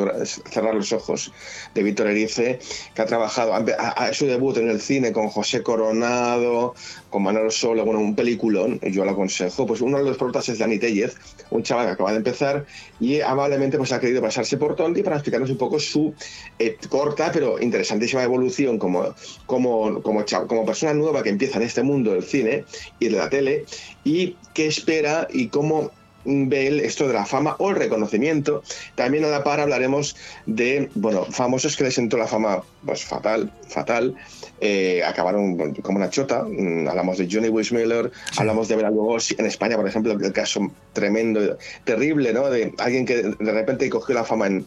cerrar 0.49 0.73
los 0.73 0.91
ojos, 0.93 1.31
de 1.75 1.83
Víctor 1.83 2.07
Erice, 2.07 2.57
que 2.95 3.01
ha 3.03 3.05
trabajado, 3.05 3.53
a, 3.53 4.13
su 4.13 4.25
debut 4.25 4.57
en 4.57 4.69
el 4.69 4.81
cine 4.81 5.11
con 5.11 5.27
José 5.29 5.61
Coronado, 5.61 6.73
con 7.11 7.21
Manuel 7.21 7.51
Solo, 7.51 7.85
bueno, 7.85 7.99
un 7.99 8.15
peliculón, 8.15 8.79
yo 8.81 9.05
lo 9.05 9.11
aconsejo. 9.11 9.67
Pues 9.67 9.81
uno 9.81 9.99
de 9.99 10.05
los 10.05 10.17
protagonistas 10.17 10.53
es 10.53 10.59
Dani 10.59 10.79
Tellez, 10.79 11.15
un 11.51 11.61
chaval 11.61 11.85
que 11.85 11.91
acaba 11.91 12.09
de 12.09 12.17
empezar 12.17 12.65
y 12.99 13.21
amablemente 13.21 13.77
pues 13.77 13.91
ha 13.91 13.99
querido 13.99 14.23
pasarse 14.23 14.57
por 14.57 14.75
Tondi 14.75 15.03
para 15.03 15.17
explicarnos 15.17 15.51
un 15.51 15.57
poco 15.57 15.79
su 15.79 16.15
eh, 16.57 16.77
corta 16.89 17.31
pero 17.31 17.61
interesantísima 17.61 18.23
evolución 18.23 18.79
como, 18.79 19.13
como, 19.45 20.01
como, 20.01 20.25
como 20.47 20.65
persona 20.65 20.95
nueva 20.95 21.21
que 21.21 21.29
empieza 21.29 21.57
en 21.57 21.63
este 21.65 21.83
mundo 21.83 22.13
del 22.13 22.23
cine 22.23 22.65
y 22.99 23.09
de 23.09 23.17
la 23.17 23.29
tele 23.29 23.65
y 24.03 24.35
qué 24.53 24.67
espera 24.67 25.27
y 25.31 25.47
cómo 25.47 25.91
ve 26.25 26.85
esto 26.85 27.07
de 27.07 27.13
la 27.13 27.25
fama 27.25 27.55
o 27.59 27.69
el 27.69 27.75
reconocimiento. 27.75 28.63
También 28.95 29.25
a 29.25 29.27
la 29.27 29.43
par 29.43 29.59
hablaremos 29.59 30.15
de, 30.45 30.89
bueno, 30.95 31.25
famosos 31.25 31.75
que 31.75 31.83
les 31.83 31.95
sentó 31.95 32.17
la 32.17 32.27
fama 32.27 32.63
pues 32.85 33.03
fatal, 33.03 33.51
fatal, 33.67 34.15
eh, 34.61 35.03
acabaron 35.03 35.73
como 35.75 35.97
una 35.97 36.09
chota. 36.09 36.43
Mm, 36.43 36.87
hablamos 36.87 37.17
de 37.17 37.27
Johnny 37.29 37.49
Weissmuller, 37.49 38.11
hablamos 38.37 38.67
de 38.67 38.75
Bela 38.75 38.89
Lugosi 38.89 39.35
en 39.37 39.45
España, 39.45 39.75
por 39.75 39.87
ejemplo, 39.87 40.13
el 40.13 40.33
caso 40.33 40.71
tremendo, 40.93 41.57
terrible, 41.83 42.33
¿no? 42.33 42.49
De 42.49 42.73
alguien 42.77 43.05
que 43.05 43.23
de 43.23 43.51
repente 43.51 43.89
cogió 43.89 44.15
la 44.15 44.23
fama 44.23 44.47
en, 44.47 44.65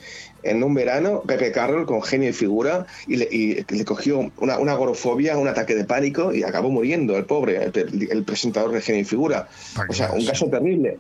en 0.51 0.63
un 0.63 0.75
verano, 0.75 1.23
Pepe 1.27 1.53
Carroll, 1.53 1.87
con 1.87 2.03
genio 2.03 2.31
y 2.31 2.33
figura, 2.33 2.87
y 3.07 3.17
le, 3.17 3.85
cogió 3.85 4.31
una, 4.39 4.59
una, 4.59 4.73
agorofobia, 4.73 5.37
un 5.37 5.49
ataque 5.49 5.75
de 5.75 5.85
pánico 5.85 6.35
y 6.35 6.43
acabó 6.43 6.71
muriendo 6.71 7.17
el 7.17 7.25
pobre, 7.25 7.71
el, 7.75 8.25
presentador 8.25 8.73
de 8.73 8.81
genio 8.81 9.03
y 9.03 9.05
figura. 9.05 9.49
O 9.89 9.93
sea, 9.93 10.13
un 10.13 10.25
caso 10.25 10.49
terrible. 10.49 10.99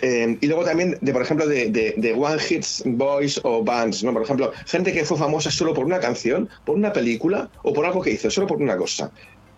Eh, 0.00 0.36
y 0.40 0.46
luego 0.46 0.64
también, 0.64 0.98
de, 1.00 1.12
por 1.12 1.22
ejemplo, 1.22 1.46
de, 1.46 1.70
de, 1.70 2.12
One 2.12 2.42
Hits 2.48 2.82
Boys 2.84 3.40
o 3.42 3.64
Bands, 3.64 4.04
¿no? 4.04 4.12
Por 4.12 4.22
ejemplo, 4.22 4.52
gente 4.66 4.92
que 4.92 5.04
fue 5.04 5.16
famosa 5.16 5.50
solo 5.50 5.72
por 5.72 5.84
una 5.84 6.00
canción, 6.00 6.48
por 6.64 6.76
una 6.76 6.92
película 6.92 7.48
o 7.62 7.72
por 7.72 7.86
algo 7.86 8.02
que 8.02 8.10
hizo, 8.10 8.30
solo 8.30 8.46
por 8.46 8.60
una 8.60 8.76
cosa 8.76 9.10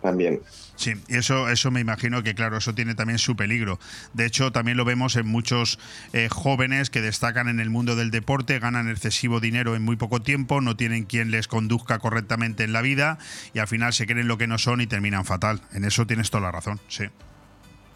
también. 0.06 0.40
Sí, 0.76 0.92
y 1.08 1.16
eso, 1.16 1.48
eso 1.48 1.70
me 1.70 1.80
imagino 1.80 2.22
que, 2.22 2.34
claro, 2.34 2.58
eso 2.58 2.74
tiene 2.74 2.94
también 2.94 3.18
su 3.18 3.34
peligro. 3.34 3.80
De 4.12 4.24
hecho, 4.24 4.52
también 4.52 4.76
lo 4.76 4.84
vemos 4.84 5.16
en 5.16 5.26
muchos 5.26 5.80
eh, 6.12 6.28
jóvenes 6.30 6.90
que 6.90 7.00
destacan 7.00 7.48
en 7.48 7.58
el 7.58 7.70
mundo 7.70 7.96
del 7.96 8.12
deporte, 8.12 8.58
ganan 8.60 8.88
excesivo 8.88 9.40
dinero 9.40 9.74
en 9.74 9.82
muy 9.82 9.96
poco 9.96 10.22
tiempo, 10.22 10.60
no 10.60 10.76
tienen 10.76 11.04
quien 11.04 11.30
les 11.32 11.48
conduzca 11.48 11.98
correctamente 11.98 12.62
en 12.62 12.72
la 12.72 12.82
vida 12.82 13.18
y 13.52 13.58
al 13.58 13.66
final 13.66 13.92
se 13.92 14.06
creen 14.06 14.28
lo 14.28 14.38
que 14.38 14.46
no 14.46 14.58
son 14.58 14.80
y 14.80 14.86
terminan 14.86 15.24
fatal. 15.24 15.62
En 15.72 15.84
eso 15.84 16.06
tienes 16.06 16.30
toda 16.30 16.42
la 16.42 16.52
razón, 16.52 16.78
sí. 16.88 17.06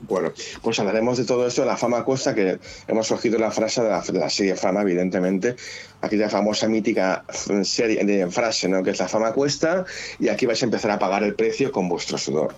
Bueno, 0.01 0.33
pues 0.63 0.79
hablaremos 0.79 1.19
de 1.19 1.25
todo 1.25 1.47
esto 1.47 1.61
de 1.61 1.67
la 1.67 1.77
fama 1.77 2.05
cuesta, 2.05 2.35
que 2.35 2.59
hemos 2.89 3.09
cogido 3.09 3.39
la 3.39 3.51
frase 3.51 3.83
de 3.83 4.19
la, 4.19 4.31
serie 4.31 4.57
Fama, 4.57 4.83
evidentemente, 4.83 5.57
aquella 6.01 6.31
famosa 6.31 6.69
mítica 6.69 7.25
serie 7.63 8.03
de 8.05 8.31
frase, 8.31 8.69
¿no? 8.69 8.83
que 8.83 8.91
es 8.91 8.99
la 8.99 9.09
fama 9.09 9.33
cuesta, 9.33 9.85
y 10.19 10.29
aquí 10.29 10.47
vais 10.47 10.63
a 10.63 10.65
empezar 10.65 10.91
a 10.91 10.99
pagar 10.99 11.23
el 11.23 11.35
precio 11.35 11.71
con 11.71 11.89
vuestro 11.89 12.17
sudor. 12.17 12.55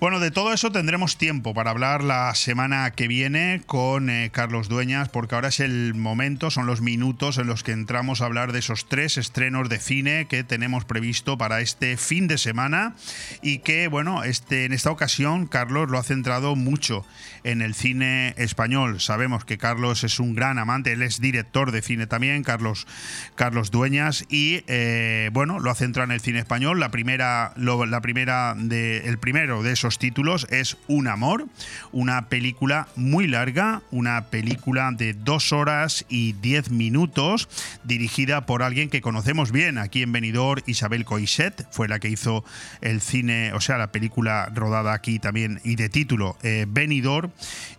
Bueno, 0.00 0.20
de 0.20 0.30
todo 0.30 0.52
eso 0.52 0.70
tendremos 0.70 1.18
tiempo 1.18 1.54
para 1.54 1.72
hablar 1.72 2.04
la 2.04 2.32
semana 2.36 2.88
que 2.92 3.08
viene 3.08 3.62
con 3.66 4.10
eh, 4.10 4.30
Carlos 4.32 4.68
Dueñas, 4.68 5.08
porque 5.08 5.34
ahora 5.34 5.48
es 5.48 5.58
el 5.58 5.96
momento, 5.96 6.52
son 6.52 6.66
los 6.66 6.80
minutos 6.80 7.36
en 7.36 7.48
los 7.48 7.64
que 7.64 7.72
entramos 7.72 8.20
a 8.20 8.26
hablar 8.26 8.52
de 8.52 8.60
esos 8.60 8.86
tres 8.86 9.18
estrenos 9.18 9.68
de 9.68 9.80
cine 9.80 10.28
que 10.28 10.44
tenemos 10.44 10.84
previsto 10.84 11.36
para 11.36 11.60
este 11.62 11.96
fin 11.96 12.28
de 12.28 12.38
semana 12.38 12.94
y 13.42 13.58
que, 13.58 13.88
bueno, 13.88 14.22
este, 14.22 14.66
en 14.66 14.72
esta 14.72 14.92
ocasión 14.92 15.48
Carlos 15.48 15.90
lo 15.90 15.98
ha 15.98 16.04
centrado 16.04 16.54
mucho 16.54 17.04
en 17.42 17.60
el 17.60 17.74
cine 17.74 18.34
español. 18.36 19.00
Sabemos 19.00 19.44
que 19.44 19.58
Carlos 19.58 20.04
es 20.04 20.20
un 20.20 20.36
gran 20.36 20.60
amante, 20.60 20.92
él 20.92 21.02
es 21.02 21.20
director 21.20 21.72
de 21.72 21.82
cine 21.82 22.06
también, 22.06 22.44
Carlos, 22.44 22.86
Carlos 23.34 23.72
Dueñas, 23.72 24.24
y 24.28 24.62
eh, 24.68 25.30
bueno, 25.32 25.58
lo 25.58 25.72
ha 25.72 25.74
centrado 25.74 26.04
en 26.04 26.12
el 26.12 26.20
cine 26.20 26.38
español. 26.38 26.78
La 26.78 26.92
primera, 26.92 27.52
la 27.56 28.00
primera 28.00 28.54
de, 28.56 28.98
el 28.98 29.18
primero 29.18 29.64
de 29.64 29.72
esos 29.72 29.87
títulos 29.96 30.46
es 30.50 30.76
Un 30.88 31.08
Amor, 31.08 31.46
una 31.92 32.28
película 32.28 32.88
muy 32.96 33.26
larga, 33.26 33.80
una 33.90 34.26
película 34.26 34.90
de 34.92 35.14
dos 35.14 35.54
horas 35.54 36.04
y 36.10 36.34
diez 36.34 36.70
minutos, 36.70 37.48
dirigida 37.84 38.44
por 38.44 38.62
alguien 38.62 38.90
que 38.90 39.00
conocemos 39.00 39.52
bien 39.52 39.78
aquí 39.78 40.02
en 40.02 40.12
Benidorm, 40.12 40.62
Isabel 40.66 41.06
Coixet, 41.06 41.66
fue 41.70 41.88
la 41.88 41.98
que 41.98 42.10
hizo 42.10 42.44
el 42.82 43.00
cine, 43.00 43.54
o 43.54 43.60
sea, 43.62 43.78
la 43.78 43.90
película 43.92 44.50
rodada 44.54 44.92
aquí 44.92 45.18
también 45.18 45.60
y 45.64 45.76
de 45.76 45.88
título 45.88 46.36
eh, 46.42 46.66
Benidorm. 46.68 47.30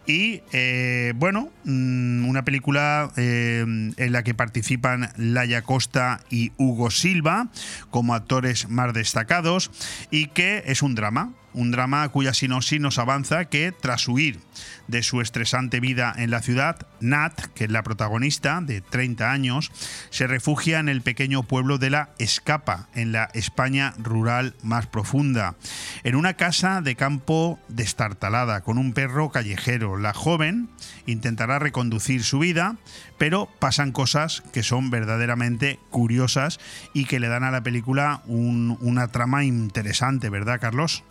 Y 0.06 0.42
eh, 0.54 1.14
bueno, 1.18 1.52
mm, 1.66 2.28
una 2.28 2.44
película 2.44 3.12
eh, 3.16 3.64
en 3.64 4.12
la 4.12 4.24
que 4.24 4.34
participan 4.34 5.12
Laia 5.18 5.62
Costa 5.62 6.22
y 6.32 6.52
Hugo 6.58 6.90
Silva 6.90 7.50
como 7.92 8.16
actores 8.16 8.70
más 8.70 8.94
destacados 8.94 9.70
y 10.10 10.28
que 10.28 10.64
es 10.66 10.82
un 10.82 10.96
drama, 10.96 11.34
un 11.60 11.72
drama 11.72 12.08
cuya 12.10 12.34
sinopsis 12.34 12.80
nos 12.80 12.98
avanza 13.00 13.46
que 13.46 13.72
tras 13.72 14.08
huir 14.08 14.40
de 14.88 15.04
su 15.04 15.22
estresante 15.22 15.80
vida 15.80 16.14
en 16.18 16.32
la 16.32 16.42
ciudad, 16.42 16.88
Nat, 17.00 17.40
que 17.54 17.66
es 17.66 17.72
la 17.72 17.84
protagonista 17.84 18.60
de 18.62 18.82
30 18.82 19.32
años, 19.32 19.72
se 20.10 20.26
refugia 20.26 20.80
en 20.80 20.90
el 20.90 21.02
pequeño 21.02 21.44
pueblo 21.44 21.78
de 21.78 21.90
la 21.90 22.10
Escapa, 22.18 22.88
en 22.96 23.12
la 23.12 23.30
España 23.34 23.94
rural 23.98 24.56
más 24.64 24.88
profunda, 24.88 25.56
en 26.04 26.16
una 26.16 26.34
casa 26.36 26.82
de 26.82 26.96
campo 26.96 27.60
destartalada 27.68 28.62
con 28.62 28.78
un 28.78 28.94
perro 28.94 29.30
callejero. 29.30 29.98
La 29.98 30.14
joven 30.14 30.70
intentará 31.06 31.60
reconducir 31.60 32.24
su 32.24 32.40
vida, 32.40 32.78
pero 33.18 33.50
pasan 33.60 33.92
cosas 33.92 34.44
que 34.54 34.64
son 34.64 34.90
verdaderamente 34.90 35.80
curiosas 35.90 36.60
y 36.94 37.06
que 37.06 37.20
le 37.20 37.28
dan 37.28 37.44
a 37.44 37.52
la 37.52 37.62
película 37.62 38.22
un- 38.26 38.78
una 38.82 39.10
trama 39.10 39.44
interesante, 39.44 40.30
¿verdad, 40.30 40.60
Carlos? 40.62 41.04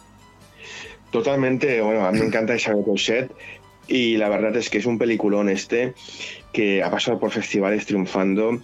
Totalmente, 1.11 1.81
bueno, 1.81 2.07
a 2.07 2.13
mí 2.13 2.19
me 2.19 2.27
encanta 2.27 2.55
Isabel 2.55 2.85
Coixet 2.85 3.31
y 3.87 4.17
la 4.19 4.29
verdad 4.29 4.55
es 4.57 4.69
que 4.69 4.79
es 4.79 4.87
un 4.87 4.99
peliculón 4.99 5.49
este 5.49 5.95
que 6.53 6.83
ha 6.83 6.91
pasado 6.91 7.19
por 7.19 7.31
festivales 7.31 7.87
triunfando 7.87 8.61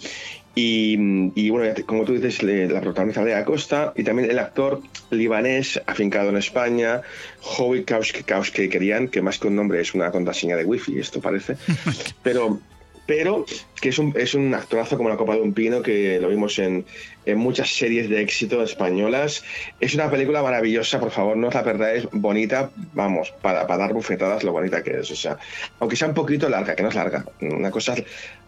y, 0.54 1.32
y, 1.34 1.50
bueno, 1.50 1.74
como 1.84 2.04
tú 2.04 2.12
dices, 2.12 2.42
la 2.42 2.80
protagonista 2.80 3.24
de 3.24 3.34
Acosta 3.34 3.92
y 3.96 4.04
también 4.04 4.30
el 4.30 4.38
actor 4.38 4.80
libanés 5.10 5.82
afincado 5.86 6.28
en 6.28 6.36
España, 6.36 7.02
Howie 7.42 7.84
Kauskekerian, 7.84 9.08
que 9.08 9.20
más 9.20 9.38
que 9.38 9.48
un 9.48 9.56
nombre 9.56 9.80
es 9.80 9.94
una 9.94 10.12
contraseña 10.12 10.56
de 10.56 10.64
wifi, 10.64 10.98
esto 11.00 11.20
parece, 11.20 11.56
pero 12.22 12.60
pero 13.06 13.44
que 13.80 13.90
es 13.90 13.98
un, 13.98 14.14
es 14.16 14.34
un 14.34 14.54
actorazo 14.54 14.96
como 14.96 15.08
la 15.10 15.16
copa 15.16 15.34
de 15.34 15.42
un 15.42 15.52
pino 15.52 15.82
que 15.82 16.18
lo 16.20 16.28
vimos 16.28 16.58
en, 16.58 16.86
en 17.26 17.38
muchas 17.38 17.68
series 17.74 18.08
de 18.08 18.22
éxito 18.22 18.62
españolas. 18.62 19.44
Es 19.80 19.94
una 19.94 20.10
película 20.10 20.42
maravillosa, 20.42 20.98
por 21.00 21.10
favor, 21.10 21.36
no 21.36 21.48
os 21.48 21.54
la 21.54 21.62
perdáis, 21.64 22.08
bonita, 22.12 22.70
vamos, 22.94 23.32
para, 23.42 23.66
para 23.66 23.78
dar 23.84 23.92
bufetadas 23.92 24.42
lo 24.44 24.52
bonita 24.52 24.82
que 24.82 25.00
es. 25.00 25.10
O 25.10 25.16
sea, 25.16 25.36
aunque 25.80 25.96
sea 25.96 26.08
un 26.08 26.14
poquito 26.14 26.48
larga, 26.48 26.74
que 26.74 26.82
no 26.82 26.88
es 26.88 26.94
larga, 26.94 27.24
una 27.40 27.70
cosa 27.70 27.94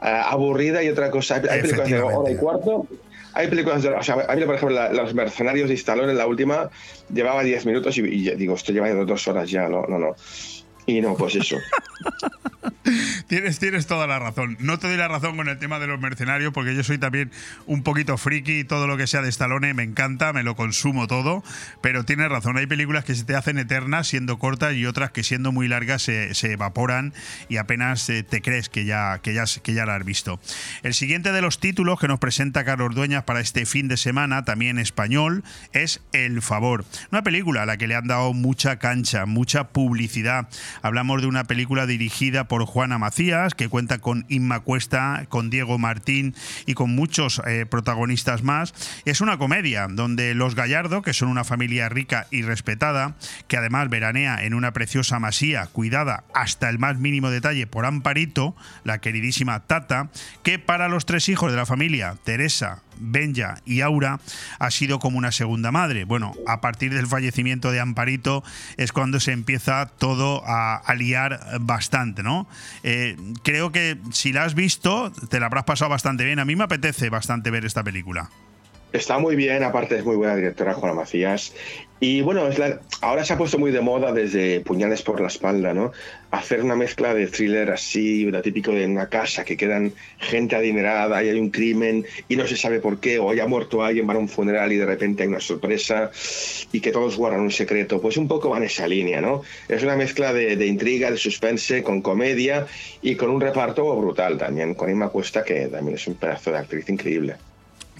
ah, 0.01 0.31
aburrida 0.31 0.83
y 0.83 0.89
otra 0.89 1.11
cosa. 1.11 1.37
Hay, 1.37 1.43
hay 1.51 1.61
películas 1.61 1.91
de 1.91 2.01
hora 2.01 2.31
y 2.31 2.37
cuarto. 2.37 2.87
Hay 3.35 3.49
películas, 3.49 3.83
de, 3.83 3.91
o 3.91 4.03
sea, 4.03 4.15
a 4.27 4.35
mí, 4.35 4.43
por 4.47 4.55
ejemplo, 4.55 4.74
la- 4.74 4.91
Los 4.91 5.12
Mercenarios 5.12 5.69
de 5.69 5.74
Stallone, 5.74 6.12
en 6.12 6.16
la 6.16 6.27
última, 6.27 6.70
llevaba 7.12 7.43
10 7.43 7.66
minutos 7.66 7.99
y, 7.99 8.03
digo, 8.03 8.55
esto 8.55 8.73
lleva 8.73 8.89
dos 8.89 9.28
horas 9.28 9.51
ya, 9.51 9.69
no, 9.69 9.83
no, 9.87 9.99
no. 9.99 10.16
Y 10.86 11.00
no, 11.00 11.16
pues 11.16 11.34
eso. 11.34 11.56
Tienes, 13.26 13.58
tienes 13.58 13.86
toda 13.86 14.06
la 14.06 14.18
razón. 14.18 14.56
No 14.60 14.78
te 14.78 14.86
doy 14.86 14.96
la 14.96 15.08
razón 15.08 15.36
con 15.36 15.48
el 15.48 15.58
tema 15.58 15.78
de 15.78 15.86
los 15.86 16.00
mercenarios, 16.00 16.52
porque 16.52 16.74
yo 16.74 16.84
soy 16.84 16.98
también 16.98 17.32
un 17.66 17.82
poquito 17.82 18.16
friki 18.16 18.64
todo 18.64 18.86
lo 18.86 18.96
que 18.96 19.06
sea 19.06 19.22
de 19.22 19.28
Stallone 19.28 19.74
me 19.74 19.82
encanta, 19.82 20.32
me 20.32 20.42
lo 20.42 20.54
consumo 20.54 21.06
todo. 21.06 21.42
Pero 21.80 22.04
tienes 22.04 22.28
razón, 22.28 22.56
hay 22.56 22.66
películas 22.66 23.04
que 23.04 23.14
se 23.14 23.24
te 23.24 23.34
hacen 23.34 23.58
eternas 23.58 24.08
siendo 24.08 24.38
cortas 24.38 24.74
y 24.74 24.86
otras 24.86 25.10
que 25.10 25.24
siendo 25.24 25.50
muy 25.52 25.68
largas 25.68 26.02
se, 26.02 26.34
se 26.34 26.52
evaporan 26.52 27.12
y 27.48 27.56
apenas 27.56 28.08
eh, 28.08 28.22
te 28.22 28.42
crees 28.42 28.68
que 28.68 28.84
ya, 28.84 29.18
que, 29.22 29.34
ya, 29.34 29.44
que 29.62 29.74
ya 29.74 29.86
la 29.86 29.96
has 29.96 30.04
visto. 30.04 30.38
El 30.82 30.94
siguiente 30.94 31.32
de 31.32 31.42
los 31.42 31.58
títulos 31.58 31.98
que 31.98 32.08
nos 32.08 32.20
presenta 32.20 32.64
Carlos 32.64 32.94
Dueñas 32.94 33.24
para 33.24 33.40
este 33.40 33.66
fin 33.66 33.88
de 33.88 33.96
semana, 33.96 34.44
también 34.44 34.78
español, 34.78 35.42
es 35.72 36.00
El 36.12 36.42
Favor. 36.42 36.84
Una 37.10 37.22
película 37.22 37.62
a 37.62 37.66
la 37.66 37.76
que 37.76 37.88
le 37.88 37.96
han 37.96 38.06
dado 38.06 38.32
mucha 38.32 38.78
cancha, 38.78 39.26
mucha 39.26 39.68
publicidad. 39.68 40.48
Hablamos 40.82 41.20
de 41.20 41.28
una 41.28 41.44
película 41.44 41.86
dirigida 41.86 42.48
por 42.48 42.65
Juana 42.65 42.98
Macías, 42.98 43.55
que 43.55 43.69
cuenta 43.69 43.98
con 43.98 44.27
Inma 44.28 44.61
Cuesta, 44.61 45.27
con 45.28 45.51
Diego 45.51 45.78
Martín 45.78 46.35
y 46.66 46.74
con 46.74 46.94
muchos 46.94 47.43
eh, 47.47 47.66
protagonistas 47.66 48.43
más. 48.43 48.74
Es 49.05 49.20
una 49.20 49.39
comedia 49.39 49.86
donde 49.90 50.35
los 50.35 50.55
Gallardo, 50.55 51.03
que 51.03 51.15
son 51.15 51.28
una 51.28 51.44
familia 51.44 51.89
rica 51.89 52.27
y 52.31 52.43
respetada, 52.43 53.16
que 53.48 53.57
además 53.57 53.89
veranea 53.89 54.44
en 54.44 54.55
una 54.55 54.73
preciosa 54.73 55.19
masía, 55.19 55.66
cuidada 55.66 56.24
hasta 56.35 56.69
el 56.69 56.78
más 56.78 56.98
mínimo 56.98 57.31
detalle 57.31 57.66
por 57.66 57.86
Amparito, 57.86 58.57
la 58.85 58.98
queridísima 58.98 59.61
Tata, 59.66 60.11
que 60.43 60.59
para 60.59 60.89
los 60.89 61.07
tres 61.07 61.28
hijos 61.28 61.51
de 61.51 61.57
la 61.57 61.66
familia, 61.66 62.16
Teresa, 62.24 62.82
Benja 62.98 63.60
y 63.64 63.81
Aura 63.81 64.20
ha 64.59 64.70
sido 64.70 64.98
como 64.98 65.18
una 65.18 65.32
segunda 65.32 65.73
madre. 65.73 66.05
Bueno, 66.05 66.35
a 66.47 66.60
partir 66.60 66.94
del 66.94 67.06
fallecimiento 67.06 67.73
de 67.73 67.81
Amparito 67.81 68.43
es 68.77 68.93
cuando 68.93 69.20
se 69.20 69.32
empieza 69.32 69.86
todo 69.86 70.43
a, 70.47 70.82
liar 70.97 71.40
bastante, 71.60 72.23
¿no? 72.23 72.48
Eh, 72.82 73.16
creo 73.43 73.70
que 73.70 73.98
si 74.12 74.32
la 74.32 74.44
has 74.44 74.55
visto, 74.55 75.12
te 75.28 75.40
la 75.40 75.47
habrás 75.47 75.64
pasado 75.64 75.90
bastante 75.90 76.24
bien. 76.24 76.39
A 76.39 76.44
mí 76.44 76.56
me 76.56 76.64
apetece 76.64 77.10
bastante 77.10 77.51
ver 77.51 77.64
esta 77.64 77.82
película. 77.82 78.31
Está 78.92 79.18
muy 79.18 79.36
bien, 79.36 79.62
aparte 79.62 79.96
es 79.96 80.04
muy 80.04 80.16
buena 80.16 80.36
directora 80.36 80.72
Juana 80.72 80.94
Macías. 80.94 81.52
Y 81.98 82.20
bueno, 82.20 82.48
ahora 83.00 83.24
se 83.24 83.32
ha 83.32 83.38
puesto 83.38 83.58
muy 83.58 83.70
de 83.70 83.80
moda 83.80 84.12
desde 84.12 84.60
Puñales 84.60 85.00
por 85.00 85.18
la 85.18 85.28
espalda, 85.28 85.72
¿no? 85.72 85.92
Hacer 86.30 86.62
una 86.62 86.76
mezcla 86.76 87.14
de 87.14 87.26
thriller 87.26 87.70
así, 87.70 88.26
lo 88.26 88.42
típico 88.42 88.70
de 88.70 88.84
una 88.84 89.08
casa 89.08 89.46
que 89.46 89.56
quedan 89.56 89.92
gente 90.18 90.56
adinerada 90.56 91.24
y 91.24 91.30
hay 91.30 91.40
un 91.40 91.48
crimen 91.48 92.04
y 92.28 92.36
no 92.36 92.46
se 92.46 92.56
sabe 92.56 92.80
por 92.80 93.00
qué, 93.00 93.18
o 93.18 93.30
haya 93.30 93.46
muerto 93.46 93.82
alguien, 93.82 94.06
van 94.06 94.18
a 94.18 94.20
un 94.20 94.28
funeral 94.28 94.72
y 94.72 94.76
de 94.76 94.84
repente 94.84 95.22
hay 95.22 95.30
una 95.30 95.40
sorpresa 95.40 96.10
y 96.70 96.80
que 96.80 96.92
todos 96.92 97.16
guardan 97.16 97.40
un 97.40 97.50
secreto. 97.50 97.98
Pues 97.98 98.18
un 98.18 98.28
poco 98.28 98.50
va 98.50 98.58
en 98.58 98.64
esa 98.64 98.86
línea, 98.86 99.22
¿no? 99.22 99.40
Es 99.66 99.82
una 99.82 99.96
mezcla 99.96 100.34
de, 100.34 100.56
de 100.56 100.66
intriga, 100.66 101.10
de 101.10 101.16
suspense, 101.16 101.82
con 101.82 102.02
comedia 102.02 102.66
y 103.00 103.16
con 103.16 103.30
un 103.30 103.40
reparto 103.40 103.96
brutal 103.96 104.36
también, 104.36 104.74
con 104.74 104.90
Inma 104.90 105.08
Cuesta, 105.08 105.42
que 105.44 105.68
también 105.68 105.96
es 105.96 106.06
un 106.06 106.14
pedazo 106.14 106.52
de 106.52 106.58
actriz 106.58 106.88
increíble. 106.90 107.36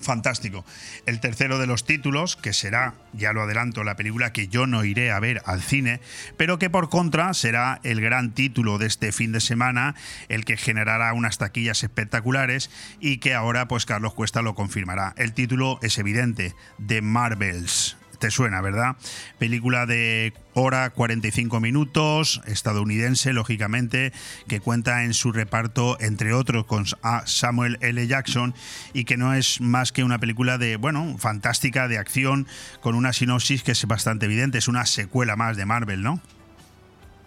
Fantástico. 0.01 0.64
El 1.06 1.20
tercero 1.20 1.59
de 1.59 1.66
los 1.66 1.85
títulos, 1.85 2.36
que 2.36 2.52
será, 2.52 2.94
ya 3.12 3.32
lo 3.32 3.43
adelanto, 3.43 3.82
la 3.82 3.97
película 3.97 4.32
que 4.32 4.48
yo 4.48 4.66
no 4.66 4.85
iré 4.85 5.10
a 5.10 5.20
ver 5.20 5.43
al 5.47 5.62
cine, 5.62 6.01
pero 6.36 6.59
que 6.59 6.70
por 6.70 6.90
contra 6.90 7.32
será 7.35 7.81
el 7.82 8.01
gran 8.01 8.32
título 8.32 8.78
de 8.78 8.86
este 8.86 9.12
fin 9.12 9.32
de 9.32 9.40
semana, 9.40 9.94
el 10.28 10.44
que 10.44 10.56
generará 10.56 11.12
unas 11.12 11.39
taquillas 11.39 11.82
espectaculares 11.82 12.70
y 13.01 13.18
que 13.18 13.35
ahora 13.35 13.68
pues 13.68 13.86
Carlos 13.86 14.14
Cuesta 14.14 14.43
lo 14.43 14.55
confirmará. 14.55 15.14
El 15.16 15.32
título 15.32 15.78
es 15.82 15.98
evidente, 15.98 16.55
The 16.86 17.02
Marvels. 17.02 17.97
Te 18.18 18.30
suena, 18.30 18.60
¿verdad? 18.60 18.97
Película 19.38 19.86
de 19.86 20.32
hora 20.55 20.90
45 20.90 21.60
minutos, 21.60 22.40
estadounidense, 22.47 23.32
lógicamente, 23.32 24.12
que 24.48 24.60
cuenta 24.60 25.05
en 25.05 25.12
su 25.12 25.32
reparto, 25.32 25.98
entre 26.01 26.32
otros, 26.32 26.64
con 26.64 26.86
Samuel 27.26 27.78
L. 27.82 28.06
Jackson 28.06 28.55
y 28.94 29.05
que 29.05 29.16
no 29.16 29.34
es 29.34 29.60
más 29.60 29.93
que 29.93 30.05
una 30.05 30.18
película 30.18 30.56
de, 30.59 30.76
bueno, 30.76 31.16
fantástica, 31.18 31.88
de 31.88 31.98
acción, 31.98 32.47
con 32.80 32.94
una 32.94 33.12
sinopsis 33.12 33.62
que 33.62 33.72
es 33.72 33.86
bastante 33.86 34.26
evidente. 34.26 34.59
Es 34.59 34.68
una 34.68 34.86
secuela 34.86 35.36
más 35.36 35.56
de 35.56 35.66
Marvel, 35.66 36.02
¿no? 36.02 36.20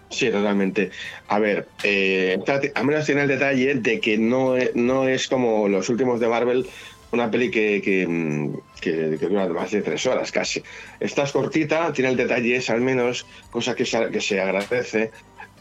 Sí, 0.09 0.29
totalmente. 0.31 0.89
A 1.27 1.39
ver, 1.39 1.67
eh, 1.83 2.39
menos 2.83 3.05
tiene 3.05 3.21
el 3.21 3.27
detalle 3.27 3.75
de 3.75 3.99
que 3.99 4.17
no 4.17 4.57
es, 4.57 4.75
no 4.75 5.07
es 5.07 5.27
como 5.27 5.67
los 5.67 5.87
últimos 5.89 6.19
de 6.19 6.27
Marvel, 6.27 6.65
una 7.11 7.29
peli 7.29 7.51
que, 7.51 7.81
que, 7.83 8.07
mm, 8.07 8.53
que- 8.79 9.17
dura 9.17 9.47
más 9.49 9.71
de 9.71 9.81
tres 9.81 10.05
horas 10.05 10.31
casi. 10.31 10.63
Esta 10.99 11.23
es 11.23 11.31
cortita, 11.31 11.91
tiene 11.93 12.09
el 12.11 12.17
detalle 12.17 12.55
es 12.55 12.69
al 12.69 12.81
menos, 12.81 13.25
cosa 13.51 13.75
que 13.75 13.85
se, 13.85 14.09
que 14.09 14.21
se 14.21 14.39
agradece. 14.41 15.11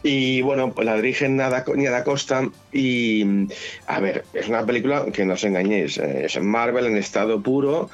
Y 0.01 0.41
bueno, 0.41 0.71
pues 0.71 0.85
la 0.85 0.95
dirigen 0.95 1.35
Nada, 1.35 1.65
Niada 1.75 2.05
Costa 2.05 2.47
y, 2.71 3.25
a 3.85 3.99
ver, 3.99 4.23
es 4.33 4.47
una 4.47 4.65
película 4.65 5.05
que 5.11 5.25
no 5.25 5.33
os 5.33 5.43
engañéis, 5.43 5.97
eh, 5.97 6.23
es 6.25 6.39
Marvel 6.41 6.85
en 6.85 6.95
estado 6.95 7.41
puro, 7.43 7.89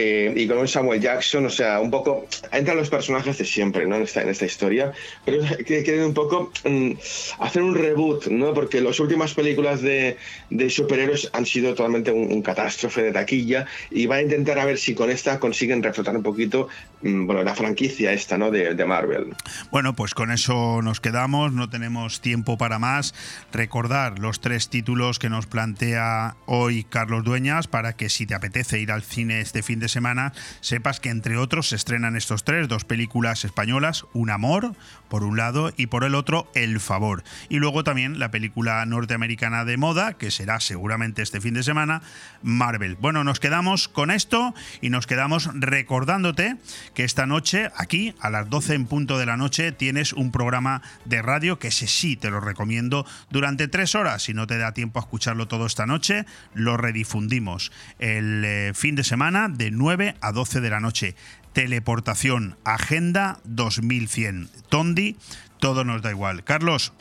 eh, 0.00 0.32
y 0.36 0.46
con 0.46 0.68
Samuel 0.68 1.00
Jackson, 1.00 1.46
o 1.46 1.50
sea, 1.50 1.80
un 1.80 1.90
poco, 1.90 2.28
entran 2.52 2.76
los 2.76 2.88
personajes 2.88 3.36
de 3.36 3.44
siempre, 3.44 3.84
¿no? 3.84 3.96
En 3.96 4.02
esta, 4.02 4.22
en 4.22 4.28
esta 4.28 4.46
historia, 4.46 4.92
pero 5.24 5.42
quieren 5.66 6.04
un 6.04 6.14
poco 6.14 6.52
mm, 6.64 6.92
hacer 7.40 7.62
un 7.62 7.74
reboot, 7.74 8.28
¿no? 8.28 8.54
Porque 8.54 8.80
las 8.80 9.00
últimas 9.00 9.34
películas 9.34 9.82
de, 9.82 10.16
de 10.50 10.70
superhéroes 10.70 11.28
han 11.32 11.46
sido 11.46 11.74
totalmente 11.74 12.12
un, 12.12 12.42
catástrofe 12.42 13.02
de 13.02 13.12
taquilla 13.12 13.66
y 13.90 14.06
va 14.06 14.16
a 14.16 14.22
intentar 14.22 14.60
a 14.60 14.64
ver 14.64 14.78
si 14.78 14.94
con 14.94 15.10
esta 15.10 15.40
consiguen 15.40 15.82
reflotar 15.82 16.16
un 16.16 16.22
poquito, 16.22 16.68
mm, 17.02 17.26
bueno, 17.26 17.42
la 17.42 17.56
franquicia 17.56 18.12
esta, 18.12 18.38
¿no? 18.38 18.52
De, 18.52 18.76
de 18.76 18.84
Marvel. 18.84 19.34
Bueno, 19.72 19.96
pues 19.96 20.14
con 20.14 20.30
eso 20.30 20.80
nos 20.80 21.00
quedamos, 21.00 21.52
no 21.52 21.68
tenemos 21.68 22.20
tiempo 22.20 22.56
para 22.56 22.78
más. 22.78 23.14
Recordar 23.52 24.20
los 24.20 24.40
tres 24.40 24.68
títulos 24.68 25.18
que 25.18 25.28
nos 25.28 25.46
plantea 25.46 26.36
hoy 26.46 26.84
Carlos 26.84 27.24
Dueñas 27.24 27.66
para 27.66 27.94
que 27.94 28.08
si 28.08 28.26
te 28.26 28.36
apetece 28.36 28.78
ir 28.78 28.92
al 28.92 29.02
cine 29.02 29.40
este 29.40 29.64
fin 29.64 29.80
de 29.80 29.87
semana, 29.88 30.32
sepas 30.60 31.00
que 31.00 31.10
entre 31.10 31.36
otros 31.36 31.68
se 31.70 31.76
estrenan 31.76 32.16
estos 32.16 32.44
tres, 32.44 32.68
dos 32.68 32.84
películas 32.84 33.44
españolas, 33.44 34.06
Un 34.12 34.30
amor, 34.30 34.74
por 35.08 35.24
un 35.24 35.36
lado, 35.36 35.72
y 35.76 35.86
por 35.86 36.04
el 36.04 36.14
otro, 36.14 36.50
El 36.54 36.80
favor. 36.80 37.24
Y 37.48 37.58
luego 37.58 37.84
también 37.84 38.18
la 38.18 38.30
película 38.30 38.84
norteamericana 38.86 39.64
de 39.64 39.76
moda, 39.76 40.14
que 40.14 40.30
será 40.30 40.60
seguramente 40.60 41.22
este 41.22 41.40
fin 41.40 41.54
de 41.54 41.62
semana, 41.62 42.02
Marvel. 42.42 42.96
Bueno, 42.96 43.24
nos 43.24 43.40
quedamos 43.40 43.88
con 43.88 44.10
esto 44.10 44.54
y 44.80 44.90
nos 44.90 45.06
quedamos 45.06 45.48
recordándote 45.54 46.56
que 46.94 47.04
esta 47.04 47.26
noche, 47.26 47.70
aquí, 47.76 48.14
a 48.20 48.30
las 48.30 48.48
12 48.48 48.74
en 48.74 48.86
punto 48.86 49.18
de 49.18 49.26
la 49.26 49.36
noche, 49.36 49.72
tienes 49.72 50.12
un 50.12 50.30
programa 50.30 50.82
de 51.04 51.22
radio 51.22 51.58
que 51.58 51.68
ese 51.68 51.86
sí 51.86 52.16
te 52.16 52.30
lo 52.30 52.40
recomiendo 52.40 53.06
durante 53.30 53.68
tres 53.68 53.94
horas. 53.94 54.22
Si 54.22 54.34
no 54.34 54.46
te 54.46 54.58
da 54.58 54.72
tiempo 54.72 54.98
a 54.98 55.02
escucharlo 55.02 55.48
todo 55.48 55.66
esta 55.66 55.86
noche, 55.86 56.26
lo 56.54 56.76
redifundimos 56.76 57.72
el 57.98 58.44
eh, 58.44 58.72
fin 58.74 58.94
de 58.94 59.04
semana 59.04 59.48
de 59.48 59.70
9 59.70 60.16
a 60.20 60.32
12 60.32 60.60
de 60.60 60.70
la 60.70 60.80
noche. 60.80 61.14
Teleportación, 61.58 62.56
Agenda 62.62 63.40
2100. 63.42 64.48
Tondi, 64.68 65.16
todo 65.58 65.82
nos 65.82 66.02
da 66.02 66.10
igual. 66.12 66.44
Carlos, 66.44 66.92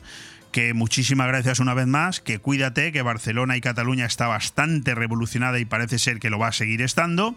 que 0.51 0.73
muchísimas 0.73 1.27
gracias 1.27 1.59
una 1.59 1.75
vez 1.75 1.85
más, 1.85 2.21
que 2.21 2.39
cuídate, 2.39 2.91
que 2.91 3.03
Barcelona 3.03 3.55
y 3.55 3.61
Cataluña 3.61 4.07
está 4.07 4.25
bastante 4.25 4.95
revolucionada 4.95 5.59
y 5.59 5.65
parece 5.65 5.99
ser 5.99 6.17
que 6.17 6.31
lo 6.31 6.39
va 6.39 6.47
a 6.47 6.53
seguir 6.53 6.81
estando, 6.81 7.35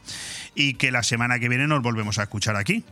y 0.54 0.78
que 0.78 0.90
la 0.90 1.02
semana 1.02 1.38
que 1.38 1.50
viene 1.50 1.66
nos 1.66 1.82
volvemos 1.82 2.18
a 2.18 2.22
escuchar 2.22 2.56
aquí. 2.56 2.84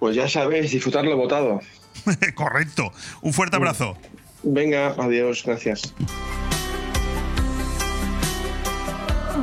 Pues 0.00 0.16
ya 0.16 0.28
sabéis, 0.28 0.72
disfrutarlo 0.72 1.16
votado. 1.16 1.60
Correcto. 2.34 2.92
Un 3.22 3.32
fuerte 3.32 3.54
abrazo. 3.54 3.96
Venga, 4.42 4.88
adiós, 4.98 5.44
gracias. 5.46 5.94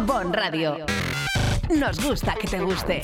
Bon 0.05 0.33
Radio. 0.33 0.85
Nos 1.73 2.05
gusta 2.05 2.35
que 2.35 2.49
te 2.49 2.59
guste. 2.59 3.03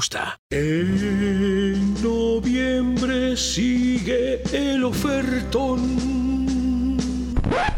En 0.49 1.93
noviembre 2.01 3.37
sigue 3.37 4.41
el 4.51 4.83
ofertón. 4.83 6.30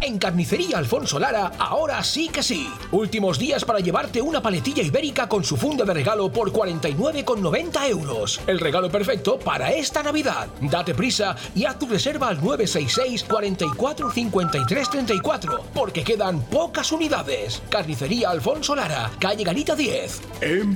En 0.01 0.17
Carnicería 0.17 0.77
Alfonso 0.77 1.17
Lara, 1.19 1.51
ahora 1.57 2.03
sí 2.03 2.29
que 2.29 2.43
sí. 2.43 2.67
Últimos 2.91 3.39
días 3.39 3.63
para 3.63 3.79
llevarte 3.79 4.21
una 4.21 4.41
paletilla 4.41 4.83
ibérica 4.83 5.29
con 5.29 5.43
su 5.43 5.57
funda 5.57 5.85
de 5.85 5.93
regalo 5.93 6.31
por 6.31 6.51
49,90 6.51 7.89
euros. 7.89 8.41
El 8.47 8.59
regalo 8.59 8.89
perfecto 8.89 9.39
para 9.39 9.71
esta 9.71 10.03
Navidad. 10.03 10.47
Date 10.61 10.93
prisa 10.93 11.35
y 11.55 11.65
haz 11.65 11.79
tu 11.79 11.87
reserva 11.87 12.27
al 12.27 12.35
966 12.43 13.23
44 13.23 14.11
53 14.11 14.89
34, 14.89 15.63
porque 15.73 16.03
quedan 16.03 16.41
pocas 16.41 16.91
unidades. 16.91 17.61
Carnicería 17.69 18.29
Alfonso 18.29 18.75
Lara, 18.75 19.09
calle 19.19 19.43
Garita 19.43 19.75
10. 19.75 20.21
En 20.41 20.75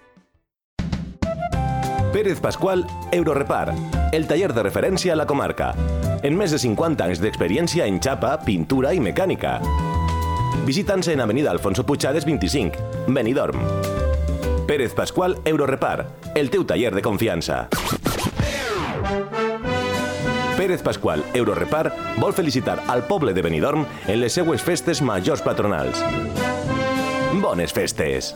Pérez 2.11 2.41
Pascual, 2.41 2.85
Eurorepar, 3.13 3.73
el 4.11 4.27
taller 4.27 4.51
de 4.53 4.63
referència 4.65 5.13
a 5.13 5.15
la 5.15 5.25
comarca. 5.25 5.69
En 6.27 6.35
més 6.35 6.51
de 6.51 6.57
50 6.59 7.05
anys 7.07 7.21
d'experiència 7.23 7.85
en 7.87 8.01
xapa, 8.03 8.33
pintura 8.43 8.91
i 8.91 8.99
mecànica. 8.99 9.53
Visita'ns 10.67 11.07
en 11.13 11.23
Avenida 11.23 11.53
Alfonso 11.55 11.85
Puigades 11.87 12.27
25, 12.27 13.07
Benidorm. 13.07 13.63
Pérez 14.67 14.93
Pascual, 14.93 15.37
Eurorepar, 15.45 16.09
el 16.35 16.51
teu 16.51 16.65
taller 16.67 16.91
de 16.93 17.01
confiança. 17.01 17.69
Pérez 20.57 20.83
Pascual, 20.83 21.23
Eurorepar, 21.33 21.93
vol 22.19 22.35
felicitar 22.35 22.81
al 22.91 23.07
poble 23.07 23.31
de 23.33 23.41
Benidorm 23.41 23.87
en 24.07 24.19
les 24.19 24.35
seues 24.35 24.61
festes 24.61 25.01
majors 25.01 25.41
patronals. 25.47 26.03
Bones 27.39 27.71
festes! 27.71 28.35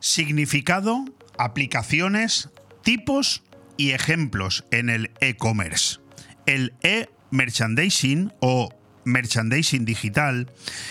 Significado, 0.00 1.04
aplicaciones, 1.38 2.48
tipos 2.82 3.42
y 3.76 3.92
ejemplos 3.92 4.64
en 4.70 4.90
el 4.90 5.10
e-commerce. 5.20 6.00
El 6.46 6.74
e-merchandising 6.82 8.32
o 8.40 8.70
merchandising 9.04 9.84
digital 9.84 10.50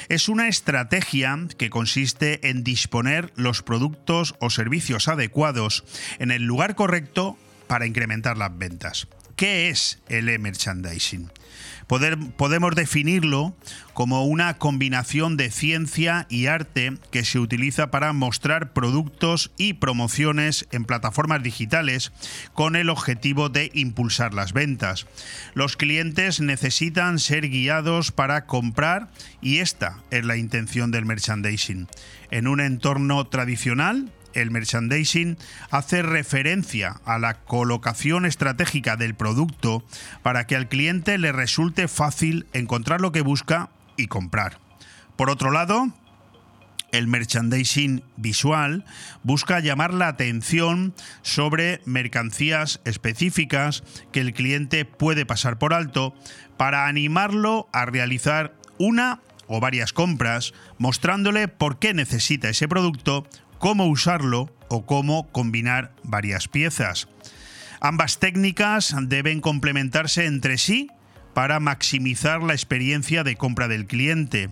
es 0.10 0.30
una 0.30 0.48
estrategia 0.48 1.38
que 1.58 1.70
consiste 1.70 2.50
en 2.50 2.64
disponer 2.64 3.32
los 3.36 3.62
productos 3.62 4.36
o 4.40 4.50
servicios 4.50 5.08
adecuados 5.08 5.84
en 6.20 6.32
el 6.32 6.44
lugar 6.44 6.76
correcto 6.76 7.38
para 7.68 7.86
incrementar 7.86 8.38
las 8.38 8.58
ventas. 8.58 9.08
¿Qué 9.36 9.70
es 9.70 10.00
el 10.10 10.30
e-merchandising? 10.30 11.32
Podemos 11.90 12.76
definirlo 12.76 13.56
como 13.94 14.24
una 14.26 14.54
combinación 14.58 15.38
de 15.38 15.50
ciencia 15.50 16.28
y 16.30 16.46
arte 16.46 16.94
que 17.12 17.26
se 17.26 17.40
utiliza 17.40 17.90
para 17.90 18.14
mostrar 18.14 18.74
productos 18.74 19.52
y 19.58 19.74
promociones 19.74 20.68
en 20.72 20.86
plataformas 20.86 21.42
digitales 21.42 22.12
con 22.54 22.76
el 22.76 22.90
objetivo 22.90 23.50
de 23.50 23.72
impulsar 23.74 24.36
las 24.36 24.54
ventas. 24.54 25.08
Los 25.56 25.78
clientes 25.78 26.40
necesitan 26.42 27.18
ser 27.18 27.50
guiados 27.50 28.12
para 28.12 28.46
comprar 28.46 29.10
y 29.42 29.58
esta 29.58 29.98
es 30.12 30.24
la 30.24 30.38
intención 30.38 30.92
del 30.92 31.06
merchandising. 31.06 31.88
En 32.30 32.48
un 32.48 32.62
entorno 32.62 33.26
tradicional, 33.26 34.12
el 34.34 34.52
merchandising 34.52 35.38
hace 35.72 36.02
referencia 36.02 37.00
a 37.06 37.20
la 37.20 37.36
colocación 37.42 38.26
estratégica 38.26 38.96
del 38.96 39.16
producto 39.16 39.84
para 40.24 40.48
que 40.48 40.56
al 40.56 40.68
cliente 40.68 41.18
le 41.18 41.32
resulte 41.32 41.88
fácil 41.88 42.48
encontrar 42.54 43.02
lo 43.02 43.12
que 43.12 43.22
busca 43.22 43.70
y 43.98 44.08
comprar. 44.08 44.60
Por 45.16 45.30
otro 45.30 45.52
lado, 45.52 45.94
el 46.92 47.08
merchandising 47.08 48.04
visual 48.18 48.86
busca 49.24 49.60
llamar 49.60 49.94
la 49.94 50.08
atención 50.08 50.94
sobre 51.22 51.82
mercancías 51.86 52.82
específicas 52.86 53.84
que 54.12 54.22
el 54.22 54.34
cliente 54.34 54.86
puede 54.86 55.26
pasar 55.26 55.60
por 55.60 55.74
alto 55.74 56.16
para 56.58 56.88
animarlo 56.88 57.70
a 57.74 57.86
realizar 57.86 58.56
una 58.78 59.22
o 59.48 59.60
varias 59.60 59.94
compras, 59.94 60.54
mostrándole 60.78 61.48
por 61.48 61.80
qué 61.80 61.94
necesita 61.94 62.50
ese 62.50 62.68
producto 62.68 63.28
cómo 63.60 63.88
usarlo 63.88 64.52
o 64.70 64.86
cómo 64.86 65.28
combinar 65.32 65.94
varias 66.04 66.48
piezas. 66.48 67.08
Ambas 67.82 68.20
técnicas 68.20 68.96
deben 69.04 69.42
complementarse 69.42 70.26
entre 70.26 70.58
sí 70.58 70.90
para 71.34 71.60
maximizar 71.60 72.42
la 72.42 72.54
experiencia 72.54 73.24
de 73.24 73.36
compra 73.36 73.68
del 73.68 73.86
cliente. 73.86 74.50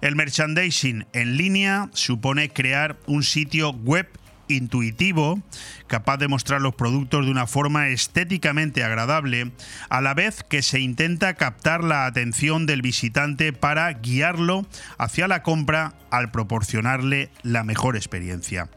El 0.00 0.16
merchandising 0.16 1.06
en 1.12 1.36
línea 1.36 1.90
supone 1.92 2.50
crear 2.50 2.98
un 3.06 3.22
sitio 3.22 3.72
web 3.72 4.08
intuitivo, 4.52 5.40
capaz 5.86 6.16
de 6.18 6.28
mostrar 6.28 6.60
los 6.60 6.74
productos 6.74 7.24
de 7.24 7.30
una 7.30 7.46
forma 7.46 7.88
estéticamente 7.88 8.84
agradable, 8.84 9.52
a 9.88 10.00
la 10.00 10.14
vez 10.14 10.42
que 10.42 10.62
se 10.62 10.80
intenta 10.80 11.34
captar 11.34 11.84
la 11.84 12.06
atención 12.06 12.66
del 12.66 12.82
visitante 12.82 13.52
para 13.52 13.92
guiarlo 13.92 14.66
hacia 14.98 15.28
la 15.28 15.42
compra 15.42 15.94
al 16.10 16.30
proporcionarle 16.30 17.30
la 17.42 17.64
mejor 17.64 17.96
experiencia. 17.96 18.68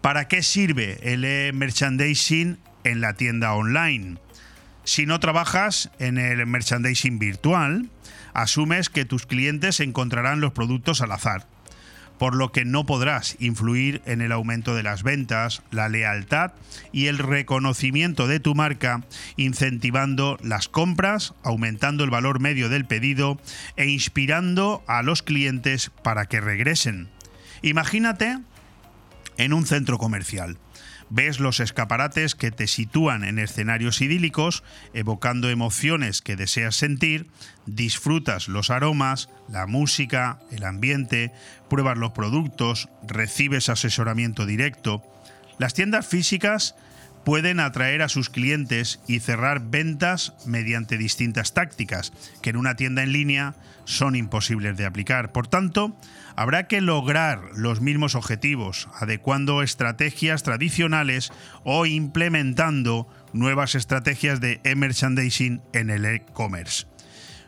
¿Para 0.00 0.28
qué 0.28 0.42
sirve 0.42 0.98
el 1.02 1.52
merchandising 1.54 2.58
en 2.84 3.00
la 3.00 3.14
tienda 3.14 3.52
online? 3.54 4.18
Si 4.84 5.04
no 5.04 5.20
trabajas 5.20 5.90
en 5.98 6.18
el 6.18 6.46
merchandising 6.46 7.18
virtual, 7.18 7.90
asumes 8.32 8.88
que 8.88 9.04
tus 9.04 9.26
clientes 9.26 9.80
encontrarán 9.80 10.40
los 10.40 10.52
productos 10.52 11.00
al 11.00 11.12
azar 11.12 11.46
por 12.18 12.34
lo 12.34 12.52
que 12.52 12.64
no 12.64 12.84
podrás 12.84 13.36
influir 13.38 14.02
en 14.04 14.20
el 14.20 14.32
aumento 14.32 14.74
de 14.74 14.82
las 14.82 15.02
ventas, 15.02 15.62
la 15.70 15.88
lealtad 15.88 16.52
y 16.92 17.06
el 17.06 17.18
reconocimiento 17.18 18.26
de 18.26 18.40
tu 18.40 18.54
marca, 18.54 19.04
incentivando 19.36 20.38
las 20.42 20.68
compras, 20.68 21.34
aumentando 21.42 22.04
el 22.04 22.10
valor 22.10 22.40
medio 22.40 22.68
del 22.68 22.84
pedido 22.84 23.40
e 23.76 23.86
inspirando 23.86 24.82
a 24.86 25.02
los 25.02 25.22
clientes 25.22 25.90
para 26.02 26.26
que 26.26 26.40
regresen. 26.40 27.08
Imagínate 27.62 28.38
en 29.36 29.52
un 29.52 29.66
centro 29.66 29.98
comercial 29.98 30.58
ves 31.10 31.40
los 31.40 31.60
escaparates 31.60 32.34
que 32.34 32.50
te 32.50 32.66
sitúan 32.66 33.24
en 33.24 33.38
escenarios 33.38 34.00
idílicos, 34.00 34.62
evocando 34.92 35.50
emociones 35.50 36.22
que 36.22 36.36
deseas 36.36 36.76
sentir, 36.76 37.26
disfrutas 37.66 38.48
los 38.48 38.70
aromas, 38.70 39.28
la 39.48 39.66
música, 39.66 40.40
el 40.50 40.64
ambiente, 40.64 41.32
pruebas 41.68 41.98
los 41.98 42.12
productos, 42.12 42.88
recibes 43.06 43.68
asesoramiento 43.68 44.46
directo. 44.46 45.02
Las 45.58 45.74
tiendas 45.74 46.06
físicas 46.06 46.74
pueden 47.24 47.60
atraer 47.60 48.00
a 48.02 48.08
sus 48.08 48.30
clientes 48.30 49.00
y 49.06 49.20
cerrar 49.20 49.60
ventas 49.68 50.32
mediante 50.46 50.96
distintas 50.96 51.52
tácticas 51.52 52.12
que 52.40 52.50
en 52.50 52.56
una 52.56 52.74
tienda 52.74 53.02
en 53.02 53.12
línea 53.12 53.54
son 53.84 54.16
imposibles 54.16 54.76
de 54.76 54.86
aplicar. 54.86 55.32
Por 55.32 55.46
tanto, 55.46 55.94
habrá 56.38 56.68
que 56.68 56.80
lograr 56.80 57.42
los 57.56 57.80
mismos 57.80 58.14
objetivos, 58.14 58.88
adecuando 58.94 59.60
estrategias 59.60 60.44
tradicionales 60.44 61.32
o 61.64 61.84
implementando 61.84 63.08
nuevas 63.32 63.74
estrategias 63.74 64.40
de 64.40 64.60
e-merchandising 64.62 65.60
en 65.72 65.90
el 65.90 66.04
e-commerce. 66.04 66.86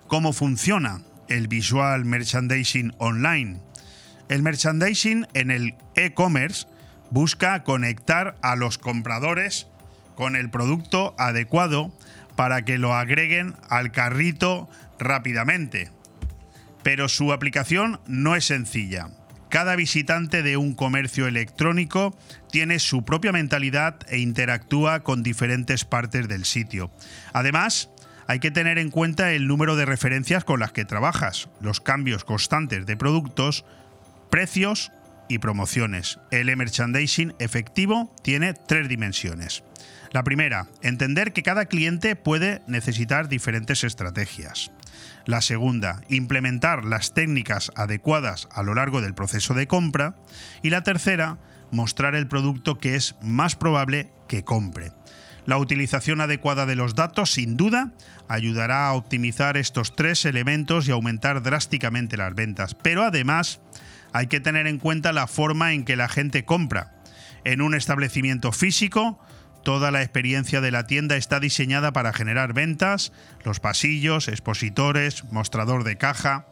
¿Cómo 0.08 0.32
funciona 0.32 1.02
el 1.28 1.46
visual 1.46 2.04
merchandising 2.04 2.92
online? 2.98 3.60
El 4.28 4.42
merchandising 4.42 5.28
en 5.34 5.52
el 5.52 5.76
e-commerce 5.94 6.66
busca 7.12 7.62
conectar 7.62 8.38
a 8.42 8.56
los 8.56 8.76
compradores 8.76 9.68
con 10.16 10.34
el 10.34 10.50
producto 10.50 11.14
adecuado 11.16 11.92
para 12.34 12.64
que 12.64 12.76
lo 12.76 12.92
agreguen 12.92 13.54
al 13.68 13.92
carrito 13.92 14.68
rápidamente 14.98 15.92
pero 16.82 17.08
su 17.08 17.32
aplicación 17.32 18.00
no 18.06 18.36
es 18.36 18.44
sencilla. 18.46 19.08
Cada 19.50 19.74
visitante 19.74 20.44
de 20.44 20.56
un 20.56 20.74
comercio 20.74 21.26
electrónico 21.26 22.16
tiene 22.52 22.78
su 22.78 23.04
propia 23.04 23.32
mentalidad 23.32 23.96
e 24.08 24.18
interactúa 24.18 25.00
con 25.00 25.24
diferentes 25.24 25.84
partes 25.84 26.28
del 26.28 26.44
sitio. 26.44 26.92
Además, 27.32 27.90
hay 28.28 28.38
que 28.38 28.52
tener 28.52 28.78
en 28.78 28.90
cuenta 28.90 29.32
el 29.32 29.48
número 29.48 29.74
de 29.74 29.86
referencias 29.86 30.44
con 30.44 30.60
las 30.60 30.70
que 30.70 30.84
trabajas, 30.84 31.48
los 31.60 31.80
cambios 31.80 32.24
constantes 32.24 32.86
de 32.86 32.96
productos, 32.96 33.64
precios 34.30 34.92
y 35.28 35.38
promociones. 35.38 36.20
El 36.30 36.56
merchandising 36.56 37.34
efectivo 37.40 38.14
tiene 38.22 38.54
tres 38.54 38.88
dimensiones. 38.88 39.64
La 40.12 40.22
primera, 40.22 40.68
entender 40.82 41.32
que 41.32 41.42
cada 41.42 41.66
cliente 41.66 42.14
puede 42.14 42.62
necesitar 42.68 43.28
diferentes 43.28 43.82
estrategias. 43.82 44.70
La 45.30 45.42
segunda, 45.42 46.02
implementar 46.08 46.84
las 46.84 47.14
técnicas 47.14 47.70
adecuadas 47.76 48.48
a 48.50 48.64
lo 48.64 48.74
largo 48.74 49.00
del 49.00 49.14
proceso 49.14 49.54
de 49.54 49.68
compra. 49.68 50.16
Y 50.60 50.70
la 50.70 50.82
tercera, 50.82 51.38
mostrar 51.70 52.16
el 52.16 52.26
producto 52.26 52.78
que 52.78 52.96
es 52.96 53.14
más 53.22 53.54
probable 53.54 54.10
que 54.26 54.42
compre. 54.42 54.90
La 55.46 55.58
utilización 55.58 56.20
adecuada 56.20 56.66
de 56.66 56.74
los 56.74 56.96
datos, 56.96 57.30
sin 57.30 57.56
duda, 57.56 57.92
ayudará 58.26 58.88
a 58.88 58.94
optimizar 58.94 59.56
estos 59.56 59.94
tres 59.94 60.24
elementos 60.24 60.88
y 60.88 60.90
aumentar 60.90 61.44
drásticamente 61.44 62.16
las 62.16 62.34
ventas. 62.34 62.74
Pero 62.74 63.04
además, 63.04 63.60
hay 64.12 64.26
que 64.26 64.40
tener 64.40 64.66
en 64.66 64.80
cuenta 64.80 65.12
la 65.12 65.28
forma 65.28 65.74
en 65.74 65.84
que 65.84 65.94
la 65.94 66.08
gente 66.08 66.44
compra. 66.44 66.96
En 67.44 67.62
un 67.62 67.76
establecimiento 67.76 68.50
físico, 68.50 69.20
Toda 69.62 69.90
la 69.90 70.02
experiencia 70.02 70.60
de 70.60 70.70
la 70.70 70.86
tienda 70.86 71.16
está 71.16 71.38
diseñada 71.38 71.92
para 71.92 72.12
generar 72.12 72.54
ventas, 72.54 73.12
los 73.44 73.60
pasillos, 73.60 74.28
expositores, 74.28 75.24
mostrador 75.30 75.84
de 75.84 75.96
caja. 75.96 76.46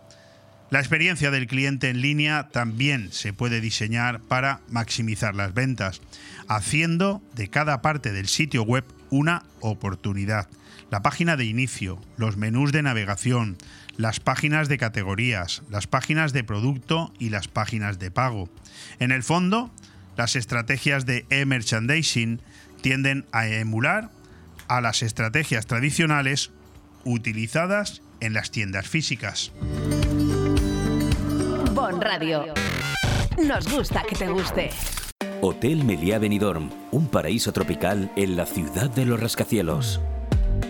La 0.70 0.80
experiencia 0.80 1.30
del 1.30 1.46
cliente 1.46 1.88
en 1.88 2.02
línea 2.02 2.48
también 2.52 3.10
se 3.10 3.32
puede 3.32 3.62
diseñar 3.62 4.20
para 4.20 4.60
maximizar 4.68 5.34
las 5.34 5.54
ventas, 5.54 6.02
haciendo 6.48 7.22
de 7.34 7.48
cada 7.48 7.80
parte 7.80 8.12
del 8.12 8.28
sitio 8.28 8.62
web 8.62 8.84
una 9.08 9.44
oportunidad. 9.60 10.48
La 10.90 11.00
página 11.00 11.36
de 11.36 11.46
inicio, 11.46 11.98
los 12.18 12.36
menús 12.36 12.72
de 12.72 12.82
navegación, 12.82 13.56
las 13.96 14.20
páginas 14.20 14.68
de 14.68 14.76
categorías, 14.76 15.62
las 15.70 15.86
páginas 15.86 16.34
de 16.34 16.44
producto 16.44 17.12
y 17.18 17.30
las 17.30 17.48
páginas 17.48 17.98
de 17.98 18.10
pago. 18.10 18.50
En 18.98 19.12
el 19.12 19.22
fondo, 19.22 19.70
las 20.16 20.36
estrategias 20.36 21.06
de 21.06 21.26
e-merchandising 21.30 22.40
tienden 22.80 23.26
a 23.32 23.46
emular 23.46 24.10
a 24.68 24.80
las 24.80 25.02
estrategias 25.02 25.66
tradicionales 25.66 26.50
utilizadas 27.04 28.02
en 28.20 28.34
las 28.34 28.50
tiendas 28.50 28.88
físicas. 28.88 29.52
Bon 31.72 32.00
Radio. 32.00 32.46
Nos 33.46 33.72
gusta 33.72 34.02
que 34.08 34.16
te 34.16 34.28
guste. 34.28 34.70
Hotel 35.40 35.84
Meliá 35.84 36.18
Benidorm, 36.18 36.70
un 36.90 37.06
paraíso 37.06 37.52
tropical 37.52 38.10
en 38.16 38.36
la 38.36 38.46
ciudad 38.46 38.90
de 38.90 39.06
los 39.06 39.20
rascacielos. 39.20 40.00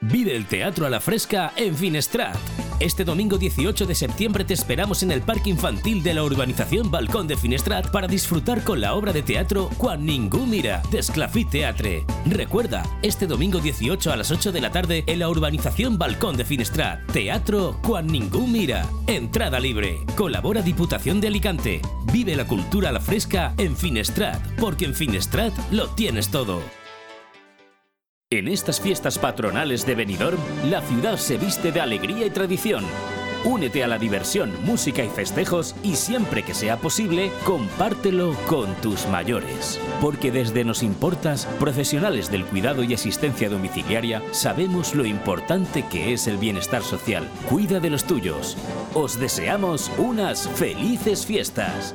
Vive 0.00 0.36
el 0.36 0.46
teatro 0.46 0.86
a 0.86 0.90
la 0.90 1.00
fresca 1.00 1.52
en 1.56 1.74
Finestrat. 1.74 2.36
Este 2.78 3.04
domingo 3.04 3.38
18 3.38 3.86
de 3.86 3.94
septiembre 3.94 4.44
te 4.44 4.52
esperamos 4.52 5.02
en 5.02 5.10
el 5.10 5.22
Parque 5.22 5.48
Infantil 5.48 6.02
de 6.02 6.12
la 6.12 6.22
urbanización 6.22 6.90
Balcón 6.90 7.26
de 7.26 7.36
Finestrat 7.36 7.90
para 7.90 8.06
disfrutar 8.06 8.62
con 8.64 8.80
la 8.80 8.94
obra 8.94 9.12
de 9.12 9.22
teatro 9.22 9.70
Quan 9.78 10.04
ningú 10.04 10.44
mira, 10.46 10.82
de 10.90 10.98
Esclafit 10.98 11.48
Teatre. 11.48 12.04
Recuerda, 12.26 12.82
este 13.02 13.26
domingo 13.26 13.60
18 13.60 14.12
a 14.12 14.16
las 14.16 14.30
8 14.30 14.52
de 14.52 14.60
la 14.60 14.70
tarde 14.70 15.04
en 15.06 15.20
la 15.20 15.28
urbanización 15.28 15.96
Balcón 15.96 16.36
de 16.36 16.44
Finestrat. 16.44 17.00
Teatro 17.10 17.78
Quan 17.82 18.06
ningú 18.06 18.46
mira. 18.46 18.86
Entrada 19.06 19.58
libre. 19.58 20.04
Colabora 20.16 20.60
Diputación 20.60 21.20
de 21.20 21.28
Alicante. 21.28 21.80
Vive 22.12 22.36
la 22.36 22.46
cultura 22.46 22.90
a 22.90 22.92
la 22.92 23.00
fresca 23.00 23.54
en 23.56 23.76
Finestrat, 23.76 24.40
porque 24.60 24.84
en 24.84 24.94
Finestrat 24.94 25.54
lo 25.70 25.88
tienes 25.90 26.28
todo. 26.28 26.83
En 28.34 28.48
estas 28.48 28.80
fiestas 28.80 29.16
patronales 29.16 29.86
de 29.86 29.94
Benidorm, 29.94 30.38
la 30.68 30.80
ciudad 30.80 31.18
se 31.18 31.38
viste 31.38 31.70
de 31.70 31.80
alegría 31.80 32.26
y 32.26 32.30
tradición. 32.30 32.84
Únete 33.44 33.84
a 33.84 33.86
la 33.86 33.96
diversión, 33.96 34.52
música 34.64 35.04
y 35.04 35.08
festejos 35.08 35.76
y 35.84 35.94
siempre 35.94 36.42
que 36.42 36.52
sea 36.52 36.78
posible, 36.78 37.30
compártelo 37.44 38.34
con 38.48 38.74
tus 38.82 39.06
mayores. 39.06 39.78
Porque 40.00 40.32
desde 40.32 40.64
Nos 40.64 40.82
Importas, 40.82 41.46
profesionales 41.60 42.28
del 42.28 42.44
cuidado 42.44 42.82
y 42.82 42.92
asistencia 42.92 43.48
domiciliaria, 43.48 44.20
sabemos 44.32 44.96
lo 44.96 45.04
importante 45.04 45.84
que 45.88 46.12
es 46.12 46.26
el 46.26 46.36
bienestar 46.36 46.82
social. 46.82 47.28
Cuida 47.48 47.78
de 47.78 47.90
los 47.90 48.02
tuyos. 48.02 48.56
Os 48.94 49.20
deseamos 49.20 49.92
unas 49.96 50.48
felices 50.48 51.24
fiestas. 51.24 51.94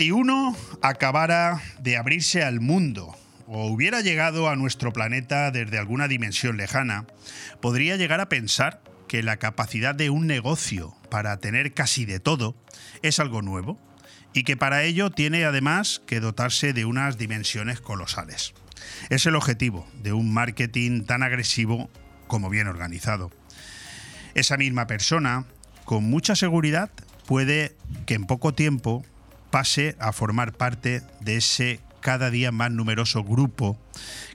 Si 0.00 0.12
uno 0.12 0.56
acabara 0.80 1.60
de 1.78 1.98
abrirse 1.98 2.42
al 2.42 2.60
mundo 2.60 3.14
o 3.46 3.66
hubiera 3.66 4.00
llegado 4.00 4.48
a 4.48 4.56
nuestro 4.56 4.94
planeta 4.94 5.50
desde 5.50 5.78
alguna 5.78 6.08
dimensión 6.08 6.56
lejana, 6.56 7.04
podría 7.60 7.96
llegar 7.96 8.18
a 8.18 8.30
pensar 8.30 8.80
que 9.08 9.22
la 9.22 9.36
capacidad 9.36 9.94
de 9.94 10.08
un 10.08 10.26
negocio 10.26 10.96
para 11.10 11.36
tener 11.36 11.74
casi 11.74 12.06
de 12.06 12.18
todo 12.18 12.56
es 13.02 13.20
algo 13.20 13.42
nuevo 13.42 13.78
y 14.32 14.44
que 14.44 14.56
para 14.56 14.84
ello 14.84 15.10
tiene 15.10 15.44
además 15.44 16.00
que 16.06 16.20
dotarse 16.20 16.72
de 16.72 16.86
unas 16.86 17.18
dimensiones 17.18 17.82
colosales. 17.82 18.54
Es 19.10 19.26
el 19.26 19.36
objetivo 19.36 19.86
de 20.02 20.14
un 20.14 20.32
marketing 20.32 21.04
tan 21.04 21.22
agresivo 21.22 21.90
como 22.26 22.48
bien 22.48 22.68
organizado. 22.68 23.30
Esa 24.32 24.56
misma 24.56 24.86
persona, 24.86 25.44
con 25.84 26.04
mucha 26.04 26.36
seguridad, 26.36 26.90
puede 27.26 27.76
que 28.06 28.14
en 28.14 28.24
poco 28.24 28.54
tiempo 28.54 29.04
pase 29.50 29.96
a 29.98 30.12
formar 30.12 30.52
parte 30.52 31.02
de 31.20 31.36
ese 31.36 31.80
cada 32.00 32.30
día 32.30 32.52
más 32.52 32.70
numeroso 32.70 33.22
grupo 33.22 33.78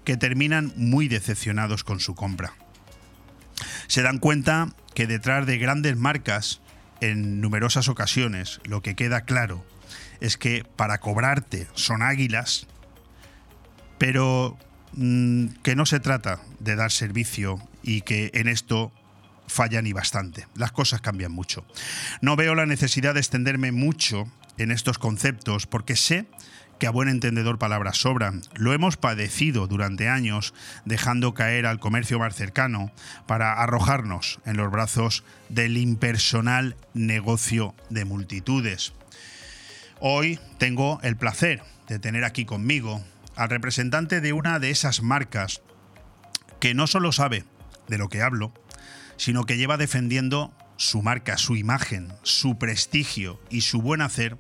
que 0.03 0.17
terminan 0.17 0.71
muy 0.75 1.07
decepcionados 1.07 1.83
con 1.83 1.99
su 1.99 2.15
compra. 2.15 2.53
Se 3.87 4.01
dan 4.01 4.19
cuenta 4.19 4.69
que 4.93 5.07
detrás 5.07 5.45
de 5.45 5.57
grandes 5.57 5.97
marcas, 5.97 6.61
en 7.01 7.41
numerosas 7.41 7.87
ocasiones, 7.89 8.61
lo 8.63 8.81
que 8.81 8.95
queda 8.95 9.21
claro 9.21 9.65
es 10.21 10.37
que 10.37 10.63
para 10.75 10.99
cobrarte 10.99 11.67
son 11.73 12.01
águilas, 12.01 12.67
pero 13.97 14.57
mm, 14.93 15.47
que 15.63 15.75
no 15.75 15.85
se 15.85 15.99
trata 15.99 16.39
de 16.59 16.75
dar 16.75 16.91
servicio 16.91 17.59
y 17.83 18.01
que 18.01 18.31
en 18.33 18.47
esto 18.47 18.91
fallan 19.47 19.87
y 19.87 19.93
bastante. 19.93 20.47
Las 20.55 20.71
cosas 20.71 21.01
cambian 21.01 21.31
mucho. 21.31 21.65
No 22.21 22.35
veo 22.35 22.55
la 22.55 22.65
necesidad 22.65 23.13
de 23.13 23.19
extenderme 23.19 23.71
mucho 23.71 24.31
en 24.57 24.71
estos 24.71 24.97
conceptos 24.97 25.67
porque 25.67 25.95
sé 25.95 26.27
que 26.79 26.87
a 26.87 26.91
buen 26.91 27.07
entendedor 27.07 27.57
palabras 27.57 27.97
sobran. 27.97 28.41
Lo 28.55 28.73
hemos 28.73 28.97
padecido 28.97 29.67
durante 29.67 30.09
años 30.09 30.53
dejando 30.83 31.33
caer 31.33 31.65
al 31.65 31.79
comercio 31.79 32.19
más 32.19 32.35
cercano 32.35 32.91
para 33.27 33.53
arrojarnos 33.53 34.39
en 34.45 34.57
los 34.57 34.71
brazos 34.71 35.23
del 35.49 35.77
impersonal 35.77 36.75
negocio 36.93 37.75
de 37.89 38.05
multitudes. 38.05 38.93
Hoy 39.99 40.39
tengo 40.57 40.99
el 41.03 41.15
placer 41.15 41.61
de 41.87 41.99
tener 41.99 42.23
aquí 42.23 42.45
conmigo 42.45 43.03
al 43.35 43.49
representante 43.49 44.21
de 44.21 44.33
una 44.33 44.59
de 44.59 44.69
esas 44.69 45.01
marcas 45.01 45.61
que 46.59 46.73
no 46.73 46.87
solo 46.87 47.11
sabe 47.11 47.45
de 47.87 47.97
lo 47.97 48.09
que 48.09 48.21
hablo, 48.21 48.53
sino 49.17 49.45
que 49.45 49.57
lleva 49.57 49.77
defendiendo 49.77 50.53
su 50.77 51.01
marca, 51.01 51.37
su 51.37 51.55
imagen, 51.55 52.13
su 52.23 52.57
prestigio 52.57 53.39
y 53.49 53.61
su 53.61 53.81
buen 53.81 54.01
hacer 54.01 54.37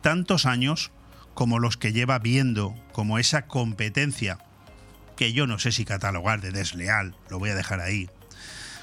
tantos 0.00 0.46
años 0.46 0.90
como 1.34 1.58
los 1.58 1.76
que 1.76 1.92
lleva 1.92 2.18
viendo 2.18 2.74
como 2.92 3.18
esa 3.18 3.46
competencia, 3.46 4.38
que 5.16 5.32
yo 5.32 5.46
no 5.46 5.58
sé 5.58 5.72
si 5.72 5.84
catalogar 5.84 6.40
de 6.40 6.50
desleal, 6.50 7.16
lo 7.30 7.38
voy 7.38 7.50
a 7.50 7.54
dejar 7.54 7.80
ahí, 7.80 8.10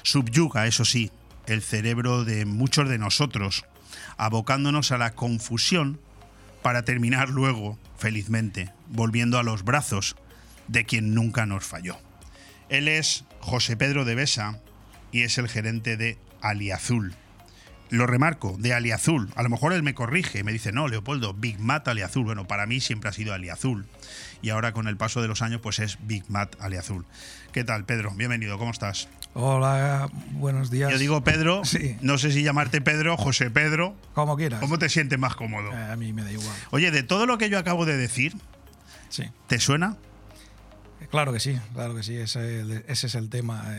subyuga, 0.02 0.66
eso 0.66 0.84
sí, 0.84 1.10
el 1.46 1.62
cerebro 1.62 2.24
de 2.24 2.44
muchos 2.44 2.88
de 2.88 2.98
nosotros, 2.98 3.64
abocándonos 4.16 4.92
a 4.92 4.98
la 4.98 5.14
confusión 5.14 6.00
para 6.62 6.84
terminar 6.84 7.28
luego, 7.28 7.78
felizmente, 7.98 8.72
volviendo 8.88 9.38
a 9.38 9.42
los 9.42 9.64
brazos 9.64 10.16
de 10.68 10.84
quien 10.84 11.14
nunca 11.14 11.46
nos 11.46 11.64
falló. 11.64 11.98
Él 12.68 12.88
es 12.88 13.24
José 13.40 13.76
Pedro 13.76 14.04
de 14.04 14.14
Besa 14.14 14.60
y 15.12 15.22
es 15.22 15.38
el 15.38 15.48
gerente 15.48 15.96
de 15.96 16.18
Aliazul. 16.42 17.14
Lo 17.90 18.06
remarco, 18.06 18.54
de 18.58 18.72
Aliazul. 18.72 19.30
A 19.34 19.42
lo 19.42 19.48
mejor 19.48 19.72
él 19.72 19.82
me 19.82 19.94
corrige, 19.94 20.44
me 20.44 20.52
dice, 20.52 20.70
no, 20.70 20.86
Leopoldo, 20.86 21.34
Big 21.34 21.58
Mat 21.58 21.88
Aliazul. 21.88 22.22
Bueno, 22.24 22.46
para 22.46 22.64
mí 22.66 22.78
siempre 22.80 23.10
ha 23.10 23.12
sido 23.12 23.34
Aliazul. 23.34 23.86
Y 24.42 24.50
ahora 24.50 24.72
con 24.72 24.86
el 24.86 24.96
paso 24.96 25.20
de 25.22 25.26
los 25.28 25.42
años, 25.42 25.60
pues 25.60 25.80
es 25.80 25.98
Big 26.02 26.22
Mat 26.30 26.54
Aliazul. 26.60 27.04
¿Qué 27.52 27.64
tal, 27.64 27.84
Pedro? 27.84 28.12
Bienvenido, 28.14 28.58
¿cómo 28.58 28.70
estás? 28.70 29.08
Hola, 29.34 30.08
buenos 30.32 30.70
días. 30.70 30.90
Yo 30.90 30.98
digo 30.98 31.22
Pedro, 31.24 31.64
Sí. 31.64 31.96
no 32.00 32.16
sé 32.18 32.30
si 32.32 32.42
llamarte 32.44 32.80
Pedro, 32.80 33.16
José 33.16 33.50
Pedro. 33.50 33.96
Como 34.14 34.36
quieras. 34.36 34.60
¿Cómo 34.60 34.78
te 34.78 34.88
sientes 34.88 35.18
más 35.18 35.34
cómodo? 35.34 35.72
Eh, 35.72 35.92
a 35.92 35.96
mí 35.96 36.12
me 36.12 36.22
da 36.22 36.30
igual. 36.32 36.56
Oye, 36.70 36.90
de 36.92 37.02
todo 37.02 37.26
lo 37.26 37.38
que 37.38 37.50
yo 37.50 37.58
acabo 37.58 37.86
de 37.86 37.96
decir, 37.96 38.34
Sí. 39.08 39.24
¿te 39.48 39.58
suena? 39.58 39.96
Claro 41.08 41.32
que 41.32 41.40
sí, 41.40 41.58
claro 41.72 41.94
que 41.94 42.02
sí, 42.02 42.16
ese, 42.16 42.84
es 42.86 43.14
el 43.14 43.30
tema. 43.30 43.76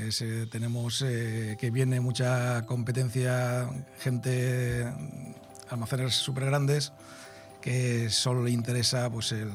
Tenemos 0.51 1.01
eh, 1.01 1.55
que 1.59 1.71
viene 1.71 1.99
mucha 1.99 2.65
competencia, 2.65 3.69
gente, 3.99 4.91
almacenes 5.69 6.13
súper 6.15 6.45
grandes, 6.45 6.91
que 7.61 8.09
solo 8.09 8.43
le 8.43 8.51
interesa 8.51 9.09
pues, 9.09 9.31
el, 9.31 9.51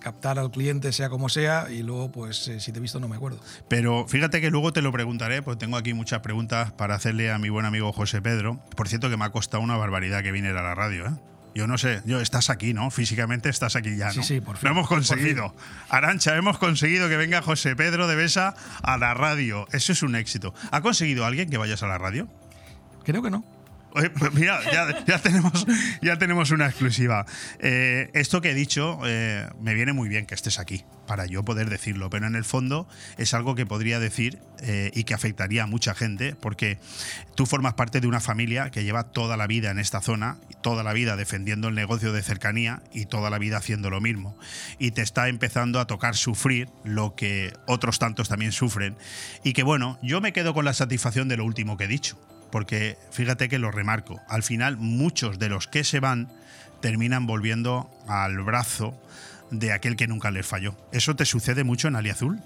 captar 0.00 0.38
al 0.38 0.50
cliente, 0.50 0.92
sea 0.92 1.08
como 1.08 1.28
sea, 1.28 1.70
y 1.70 1.82
luego, 1.82 2.10
pues 2.10 2.48
eh, 2.48 2.58
si 2.58 2.72
te 2.72 2.78
he 2.78 2.82
visto, 2.82 2.98
no 2.98 3.08
me 3.08 3.16
acuerdo. 3.16 3.38
Pero 3.68 4.08
fíjate 4.08 4.40
que 4.40 4.50
luego 4.50 4.72
te 4.72 4.82
lo 4.82 4.90
preguntaré, 4.90 5.42
porque 5.42 5.60
tengo 5.60 5.76
aquí 5.76 5.94
muchas 5.94 6.20
preguntas 6.20 6.72
para 6.72 6.94
hacerle 6.94 7.30
a 7.30 7.38
mi 7.38 7.50
buen 7.50 7.66
amigo 7.66 7.92
José 7.92 8.22
Pedro. 8.22 8.58
Por 8.76 8.88
cierto, 8.88 9.10
que 9.10 9.16
me 9.16 9.24
ha 9.24 9.30
costado 9.30 9.62
una 9.62 9.76
barbaridad 9.76 10.22
que 10.22 10.32
viniera 10.32 10.60
a 10.60 10.64
la 10.64 10.74
radio, 10.74 11.06
¿eh? 11.06 11.10
Yo 11.58 11.66
no 11.66 11.76
sé, 11.76 12.02
yo 12.04 12.20
estás 12.20 12.50
aquí, 12.50 12.72
¿no? 12.72 12.88
Físicamente 12.88 13.48
estás 13.48 13.74
aquí 13.74 13.96
ya, 13.96 14.06
¿no? 14.06 14.12
Sí, 14.12 14.22
sí, 14.22 14.40
por 14.40 14.58
fin, 14.58 14.68
Lo 14.68 14.76
hemos 14.76 14.86
conseguido. 14.86 15.56
Arancha, 15.88 16.36
hemos 16.36 16.56
conseguido 16.56 17.08
que 17.08 17.16
venga 17.16 17.42
José 17.42 17.74
Pedro 17.74 18.06
de 18.06 18.14
Besa 18.14 18.54
a 18.80 18.96
la 18.96 19.12
radio. 19.12 19.66
Eso 19.72 19.90
es 19.90 20.04
un 20.04 20.14
éxito. 20.14 20.54
¿Ha 20.70 20.82
conseguido 20.82 21.26
alguien 21.26 21.50
que 21.50 21.58
vayas 21.58 21.82
a 21.82 21.88
la 21.88 21.98
radio? 21.98 22.28
Creo 23.04 23.24
que 23.24 23.30
no. 23.32 23.44
Oye, 23.90 24.08
pues 24.10 24.32
mira, 24.34 24.60
ya, 24.70 25.04
ya 25.04 25.18
tenemos, 25.18 25.66
ya 26.00 26.16
tenemos 26.16 26.52
una 26.52 26.66
exclusiva. 26.66 27.26
Eh, 27.58 28.08
esto 28.14 28.40
que 28.40 28.52
he 28.52 28.54
dicho 28.54 29.00
eh, 29.04 29.48
me 29.60 29.74
viene 29.74 29.92
muy 29.92 30.08
bien 30.08 30.26
que 30.26 30.36
estés 30.36 30.60
aquí 30.60 30.84
para 31.08 31.26
yo 31.26 31.44
poder 31.44 31.70
decirlo, 31.70 32.10
pero 32.10 32.26
en 32.26 32.36
el 32.36 32.44
fondo 32.44 32.86
es 33.16 33.34
algo 33.34 33.56
que 33.56 33.66
podría 33.66 33.98
decir 33.98 34.38
eh, 34.60 34.92
y 34.94 35.04
que 35.04 35.14
afectaría 35.14 35.64
a 35.64 35.66
mucha 35.66 35.94
gente 35.94 36.36
porque 36.36 36.78
tú 37.34 37.46
formas 37.46 37.74
parte 37.74 38.00
de 38.00 38.06
una 38.06 38.20
familia 38.20 38.70
que 38.70 38.84
lleva 38.84 39.04
toda 39.04 39.36
la 39.36 39.46
vida 39.46 39.70
en 39.70 39.78
esta 39.78 40.02
zona, 40.02 40.36
toda 40.60 40.84
la 40.84 40.92
vida 40.92 41.16
defendiendo 41.16 41.68
el 41.68 41.74
negocio 41.74 42.12
de 42.12 42.22
cercanía 42.22 42.82
y 42.92 43.06
toda 43.06 43.30
la 43.30 43.38
vida 43.38 43.56
haciendo 43.56 43.90
lo 43.90 44.00
mismo. 44.00 44.38
Y 44.78 44.90
te 44.90 45.02
está 45.02 45.28
empezando 45.28 45.80
a 45.80 45.86
tocar 45.86 46.14
sufrir 46.14 46.68
lo 46.84 47.16
que 47.16 47.54
otros 47.66 47.98
tantos 47.98 48.28
también 48.28 48.52
sufren. 48.52 48.96
Y 49.42 49.54
que 49.54 49.62
bueno, 49.62 49.98
yo 50.02 50.20
me 50.20 50.32
quedo 50.32 50.52
con 50.54 50.66
la 50.66 50.74
satisfacción 50.74 51.28
de 51.28 51.38
lo 51.38 51.44
último 51.44 51.76
que 51.76 51.84
he 51.84 51.88
dicho 51.88 52.18
porque 52.50 52.96
fíjate 53.10 53.50
que 53.50 53.58
lo 53.58 53.70
remarco, 53.70 54.22
al 54.26 54.42
final 54.42 54.78
muchos 54.78 55.38
de 55.38 55.50
los 55.50 55.66
que 55.66 55.84
se 55.84 56.00
van 56.00 56.30
terminan 56.80 57.26
volviendo 57.26 57.90
al 58.06 58.38
brazo 58.38 58.98
de 59.50 59.72
aquel 59.72 59.96
que 59.96 60.06
nunca 60.06 60.30
les 60.30 60.46
falló. 60.46 60.74
¿Eso 60.92 61.16
te 61.16 61.24
sucede 61.24 61.64
mucho 61.64 61.88
en 61.88 61.96
Aliazul? 61.96 62.40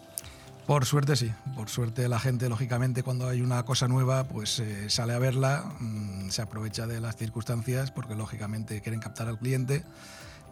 Por 0.67 0.87
suerte 0.87 1.17
sí, 1.17 1.33
por 1.57 1.69
suerte 1.69 2.09
la 2.09 2.21
gente 2.21 2.49
lógicamente 2.49 3.03
cuando 3.03 3.29
hay 3.29 3.41
una 3.41 3.65
cosa 3.65 3.89
nueva 3.89 4.25
pues 4.25 4.61
eh, 4.61 4.89
sale 4.89 5.13
a 5.13 5.19
verla, 5.19 5.65
mm, 5.81 6.31
se 6.31 6.41
aprovecha 6.41 6.87
de 6.87 7.01
las 7.01 7.17
circunstancias 7.17 7.91
porque 7.91 8.15
lógicamente 8.15 8.81
quieren 8.81 9.01
captar 9.01 9.27
al 9.27 9.39
cliente, 9.39 9.85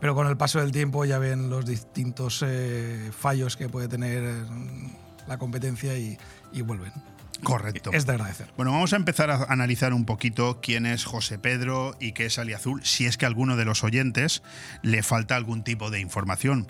pero 0.01 0.17
con 0.17 0.27
el 0.27 0.37
paso 0.37 0.59
del 0.59 0.73
tiempo 0.73 1.05
ya 1.05 1.19
ven 1.19 1.49
los 1.49 1.65
distintos 1.65 2.45
eh, 2.45 3.11
fallos 3.17 3.57
que 3.57 3.69
puede 3.69 3.87
tener 3.87 4.23
mm, 4.23 5.29
la 5.29 5.39
competencia 5.39 5.97
y, 5.97 6.19
y 6.53 6.63
vuelven. 6.63 6.93
Correcto. 7.43 7.91
Es 7.93 8.07
de 8.07 8.13
agradecer. 8.13 8.49
Bueno, 8.57 8.73
vamos 8.73 8.93
a 8.93 8.97
empezar 8.97 9.31
a 9.31 9.45
analizar 9.45 9.95
un 9.95 10.05
poquito 10.05 10.61
quién 10.61 10.87
es 10.87 11.05
José 11.05 11.39
Pedro 11.39 11.97
y 12.01 12.13
qué 12.13 12.27
es 12.27 12.39
Aliazul, 12.39 12.85
si 12.85 13.07
es 13.07 13.17
que 13.17 13.25
a 13.25 13.29
alguno 13.29 13.57
de 13.57 13.65
los 13.65 13.83
oyentes 13.83 14.43
le 14.83 15.03
falta 15.03 15.37
algún 15.37 15.65
tipo 15.65 15.91
de 15.91 16.01
información. 16.01 16.67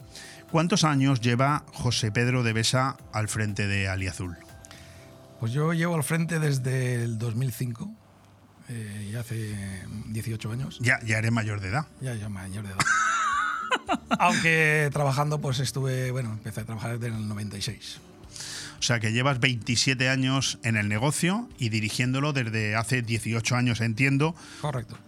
¿Cuántos 0.51 0.85
años 0.85 1.21
lleva 1.21 1.65
José 1.73 2.11
Pedro 2.13 2.43
de 2.43 2.53
Besa 2.53 2.97
al 3.13 3.29
frente 3.29 3.67
de 3.67 3.89
Aliazul? 3.89 4.37
Pues 5.39 5.53
yo 5.53 5.73
llevo 5.73 5.95
al 5.95 6.05
frente 6.05 6.39
desde 6.39 7.03
el 7.03 7.19
2005, 7.19 7.91
eh, 8.69 9.11
ya 9.13 9.21
hace 9.21 9.57
18 10.07 10.53
años. 10.53 10.79
Ya, 10.81 11.01
ya 11.05 11.19
eres 11.19 11.33
mayor 11.33 11.61
de 11.61 11.69
edad. 11.69 11.87
Ya, 12.01 12.15
ya 12.15 12.29
mayor 12.29 12.67
de 12.67 12.73
edad. 12.73 12.81
Aunque 14.19 14.91
trabajando, 14.93 15.41
pues 15.41 15.61
estuve, 15.61 16.11
bueno, 16.11 16.33
empecé 16.33 16.61
a 16.61 16.65
trabajar 16.65 16.99
desde 16.99 17.17
el 17.17 17.29
96. 17.29 18.01
O 18.81 18.83
sea 18.83 18.99
que 18.99 19.13
llevas 19.13 19.41
27 19.41 20.09
años 20.09 20.59
en 20.65 20.77
el 20.77 20.89
negocio 20.89 21.49
y 21.59 21.69
dirigiéndolo 21.69 22.33
desde 22.33 22.77
hace 22.77 23.03
18 23.03 23.55
años, 23.55 23.83
entiendo. 23.83 24.35
Correcto. 24.63 24.99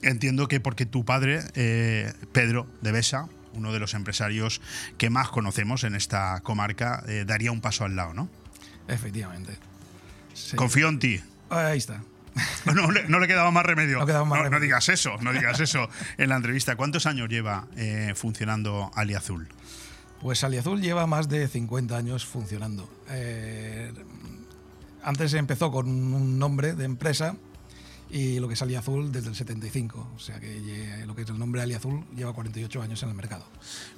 Entiendo 0.00 0.48
que 0.48 0.58
porque 0.58 0.86
tu 0.86 1.04
padre, 1.04 1.42
eh, 1.54 2.12
Pedro 2.32 2.66
de 2.80 2.92
Besa, 2.92 3.28
uno 3.52 3.74
de 3.74 3.78
los 3.78 3.92
empresarios 3.92 4.62
que 4.96 5.10
más 5.10 5.28
conocemos 5.28 5.84
en 5.84 5.94
esta 5.94 6.40
comarca, 6.40 7.04
eh, 7.08 7.24
daría 7.26 7.52
un 7.52 7.60
paso 7.60 7.84
al 7.84 7.94
lado, 7.94 8.14
¿no? 8.14 8.30
Efectivamente. 8.88 9.52
Sí. 10.32 10.56
Confío 10.56 10.88
en 10.88 10.98
ti. 10.98 11.20
Ahí 11.50 11.76
está. 11.78 12.02
No 12.64 12.90
le, 12.90 13.08
no 13.08 13.18
le 13.18 13.26
quedaba 13.26 13.50
más 13.50 13.66
remedio. 13.66 13.98
No 13.98 14.06
quedaba 14.06 14.24
más 14.24 14.38
no, 14.38 14.44
no 14.44 14.50
remedio. 14.50 14.64
digas 14.64 14.88
eso, 14.88 15.16
no 15.20 15.32
digas 15.32 15.60
eso 15.60 15.88
en 16.16 16.28
la 16.28 16.36
entrevista. 16.36 16.76
¿Cuántos 16.76 17.04
años 17.06 17.28
lleva 17.28 17.66
eh, 17.76 18.14
funcionando 18.16 18.90
Aliazul? 18.94 19.48
Pues 20.20 20.44
Aliazul 20.44 20.80
lleva 20.80 21.06
más 21.06 21.28
de 21.28 21.48
50 21.48 21.96
años 21.96 22.26
funcionando. 22.26 22.88
Eh, 23.08 23.92
antes 25.02 25.32
empezó 25.34 25.70
con 25.70 25.88
un 25.88 26.38
nombre 26.38 26.74
de 26.74 26.84
empresa 26.84 27.36
y 28.10 28.38
lo 28.38 28.48
que 28.48 28.54
es 28.54 28.62
Aliazul 28.62 29.12
desde 29.12 29.28
el 29.30 29.34
75. 29.34 30.10
O 30.14 30.18
sea 30.18 30.38
que 30.38 31.04
lo 31.06 31.14
que 31.14 31.22
es 31.22 31.30
el 31.30 31.38
nombre 31.38 31.62
Aliazul 31.62 32.04
lleva 32.14 32.32
48 32.34 32.82
años 32.82 33.02
en 33.02 33.08
el 33.08 33.14
mercado. 33.14 33.44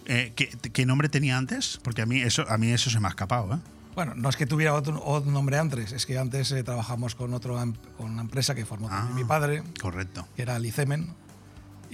Eh, 0.06 0.32
¿qué, 0.36 0.48
qué 0.48 0.86
nombre 0.86 1.08
tenía 1.08 1.36
antes? 1.36 1.80
Porque 1.82 2.02
a 2.02 2.06
mí 2.06 2.20
eso, 2.20 2.44
a 2.48 2.56
mí 2.56 2.68
eso 2.70 2.88
se 2.90 3.00
me 3.00 3.08
ha 3.08 3.10
escapado, 3.10 3.54
¿eh? 3.54 3.58
Bueno, 3.94 4.14
no 4.14 4.30
es 4.30 4.36
que 4.36 4.46
tuviera 4.46 4.72
otro, 4.72 5.02
otro 5.04 5.30
nombre 5.30 5.58
antes, 5.58 5.92
es 5.92 6.06
que 6.06 6.18
antes 6.18 6.50
eh, 6.52 6.62
trabajamos 6.62 7.14
con, 7.14 7.34
otro, 7.34 7.56
con 7.98 8.10
una 8.10 8.22
empresa 8.22 8.54
que 8.54 8.64
formó 8.64 8.88
también 8.88 9.14
mi 9.14 9.24
padre, 9.24 9.62
Correcto. 9.82 10.26
que 10.34 10.42
era 10.42 10.56
Alicemen, 10.56 11.08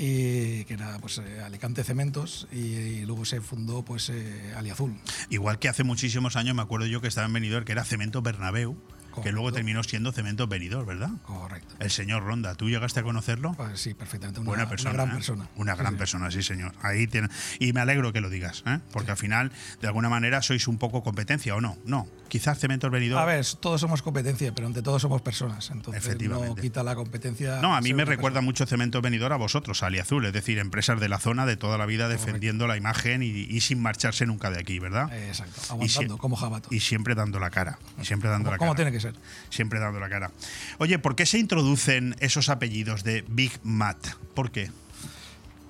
y 0.01 0.65
que 0.66 0.75
era 0.75 0.97
pues, 1.01 1.19
eh, 1.19 1.41
Alicante 1.45 1.83
Cementos, 1.83 2.47
y, 2.53 3.05
luego 3.05 3.25
se 3.25 3.41
fundó 3.41 3.85
pues, 3.85 4.11
eh, 4.11 4.55
Aliazul. 4.57 4.95
Igual 5.29 5.59
que 5.59 5.69
hace 5.69 5.83
muchísimos 5.83 6.37
años 6.37 6.55
me 6.55 6.62
acuerdo 6.62 6.87
yo 6.87 7.01
que 7.01 7.09
estaba 7.09 7.27
en 7.27 7.33
Benidorm, 7.33 7.65
que 7.65 7.73
era 7.73 7.85
Cemento 7.85 8.23
Bernabéu, 8.23 8.77
que 9.23 9.32
luego 9.32 9.53
terminó 9.53 9.82
siendo 9.82 10.12
Cemento 10.12 10.47
Benidorm, 10.47 10.86
¿verdad? 10.86 11.11
Correcto. 11.24 11.74
El 11.78 11.90
señor 11.90 12.24
Ronda, 12.24 12.55
¿tú 12.55 12.69
llegaste 12.69 13.01
a 13.01 13.03
conocerlo? 13.03 13.53
Pues 13.55 13.81
sí, 13.81 13.95
perfectamente. 13.95 14.40
Una, 14.40 14.49
Buena 14.49 14.62
una 14.65 14.70
persona. 14.70 14.93
gran 14.93 15.09
¿eh? 15.09 15.15
persona. 15.15 15.49
Una 15.57 15.74
gran 15.74 15.93
sí. 15.93 15.99
persona, 15.99 16.31
sí, 16.31 16.43
señor. 16.43 16.73
Ahí 16.82 17.07
tiene. 17.07 17.28
Y 17.59 17.73
me 17.73 17.81
alegro 17.81 18.12
que 18.12 18.20
lo 18.20 18.31
digas, 18.31 18.62
¿eh? 18.66 18.78
porque 18.93 19.11
al 19.11 19.16
final, 19.16 19.53
de 19.81 19.86
alguna 19.86 20.09
manera, 20.09 20.43
sois 20.43 20.69
un 20.69 20.78
poco 20.78 21.03
competencia, 21.03 21.55
¿o 21.55 21.61
no? 21.61 21.77
No. 21.85 22.07
Quizás 22.28 22.59
Cemento 22.59 22.90
Benidorm. 22.90 23.23
A 23.23 23.24
ver, 23.24 23.45
todos 23.61 23.81
somos 23.81 24.03
competencia, 24.03 24.53
pero 24.55 24.66
ante 24.66 24.82
todo 24.82 24.99
somos 24.99 25.23
personas. 25.23 25.70
Entonces 25.70 26.05
no 26.05 26.11
Efectivamente. 26.11 26.61
quita 26.61 26.82
la 26.82 26.95
competencia. 26.95 27.61
No, 27.62 27.74
a 27.74 27.81
mí 27.81 27.95
me 27.95 28.05
recuerda 28.05 28.43
mucho 28.43 28.66
Cemento 28.66 29.01
Benidorm 29.01 29.32
a 29.32 29.36
vosotros, 29.39 29.82
a 29.82 29.86
Aliazul, 29.86 30.27
es 30.27 30.32
decir, 30.35 30.59
empresas 30.59 31.01
de 31.01 31.09
la 31.09 31.19
zona 31.19 31.47
de 31.47 31.57
toda 31.57 31.78
la 31.78 31.86
vida 31.86 32.09
defendiendo 32.09 32.66
la 32.66 32.77
imagen 32.77 33.23
y, 33.23 33.28
y 33.28 33.61
sin 33.61 33.81
marcharse 33.81 34.27
nunca 34.27 34.51
de 34.51 34.61
aquí, 34.61 34.78
¿verdad? 34.78 35.11
Exacto, 35.27 35.61
Y 35.62 35.73
aguantando, 35.73 36.19
como 36.19 36.36
jabato. 36.36 36.69
Y 36.70 36.81
siempre 36.81 37.15
dando 37.15 37.40
la 37.40 37.49
cara. 37.51 37.78
Y 38.01 38.05
siempre 38.05 38.28
dando 38.28 38.51
la 38.51 38.59
cara. 38.59 38.74
tiene 38.74 38.93
que 38.93 39.01
ser. 39.01 39.07
Siempre 39.51 39.80
dando 39.80 40.01
la 40.01 40.09
cara. 40.09 40.30
Oye, 40.78 40.98
¿por 40.98 41.16
qué 41.16 41.26
se 41.26 41.39
introducen 41.39 42.14
esos 42.20 42.48
apellidos 42.48 43.05
de 43.05 43.24
Big 43.28 43.52
Mat? 43.62 43.98
¿Por 44.35 44.51
qué? 44.51 44.70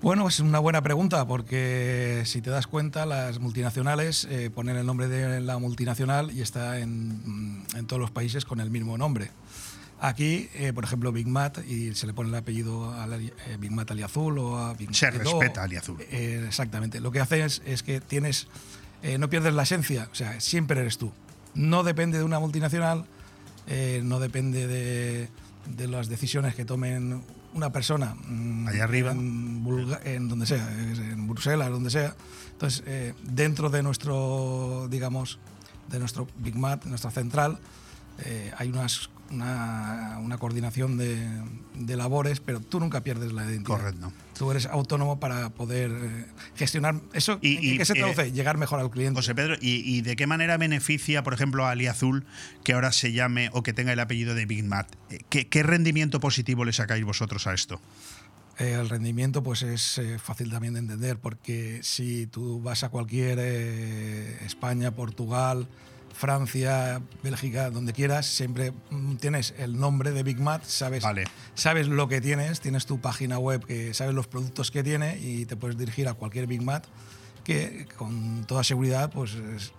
Bueno, 0.01 0.28
es 0.28 0.39
una 0.39 0.60
buena 0.60 0.81
pregunta 0.82 1.27
porque 1.27 2.23
si 2.24 2.40
te 2.40 2.51
das 2.51 2.69
cuenta, 2.69 3.05
las 3.05 3.40
multinacionales 3.40 4.28
eh, 4.31 4.48
ponen 4.48 4.77
el 4.77 4.86
nombre 4.86 5.09
de 5.09 5.40
la 5.40 5.59
multinacional 5.59 6.31
y 6.31 6.40
está 6.40 6.78
en, 6.78 7.65
en 7.74 7.86
todos 7.86 7.98
los 8.01 8.12
países 8.12 8.44
con 8.44 8.60
el 8.60 8.70
mismo 8.70 8.97
nombre. 8.97 9.31
Aquí, 10.01 10.48
eh, 10.55 10.73
por 10.73 10.85
ejemplo, 10.85 11.10
Big 11.10 11.27
Mat 11.27 11.59
y 11.66 11.93
se 11.97 12.06
le 12.06 12.12
pone 12.15 12.28
el 12.28 12.35
apellido 12.36 12.93
a 12.94 13.09
la- 13.09 13.16
eh, 13.16 13.32
Big 13.59 13.73
Mat 13.73 13.90
Aliazul 13.90 14.39
o 14.39 14.56
a 14.59 14.74
Big 14.74 14.94
Se 14.94 15.09
Edo. 15.09 15.19
respeta 15.19 15.65
Aliazul. 15.65 15.97
Eh, 16.12 16.44
exactamente. 16.47 17.01
Lo 17.01 17.10
que 17.10 17.19
hace 17.19 17.44
es, 17.44 17.60
es 17.66 17.82
que 17.82 18.01
tienes, 18.01 18.47
no 19.19 19.28
pierdes 19.28 19.52
la 19.55 19.65
esencia, 19.65 20.09
o 20.12 20.15
sea, 20.15 20.40
siempre 20.40 20.81
eres 20.81 20.98
tú. 20.98 21.12
no 21.55 21.82
depende 21.82 22.19
de 22.19 22.23
una 22.24 22.39
multinacional, 22.39 23.05
eh, 23.69 24.01
no 24.05 24.19
depende 24.19 24.66
de, 24.66 25.28
de 25.77 25.89
las 25.89 26.09
decisiones 26.09 26.55
que 26.55 26.65
tomen 26.65 27.23
una 27.55 27.70
persona 27.70 28.15
mm, 28.27 28.69
Allá 28.69 28.85
arriba. 28.85 29.12
en, 29.12 29.65
Bulga- 29.65 30.01
en 30.05 30.28
donde 30.28 30.47
sea, 30.47 30.69
en 30.73 31.28
Bruselas, 31.28 31.70
donde 31.70 31.90
sea. 31.90 32.15
Entonces, 32.53 32.82
eh, 32.86 33.15
dentro 33.23 33.70
de 33.70 33.82
nuestro, 33.82 34.89
digamos, 34.90 35.39
de 35.89 35.99
nuestro 35.99 36.27
Big 36.39 36.57
Mat, 36.57 36.85
nuestra 36.86 37.11
central, 37.11 37.59
eh, 38.24 38.53
hay 38.59 38.69
unas, 38.69 39.11
una, 39.31 40.19
una 40.21 40.39
coordinación 40.39 40.97
de, 40.97 41.27
de 41.75 41.97
labores, 41.97 42.41
pero 42.41 42.61
tú 42.61 42.81
nunca 42.81 43.03
pierdes 43.03 43.33
la 43.33 43.45
identidad. 43.45 43.79
Correcto. 43.79 44.13
Tú 44.37 44.51
eres 44.51 44.67
autónomo 44.67 45.19
para 45.21 45.51
poder 45.51 45.91
eh, 45.91 46.27
gestionar 46.57 47.01
eso. 47.13 47.39
Y- 47.43 47.57
¿En 47.57 47.75
y, 47.75 47.79
qué 47.79 47.85
se 47.85 47.93
eh, 47.95 47.97
traduce? 48.01 48.33
Llegar 48.33 48.57
mejor 48.57 48.81
al 48.81 48.91
cliente. 48.91 49.19
José 49.19 49.35
Pedro, 49.35 49.55
¿y, 49.61 49.83
y 49.85 50.01
de 50.03 50.15
qué 50.17 50.27
manera 50.27 50.57
beneficia, 50.57 51.23
por 51.23 51.35
ejemplo, 51.35 51.67
a 51.67 51.71
Aliazul 51.73 52.25
que 52.65 52.73
ahora 52.73 52.93
se 52.93 53.13
llame 53.13 53.51
o 53.53 53.63
que 53.63 53.73
tenga 53.73 53.93
el 53.93 54.01
apellido 54.01 54.35
de 54.35 54.47
Big 54.47 54.65
Mat? 54.65 54.87
Eh, 55.11 55.21
¿Qué, 55.29 55.49
qué 55.49 55.63
rendimiento 55.63 56.21
positivo 56.21 56.65
le 56.65 56.73
sacáis 56.73 57.05
vosotros 57.05 57.47
a 57.47 57.55
esto? 57.55 57.81
Eh, 58.61 58.73
el 58.73 58.89
rendimiento 58.89 59.43
pues 59.45 59.63
es 59.63 59.99
eh, 59.99 60.19
fácil 60.19 60.51
también 60.51 60.75
de 60.75 60.81
entender 60.81 61.19
porque 61.19 61.79
si 61.83 62.27
tú 62.27 62.61
vas 62.61 62.83
a 62.83 62.89
cualquier 62.89 63.39
eh, 63.41 64.37
España, 64.45 64.91
Portugal, 64.97 65.69
Francia, 66.19 67.01
Bélgica, 67.23 67.70
donde 67.70 67.93
quieras, 67.93 68.27
siempre 68.27 68.73
mm, 68.90 69.16
tienes 69.16 69.55
el 69.59 69.78
nombre 69.78 70.11
de 70.11 70.23
Big 70.24 70.40
Mat, 70.40 70.65
sabes, 70.65 71.03
sabes 71.55 71.86
lo 71.89 72.09
que 72.09 72.20
tienes, 72.20 72.61
tienes 72.61 72.86
tu 72.86 73.01
página 73.01 73.39
web 73.39 73.65
que 73.65 73.95
sabes 73.95 74.15
los 74.15 74.27
productos 74.27 74.70
que 74.70 74.82
tiene 74.82 75.16
y 75.19 75.47
te 75.47 75.57
puedes 75.57 75.78
dirigir 75.78 76.09
a 76.09 76.15
cualquier 76.15 76.47
Big 76.47 76.61
Mat 76.62 76.85
que 77.45 77.86
con 77.97 78.45
toda 78.47 78.65
seguridad 78.65 79.11
pues 79.11 79.35
es- 79.35 79.73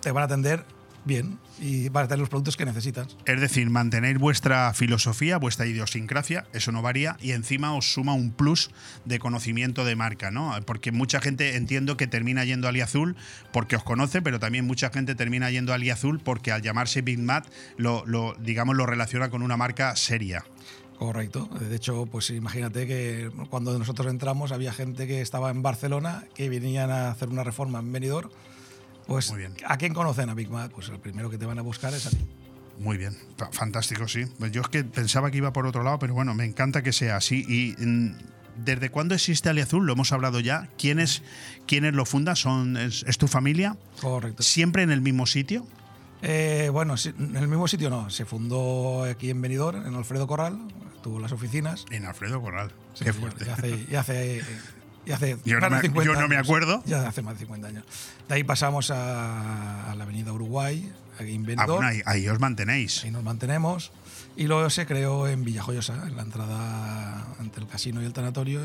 te 0.00 0.10
van 0.12 0.22
a 0.22 0.26
atender 0.26 0.64
bien 1.06 1.38
y 1.58 1.88
van 1.88 2.04
a 2.04 2.08
tener 2.08 2.20
los 2.20 2.28
productos 2.28 2.56
que 2.56 2.66
necesitas. 2.66 3.16
Es 3.24 3.40
decir, 3.40 3.70
mantenéis 3.70 4.18
vuestra 4.18 4.74
filosofía, 4.74 5.38
vuestra 5.38 5.66
idiosincrasia, 5.66 6.46
eso 6.52 6.72
no 6.72 6.82
varía, 6.82 7.16
y 7.20 7.30
encima 7.30 7.74
os 7.74 7.92
suma 7.92 8.12
un 8.12 8.32
plus 8.32 8.70
de 9.06 9.18
conocimiento 9.18 9.84
de 9.84 9.96
marca, 9.96 10.30
¿no? 10.30 10.54
Porque 10.66 10.92
mucha 10.92 11.20
gente 11.20 11.56
entiendo 11.56 11.96
que 11.96 12.06
termina 12.06 12.44
yendo 12.44 12.66
a 12.66 12.70
Aliazul 12.70 13.16
porque 13.52 13.76
os 13.76 13.84
conoce, 13.84 14.20
pero 14.20 14.38
también 14.38 14.66
mucha 14.66 14.90
gente 14.90 15.14
termina 15.14 15.50
yendo 15.50 15.72
a 15.72 15.76
Aliazul 15.76 16.20
porque 16.20 16.52
al 16.52 16.60
llamarse 16.60 17.00
Big 17.00 17.18
Mat 17.18 17.46
lo, 17.78 18.04
lo, 18.04 18.34
digamos, 18.34 18.76
lo 18.76 18.84
relaciona 18.84 19.30
con 19.30 19.42
una 19.42 19.56
marca 19.56 19.96
seria. 19.96 20.44
Correcto. 20.98 21.48
De 21.60 21.76
hecho, 21.76 22.06
pues 22.06 22.30
imagínate 22.30 22.86
que 22.86 23.30
cuando 23.50 23.78
nosotros 23.78 24.06
entramos 24.08 24.52
había 24.52 24.72
gente 24.72 25.06
que 25.06 25.20
estaba 25.20 25.50
en 25.50 25.62
Barcelona 25.62 26.24
que 26.34 26.48
venían 26.48 26.90
a 26.90 27.10
hacer 27.10 27.28
una 27.28 27.44
reforma 27.44 27.80
en 27.80 27.92
Benidorm. 27.92 28.30
Pues, 29.06 29.32
¿a 29.66 29.76
quién 29.78 29.94
conocen 29.94 30.28
a 30.30 30.34
Big 30.34 30.50
Mac? 30.50 30.72
Pues 30.74 30.88
el 30.88 30.98
primero 30.98 31.30
que 31.30 31.38
te 31.38 31.46
van 31.46 31.58
a 31.58 31.62
buscar 31.62 31.94
es 31.94 32.06
a 32.06 32.10
ti. 32.10 32.18
Muy 32.78 32.96
bien, 32.98 33.16
fa- 33.36 33.50
fantástico, 33.52 34.06
sí. 34.08 34.24
Pues 34.38 34.52
yo 34.52 34.60
es 34.62 34.68
que 34.68 34.84
pensaba 34.84 35.30
que 35.30 35.38
iba 35.38 35.52
por 35.52 35.66
otro 35.66 35.82
lado, 35.82 35.98
pero 35.98 36.12
bueno, 36.14 36.34
me 36.34 36.44
encanta 36.44 36.82
que 36.82 36.92
sea 36.92 37.16
así. 37.16 37.44
¿Y 37.48 37.82
mm, 37.82 38.14
desde 38.64 38.90
cuándo 38.90 39.14
existe 39.14 39.48
Aliazul? 39.48 39.86
Lo 39.86 39.92
hemos 39.94 40.12
hablado 40.12 40.40
ya. 40.40 40.68
¿Quiénes, 40.76 41.22
quiénes 41.66 41.94
lo 41.94 42.04
fundan? 42.04 42.36
¿Son, 42.36 42.76
es, 42.76 43.04
es 43.06 43.16
tu 43.16 43.28
familia? 43.28 43.76
Correcto. 44.00 44.42
¿Siempre 44.42 44.82
en 44.82 44.90
el 44.90 45.00
mismo 45.00 45.24
sitio? 45.26 45.66
Eh, 46.22 46.68
bueno, 46.72 46.94
en 47.04 47.36
el 47.36 47.48
mismo 47.48 47.68
sitio 47.68 47.88
no. 47.90 48.10
Se 48.10 48.24
fundó 48.26 49.04
aquí 49.04 49.30
en 49.30 49.40
Benidorm, 49.40 49.86
en 49.86 49.94
Alfredo 49.94 50.26
Corral. 50.26 50.58
Tuvo 51.02 51.20
las 51.20 51.30
oficinas. 51.32 51.84
En 51.90 52.04
Alfredo 52.04 52.42
Corral. 52.42 52.72
Sí, 52.94 53.04
Qué 53.04 53.12
fuerte. 53.12 53.48
Hace, 53.50 53.86
ya 53.86 54.00
hace, 54.00 54.42
ya 55.06 55.16
hace 55.16 55.36
Yo 55.44 55.60
no 55.60 55.70
me- 55.70 55.80
50 55.80 56.04
yo 56.04 56.20
no 56.20 56.28
me 56.28 56.36
años. 56.36 56.46
acuerdo. 56.48 56.82
Ya 56.86 57.06
hace 57.08 57.22
más 57.22 57.34
de 57.34 57.40
50 57.40 57.68
años. 57.68 57.84
De 58.28 58.34
ahí 58.34 58.44
pasamos 58.44 58.90
a, 58.90 59.90
a 59.90 59.94
la 59.94 60.04
avenida 60.04 60.32
Uruguay, 60.32 60.92
aquí 61.18 61.34
en 61.34 61.42
Ah, 61.42 61.46
Benidorm. 61.46 61.72
bueno, 61.76 61.86
ahí, 61.88 62.02
ahí 62.04 62.28
os 62.28 62.38
mantenéis. 62.40 63.04
Ahí 63.04 63.10
nos 63.10 63.22
mantenemos. 63.22 63.92
Y 64.38 64.48
luego 64.48 64.68
se 64.68 64.84
creó 64.84 65.26
en 65.26 65.44
Villajoyosa, 65.44 66.06
en 66.06 66.14
la 66.14 66.22
entrada 66.22 67.26
entre 67.40 67.62
el 67.62 67.68
casino 67.68 68.02
y 68.02 68.04
el 68.04 68.12
tanatorio. 68.12 68.60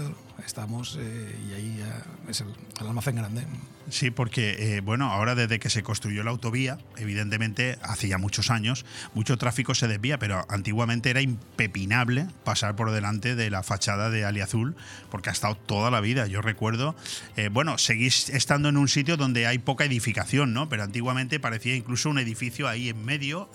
Estamos 0.46 0.98
eh, 1.00 1.36
y 1.50 1.54
ahí 1.54 1.84
es 2.28 2.42
el, 2.42 2.48
almacén 2.86 3.16
grande. 3.16 3.46
Sí, 3.90 4.12
porque, 4.12 4.76
eh, 4.76 4.82
bueno, 4.82 5.12
ahora 5.12 5.34
desde 5.34 5.60
que 5.60 5.70
se 5.70 5.82
construyó 5.82 6.24
la 6.24 6.32
autovía, 6.32 6.78
evidentemente, 6.98 7.78
hace 7.84 8.10
ya 8.10 8.18
muchos 8.18 8.50
años, 8.50 8.86
mucho 9.14 9.38
tráfico 9.38 9.74
se 9.74 9.88
desvía, 9.88 10.18
pero 10.18 10.46
antiguamente 10.50 11.10
era 11.10 11.22
impepinable 11.22 12.28
pasar 12.44 12.76
por 12.76 12.92
delante 12.92 13.36
de 13.36 13.50
la 13.50 13.64
fachada 13.64 14.10
de 14.10 14.26
Aliazul, 14.26 14.76
porque 15.10 15.30
ha 15.30 15.34
estado 15.34 15.56
toda 15.56 15.90
la 15.90 16.02
vida. 16.02 16.28
Yo 16.28 16.42
recuerdo, 16.42 16.96
eh, 17.38 17.50
bueno, 17.50 17.78
seguís 17.78 18.30
estando 18.30 18.70
en 18.70 18.78
un 18.78 18.88
sitio 18.88 19.16
donde 19.16 19.48
hay 19.48 19.60
poca 19.60 19.86
edificación, 19.86 20.54
¿no? 20.54 20.68
Pero 20.68 20.84
antiguamente 20.84 21.40
parecía 21.40 21.76
incluso 21.76 22.10
un 22.10 22.20
edificio 22.20 22.68
ahí 22.68 22.90
en 22.90 23.04
medio, 23.06 23.50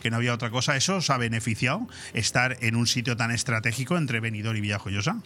que 0.00 0.10
no 0.10 0.16
había 0.16 0.34
otra 0.34 0.50
cosa. 0.50 0.76
¿Eso 0.76 0.96
os 0.96 1.10
ha 1.10 1.18
beneficiado 1.18 1.55
estar 2.12 2.56
en 2.60 2.76
un 2.76 2.86
sitio 2.86 3.16
tan 3.16 3.30
estratégico 3.30 3.96
entre 3.96 4.20
Benidorm 4.20 4.56
y 4.56 4.60
Villajoyosa? 4.60 5.20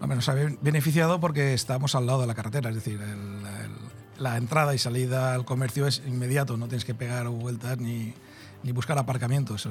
Hombre, 0.00 0.16
nos 0.16 0.28
ha 0.28 0.34
ben- 0.34 0.58
beneficiado 0.62 1.20
porque 1.20 1.54
estamos 1.54 1.94
al 1.94 2.06
lado 2.06 2.20
de 2.22 2.26
la 2.26 2.34
carretera, 2.34 2.70
es 2.70 2.74
decir, 2.76 3.00
el- 3.00 3.46
el- 3.46 3.70
la 4.18 4.36
entrada 4.36 4.74
y 4.74 4.78
salida 4.78 5.34
al 5.34 5.44
comercio 5.44 5.86
es 5.86 6.02
inmediato, 6.06 6.56
no 6.56 6.66
tienes 6.68 6.84
que 6.84 6.94
pegar 6.94 7.28
vueltas 7.28 7.78
ni, 7.78 8.12
ni 8.62 8.72
buscar 8.72 8.98
aparcamiento, 8.98 9.54
eso, 9.56 9.70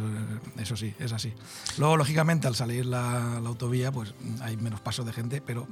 eso 0.57 0.75
sí, 0.75 0.93
es 0.99 1.11
así. 1.13 1.33
Luego, 1.77 1.95
lógicamente, 1.97 2.47
al 2.47 2.55
salir 2.55 2.85
la, 2.85 3.39
la 3.41 3.49
autovía, 3.49 3.91
pues 3.91 4.13
hay 4.41 4.57
menos 4.57 4.81
paso 4.81 5.03
de 5.03 5.13
gente, 5.13 5.41
pero 5.41 5.67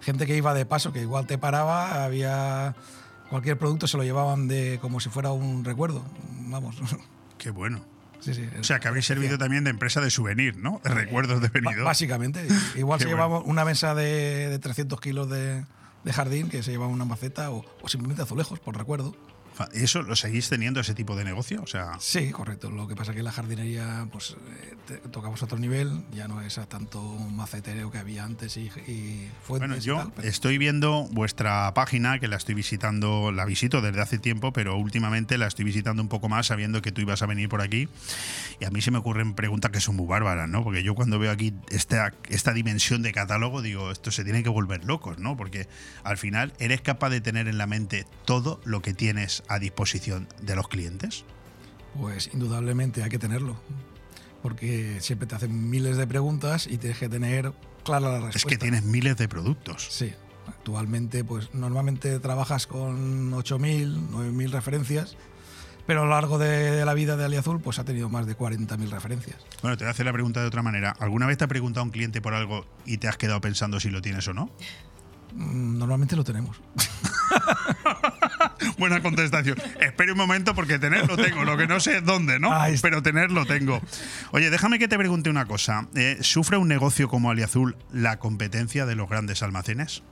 gente 0.00 0.26
que 0.26 0.36
iba 0.36 0.54
de 0.54 0.64
paso, 0.64 0.92
que 0.92 1.00
igual 1.02 1.26
te 1.26 1.36
paraba, 1.38 2.04
había 2.04 2.76
cualquier 3.30 3.58
producto 3.58 3.86
se 3.86 3.96
lo 3.98 4.04
llevaban 4.04 4.48
de 4.48 4.78
como 4.80 5.00
si 5.00 5.08
fuera 5.10 5.32
un 5.32 5.64
recuerdo, 5.64 6.02
vamos. 6.46 6.76
Qué 7.36 7.50
bueno. 7.50 7.84
Sí, 8.20 8.34
sí, 8.34 8.48
O 8.60 8.64
sea, 8.64 8.80
que 8.80 8.88
habréis 8.88 9.06
servido 9.06 9.38
también 9.38 9.64
de 9.64 9.70
empresa 9.70 10.00
de 10.00 10.10
souvenir, 10.10 10.56
¿no? 10.56 10.80
De 10.84 10.90
recuerdos 10.90 11.40
de 11.40 11.48
Benidorm. 11.48 11.84
Básicamente. 11.84 12.46
Igual 12.76 12.98
Qué 12.98 13.04
se 13.04 13.08
bueno. 13.10 13.24
llevaba 13.28 13.38
una 13.40 13.64
mesa 13.64 13.94
de, 13.94 14.48
de 14.48 14.58
300 14.58 15.00
kilos 15.00 15.30
de, 15.30 15.64
de 16.04 16.12
jardín 16.12 16.48
que 16.48 16.62
se 16.62 16.70
llevaba 16.72 16.90
una 16.90 17.04
maceta 17.04 17.50
o, 17.50 17.64
o 17.80 17.88
simplemente 17.88 18.22
azulejos, 18.22 18.58
por 18.60 18.76
recuerdo. 18.76 19.14
¿Eso 19.72 20.02
lo 20.02 20.14
seguís 20.16 20.48
teniendo 20.48 20.80
ese 20.80 20.94
tipo 20.94 21.16
de 21.16 21.24
negocio? 21.24 21.62
O 21.62 21.66
sea, 21.66 21.92
Sí, 22.00 22.30
correcto. 22.30 22.70
Lo 22.70 22.86
que 22.88 22.94
pasa 22.96 23.12
es 23.12 23.16
que 23.16 23.22
la 23.22 23.32
jardinería, 23.32 24.06
pues 24.12 24.36
eh, 24.90 25.00
tocamos 25.10 25.42
otro 25.42 25.58
nivel, 25.58 26.04
ya 26.12 26.28
no 26.28 26.40
es 26.40 26.58
a 26.58 26.66
tanto 26.66 27.02
macetero 27.02 27.90
que 27.90 27.98
había 27.98 28.24
antes 28.24 28.56
y, 28.56 28.66
y 28.86 29.28
fuentes 29.42 29.68
bueno, 29.68 29.76
y 29.76 29.80
yo 29.80 29.96
tal, 29.96 30.12
pero- 30.14 30.28
estoy 30.28 30.58
viendo 30.58 31.08
vuestra 31.12 31.72
página, 31.74 32.18
que 32.18 32.28
la 32.28 32.36
estoy 32.36 32.54
visitando, 32.54 33.32
la 33.32 33.44
visito 33.44 33.80
desde 33.80 34.00
hace 34.00 34.18
tiempo, 34.18 34.52
pero 34.52 34.76
últimamente 34.76 35.38
la 35.38 35.46
estoy 35.46 35.64
visitando 35.64 36.02
un 36.02 36.08
poco 36.08 36.28
más 36.28 36.46
sabiendo 36.46 36.82
que 36.82 36.92
tú 36.92 37.00
ibas 37.00 37.22
a 37.22 37.26
venir 37.26 37.48
por 37.48 37.60
aquí. 37.60 37.88
Y 38.60 38.64
a 38.64 38.70
mí 38.70 38.80
se 38.80 38.90
me 38.90 38.98
ocurren 38.98 39.34
preguntas 39.34 39.70
que 39.70 39.80
son 39.80 39.96
muy 39.96 40.06
bárbaras, 40.06 40.48
¿no? 40.48 40.62
Porque 40.64 40.82
yo 40.82 40.94
cuando 40.94 41.18
veo 41.18 41.30
aquí 41.30 41.54
esta, 41.70 42.12
esta 42.28 42.52
dimensión 42.52 43.02
de 43.02 43.12
catálogo, 43.12 43.62
digo, 43.62 43.90
esto 43.90 44.10
se 44.10 44.24
tiene 44.24 44.42
que 44.42 44.48
volver 44.48 44.84
locos, 44.84 45.18
¿no? 45.18 45.36
Porque 45.36 45.68
al 46.04 46.18
final 46.18 46.52
eres 46.58 46.80
capaz 46.80 47.10
de 47.10 47.20
tener 47.20 47.48
en 47.48 47.58
la 47.58 47.66
mente 47.66 48.06
todo 48.24 48.60
lo 48.64 48.82
que 48.82 48.94
tienes 48.94 49.42
a 49.48 49.58
disposición 49.58 50.28
de 50.42 50.56
los 50.56 50.68
clientes. 50.68 51.24
Pues 51.98 52.30
indudablemente 52.32 53.02
hay 53.02 53.10
que 53.10 53.18
tenerlo. 53.18 53.56
Porque 54.42 54.98
siempre 55.00 55.26
te 55.26 55.34
hacen 55.34 55.68
miles 55.68 55.96
de 55.96 56.06
preguntas 56.06 56.66
y 56.66 56.78
tienes 56.78 56.98
que 56.98 57.08
tener 57.08 57.52
clara 57.84 58.08
la 58.08 58.20
respuesta. 58.20 58.38
Es 58.38 58.44
que 58.44 58.56
tienes 58.56 58.84
miles 58.84 59.16
de 59.16 59.28
productos. 59.28 59.88
Sí. 59.90 60.12
Actualmente, 60.46 61.24
pues 61.24 61.52
normalmente 61.52 62.20
trabajas 62.20 62.66
con 62.66 63.32
8.000, 63.32 64.10
9.000 64.10 64.50
referencias, 64.50 65.16
pero 65.86 66.02
a 66.02 66.04
lo 66.04 66.10
largo 66.10 66.38
de, 66.38 66.70
de 66.70 66.84
la 66.84 66.94
vida 66.94 67.16
de 67.16 67.24
Aliazul, 67.24 67.60
pues 67.60 67.78
ha 67.78 67.84
tenido 67.84 68.08
más 68.08 68.26
de 68.26 68.36
40.000 68.36 68.88
referencias. 68.88 69.36
Bueno, 69.60 69.76
te 69.76 69.84
voy 69.84 69.88
a 69.88 69.90
hacer 69.90 70.06
la 70.06 70.12
pregunta 70.12 70.40
de 70.40 70.46
otra 70.46 70.62
manera. 70.62 70.94
¿Alguna 71.00 71.26
vez 71.26 71.36
te 71.36 71.44
ha 71.44 71.48
preguntado 71.48 71.84
un 71.84 71.90
cliente 71.90 72.22
por 72.22 72.32
algo 72.32 72.64
y 72.86 72.98
te 72.98 73.08
has 73.08 73.16
quedado 73.16 73.40
pensando 73.40 73.80
si 73.80 73.90
lo 73.90 74.00
tienes 74.00 74.26
o 74.28 74.34
no? 74.34 74.50
Mm, 75.34 75.78
Normalmente 75.78 76.16
lo 76.16 76.24
tenemos. 76.24 76.60
Buena 78.78 79.02
contestación. 79.02 79.58
Espere 79.80 80.12
un 80.12 80.18
momento 80.18 80.54
porque 80.54 80.78
tenerlo 80.78 81.16
tengo. 81.16 81.44
Lo 81.44 81.56
que 81.56 81.66
no 81.66 81.80
sé 81.80 81.98
es 81.98 82.04
dónde, 82.04 82.38
¿no? 82.38 82.50
Pero 82.82 83.02
tenerlo 83.02 83.46
tengo. 83.46 83.80
Oye, 84.32 84.50
déjame 84.50 84.78
que 84.78 84.88
te 84.88 84.96
pregunte 84.96 85.30
una 85.30 85.46
cosa. 85.46 85.88
Eh, 85.94 86.18
¿Sufre 86.20 86.56
un 86.56 86.68
negocio 86.68 87.08
como 87.08 87.30
Aliazul 87.30 87.76
la 87.92 88.18
competencia 88.18 88.86
de 88.86 88.94
los 88.94 89.08
grandes 89.08 89.42
almacenes? 89.42 90.02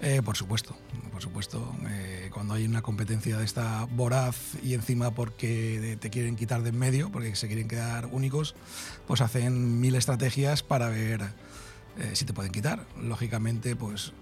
Eh, 0.00 0.22
por 0.24 0.36
supuesto, 0.36 0.76
por 1.10 1.22
supuesto. 1.22 1.74
Eh, 1.88 2.30
cuando 2.32 2.54
hay 2.54 2.64
una 2.64 2.82
competencia 2.82 3.36
de 3.36 3.44
esta 3.44 3.84
voraz 3.90 4.36
y 4.62 4.74
encima 4.74 5.12
porque 5.12 5.98
te 6.00 6.10
quieren 6.10 6.36
quitar 6.36 6.62
de 6.62 6.68
en 6.68 6.78
medio, 6.78 7.10
porque 7.10 7.34
se 7.34 7.48
quieren 7.48 7.66
quedar 7.66 8.06
únicos, 8.06 8.54
pues 9.08 9.20
hacen 9.20 9.80
mil 9.80 9.96
estrategias 9.96 10.62
para 10.62 10.88
ver 10.88 11.22
eh, 11.96 12.10
si 12.14 12.24
te 12.24 12.32
pueden 12.32 12.52
quitar. 12.52 12.86
Lógicamente, 13.00 13.76
pues 13.76 14.12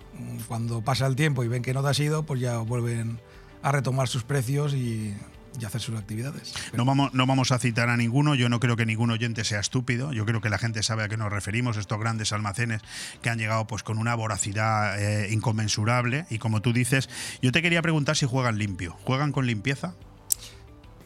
cuando 0.48 0.82
pasa 0.82 1.06
el 1.06 1.16
tiempo 1.16 1.44
y 1.44 1.48
ven 1.48 1.62
que 1.62 1.74
no 1.74 1.82
te 1.82 1.88
has 1.88 2.00
ido, 2.00 2.24
pues 2.24 2.40
ya 2.40 2.58
vuelven 2.58 3.20
a 3.62 3.72
retomar 3.72 4.08
sus 4.08 4.22
precios 4.22 4.74
y, 4.74 5.14
y 5.60 5.64
hacer 5.64 5.80
sus 5.80 5.98
actividades. 5.98 6.54
No 6.72 6.84
vamos, 6.84 7.12
no 7.14 7.26
vamos 7.26 7.52
a 7.52 7.58
citar 7.58 7.88
a 7.88 7.96
ninguno. 7.96 8.34
Yo 8.34 8.48
no 8.48 8.60
creo 8.60 8.76
que 8.76 8.86
ningún 8.86 9.10
oyente 9.10 9.44
sea 9.44 9.60
estúpido. 9.60 10.12
Yo 10.12 10.24
creo 10.24 10.40
que 10.40 10.48
la 10.48 10.58
gente 10.58 10.82
sabe 10.82 11.04
a 11.04 11.08
qué 11.08 11.16
nos 11.16 11.32
referimos. 11.32 11.76
Estos 11.76 11.98
grandes 11.98 12.32
almacenes 12.32 12.82
que 13.22 13.30
han 13.30 13.38
llegado 13.38 13.66
pues 13.66 13.82
con 13.82 13.98
una 13.98 14.14
voracidad 14.14 15.00
eh, 15.00 15.32
inconmensurable. 15.32 16.26
Y 16.30 16.38
como 16.38 16.62
tú 16.62 16.72
dices, 16.72 17.08
yo 17.42 17.52
te 17.52 17.62
quería 17.62 17.82
preguntar 17.82 18.16
si 18.16 18.26
juegan 18.26 18.58
limpio. 18.58 18.96
¿Juegan 19.04 19.32
con 19.32 19.46
limpieza? 19.46 19.94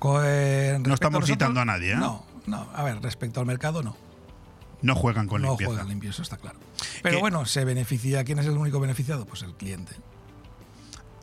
Eh, 0.03 0.73
respecto 0.73 0.95
estamos 0.95 1.21
nosotros, 1.21 1.29
citando 1.29 1.61
a 1.61 1.65
nadie, 1.65 1.93
¿eh? 1.93 1.97
No, 1.97 2.25
no. 2.47 2.69
A 2.75 2.83
ver, 2.85 3.03
respecto 3.03 3.41
al 3.41 3.47
mercado, 3.47 3.83
no. 3.83 3.97
No 4.83 4.95
juegan 4.95 5.27
con 5.27 5.43
no 5.43 5.49
limpieza. 5.49 5.71
juegan 5.71 5.89
limpio, 5.89 6.11
eso 6.11 6.23
está 6.23 6.37
claro. 6.37 6.59
Pero 7.03 7.17
¿Qué? 7.17 7.21
bueno, 7.21 7.45
se 7.47 7.65
beneficia. 7.65 8.25
¿Quién 8.25 8.39
es 8.39 8.47
el 8.47 8.57
único 8.57 8.81
beneficiado? 8.81 9.27
Pues 9.27 9.43
el 9.43 9.55
cliente. 9.55 9.95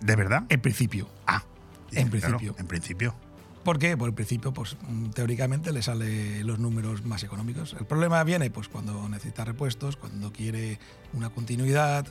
¿De 0.01 0.15
verdad? 0.15 0.43
En 0.49 0.61
principio. 0.61 1.09
Ah, 1.25 1.43
en 1.91 2.09
claro, 2.09 2.37
principio. 2.37 2.55
en 2.59 2.67
principio. 2.67 3.15
¿Por 3.63 3.79
qué? 3.79 3.97
Por 3.97 4.07
el 4.09 4.15
principio, 4.15 4.53
pues 4.53 4.77
mm, 4.87 5.09
teóricamente 5.09 5.73
le 5.73 5.81
sale 5.81 6.43
los 6.43 6.59
números 6.59 7.03
más 7.03 7.23
económicos. 7.23 7.75
El 7.79 7.85
problema 7.85 8.23
viene 8.23 8.49
pues 8.49 8.69
cuando 8.69 9.09
necesita 9.09 9.43
repuestos, 9.43 9.97
cuando 9.97 10.31
quiere 10.31 10.79
una 11.13 11.29
continuidad. 11.31 12.05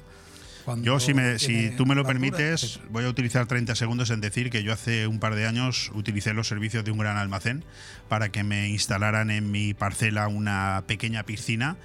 Cuando 0.66 0.84
Yo, 0.84 0.98
si, 0.98 1.14
me, 1.14 1.38
si 1.38 1.70
tú 1.70 1.86
me 1.86 1.94
lo 1.94 2.04
permites, 2.04 2.80
voy 2.90 3.04
a 3.04 3.08
utilizar 3.08 3.46
30 3.46 3.76
segundos 3.76 4.10
en 4.10 4.20
decir 4.20 4.50
que 4.50 4.64
yo 4.64 4.72
hace 4.72 5.06
un 5.06 5.20
par 5.20 5.36
de 5.36 5.46
años 5.46 5.92
utilicé 5.94 6.34
los 6.34 6.48
servicios 6.48 6.84
de 6.84 6.90
un 6.90 6.98
gran 6.98 7.16
almacén 7.16 7.64
para 8.08 8.30
que 8.30 8.42
me 8.42 8.68
instalaran 8.68 9.30
en 9.30 9.52
mi 9.52 9.74
parcela 9.74 10.26
una 10.26 10.82
pequeña 10.88 11.22
piscina 11.22 11.76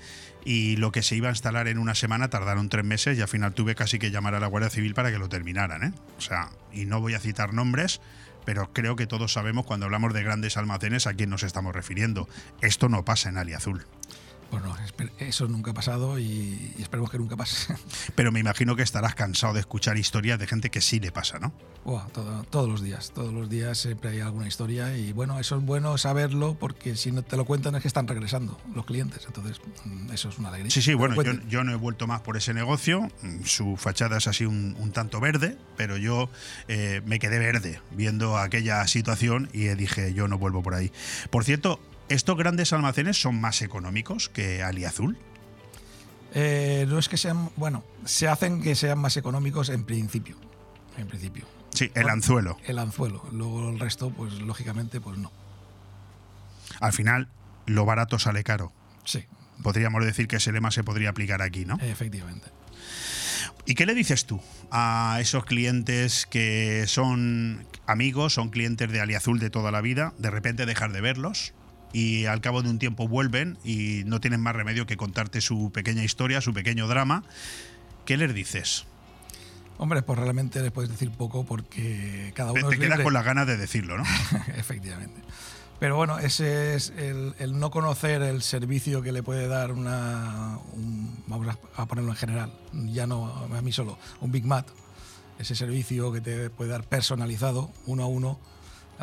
y 0.44 0.78
lo 0.78 0.92
que 0.92 1.04
se 1.04 1.16
iba 1.16 1.28
a 1.28 1.32
instalar 1.32 1.68
en 1.68 1.78
una 1.78 1.94
semana 1.94 2.32
tardaron 2.32 2.70
tres 2.70 2.84
meses 2.84 3.20
y 3.20 3.22
al 3.22 3.28
final 3.28 3.54
tuve 3.54 3.76
casi 3.76 4.00
que 4.00 4.10
llamar 4.10 4.34
a 4.34 4.40
la 4.40 4.48
Guardia 4.48 4.72
Civil 4.72 4.96
para 4.96 5.12
que 5.12 5.20
lo 5.20 5.30
terminaran. 5.30 5.84
¿eh? 5.84 5.94
O 6.18 6.22
sea, 6.22 6.50
y 6.74 6.86
no 6.86 7.00
voy 7.00 7.14
a 7.14 7.20
citar 7.20 7.54
nombres, 7.54 8.02
pero 8.46 8.74
creo 8.74 8.96
que 8.96 9.06
todos 9.06 9.34
sabemos 9.34 9.64
cuando 9.68 9.86
hablamos 9.86 10.12
de 10.16 10.24
grandes 10.24 10.58
almacenes 10.58 11.06
a 11.06 11.14
quién 11.14 11.30
nos 11.30 11.44
estamos 11.44 11.76
refiriendo. 11.76 12.28
Esto 12.62 12.90
no 12.90 13.06
pasa 13.06 13.30
en 13.30 13.38
Aliazul. 13.38 13.86
Pues 13.86 14.01
no, 14.60 14.76
espe- 14.78 15.12
eso 15.20 15.48
nunca 15.48 15.72
ha 15.72 15.74
pasado 15.74 16.20
y, 16.20 16.74
y 16.78 16.82
esperemos 16.82 17.10
que 17.10 17.18
nunca 17.18 17.38
pase. 17.38 17.74
Pero 18.16 18.32
me 18.32 18.40
imagino 18.40 18.76
que 18.76 18.84
estarás 18.84 19.16
cansado 19.16 19.54
de 19.54 19.62
escuchar 19.62 19.98
historias 19.98 20.38
de 20.40 20.48
gente 20.48 20.70
que 20.70 20.82
sí 20.82 21.00
le 21.00 21.12
pasa, 21.12 21.40
¿no? 21.40 21.54
Todo- 22.14 22.44
todos 22.50 22.70
los 22.70 22.82
días, 22.84 23.12
todos 23.14 23.34
los 23.34 23.50
días 23.50 23.78
siempre 23.80 24.10
hay 24.12 24.20
alguna 24.20 24.48
historia 24.48 24.96
y 24.98 25.14
bueno, 25.14 25.40
eso 25.40 25.58
es 25.58 25.64
bueno 25.64 25.98
saberlo 25.98 26.56
porque 26.60 26.96
si 26.96 27.12
no 27.12 27.24
te 27.24 27.38
lo 27.38 27.46
cuentan 27.46 27.76
es 27.76 27.82
que 27.82 27.88
están 27.88 28.08
regresando 28.08 28.60
los 28.76 28.86
clientes, 28.86 29.24
entonces 29.26 29.60
mm, 29.86 30.12
eso 30.12 30.30
es 30.30 30.38
una 30.38 30.50
alegría. 30.50 30.70
Sí, 30.72 30.82
sí, 30.82 30.94
bueno, 30.94 31.16
yo, 31.48 31.64
no 31.64 31.72
he 31.72 31.76
vuelto 31.76 32.06
más 32.08 32.22
por 32.22 32.38
ese 32.38 32.54
negocio. 32.54 33.10
Mm, 33.22 33.44
Su 33.46 33.78
fachada 33.78 34.18
es 34.18 34.28
así 34.28 34.46
un, 34.46 34.76
un 34.80 34.92
tanto 34.92 35.20
verde, 35.20 35.58
pero 35.78 35.98
yo 35.98 36.30
eh, 36.68 37.02
me 37.06 37.20
quedé 37.20 37.40
verde 37.40 37.82
viendo 37.92 38.38
aquella 38.38 38.86
situación 38.88 39.50
y 39.54 39.68
dije, 39.70 40.14
yo 40.14 40.28
no 40.28 40.38
vuelvo 40.38 40.62
por 40.62 40.76
ahí. 40.76 40.92
Por 41.30 41.44
cierto, 41.46 41.80
¿estos 42.14 42.38
grandes 42.38 42.74
almacenes 42.74 43.20
son 43.20 43.40
más 43.40 43.62
económicos 43.62 44.30
que 44.30 44.64
Aliazul? 44.64 45.18
Eh, 46.34 46.86
no 46.88 46.98
es 47.00 47.10
que 47.10 47.18
sean, 47.18 47.50
bueno, 47.58 47.84
se 48.06 48.28
hacen 48.28 48.62
que 48.62 48.76
sean 48.76 49.00
más 49.00 49.18
económicos 49.18 49.70
en 49.70 49.84
principio, 49.84 50.38
en 50.98 51.08
principio. 51.08 51.46
Sí, 51.74 51.86
el 51.86 52.04
Bueno, 52.04 52.10
anzuelo. 52.12 52.58
El 52.66 52.80
anzuelo, 52.80 53.24
luego 53.32 53.70
el 53.70 53.80
resto, 53.80 54.12
pues 54.12 54.34
lógicamente, 54.36 55.02
pues 55.02 55.18
no. 55.18 55.32
Al 56.80 56.94
final, 56.94 57.28
lo 57.66 57.86
barato 57.86 58.20
sale 58.20 58.44
caro. 58.44 58.72
Sí. 59.04 59.26
Podríamos 59.64 60.04
decir 60.06 60.28
que 60.28 60.38
ese 60.38 60.52
lema 60.52 60.72
se 60.72 60.84
podría 60.84 61.10
aplicar 61.10 61.42
aquí, 61.42 61.66
¿no? 61.66 61.78
Efectivamente. 61.82 62.48
¿Y 63.66 63.76
qué 63.76 63.86
le 63.86 63.94
dices 63.94 64.26
tú 64.26 64.42
a 64.72 65.18
esos 65.22 65.46
clientes 65.46 66.26
que 66.26 66.86
son 66.88 67.66
amigos, 67.86 68.34
son 68.34 68.50
clientes 68.50 68.92
de 68.92 69.02
Aliazul 69.02 69.40
de 69.40 69.50
toda 69.50 69.72
la 69.72 69.82
vida, 69.82 70.14
de 70.18 70.32
repente 70.32 70.66
dejar 70.66 70.92
de 70.94 71.02
verlos 71.02 71.54
y 71.94 72.26
al 72.26 72.42
cabo 72.42 72.62
de 72.62 72.70
un 72.70 72.80
tiempo 72.80 73.08
vuelven 73.08 73.58
y 73.64 74.04
no 74.06 74.20
tienen 74.22 74.42
más 74.42 74.56
remedio 74.56 74.86
que 74.86 74.98
contarte 74.98 75.42
su 75.42 75.72
pequeña 75.72 76.04
historia, 76.04 76.42
su 76.42 76.54
pequeño 76.54 76.88
drama? 76.88 77.24
¿Qué 78.06 78.18
les 78.18 78.34
dices? 78.34 78.86
Hombre, 79.78 80.02
pues 80.04 80.20
realmente 80.20 80.62
les 80.62 80.72
puedes 80.72 80.92
decir 80.92 81.10
poco 81.12 81.44
porque 81.46 82.32
cada 82.36 82.54
Te, 82.54 82.60
uno 82.60 82.70
te 82.70 82.76
es 82.76 82.82
quedas 82.82 83.00
con 83.02 83.14
las 83.14 83.26
ganas 83.26 83.48
de 83.48 83.58
decirlo, 83.58 83.98
¿no? 83.98 84.04
Efectivamente. 84.56 85.20
Pero 85.80 85.96
bueno, 85.96 86.20
ese 86.20 86.76
es 86.76 86.94
el, 86.96 87.34
el 87.40 87.58
no 87.58 87.72
conocer 87.72 88.22
el 88.22 88.44
servicio 88.44 89.02
que 89.02 89.12
le 89.12 89.24
puede 89.24 89.48
dar 89.48 89.72
una. 89.72 90.60
un- 90.74 91.24
vamos 91.26 91.48
a, 91.48 91.82
a 91.82 91.88
ponerlo 91.88 92.12
en 92.12 92.18
general, 92.18 92.54
ya 92.72 93.08
no 93.08 93.26
a 93.52 93.62
mí 93.64 93.72
solo, 93.72 93.98
un 94.20 94.32
Big 94.32 94.46
Mat. 94.46 94.68
Ese 95.40 95.56
servicio 95.56 96.12
que 96.12 96.22
te 96.22 96.52
puede 96.52 96.70
dar 96.70 96.84
personalizado, 96.84 97.72
uno 97.88 98.04
a 98.04 98.06
uno, 98.06 98.40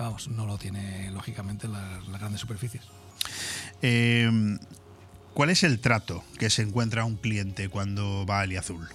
vamos, 0.03 0.29
no 0.29 0.47
lo 0.47 0.59
tiene 0.59 1.11
lógicamente 1.11 1.69
las, 1.69 2.07
las 2.09 2.21
grandes 2.21 2.41
superficies. 2.41 2.83
Eh, 3.83 4.31
¿Cuál 5.35 5.51
es 5.51 5.63
el 5.63 5.79
trato 5.81 6.25
que 6.39 6.51
se 6.51 6.63
encuentra 6.63 7.05
un 7.05 7.17
cliente 7.17 7.69
cuando 7.69 8.27
va 8.27 8.39
a 8.39 8.43
Aliazul? 8.43 8.89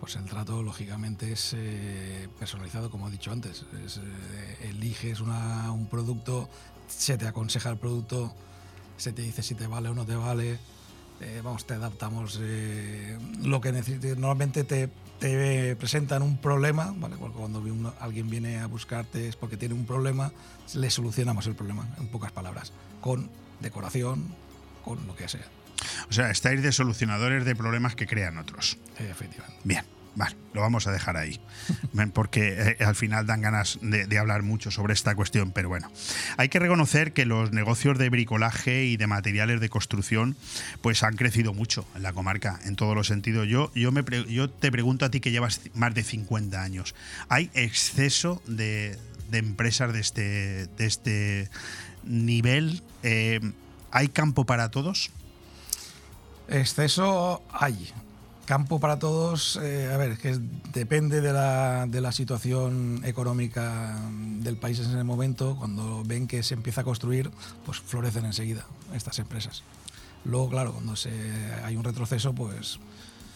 Pues 0.00 0.16
el 0.16 0.24
trato, 0.24 0.62
lógicamente, 0.62 1.32
es 1.32 1.52
eh, 1.56 2.28
personalizado, 2.38 2.90
como 2.90 3.08
he 3.08 3.10
dicho 3.10 3.32
antes. 3.32 3.64
Es, 3.84 3.98
eh, 3.98 4.68
eliges 4.70 5.20
una- 5.20 5.70
un 5.72 5.86
producto, 5.86 6.48
se 6.88 7.18
te 7.18 7.26
aconseja 7.26 7.70
el 7.70 7.76
producto, 7.76 8.34
se 8.96 9.12
te 9.12 9.22
dice 9.22 9.42
si 9.42 9.54
te 9.54 9.66
vale 9.66 9.88
o 9.88 9.94
no 9.94 10.04
te 10.06 10.14
vale. 10.16 10.58
eh, 11.22 11.42
vamos, 11.44 11.66
te 11.66 11.74
adaptamos 11.74 12.40
lo 13.42 13.60
que 13.60 13.72
necesites. 13.72 14.16
Normalmente 14.16 14.64
te, 14.64 14.88
te 15.20 15.76
presentan 15.76 16.22
un 16.22 16.38
problema, 16.38 16.92
¿vale? 16.96 17.16
Cuando 17.16 17.62
alguien 18.00 18.28
viene 18.30 18.58
a 18.58 18.66
buscarte 18.66 19.28
es 19.28 19.36
porque 19.36 19.56
tiene 19.56 19.74
un 19.74 19.86
problema, 19.86 20.32
le 20.74 20.90
solucionamos 20.90 21.46
el 21.46 21.54
problema, 21.54 21.86
en 21.98 22.08
pocas 22.08 22.32
palabras, 22.32 22.72
con 23.00 23.30
decoración, 23.60 24.34
con 24.82 25.06
lo 25.06 25.14
que 25.14 25.28
sea. 25.28 25.44
O 26.08 26.12
sea, 26.12 26.30
estáis 26.30 26.62
de 26.62 26.72
solucionadores 26.72 27.44
de 27.44 27.54
problemas 27.54 27.94
que 27.94 28.06
crean 28.06 28.38
otros. 28.38 28.78
Efectivamente. 28.98 29.60
Bien, 29.62 29.84
vale, 30.14 30.36
lo 30.52 30.60
vamos 30.60 30.86
a 30.86 30.92
dejar 30.92 31.16
ahí. 31.16 31.40
Porque 32.14 32.76
eh, 32.80 32.84
al 32.84 32.94
final 32.94 33.26
dan 33.26 33.40
ganas 33.40 33.78
de, 33.82 34.18
hablar 34.18 34.42
mucho 34.42 34.70
sobre 34.70 34.92
esta 34.92 35.14
cuestión, 35.14 35.52
pero 35.52 35.68
bueno. 35.68 35.90
Hay 36.36 36.48
que 36.48 36.58
reconocer 36.58 37.12
que 37.12 37.24
los 37.24 37.52
negocios 37.52 37.98
de 37.98 38.10
bricolaje 38.10 38.84
y 38.84 38.96
de 38.96 39.06
materiales 39.06 39.60
de 39.60 39.68
construcción 39.68 40.36
pues 40.82 41.02
han 41.02 41.16
crecido 41.16 41.54
mucho 41.54 41.86
en 41.94 42.02
la 42.02 42.12
comarca, 42.12 42.60
en 42.64 42.76
todos 42.76 42.94
los 42.94 43.06
sentidos. 43.06 43.48
Yo, 43.48 43.72
yo, 43.74 43.92
me 43.92 44.04
yo 44.28 44.50
te 44.50 44.70
pregunto 44.70 45.04
a 45.04 45.10
ti 45.10 45.20
que 45.20 45.30
llevas 45.30 45.60
más 45.74 45.94
de 45.94 46.02
50 46.02 46.62
años. 46.62 46.94
¿Hay 47.28 47.50
exceso 47.54 48.42
de, 48.46 48.98
de 49.30 49.38
empresas 49.38 49.92
de 49.92 50.00
este, 50.00 50.66
de 50.66 50.86
este 50.86 51.50
nivel? 52.04 52.82
Eh, 53.02 53.40
¿Hay 53.90 54.08
campo 54.08 54.44
para 54.44 54.70
todos? 54.70 55.10
Exceso 56.48 57.42
hay. 57.52 57.92
Campo 58.50 58.80
para 58.80 58.98
todos, 58.98 59.60
eh, 59.62 59.92
a 59.94 59.96
ver, 59.96 60.18
que 60.18 60.30
es- 60.30 60.40
depende 60.72 61.20
de 61.20 61.32
la, 61.32 61.86
de 61.86 62.00
la 62.00 62.10
situación 62.10 63.00
económica 63.04 63.96
del 64.40 64.56
país 64.56 64.80
en 64.80 64.86
ese 64.86 65.04
momento. 65.04 65.54
Cuando 65.54 66.02
ven 66.04 66.26
que 66.26 66.42
se 66.42 66.54
empieza 66.54 66.80
a 66.80 66.84
construir, 66.84 67.30
pues 67.64 67.78
florecen 67.78 68.24
enseguida 68.24 68.66
estas 68.92 69.20
empresas. 69.20 69.62
Luego, 70.24 70.48
claro, 70.50 70.72
cuando 70.72 70.96
se, 70.96 71.12
hay 71.64 71.76
un 71.76 71.84
retroceso, 71.84 72.32
pues 72.34 72.80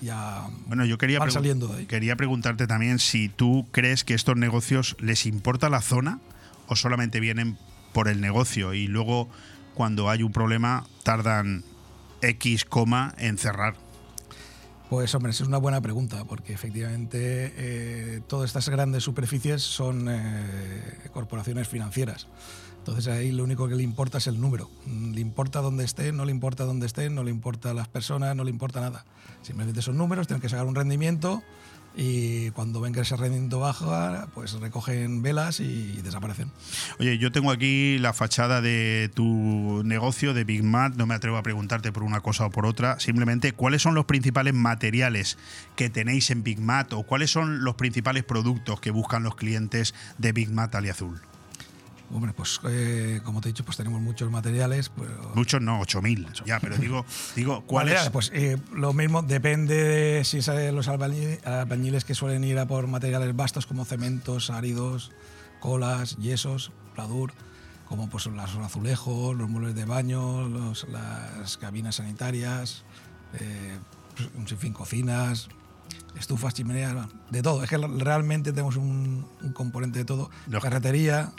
ya 0.01 0.49
Bueno, 0.67 0.85
yo 0.85 0.99
quería, 0.99 1.21
van 1.21 1.31
saliendo 1.31 1.69
de 1.69 1.79
ahí. 1.79 1.87
quería 1.87 2.17
preguntarte 2.17 2.67
también 2.67 2.99
si 2.99 3.29
tú 3.29 3.69
crees 3.71 4.03
que 4.03 4.15
estos 4.15 4.37
negocios 4.37 4.97
les 4.99 5.27
importa 5.27 5.69
la 5.69 5.81
zona 5.81 6.19
o 6.67 6.75
solamente 6.75 7.21
vienen 7.21 7.57
por 7.93 8.09
el 8.09 8.21
negocio 8.21 8.75
y 8.75 8.89
luego 8.89 9.29
cuando 9.75 10.11
hay 10.11 10.25
un 10.25 10.33
problema 10.33 10.89
tardan 11.05 11.63
X 12.21 12.65
coma 12.65 13.15
en 13.17 13.39
cerrar. 13.39 13.84
Pues 14.95 15.13
hombre, 15.17 15.33
es 15.33 15.41
una 15.41 15.59
buena 15.59 15.81
pregunta, 15.81 16.25
porque 16.25 16.53
efectivamente 16.53 17.53
eh, 17.57 18.21
todas 18.29 18.51
estas 18.51 18.69
grandes 18.69 19.03
superficies 19.03 19.61
son 19.61 20.07
eh, 20.09 21.11
corporaciones 21.13 21.67
financieras. 21.67 22.29
Entonces 22.79 23.09
ahí 23.09 23.33
lo 23.33 23.43
único 23.43 23.67
que 23.67 23.75
le 23.75 23.83
importa 23.83 24.19
es 24.19 24.29
el 24.29 24.41
número. 24.41 24.71
Mm, 24.87 25.15
Le 25.15 25.21
importa 25.21 25.63
dónde 25.63 25.83
estén, 25.83 26.17
no 26.17 26.25
le 26.25 26.31
importa 26.31 26.63
dónde 26.63 26.87
estén, 26.87 27.13
no 27.13 27.25
le 27.25 27.33
importa 27.33 27.75
las 27.75 27.89
personas, 27.89 28.37
no 28.37 28.45
le 28.45 28.51
importa 28.51 28.81
nada. 28.81 29.05
Simplemente 29.43 29.83
son 29.83 29.99
números, 29.99 30.29
tienen 30.29 30.41
que 30.41 30.49
sacar 30.49 30.65
un 30.65 30.77
rendimiento 30.77 31.43
y 31.97 32.51
cuando 32.51 32.81
ven 32.81 32.93
que 32.93 33.01
ese 33.01 33.17
rendimiento 33.17 33.61
baja, 33.61 34.27
pues 34.35 34.53
recogen 34.53 35.23
velas 35.23 35.61
y 35.61 36.01
desaparecen. 36.03 36.51
Oye, 36.99 37.19
yo 37.19 37.31
tengo 37.31 37.51
aquí 37.51 37.99
la 37.99 38.13
fachada 38.13 38.61
de 38.61 39.11
tu 39.15 39.83
negocio 39.85 40.35
de 40.35 40.45
Big 40.45 40.65
Mat, 40.65 40.95
no 40.97 41.07
me 41.07 41.15
atrevo 41.15 41.37
a 41.37 41.43
preguntarte 41.43 41.93
por 41.93 42.03
una 42.03 42.21
cosa 42.21 42.47
o 42.47 42.51
por 42.51 42.67
otra, 42.67 42.99
simplemente 42.99 43.53
cuáles 43.53 43.83
son 43.83 43.95
los 43.95 44.07
principales 44.07 44.55
materiales 44.55 45.39
que 45.77 45.91
tenéis 45.91 46.31
en 46.31 46.43
Big 46.43 46.61
Mat 46.61 46.93
o 46.93 47.05
cuáles 47.05 47.31
son 47.31 47.65
los 47.65 47.77
principales 47.77 48.25
productos 48.25 48.81
que 48.81 48.91
buscan 48.91 49.23
los 49.23 49.37
clientes 49.37 49.95
de 50.19 50.33
Big 50.33 50.51
Mat 50.51 50.75
Aliazul. 50.75 51.21
Hombre, 52.13 52.33
pues 52.33 52.61
eh, 52.69 53.21
como 53.25 53.41
te 53.41 53.49
he 53.49 53.53
dicho, 53.53 53.65
pues 53.65 53.77
tenemos 53.77 54.01
muchos 54.01 54.31
materiales. 54.31 54.91
Pero 54.95 55.33
Muchos 55.35 55.61
no, 55.61 55.81
8000, 55.81 56.29
ya, 56.45 56.61
pero 56.61 56.77
digo, 56.77 57.05
digo 57.35 57.63
¿cuáles? 57.67 57.95
Materiales, 57.95 58.13
Pues 58.13 58.31
eh, 58.35 58.57
lo 58.73 58.93
mismo 58.93 59.23
depende 59.23 59.75
de 59.83 60.25
si 60.25 60.39
es 60.39 60.49
eh, 60.49 60.71
los 60.71 60.89
albañi- 60.89 61.45
albañiles 61.45 62.05
que 62.05 62.15
suelen 62.15 62.45
ir 62.45 62.59
a 62.59 62.67
por 62.67 62.87
materiales 62.87 63.35
vastos 63.35 63.67
como 63.67 63.85
cementos, 63.85 64.51
áridos, 64.51 65.11
colas, 65.61 66.17
yesos, 66.19 66.71
pladur, 66.95 67.33
como 67.89 68.09
pues 68.09 68.27
los 68.27 68.55
azulejos, 68.57 69.35
los 69.37 69.49
muebles 69.49 69.75
de 69.75 69.85
baño, 69.85 70.49
los- 70.49 70.87
las 70.89 71.57
cabinas 71.57 71.97
sanitarias, 71.97 72.85
eh, 73.41 73.77
pues, 74.17 74.29
un 74.37 74.47
sinfín 74.47 74.73
cocinas, 74.73 75.49
estufas, 76.19 76.55
chimeneas, 76.55 77.09
de 77.31 77.43
todo. 77.43 77.65
Es 77.65 77.71
que 77.71 77.77
realmente 77.79 78.53
tenemos 78.53 78.77
un, 78.77 79.27
un 79.43 79.53
componente 79.53 79.99
de 80.01 80.05
todo. 80.05 80.31
Los- 80.47 80.63
Carretería, 80.63 81.33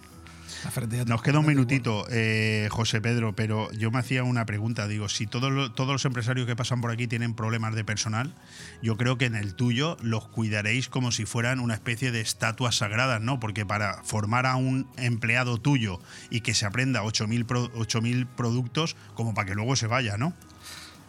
Nos 1.05 1.22
queda 1.22 1.39
un 1.39 1.45
minutito, 1.45 2.05
eh, 2.09 2.67
José 2.72 3.01
Pedro, 3.01 3.35
pero 3.35 3.72
yo 3.72 3.91
me 3.91 3.99
hacía 3.99 4.23
una 4.23 4.45
pregunta. 4.45 4.88
Digo, 4.88 5.09
si 5.09 5.27
todos 5.27 5.51
lo- 5.51 5.72
todos 5.72 5.91
los 5.93 6.05
empresarios 6.05 6.45
que 6.47 6.55
pasan 6.55 6.81
por 6.81 6.91
aquí 6.91 7.07
tienen 7.07 7.34
problemas 7.34 7.76
de 7.76 7.84
personal, 7.84 8.34
yo 8.81 8.97
creo 8.97 9.17
que 9.17 9.26
en 9.26 9.35
el 9.35 9.53
tuyo 9.55 9.97
los 10.01 10.27
cuidaréis 10.27 10.89
como 10.89 11.11
si 11.11 11.26
fueran 11.26 11.59
una 11.59 11.73
especie 11.73 12.11
de 12.11 12.22
estatuas 12.22 12.76
sagradas, 12.76 13.22
¿no? 13.22 13.39
Porque 13.39 13.65
para 13.65 14.03
formar 14.03 14.45
a 14.45 14.55
un 14.55 14.88
empleado 14.97 15.57
tuyo 15.57 15.99
y 16.30 16.41
que 16.41 16.53
se 16.53 16.65
aprenda 16.65 17.03
8.000 17.03 17.45
pro- 17.45 17.72
8.000 17.73 18.26
productos, 18.27 18.95
como 19.13 19.34
para 19.34 19.47
que 19.47 19.55
luego 19.55 19.76
se 19.76 19.88
vaya, 19.88 20.17
¿no? 20.17 20.34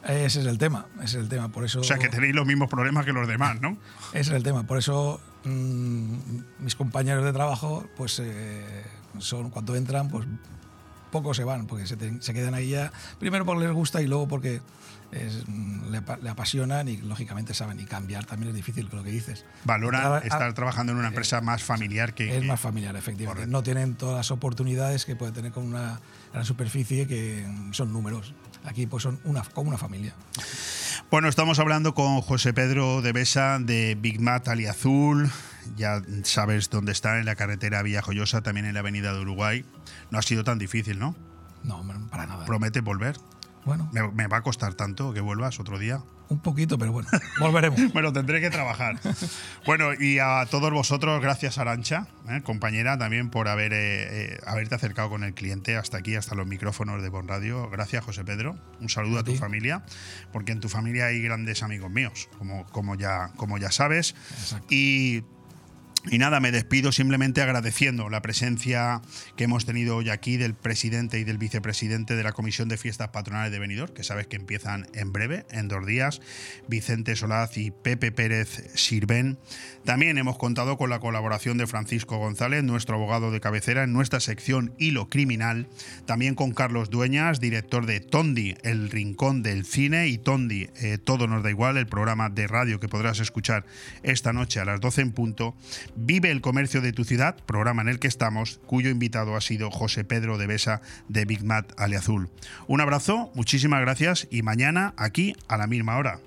Ese 0.06 0.40
es 0.40 0.46
el 0.46 0.56
tema, 0.58 0.86
ese 0.98 1.04
es 1.18 1.24
el 1.24 1.28
tema. 1.28 1.48
Por 1.50 1.64
eso, 1.64 1.80
O 1.80 1.84
sea, 1.84 1.98
que 1.98 2.08
tenéis 2.08 2.32
los 2.34 2.46
mismos 2.46 2.70
problemas 2.70 3.04
que 3.04 3.12
los 3.12 3.26
demás, 3.26 3.60
¿no? 3.60 3.76
Ese 4.12 4.30
es 4.30 4.36
el 4.36 4.44
tema. 4.44 4.64
Por 4.64 4.78
eso 4.78 5.20
mm, 5.44 6.16
mis 6.60 6.76
compañeros 6.76 7.24
de 7.24 7.32
trabajo, 7.32 7.88
pues 7.96 8.20
eh, 8.20 8.84
son 9.20 9.50
cuando 9.50 9.74
entran, 9.76 10.08
pues 10.08 10.26
pocos 11.10 11.36
se 11.36 11.44
van, 11.44 11.66
porque 11.66 11.86
se, 11.86 11.96
te- 11.96 12.20
se 12.20 12.34
quedan 12.34 12.54
ahí 12.54 12.70
ya. 12.70 12.92
Primero 13.18 13.44
porque 13.46 13.64
les 13.64 13.72
gusta 13.72 14.02
y 14.02 14.06
luego 14.06 14.28
porque 14.28 14.60
es, 15.12 15.44
mm, 15.46 15.90
le, 15.90 15.98
apa- 15.98 16.16
le 16.20 16.28
apasionan 16.28 16.88
y 16.88 16.96
lógicamente 16.98 17.54
saben. 17.54 17.78
Y 17.80 17.84
cambiar 17.84 18.24
también 18.26 18.50
es 18.50 18.56
difícil, 18.56 18.88
con 18.88 18.98
lo 18.98 19.04
que 19.04 19.12
dices. 19.12 19.44
Valoran 19.64 20.00
Traba- 20.02 20.18
estar 20.18 20.52
trabajando 20.52 20.92
en 20.92 20.98
una 20.98 21.08
empresa 21.08 21.40
más 21.40 21.62
familiar 21.62 22.12
que... 22.12 22.36
Es 22.36 22.44
más 22.44 22.60
familiar, 22.60 22.96
efectivamente. 22.96 23.46
No 23.48 23.62
tienen 23.62 23.94
todas 23.94 24.16
las 24.16 24.30
oportunidades 24.30 25.04
que 25.06 25.14
puede 25.16 25.32
tener 25.32 25.52
con 25.52 25.64
una 25.64 26.00
gran 26.32 26.44
superficie, 26.44 27.06
que 27.06 27.46
son 27.70 27.92
números. 27.92 28.34
Aquí 28.64 28.86
pues 28.86 29.04
son 29.04 29.20
una, 29.24 29.42
como 29.42 29.68
una 29.68 29.78
familia. 29.78 30.12
Bueno, 31.10 31.28
estamos 31.28 31.60
hablando 31.60 31.94
con 31.94 32.20
José 32.20 32.52
Pedro 32.52 33.00
de 33.00 33.12
Besa 33.12 33.58
de 33.60 33.94
Big 33.98 34.20
Mat 34.20 34.48
Aliazul. 34.48 35.30
Ya 35.76 36.02
sabes 36.24 36.70
dónde 36.70 36.92
está, 36.92 37.18
en 37.18 37.26
la 37.26 37.34
carretera 37.34 37.82
Villajoyosa, 37.82 38.42
también 38.42 38.66
en 38.66 38.74
la 38.74 38.80
avenida 38.80 39.12
de 39.12 39.20
Uruguay. 39.20 39.64
No 40.10 40.18
ha 40.18 40.22
sido 40.22 40.44
tan 40.44 40.58
difícil, 40.58 40.98
¿no? 40.98 41.14
No, 41.64 41.84
para 42.10 42.26
nada. 42.26 42.44
¿Promete 42.44 42.80
volver? 42.80 43.16
Bueno. 43.64 43.88
Me, 43.92 44.08
me 44.12 44.26
va 44.28 44.38
a 44.38 44.42
costar 44.42 44.74
tanto 44.74 45.12
que 45.12 45.20
vuelvas 45.20 45.58
otro 45.58 45.78
día. 45.78 46.02
Un 46.28 46.40
poquito, 46.40 46.76
pero 46.76 46.92
bueno, 46.92 47.08
volveremos. 47.40 47.94
Lo 47.94 48.12
tendré 48.12 48.40
que 48.40 48.50
trabajar. 48.50 48.98
bueno, 49.66 49.94
y 49.94 50.18
a 50.18 50.46
todos 50.50 50.72
vosotros, 50.72 51.20
gracias 51.20 51.58
Arancha, 51.58 52.08
¿eh? 52.28 52.42
compañera, 52.42 52.98
también 52.98 53.30
por 53.30 53.48
haber, 53.48 53.72
eh, 53.72 54.34
eh, 54.34 54.38
haberte 54.44 54.74
acercado 54.74 55.10
con 55.10 55.24
el 55.24 55.34
cliente 55.34 55.76
hasta 55.76 55.98
aquí, 55.98 56.16
hasta 56.16 56.34
los 56.34 56.46
micrófonos 56.46 57.02
de 57.02 57.08
Bon 57.08 57.28
Radio. 57.28 57.68
Gracias, 57.70 58.04
José 58.04 58.24
Pedro. 58.24 58.56
Un 58.80 58.88
saludo 58.88 59.20
a, 59.20 59.24
tu 59.24 59.34
familia, 59.36 59.84
porque 60.32 60.52
en 60.52 60.60
tu 60.60 60.68
familia 60.68 61.06
hay 61.06 61.22
grandes 61.22 61.62
amigos 61.62 61.90
míos, 61.90 62.28
como, 62.38 62.64
como, 62.66 62.96
ya, 62.96 63.30
como 63.36 63.58
ya 63.58 63.70
sabes. 63.70 64.14
Y 64.68 65.22
y 66.10 66.18
nada, 66.18 66.38
me 66.40 66.52
despido 66.52 66.92
simplemente 66.92 67.42
agradeciendo 67.42 68.08
la 68.08 68.22
presencia 68.22 69.02
que 69.36 69.44
hemos 69.44 69.66
tenido 69.66 69.96
hoy 69.96 70.10
aquí 70.10 70.36
del 70.36 70.54
presidente 70.54 71.18
y 71.18 71.24
del 71.24 71.38
vicepresidente 71.38 72.14
de 72.14 72.22
la 72.22 72.32
Comisión 72.32 72.68
de 72.68 72.76
Fiestas 72.76 73.08
Patronales 73.08 73.50
de 73.50 73.58
Benidorm, 73.58 73.92
que 73.92 74.04
sabes 74.04 74.26
que 74.26 74.36
empiezan 74.36 74.86
en 74.94 75.12
breve, 75.12 75.46
en 75.50 75.68
dos 75.68 75.84
días, 75.84 76.20
Vicente 76.68 77.16
Solaz 77.16 77.56
y 77.56 77.70
Pepe 77.70 78.12
Pérez 78.12 78.70
Sirven. 78.74 79.38
También 79.84 80.18
hemos 80.18 80.38
contado 80.38 80.76
con 80.76 80.90
la 80.90 81.00
colaboración 81.00 81.58
de 81.58 81.66
Francisco 81.66 82.18
González, 82.18 82.62
nuestro 82.62 82.96
abogado 82.96 83.30
de 83.30 83.40
cabecera, 83.40 83.84
en 83.84 83.92
nuestra 83.92 84.20
sección 84.20 84.74
Hilo 84.78 85.08
Criminal. 85.08 85.68
También 86.06 86.34
con 86.34 86.52
Carlos 86.52 86.90
Dueñas, 86.90 87.40
director 87.40 87.86
de 87.86 88.00
Tondi, 88.00 88.56
el 88.62 88.90
rincón 88.90 89.42
del 89.42 89.64
cine, 89.64 90.08
y 90.08 90.18
Tondi, 90.18 90.68
eh, 90.76 90.98
todo 90.98 91.26
nos 91.26 91.42
da 91.42 91.50
igual, 91.50 91.76
el 91.76 91.86
programa 91.86 92.30
de 92.30 92.46
radio 92.46 92.80
que 92.80 92.88
podrás 92.88 93.20
escuchar 93.20 93.64
esta 94.02 94.32
noche 94.32 94.60
a 94.60 94.64
las 94.64 94.80
12 94.80 95.02
en 95.02 95.12
punto. 95.12 95.54
Vive 95.96 96.30
el 96.30 96.42
comercio 96.42 96.82
de 96.82 96.92
tu 96.92 97.04
ciudad, 97.04 97.36
programa 97.46 97.80
en 97.80 97.88
el 97.88 97.98
que 97.98 98.06
estamos, 98.06 98.60
cuyo 98.66 98.90
invitado 98.90 99.34
ha 99.34 99.40
sido 99.40 99.70
José 99.70 100.04
Pedro 100.04 100.36
de 100.36 100.46
Besa 100.46 100.82
de 101.08 101.24
Big 101.24 101.42
Mat 101.42 101.72
Aliazul. 101.78 102.28
Un 102.66 102.82
abrazo, 102.82 103.30
muchísimas 103.34 103.80
gracias 103.80 104.28
y 104.30 104.42
mañana 104.42 104.92
aquí 104.98 105.34
a 105.48 105.56
la 105.56 105.66
misma 105.66 105.96
hora. 105.96 106.20